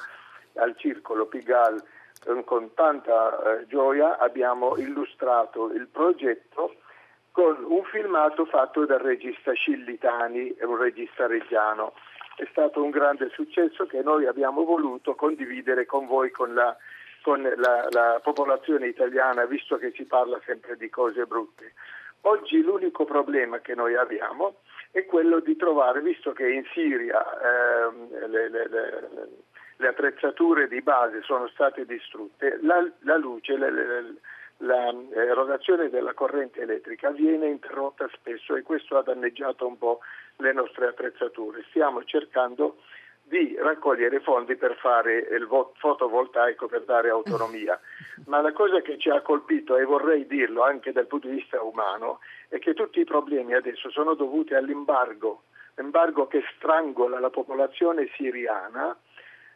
al 0.55 0.75
Circolo 0.77 1.25
Pigal 1.27 1.81
eh, 2.27 2.43
con 2.43 2.73
tanta 2.73 3.59
eh, 3.61 3.67
gioia, 3.67 4.17
abbiamo 4.17 4.75
illustrato 4.77 5.71
il 5.71 5.87
progetto 5.87 6.75
con 7.31 7.63
un 7.63 7.83
filmato 7.85 8.45
fatto 8.45 8.85
dal 8.85 8.99
regista 8.99 9.53
Scillitani, 9.53 10.57
un 10.61 10.77
regista 10.77 11.25
reggiano 11.27 11.93
è 12.35 12.47
stato 12.51 12.83
un 12.83 12.89
grande 12.89 13.29
successo 13.29 13.85
che 13.85 14.01
noi 14.01 14.25
abbiamo 14.25 14.63
voluto 14.63 15.15
condividere 15.15 15.85
con 15.85 16.07
voi, 16.07 16.31
con 16.31 16.53
la, 16.53 16.75
con 17.21 17.41
la, 17.41 17.87
la 17.89 18.19
popolazione 18.23 18.87
italiana, 18.87 19.45
visto 19.45 19.77
che 19.77 19.91
si 19.95 20.05
parla 20.05 20.39
sempre 20.45 20.75
di 20.77 20.89
cose 20.89 21.25
brutte. 21.25 21.73
Oggi 22.21 22.61
l'unico 22.61 23.05
problema 23.05 23.59
che 23.59 23.73
noi 23.73 23.95
abbiamo 23.95 24.57
è 24.91 25.05
quello 25.05 25.39
di 25.39 25.55
trovare, 25.55 26.01
visto 26.01 26.33
che 26.33 26.47
in 26.47 26.63
Siria 26.73 27.19
eh, 27.23 28.27
le, 28.27 28.49
le, 28.49 28.67
le, 28.67 29.09
le, 29.77 29.87
attrezzature 29.87 30.67
di 30.67 30.81
base 30.81 31.21
sono 31.23 31.47
state 31.47 31.85
distrutte, 31.85 32.59
la, 32.61 32.87
la 32.99 33.17
luce, 33.17 33.57
l'erogazione 34.61 35.89
della 35.89 36.13
corrente 36.13 36.61
elettrica 36.61 37.09
viene 37.09 37.47
interrotta 37.47 38.07
spesso 38.13 38.55
e 38.55 38.61
questo 38.61 38.97
ha 38.97 39.01
danneggiato 39.01 39.65
un 39.65 39.77
po' 39.77 39.99
le 40.37 40.53
nostre 40.53 40.87
attrezzature. 40.87 41.63
Stiamo 41.69 42.03
cercando 42.03 42.77
di 43.23 43.55
raccogliere 43.57 44.19
fondi 44.19 44.55
per 44.55 44.75
fare 44.75 45.19
il 45.19 45.47
fotovoltaico 45.75 46.67
per 46.67 46.83
dare 46.83 47.09
autonomia. 47.09 47.79
Ma 48.27 48.41
la 48.41 48.51
cosa 48.51 48.81
che 48.81 48.97
ci 48.97 49.09
ha 49.09 49.21
colpito, 49.21 49.77
e 49.77 49.85
vorrei 49.85 50.27
dirlo 50.27 50.63
anche 50.63 50.91
dal 50.91 51.07
punto 51.07 51.27
di 51.27 51.35
vista 51.35 51.61
umano, 51.61 52.19
è 52.49 52.59
che 52.59 52.73
tutti 52.73 52.99
i 52.99 53.05
problemi 53.05 53.53
adesso 53.53 53.89
sono 53.89 54.15
dovuti 54.15 54.53
all'embargo, 54.53 55.43
l'embargo 55.75 56.27
che 56.27 56.43
strangola 56.55 57.19
la 57.19 57.29
popolazione 57.29 58.09
siriana 58.15 58.95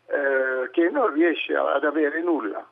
eh, 0.08 0.70
che 0.72 0.90
non 0.90 1.14
riesce 1.14 1.54
ad 1.56 1.84
avere 1.84 2.22
nulla. 2.22 2.66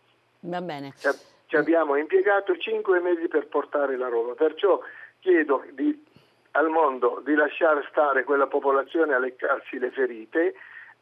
Va 0.45 0.61
bene. 0.61 0.93
Ci, 0.95 1.09
ci 1.53 1.59
abbiamo 1.59 1.95
impiegato 1.95 2.57
cinque 2.57 2.99
mesi 2.99 3.27
per 3.27 3.45
portare 3.45 3.95
la 3.95 4.07
roba, 4.07 4.33
perciò 4.33 4.81
chiedo 5.19 5.63
di 5.73 6.11
al 6.55 6.69
mondo 6.69 7.21
di 7.23 7.33
lasciare 7.33 7.85
stare 7.89 8.23
quella 8.23 8.47
popolazione 8.47 9.13
a 9.13 9.19
leccarsi 9.19 9.79
le 9.79 9.89
ferite 9.91 10.53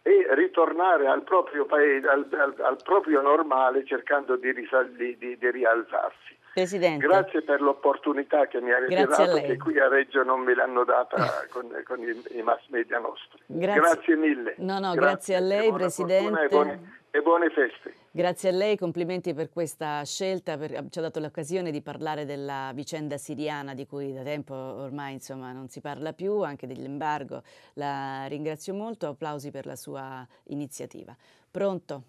e 0.02 0.28
ritornare 0.32 1.08
al 1.08 1.24
proprio 1.24 1.66
paese, 1.66 2.08
al, 2.08 2.28
al, 2.32 2.56
al 2.58 2.78
proprio 2.84 3.22
normale 3.22 3.86
cercando 3.86 4.36
di, 4.36 4.52
risal- 4.52 4.92
di, 4.92 5.18
di 5.18 5.52
rialzarsi. 5.52 6.38
Presidente. 6.54 7.08
Grazie 7.08 7.44
per 7.44 7.62
l'opportunità 7.62 8.46
che 8.48 8.60
mi 8.60 8.74
avete 8.74 8.94
Grazie 8.94 9.26
dato, 9.26 9.42
che 9.42 9.58
qui 9.58 9.80
a 9.80 9.88
Reggio 9.88 10.24
non 10.24 10.42
me 10.42 10.54
l'hanno 10.54 10.84
data 10.84 11.16
con, 11.50 11.70
con 11.86 12.02
i, 12.02 12.38
i, 12.38 12.42
mass 12.42 12.68
media 12.68 13.00
nostri. 13.00 13.42
Grazie, 13.46 13.82
grazie 13.82 14.16
mille. 14.18 14.56
No, 14.58 14.80
no, 14.80 14.94
grazie, 14.94 14.96
grazie 14.96 15.36
a 15.36 15.40
lei, 15.40 15.72
Presidente. 15.72 16.44
E 16.44 16.48
buone, 16.50 17.02
e 17.12 17.22
buone, 17.22 17.50
feste. 17.52 17.94
Grazie 18.12 18.50
a 18.50 18.52
lei, 18.52 18.78
complimenti 18.78 19.34
per 19.34 19.50
questa 19.50 20.04
scelta, 20.04 20.58
per, 20.58 20.88
ci 20.90 21.00
ha 21.00 21.02
dato 21.02 21.22
l'occasione 21.22 21.72
di 21.72 21.82
parlare 21.82 22.26
della 22.26 22.72
vicenda 22.74 23.16
siriana 23.16 23.74
di 23.74 23.86
cui 23.86 24.14
da 24.14 24.24
tempo 24.24 24.54
ormai 24.54 25.14
insomma, 25.14 25.54
non 25.54 25.70
si 25.70 25.80
parla 25.80 26.12
più, 26.12 26.42
anche 26.42 26.68
dell'embargo. 26.68 27.44
La 27.76 28.26
ringrazio 28.28 28.74
molto, 28.74 29.08
applausi 29.08 29.52
per 29.52 29.66
la 29.66 29.78
sua 29.78 30.28
iniziativa. 30.48 31.16
Pronto? 31.50 32.04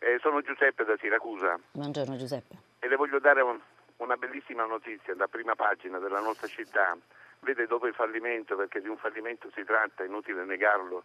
Eh, 0.00 0.18
sono 0.20 0.40
Giuseppe 0.40 0.84
da 0.84 0.96
Siracusa. 0.98 1.56
Buongiorno 1.70 2.16
Giuseppe. 2.16 2.56
E 2.80 2.88
le 2.88 2.96
voglio 2.96 3.18
dare 3.18 3.40
un, 3.40 3.58
una 3.98 4.16
bellissima 4.16 4.64
notizia 4.64 5.14
da 5.14 5.26
prima 5.26 5.54
pagina 5.54 5.98
della 5.98 6.20
nostra 6.20 6.46
città. 6.46 6.96
Vede 7.40 7.66
dopo 7.66 7.86
il 7.86 7.94
fallimento, 7.94 8.56
perché 8.56 8.80
di 8.80 8.88
un 8.88 8.96
fallimento 8.96 9.50
si 9.54 9.64
tratta, 9.64 10.02
è 10.02 10.06
inutile 10.06 10.44
negarlo, 10.44 11.04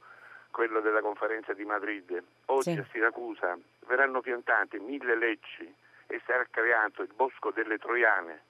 quello 0.50 0.82
della 0.82 1.02
conferenza 1.02 1.54
di 1.54 1.66
Madrid. 1.66 2.22
Oggi 2.46 2.74
sì. 2.74 2.80
a 2.80 2.86
Siracusa 2.92 3.58
verranno 3.88 4.22
piantati 4.22 4.80
mille 4.80 5.16
lecci 5.16 5.74
e 6.08 6.22
sarà 6.26 6.46
creato 6.50 7.02
il 7.02 7.14
bosco 7.16 7.52
delle 7.52 7.78
Troiane. 7.78 8.44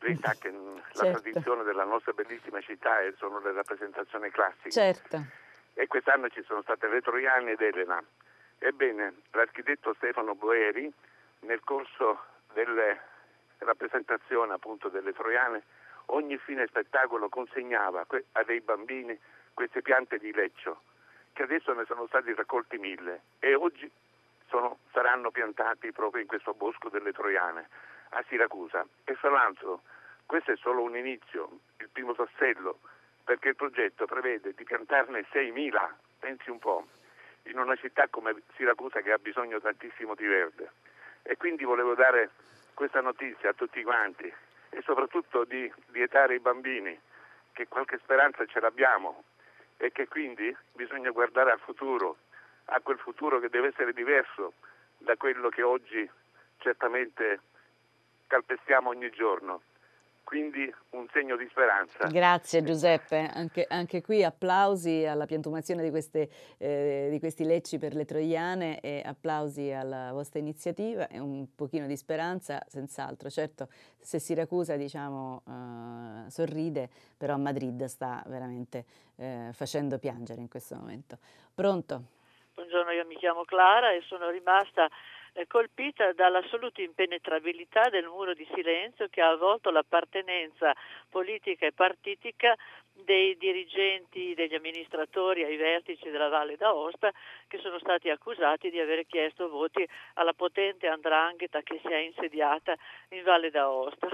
Lei 0.00 0.18
sa 0.22 0.34
che 0.34 0.50
la 0.50 0.80
certo. 0.92 1.20
tradizione 1.20 1.62
della 1.62 1.84
nostra 1.84 2.12
bellissima 2.12 2.60
città 2.60 2.96
sono 3.16 3.38
le 3.40 3.52
rappresentazioni 3.52 4.30
classiche. 4.30 4.70
Certo. 4.70 5.22
E 5.74 5.86
quest'anno 5.86 6.28
ci 6.28 6.42
sono 6.42 6.62
state 6.62 6.88
le 6.88 7.00
Troiane 7.00 7.52
ed 7.52 7.60
Elena. 7.60 8.02
Ebbene, 8.58 9.14
l'architetto 9.32 9.94
Stefano 9.94 10.34
Boeri, 10.34 10.90
nel 11.40 11.60
corso 11.64 12.24
delle 12.52 13.00
rappresentazioni 13.60 14.52
appunto 14.52 14.88
delle 14.88 15.12
Troiane, 15.12 15.62
ogni 16.06 16.36
fine 16.38 16.66
spettacolo 16.66 17.28
consegnava 17.28 18.06
a 18.32 18.42
dei 18.42 18.60
bambini 18.60 19.18
queste 19.54 19.82
piante 19.82 20.18
di 20.18 20.32
leccio, 20.32 20.82
che 21.32 21.42
adesso 21.42 21.72
ne 21.72 21.84
sono 21.86 22.06
stati 22.06 22.34
raccolti 22.34 22.78
mille 22.78 23.22
e 23.38 23.54
oggi 23.54 23.90
sono, 24.48 24.78
saranno 24.92 25.30
piantati 25.30 25.92
proprio 25.92 26.22
in 26.22 26.28
questo 26.28 26.54
bosco 26.54 26.88
delle 26.88 27.12
Troiane 27.12 27.68
a 28.10 28.24
Siracusa. 28.28 28.84
E 29.04 29.14
fra 29.14 29.30
l'altro 29.30 29.82
questo 30.26 30.52
è 30.52 30.56
solo 30.56 30.82
un 30.82 30.96
inizio, 30.96 31.58
il 31.78 31.88
primo 31.90 32.14
tassello, 32.14 32.78
perché 33.24 33.48
il 33.48 33.56
progetto 33.56 34.06
prevede 34.06 34.54
di 34.54 34.64
piantarne 34.64 35.26
6.000, 35.32 35.90
pensi 36.18 36.50
un 36.50 36.58
po', 36.58 36.86
in 37.44 37.58
una 37.58 37.76
città 37.76 38.08
come 38.08 38.34
Siracusa 38.54 39.00
che 39.00 39.12
ha 39.12 39.18
bisogno 39.18 39.60
tantissimo 39.60 40.14
di 40.14 40.26
verde. 40.26 40.70
E 41.22 41.36
quindi 41.36 41.64
volevo 41.64 41.94
dare 41.94 42.30
questa 42.80 43.02
notizia 43.02 43.50
a 43.50 43.52
tutti 43.52 43.82
quanti 43.82 44.32
e 44.70 44.80
soprattutto 44.80 45.44
di 45.44 45.70
lietare 45.88 46.36
i 46.36 46.40
bambini 46.40 46.98
che 47.52 47.68
qualche 47.68 47.98
speranza 47.98 48.46
ce 48.46 48.58
l'abbiamo 48.58 49.24
e 49.76 49.92
che 49.92 50.08
quindi 50.08 50.56
bisogna 50.72 51.10
guardare 51.10 51.52
al 51.52 51.58
futuro, 51.58 52.16
a 52.64 52.80
quel 52.80 52.96
futuro 52.96 53.38
che 53.38 53.50
deve 53.50 53.68
essere 53.68 53.92
diverso 53.92 54.54
da 54.96 55.14
quello 55.16 55.50
che 55.50 55.60
oggi 55.60 56.08
certamente 56.56 57.40
calpestiamo 58.28 58.88
ogni 58.88 59.10
giorno 59.10 59.60
quindi 60.30 60.72
un 60.90 61.08
segno 61.12 61.34
di 61.34 61.44
speranza. 61.50 62.06
Grazie 62.06 62.62
Giuseppe, 62.62 63.28
anche, 63.34 63.66
anche 63.68 64.00
qui 64.00 64.22
applausi 64.22 65.04
alla 65.04 65.26
piantumazione 65.26 65.82
di, 65.82 65.90
queste, 65.90 66.28
eh, 66.56 67.08
di, 67.10 67.18
questi 67.18 67.42
lecci 67.42 67.78
per 67.78 67.94
le 67.94 68.04
troiane 68.04 68.78
e 68.78 69.02
applausi 69.04 69.72
alla 69.72 70.12
vostra 70.12 70.38
iniziativa 70.38 71.08
e 71.08 71.18
un 71.18 71.52
pochino 71.56 71.88
di 71.88 71.96
speranza 71.96 72.62
senz'altro. 72.68 73.28
Certo, 73.28 73.66
se 73.98 74.20
Siracusa 74.20 74.76
diciamo, 74.76 75.42
eh, 75.48 76.30
sorride, 76.30 76.88
però 77.18 77.36
Madrid 77.36 77.82
sta 77.86 78.22
veramente 78.28 78.84
eh, 79.16 79.50
facendo 79.52 79.98
piangere 79.98 80.40
in 80.40 80.48
questo 80.48 80.76
momento. 80.76 81.18
Pronto? 81.52 82.02
Buongiorno, 82.54 82.92
io 82.92 83.04
mi 83.04 83.16
chiamo 83.16 83.42
Clara 83.42 83.90
e 83.90 84.02
sono 84.06 84.30
rimasta 84.30 84.88
colpita 85.46 86.12
dall'assoluta 86.12 86.82
impenetrabilità 86.82 87.88
del 87.88 88.06
muro 88.06 88.34
di 88.34 88.46
silenzio 88.54 89.08
che 89.08 89.20
ha 89.20 89.30
avvolto 89.30 89.70
l'appartenenza 89.70 90.72
politica 91.08 91.66
e 91.66 91.72
partitica 91.72 92.56
dei 92.92 93.36
dirigenti, 93.36 94.34
degli 94.34 94.54
amministratori 94.54 95.44
ai 95.44 95.56
vertici 95.56 96.10
della 96.10 96.28
Valle 96.28 96.56
d'Aosta 96.56 97.10
che 97.48 97.58
sono 97.58 97.78
stati 97.78 98.10
accusati 98.10 98.70
di 98.70 98.80
aver 98.80 99.06
chiesto 99.06 99.48
voti 99.48 99.86
alla 100.14 100.32
potente 100.32 100.86
andrangheta 100.86 101.62
che 101.62 101.80
si 101.82 101.88
è 101.88 101.98
insediata 101.98 102.74
in 103.10 103.22
Valle 103.22 103.50
d'Aosta. 103.50 104.08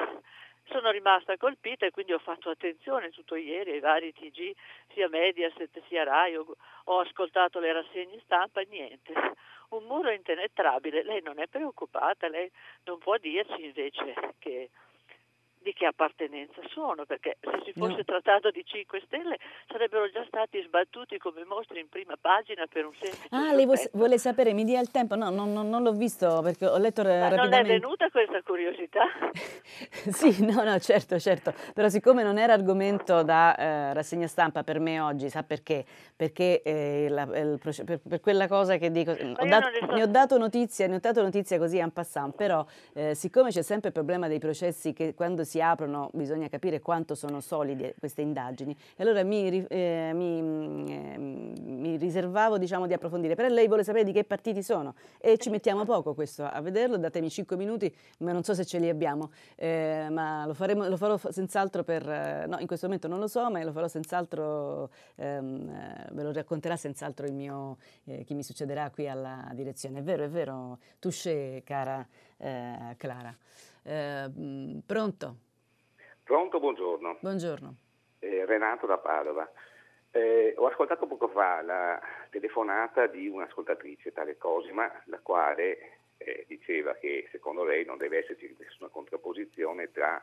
Sono 0.69 0.90
rimasta 0.90 1.36
colpita 1.36 1.86
e 1.86 1.90
quindi 1.90 2.12
ho 2.12 2.19
fatto 2.19 2.51
attenzione 2.51 3.11
tutto 3.11 3.36
ieri 3.36 3.73
ai 3.73 3.81
vari 3.81 4.12
TG, 4.12 4.53
sia 4.93 5.09
Mediaset 5.09 5.81
sia 5.86 6.03
Rai, 6.03 6.36
ho, 6.36 6.98
ascoltato 6.98 7.61
le 7.61 7.73
rassegne 7.73 8.20
stampa 8.24 8.61
e 8.61 8.66
niente 8.69 9.12
un 9.70 9.84
muro 9.84 10.10
impenetrabile. 10.10 11.02
Lei 11.02 11.22
non 11.22 11.38
è 11.38 11.47
preoccupata, 11.47 12.28
lei 12.28 12.51
non 12.84 12.98
può 12.98 13.16
dirci 13.16 13.64
invece 13.64 14.34
che 14.38 14.70
di 15.66 15.72
che 15.72 15.86
appartenenza 15.86 16.62
sono, 16.68 17.05
perché 17.06 17.38
se 17.40 17.60
si 17.64 17.72
fosse 17.72 17.97
no. 17.97 18.05
trattato 18.05 18.51
di 18.52 18.62
5 18.64 19.02
Stelle 19.05 19.36
sarebbero 19.66 20.09
già 20.09 20.24
stati 20.28 20.62
sbattuti 20.62 21.18
come 21.18 21.44
mostri 21.44 21.80
in 21.80 21.88
prima 21.88 22.14
pagina 22.20 22.66
per 22.70 22.86
un 22.86 22.93
semplice 22.94 23.34
Ah, 23.34 23.52
lei 23.52 23.66
vuole 23.93 24.18
sapere, 24.18 24.52
mi 24.52 24.62
dia 24.62 24.78
il 24.80 24.93
tempo? 24.93 25.16
No, 25.16 25.28
non, 25.30 25.52
non, 25.52 25.68
non 25.68 25.82
l'ho 25.82 25.93
visto 25.93 26.40
perché 26.40 26.66
ho 26.66 26.78
letto 26.78 27.02
Ma 27.02 27.28
rapidamente. 27.28 27.56
non 27.56 27.64
è 27.64 27.80
venuta 27.80 28.09
questa 28.10 28.40
curiosità? 28.43 29.06
sì, 29.90 30.44
no, 30.44 30.62
no, 30.62 30.78
certo, 30.78 31.18
certo, 31.18 31.52
però 31.74 31.88
siccome 31.88 32.22
non 32.22 32.38
era 32.38 32.52
argomento 32.52 33.24
da 33.24 33.56
eh, 33.56 33.93
rassegna 33.93 34.28
stampa 34.28 34.62
per 34.62 34.78
me 34.78 35.01
oggi, 35.01 35.28
sa 35.28 35.43
perché? 35.43 35.84
Perché 36.14 36.62
eh, 36.62 37.09
la, 37.10 37.22
il, 37.22 37.59
per, 37.60 38.01
per, 38.09 38.20
quella 38.20 38.47
cosa 38.47 38.76
che 38.76 38.93
dico, 38.93 39.10
ho 39.10 39.47
dato, 39.47 39.68
so. 39.80 39.86
ne 39.86 40.02
ho 40.02 40.06
dato 40.06 40.38
notizia, 40.38 40.86
ne 40.86 40.94
ho 40.94 41.01
dato 41.01 41.22
notizia 41.22 41.59
così 41.59 41.78
en 41.78 41.90
passant, 41.90 42.36
però 42.36 42.64
eh, 42.94 43.16
siccome 43.16 43.51
c'è 43.51 43.62
sempre 43.62 43.88
il 43.88 43.94
problema 43.94 44.28
dei 44.28 44.38
processi 44.38 44.93
che 44.93 45.12
quando 45.14 45.43
si 45.43 45.55
aprono 45.60 46.10
bisogna 46.12 46.48
capire 46.48 46.80
quanto 46.80 47.14
sono 47.14 47.40
solide 47.40 47.94
queste 47.98 48.22
indagini. 48.22 48.76
E 48.96 49.02
allora 49.02 49.22
mi, 49.22 49.66
eh, 49.66 50.10
mi, 50.14 50.84
eh, 50.88 51.18
mi 51.18 51.96
riservavo 51.96 52.58
diciamo, 52.58 52.86
di 52.86 52.92
approfondire. 52.92 53.34
Però 53.34 53.48
lei 53.48 53.66
vuole 53.66 53.84
sapere 53.84 54.04
di 54.04 54.12
che 54.12 54.24
partiti 54.24 54.62
sono 54.62 54.94
e 55.18 55.38
ci 55.38 55.50
mettiamo 55.50 55.84
poco 55.84 56.14
questo 56.14 56.44
a 56.44 56.60
vederlo, 56.60 56.96
datemi 56.96 57.30
5 57.30 57.56
minuti, 57.56 57.94
ma 58.18 58.32
non 58.32 58.42
so 58.42 58.54
se 58.54 58.64
ce 58.64 58.78
li 58.78 58.88
abbiamo, 58.88 59.30
eh, 59.54 60.08
ma 60.10 60.46
lo, 60.46 60.54
faremo, 60.54 60.88
lo, 60.88 60.96
farò 60.96 61.16
senz'altro 61.16 61.84
per... 61.84 62.08
Eh, 62.08 62.46
no, 62.46 62.58
in 62.58 62.66
questo 62.66 62.86
momento 62.86 63.08
non 63.08 63.18
lo 63.18 63.28
so, 63.28 63.50
ma 63.50 63.62
lo 63.62 63.72
farò 63.72 63.88
senz'altro, 63.88 64.90
ehm, 65.16 65.68
eh, 65.68 66.08
ve 66.12 66.22
lo 66.22 66.32
racconterà 66.32 66.76
senz'altro 66.76 67.26
il 67.26 67.34
mio, 67.34 67.78
eh, 68.04 68.24
chi 68.24 68.34
mi 68.34 68.42
succederà 68.42 68.90
qui 68.90 69.08
alla 69.08 69.50
direzione. 69.54 70.00
È 70.00 70.02
vero, 70.02 70.24
è 70.24 70.28
vero, 70.28 70.78
touché, 70.98 71.62
cara 71.64 72.06
Clara. 72.96 73.34
pronto? 74.84 75.45
Pronto, 76.27 76.59
buongiorno. 76.59 77.19
Buongiorno. 77.20 77.77
Eh, 78.19 78.44
Renato 78.47 78.85
da 78.85 78.98
Padova. 78.98 79.48
Eh, 80.11 80.55
ho 80.57 80.66
ascoltato 80.66 81.07
poco 81.07 81.28
fa 81.28 81.62
la 81.62 82.01
telefonata 82.31 83.07
di 83.07 83.28
un'ascoltatrice, 83.28 84.12
tale 84.12 84.36
Cosima, 84.36 84.90
la 85.05 85.20
quale 85.20 85.98
eh, 86.16 86.44
diceva 86.48 86.94
che 86.94 87.28
secondo 87.31 87.62
lei 87.62 87.85
non 87.85 87.97
deve 87.97 88.19
esserci 88.19 88.53
nessuna 88.59 88.89
contrapposizione 88.89 89.93
tra 89.93 90.20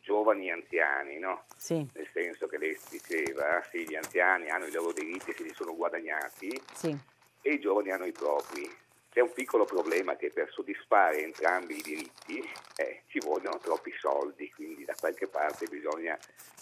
giovani 0.00 0.46
e 0.46 0.52
anziani, 0.52 1.18
no? 1.18 1.42
Sì. 1.56 1.84
Nel 1.94 2.08
senso 2.12 2.46
che 2.46 2.56
lei 2.56 2.78
diceva, 2.88 3.60
sì, 3.72 3.88
gli 3.88 3.96
anziani 3.96 4.50
hanno 4.50 4.66
i 4.66 4.72
loro 4.72 4.92
diritti 4.92 5.30
e 5.30 5.34
se 5.34 5.42
li 5.42 5.52
sono 5.52 5.74
guadagnati 5.74 6.62
sì. 6.74 6.96
e 7.42 7.50
i 7.50 7.58
giovani 7.58 7.90
hanno 7.90 8.06
i 8.06 8.12
propri. 8.12 8.70
C'è 9.12 9.20
un 9.20 9.32
piccolo 9.32 9.64
problema 9.64 10.14
che 10.14 10.30
per 10.30 10.52
soddisfare 10.52 11.24
entrambi 11.24 11.76
i 11.76 11.82
diritti 11.82 12.38
eh, 12.76 13.02
ci 13.08 13.18
vogliono 13.18 13.58
troppi 13.58 13.92
soldi, 13.98 14.48
quindi 14.52 14.84
da 14.84 14.94
qualche 14.94 15.26
parte 15.26 15.66
bisogna 15.66 16.16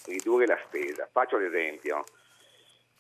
ridurre 0.06 0.46
la 0.46 0.58
spesa. 0.64 1.06
Faccio 1.12 1.36
l'esempio. 1.36 2.04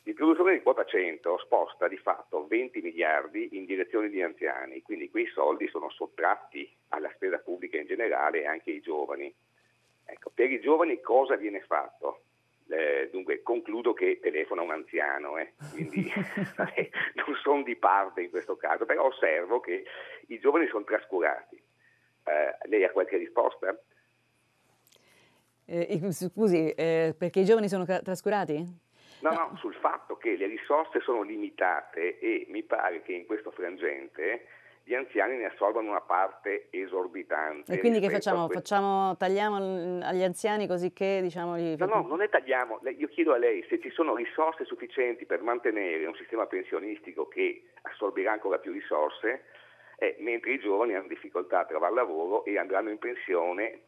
Il 0.02 0.12
produttore 0.12 0.52
di 0.52 0.62
quota 0.62 0.84
100 0.84 1.38
sposta 1.38 1.88
di 1.88 1.96
fatto 1.96 2.46
20 2.46 2.82
miliardi 2.82 3.56
in 3.56 3.64
direzione 3.64 4.10
di 4.10 4.22
anziani, 4.22 4.82
quindi 4.82 5.08
quei 5.08 5.26
soldi 5.28 5.66
sono 5.68 5.88
sottratti 5.88 6.70
alla 6.88 7.10
spesa 7.14 7.38
pubblica 7.38 7.78
in 7.78 7.86
generale 7.86 8.42
e 8.42 8.46
anche 8.46 8.70
ai 8.70 8.80
giovani. 8.80 9.34
Ecco, 10.04 10.30
per 10.34 10.50
i 10.52 10.60
giovani 10.60 11.00
cosa 11.00 11.36
viene 11.36 11.62
fatto? 11.62 12.24
Eh, 12.70 13.08
dunque 13.10 13.42
concludo 13.42 13.94
che 13.94 14.18
telefona 14.20 14.60
un 14.60 14.70
anziano, 14.70 15.38
eh, 15.38 15.54
quindi 15.72 16.12
non 17.14 17.34
sono 17.42 17.62
di 17.62 17.76
parte 17.76 18.20
in 18.20 18.30
questo 18.30 18.56
caso, 18.56 18.84
però 18.84 19.06
osservo 19.06 19.58
che 19.60 19.84
i 20.26 20.38
giovani 20.38 20.66
sono 20.68 20.84
trascurati. 20.84 21.56
Eh, 21.56 22.68
lei 22.68 22.84
ha 22.84 22.90
qualche 22.90 23.16
risposta? 23.16 23.74
Eh, 25.64 26.00
scusi, 26.12 26.70
eh, 26.72 27.14
perché 27.16 27.40
i 27.40 27.44
giovani 27.44 27.68
sono 27.68 27.86
trascurati? 27.86 28.86
No, 29.20 29.30
no, 29.30 29.56
sul 29.58 29.74
fatto 29.74 30.16
che 30.16 30.36
le 30.36 30.46
risorse 30.46 31.00
sono 31.00 31.22
limitate 31.22 32.18
e 32.18 32.46
mi 32.50 32.62
pare 32.62 33.02
che 33.02 33.12
in 33.12 33.26
questo 33.26 33.50
frangente 33.50 34.46
gli 34.88 34.94
anziani 34.94 35.36
ne 35.36 35.44
assorbono 35.44 35.90
una 35.90 36.00
parte 36.00 36.68
esorbitante. 36.70 37.74
E 37.74 37.78
quindi 37.78 38.00
che 38.00 38.08
facciamo? 38.08 38.48
facciamo? 38.48 39.14
Tagliamo 39.18 40.00
agli 40.02 40.22
anziani 40.22 40.66
così 40.66 40.94
che 40.94 41.18
diciamo... 41.20 41.58
Gli... 41.58 41.76
No, 41.76 41.84
no, 41.84 42.06
non 42.08 42.16
ne 42.16 42.30
tagliamo. 42.30 42.80
Io 42.96 43.08
chiedo 43.08 43.34
a 43.34 43.36
lei 43.36 43.62
se 43.68 43.78
ci 43.80 43.90
sono 43.90 44.14
risorse 44.14 44.64
sufficienti 44.64 45.26
per 45.26 45.42
mantenere 45.42 46.06
un 46.06 46.14
sistema 46.14 46.46
pensionistico 46.46 47.28
che 47.28 47.64
assorbirà 47.82 48.32
ancora 48.32 48.56
più 48.56 48.72
risorse, 48.72 49.44
eh, 49.98 50.16
mentre 50.20 50.52
i 50.52 50.58
giovani 50.58 50.94
hanno 50.94 51.08
difficoltà 51.08 51.60
a 51.60 51.64
trovare 51.66 51.92
lavoro 51.92 52.46
e 52.46 52.56
andranno 52.56 52.88
in 52.88 52.98
pensione 52.98 53.80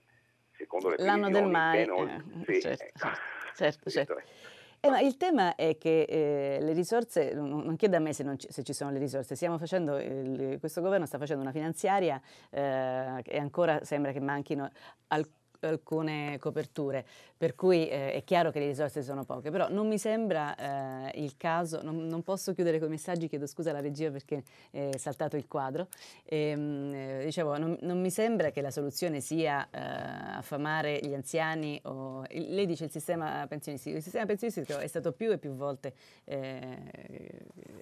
secondo 0.58 0.90
le 0.90 0.96
L'anno 0.98 1.30
del 1.30 1.46
mai. 1.46 1.80
Eh, 1.80 2.22
sì, 2.44 2.60
certo, 2.60 2.84
ecco. 2.84 3.08
certo, 3.56 3.88
certo. 3.88 4.22
Eh, 4.82 4.88
ma 4.88 5.00
il 5.00 5.18
tema 5.18 5.56
è 5.56 5.76
che 5.76 6.02
eh, 6.02 6.58
le 6.62 6.72
risorse, 6.72 7.34
non, 7.34 7.76
chiede 7.76 7.96
a 7.96 8.00
me 8.00 8.14
se, 8.14 8.24
ci, 8.38 8.48
se, 8.50 8.62
ci 8.62 8.72
sono 8.72 8.90
le 8.90 8.98
risorse, 8.98 9.36
facendo, 9.36 9.98
il, 9.98 10.56
questo 10.58 10.80
governo 10.80 11.04
sta 11.04 11.18
facendo 11.18 11.42
una 11.42 11.52
finanziaria 11.52 12.18
eh, 12.48 13.22
e 13.22 13.38
ancora 13.38 13.84
sembra 13.84 14.10
che 14.12 14.20
manchino 14.20 14.70
alcune 15.08 15.38
alcune 15.66 16.38
coperture, 16.38 17.06
per 17.40 17.54
cui 17.54 17.88
eh, 17.88 18.12
è 18.12 18.22
chiaro 18.22 18.50
che 18.50 18.58
le 18.58 18.66
risorse 18.66 19.02
sono 19.02 19.24
poche, 19.24 19.50
però 19.50 19.70
non 19.70 19.88
mi 19.88 19.96
sembra 19.96 21.06
eh, 21.06 21.22
il 21.22 21.38
caso, 21.38 21.80
non, 21.82 22.06
non, 22.06 22.22
posso 22.22 22.52
chiudere 22.52 22.78
con 22.78 22.88
i 22.88 22.90
messaggi, 22.90 23.28
chiedo 23.28 23.46
scusa 23.46 23.70
alla 23.70 23.80
regia 23.80 24.10
perché 24.10 24.42
è 24.70 24.94
saltato 24.98 25.38
il 25.38 25.48
quadro, 25.48 25.86
e, 26.22 26.50
ehm, 26.50 26.92
eh, 26.92 27.22
dicevo, 27.24 27.56
non, 27.56 27.78
non, 27.80 27.98
mi 27.98 28.10
sembra 28.10 28.50
che 28.50 28.60
la 28.60 28.70
soluzione 28.70 29.20
sia 29.20 29.66
eh, 29.70 29.78
affamare 30.36 31.00
gli 31.02 31.14
anziani, 31.14 31.80
o, 31.84 32.24
lei 32.28 32.66
dice 32.66 32.84
il 32.84 32.90
sistema 32.90 33.46
pensionistico, 33.48 33.96
il 33.96 34.02
sistema 34.02 34.26
pensionistico 34.26 34.76
è 34.76 34.86
stato 34.86 35.12
più 35.12 35.32
e 35.32 35.38
più 35.38 35.54
volte 35.54 35.94
eh, 36.24 36.76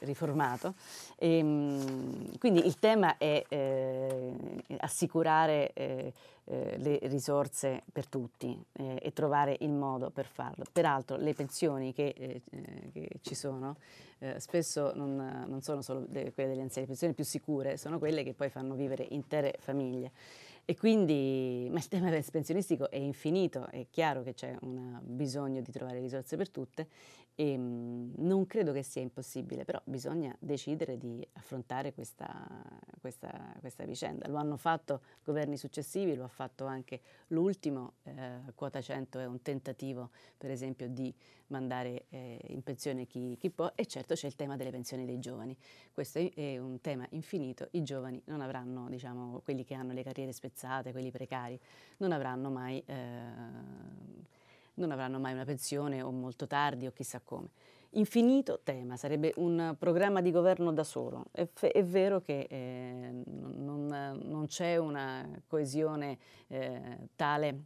riformato, 0.02 0.74
e, 1.16 1.38
ehm, 1.38 2.38
quindi 2.38 2.64
il 2.64 2.78
tema 2.78 3.16
è 3.16 3.42
eh, 3.48 4.32
assicurare 4.76 5.72
le 6.48 6.98
risorse 7.02 7.82
per 7.92 8.06
tutti 8.06 8.58
e 8.72 9.12
trovare 9.12 9.47
il 9.60 9.70
modo 9.70 10.10
per 10.10 10.26
farlo. 10.26 10.64
Peraltro 10.70 11.16
le 11.16 11.34
pensioni 11.34 11.92
che, 11.92 12.14
eh, 12.16 12.42
eh 12.50 12.90
che 12.92 13.08
ci 13.22 13.34
sono 13.34 13.76
eh, 14.18 14.40
spesso 14.40 14.92
non, 14.94 15.44
non, 15.46 15.62
sono 15.62 15.82
solo 15.82 16.06
quelle 16.06 16.32
degli 16.34 16.60
anziani, 16.60 16.80
le 16.80 16.86
pensioni 16.86 17.14
più 17.14 17.24
sicure 17.24 17.76
sono 17.76 17.98
quelle 17.98 18.22
che 18.24 18.34
poi 18.34 18.48
fanno 18.50 18.74
vivere 18.74 19.06
intere 19.10 19.54
famiglie. 19.58 20.12
E 20.64 20.76
quindi, 20.76 21.66
ma 21.70 21.78
il 21.78 21.88
tema 21.88 22.10
pensionistico 22.30 22.90
è 22.90 22.96
infinito, 22.96 23.68
è 23.70 23.86
chiaro 23.88 24.22
che 24.22 24.34
c'è 24.34 24.54
un 24.60 24.98
bisogno 25.02 25.62
di 25.62 25.72
trovare 25.72 25.98
risorse 25.98 26.36
per 26.36 26.50
tutte 26.50 26.88
e 27.40 27.56
mh, 27.56 27.62
mm, 27.62 28.12
non 28.16 28.48
credo 28.48 28.72
che 28.72 28.82
sia 28.82 29.00
impossibile, 29.00 29.64
però 29.64 29.80
bisogna 29.84 30.34
decidere 30.40 30.98
di 30.98 31.24
affrontare 31.34 31.94
questa, 31.94 32.28
questa, 33.00 33.54
questa, 33.60 33.84
vicenda. 33.84 34.26
Lo 34.26 34.38
hanno 34.38 34.56
fatto 34.56 35.02
governi 35.22 35.56
successivi, 35.56 36.16
lo 36.16 36.24
ha 36.24 36.28
fatto 36.28 36.66
anche 36.66 37.00
l'ultimo, 37.28 37.92
eh, 38.02 38.40
quota 38.56 38.80
100 38.80 39.20
è 39.20 39.26
un 39.26 39.40
tentativo 39.40 40.10
per 40.36 40.50
esempio 40.50 40.88
di 40.88 41.14
mandare 41.48 42.06
eh, 42.10 42.38
in 42.48 42.62
pensione 42.62 43.06
chi, 43.06 43.36
chi, 43.38 43.50
può 43.50 43.70
e 43.74 43.86
certo 43.86 44.14
c'è 44.14 44.26
il 44.26 44.34
tema 44.34 44.56
delle 44.56 44.70
pensioni 44.70 45.04
dei 45.04 45.18
giovani. 45.18 45.56
Questo 45.92 46.18
è, 46.18 46.32
è 46.34 46.58
un 46.58 46.80
tema 46.80 47.06
infinito, 47.10 47.68
i 47.72 47.82
giovani 47.82 48.20
non 48.26 48.40
avranno, 48.40 48.88
diciamo, 48.88 49.40
quelli 49.44 49.64
che 49.64 49.74
hanno 49.74 49.92
le 49.92 50.02
carriere 50.02 50.32
spezzate, 50.32 50.92
quelli 50.92 51.10
precari, 51.10 51.58
non 51.98 52.12
avranno 52.12 52.50
mai, 52.50 52.82
eh, 52.84 52.96
non 54.78 54.90
avranno 54.90 55.18
mai 55.18 55.32
una 55.32 55.44
pensione 55.44 56.00
o 56.02 56.10
molto 56.10 56.46
tardi 56.46 56.86
o 56.86 56.92
chissà 56.92 57.20
come. 57.22 57.50
Infinito 57.92 58.60
tema, 58.62 58.96
sarebbe 58.96 59.32
un 59.36 59.74
programma 59.78 60.20
di 60.20 60.30
governo 60.30 60.72
da 60.72 60.84
solo. 60.84 61.26
È, 61.30 61.46
f- 61.50 61.66
è 61.66 61.84
vero 61.84 62.20
che 62.20 62.46
eh, 62.48 63.22
non, 63.24 63.86
non, 64.22 64.46
c'è 64.46 64.76
una 64.76 65.26
coesione 65.46 66.18
eh, 66.48 67.08
tale 67.16 67.62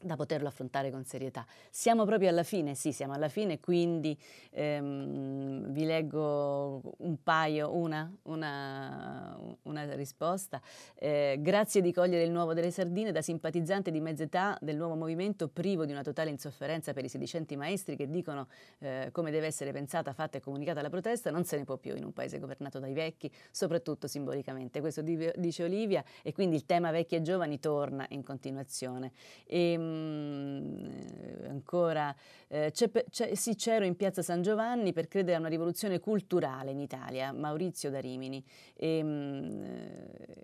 da 0.00 0.16
poterlo 0.16 0.48
affrontare 0.48 0.90
con 0.90 1.04
serietà. 1.04 1.44
Siamo 1.70 2.04
proprio 2.04 2.28
alla 2.28 2.42
fine, 2.42 2.74
sì, 2.74 2.92
siamo 2.92 3.14
alla 3.14 3.28
fine, 3.28 3.58
quindi 3.58 4.16
ehm, 4.50 5.70
vi 5.70 5.84
leggo 5.84 6.80
un 6.98 7.22
paio, 7.22 7.74
una, 7.74 8.10
una, 8.22 9.36
una 9.62 9.94
risposta. 9.94 10.60
Eh, 10.94 11.38
grazie 11.40 11.80
di 11.80 11.92
cogliere 11.92 12.22
il 12.24 12.30
nuovo 12.30 12.54
delle 12.54 12.70
sardine 12.70 13.12
da 13.12 13.22
simpatizzante 13.22 13.90
di 13.90 14.00
mezza 14.00 14.22
età 14.22 14.56
del 14.60 14.76
nuovo 14.76 14.94
movimento 14.94 15.48
privo 15.48 15.84
di 15.84 15.92
una 15.92 16.02
totale 16.02 16.30
insofferenza 16.30 16.92
per 16.92 17.04
i 17.04 17.08
sedicenti 17.08 17.56
maestri 17.56 17.96
che 17.96 18.08
dicono 18.08 18.48
eh, 18.78 19.08
come 19.12 19.30
deve 19.30 19.46
essere 19.46 19.72
pensata, 19.72 20.12
fatta 20.12 20.38
e 20.38 20.40
comunicata 20.40 20.80
la 20.80 20.90
protesta, 20.90 21.30
non 21.30 21.44
se 21.44 21.56
ne 21.56 21.64
può 21.64 21.76
più 21.76 21.96
in 21.96 22.04
un 22.04 22.12
paese 22.12 22.38
governato 22.38 22.78
dai 22.78 22.92
vecchi, 22.92 23.30
soprattutto 23.50 24.06
simbolicamente. 24.06 24.80
Questo 24.80 25.02
dice 25.02 25.64
Olivia 25.64 26.04
e 26.22 26.32
quindi 26.32 26.56
il 26.56 26.66
tema 26.66 26.90
vecchi 26.90 27.16
e 27.16 27.22
giovani 27.22 27.58
torna 27.58 28.06
in 28.10 28.22
continuazione. 28.22 29.12
E, 29.44 29.86
ehm, 29.88 31.28
Ehm, 31.48 31.50
ancora, 31.50 32.14
eh, 32.48 32.70
c'è, 32.72 32.90
c'è, 33.10 33.34
sì, 33.34 33.54
c'ero 33.54 33.84
in 33.84 33.96
piazza 33.96 34.22
San 34.22 34.42
Giovanni 34.42 34.92
per 34.92 35.08
credere 35.08 35.36
a 35.36 35.38
una 35.40 35.48
rivoluzione 35.48 35.98
culturale 35.98 36.70
in 36.70 36.78
Italia, 36.78 37.32
Maurizio 37.32 37.90
da 37.90 38.00
Rimini. 38.00 38.44
E, 38.74 38.98
ehm, 38.98 39.66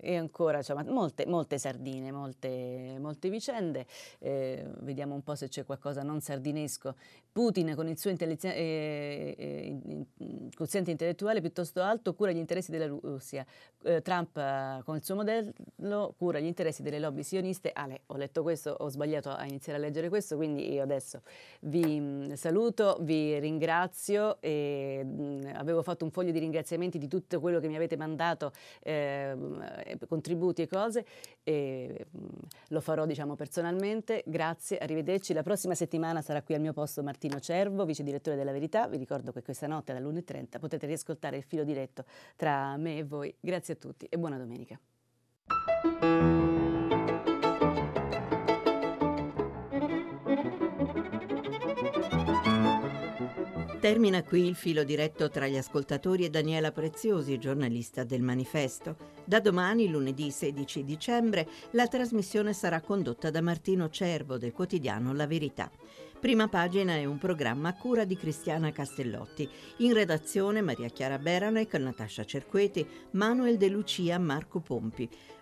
e 0.00 0.16
ancora, 0.16 0.58
insomma, 0.58 0.82
molte, 0.84 1.26
molte 1.26 1.58
sardine, 1.58 2.10
molte, 2.10 2.96
molte 2.98 3.30
vicende. 3.30 3.86
Eh, 4.18 4.66
vediamo 4.80 5.14
un 5.14 5.22
po' 5.22 5.34
se 5.34 5.48
c'è 5.48 5.64
qualcosa 5.64 6.02
non 6.02 6.20
sardinesco. 6.20 6.94
Putin 7.32 7.74
con 7.74 7.88
il 7.88 7.98
suo 7.98 8.10
intelligenza, 8.10 8.56
eh, 8.56 9.34
eh, 9.36 10.50
quoziente 10.54 10.90
intellettuale 10.90 11.40
piuttosto 11.40 11.82
alto 11.82 12.14
cura 12.14 12.30
gli 12.32 12.36
interessi 12.36 12.70
della 12.70 12.86
Russia. 12.86 13.44
Eh, 13.82 14.02
Trump 14.02 14.82
con 14.84 14.96
il 14.96 15.04
suo 15.04 15.16
modello 15.16 16.14
cura 16.16 16.38
gli 16.38 16.44
interessi 16.44 16.82
delle 16.82 16.98
lobby 16.98 17.22
sioniste. 17.22 17.70
Ah, 17.72 17.88
ho 18.06 18.16
letto 18.16 18.42
questo, 18.42 18.70
ho 18.78 18.88
sbagliato 18.88 19.30
a 19.34 19.44
iniziare 19.46 19.78
a 19.78 19.82
leggere 19.82 20.08
questo, 20.08 20.36
quindi 20.36 20.72
io 20.72 20.82
adesso 20.82 21.22
vi 21.60 22.00
mm, 22.00 22.32
saluto, 22.32 22.98
vi 23.00 23.38
ringrazio 23.38 24.40
e 24.40 25.02
mm, 25.04 25.42
avevo 25.54 25.82
fatto 25.82 26.04
un 26.04 26.10
foglio 26.10 26.30
di 26.30 26.38
ringraziamenti 26.38 26.98
di 26.98 27.08
tutto 27.08 27.40
quello 27.40 27.60
che 27.60 27.68
mi 27.68 27.76
avete 27.76 27.96
mandato, 27.96 28.52
eh, 28.82 29.36
contributi 30.08 30.62
e 30.62 30.68
cose, 30.68 31.04
e 31.42 32.06
mm, 32.16 32.26
lo 32.68 32.80
farò 32.80 33.06
diciamo 33.06 33.34
personalmente. 33.34 34.22
Grazie, 34.26 34.78
arrivederci. 34.78 35.32
La 35.32 35.42
prossima 35.42 35.74
settimana 35.74 36.22
sarà 36.22 36.42
qui 36.42 36.54
al 36.54 36.60
mio 36.60 36.72
posto 36.72 37.02
Martino 37.02 37.40
Cervo, 37.40 37.84
vice 37.84 38.02
direttore 38.02 38.36
della 38.36 38.52
Verità. 38.52 38.88
Vi 38.88 38.96
ricordo 38.96 39.32
che 39.32 39.42
questa 39.42 39.66
notte 39.66 39.92
alle 39.92 40.00
1.30 40.00 40.58
potete 40.58 40.86
riascoltare 40.86 41.36
il 41.36 41.42
filo 41.42 41.64
diretto 41.64 42.04
tra 42.36 42.76
me 42.76 42.98
e 42.98 43.04
voi. 43.04 43.34
Grazie 43.40 43.74
a 43.74 43.76
tutti 43.76 44.06
e 44.08 44.18
buona 44.18 44.38
domenica. 44.38 44.78
Termina 53.84 54.22
qui 54.22 54.46
il 54.46 54.54
filo 54.54 54.82
diretto 54.82 55.28
tra 55.28 55.46
gli 55.46 55.58
ascoltatori 55.58 56.24
e 56.24 56.30
Daniela 56.30 56.72
Preziosi, 56.72 57.36
giornalista 57.36 58.02
del 58.02 58.22
Manifesto. 58.22 58.96
Da 59.26 59.40
domani, 59.40 59.90
lunedì 59.90 60.30
16 60.30 60.84
dicembre, 60.84 61.46
la 61.72 61.86
trasmissione 61.86 62.54
sarà 62.54 62.80
condotta 62.80 63.28
da 63.28 63.42
Martino 63.42 63.90
Cervo 63.90 64.38
del 64.38 64.52
quotidiano 64.52 65.12
La 65.12 65.26
Verità. 65.26 65.70
Prima 66.18 66.48
pagina 66.48 66.94
è 66.94 67.04
un 67.04 67.18
programma 67.18 67.68
a 67.68 67.74
cura 67.74 68.06
di 68.06 68.16
Cristiana 68.16 68.72
Castellotti. 68.72 69.46
In 69.80 69.92
redazione 69.92 70.62
Maria 70.62 70.88
Chiara 70.88 71.18
Beranec, 71.18 71.74
Natascia 71.74 72.24
Cerqueti, 72.24 72.86
Manuel 73.10 73.58
De 73.58 73.68
Lucia, 73.68 74.18
Marco 74.18 74.60
Pompi. 74.60 75.06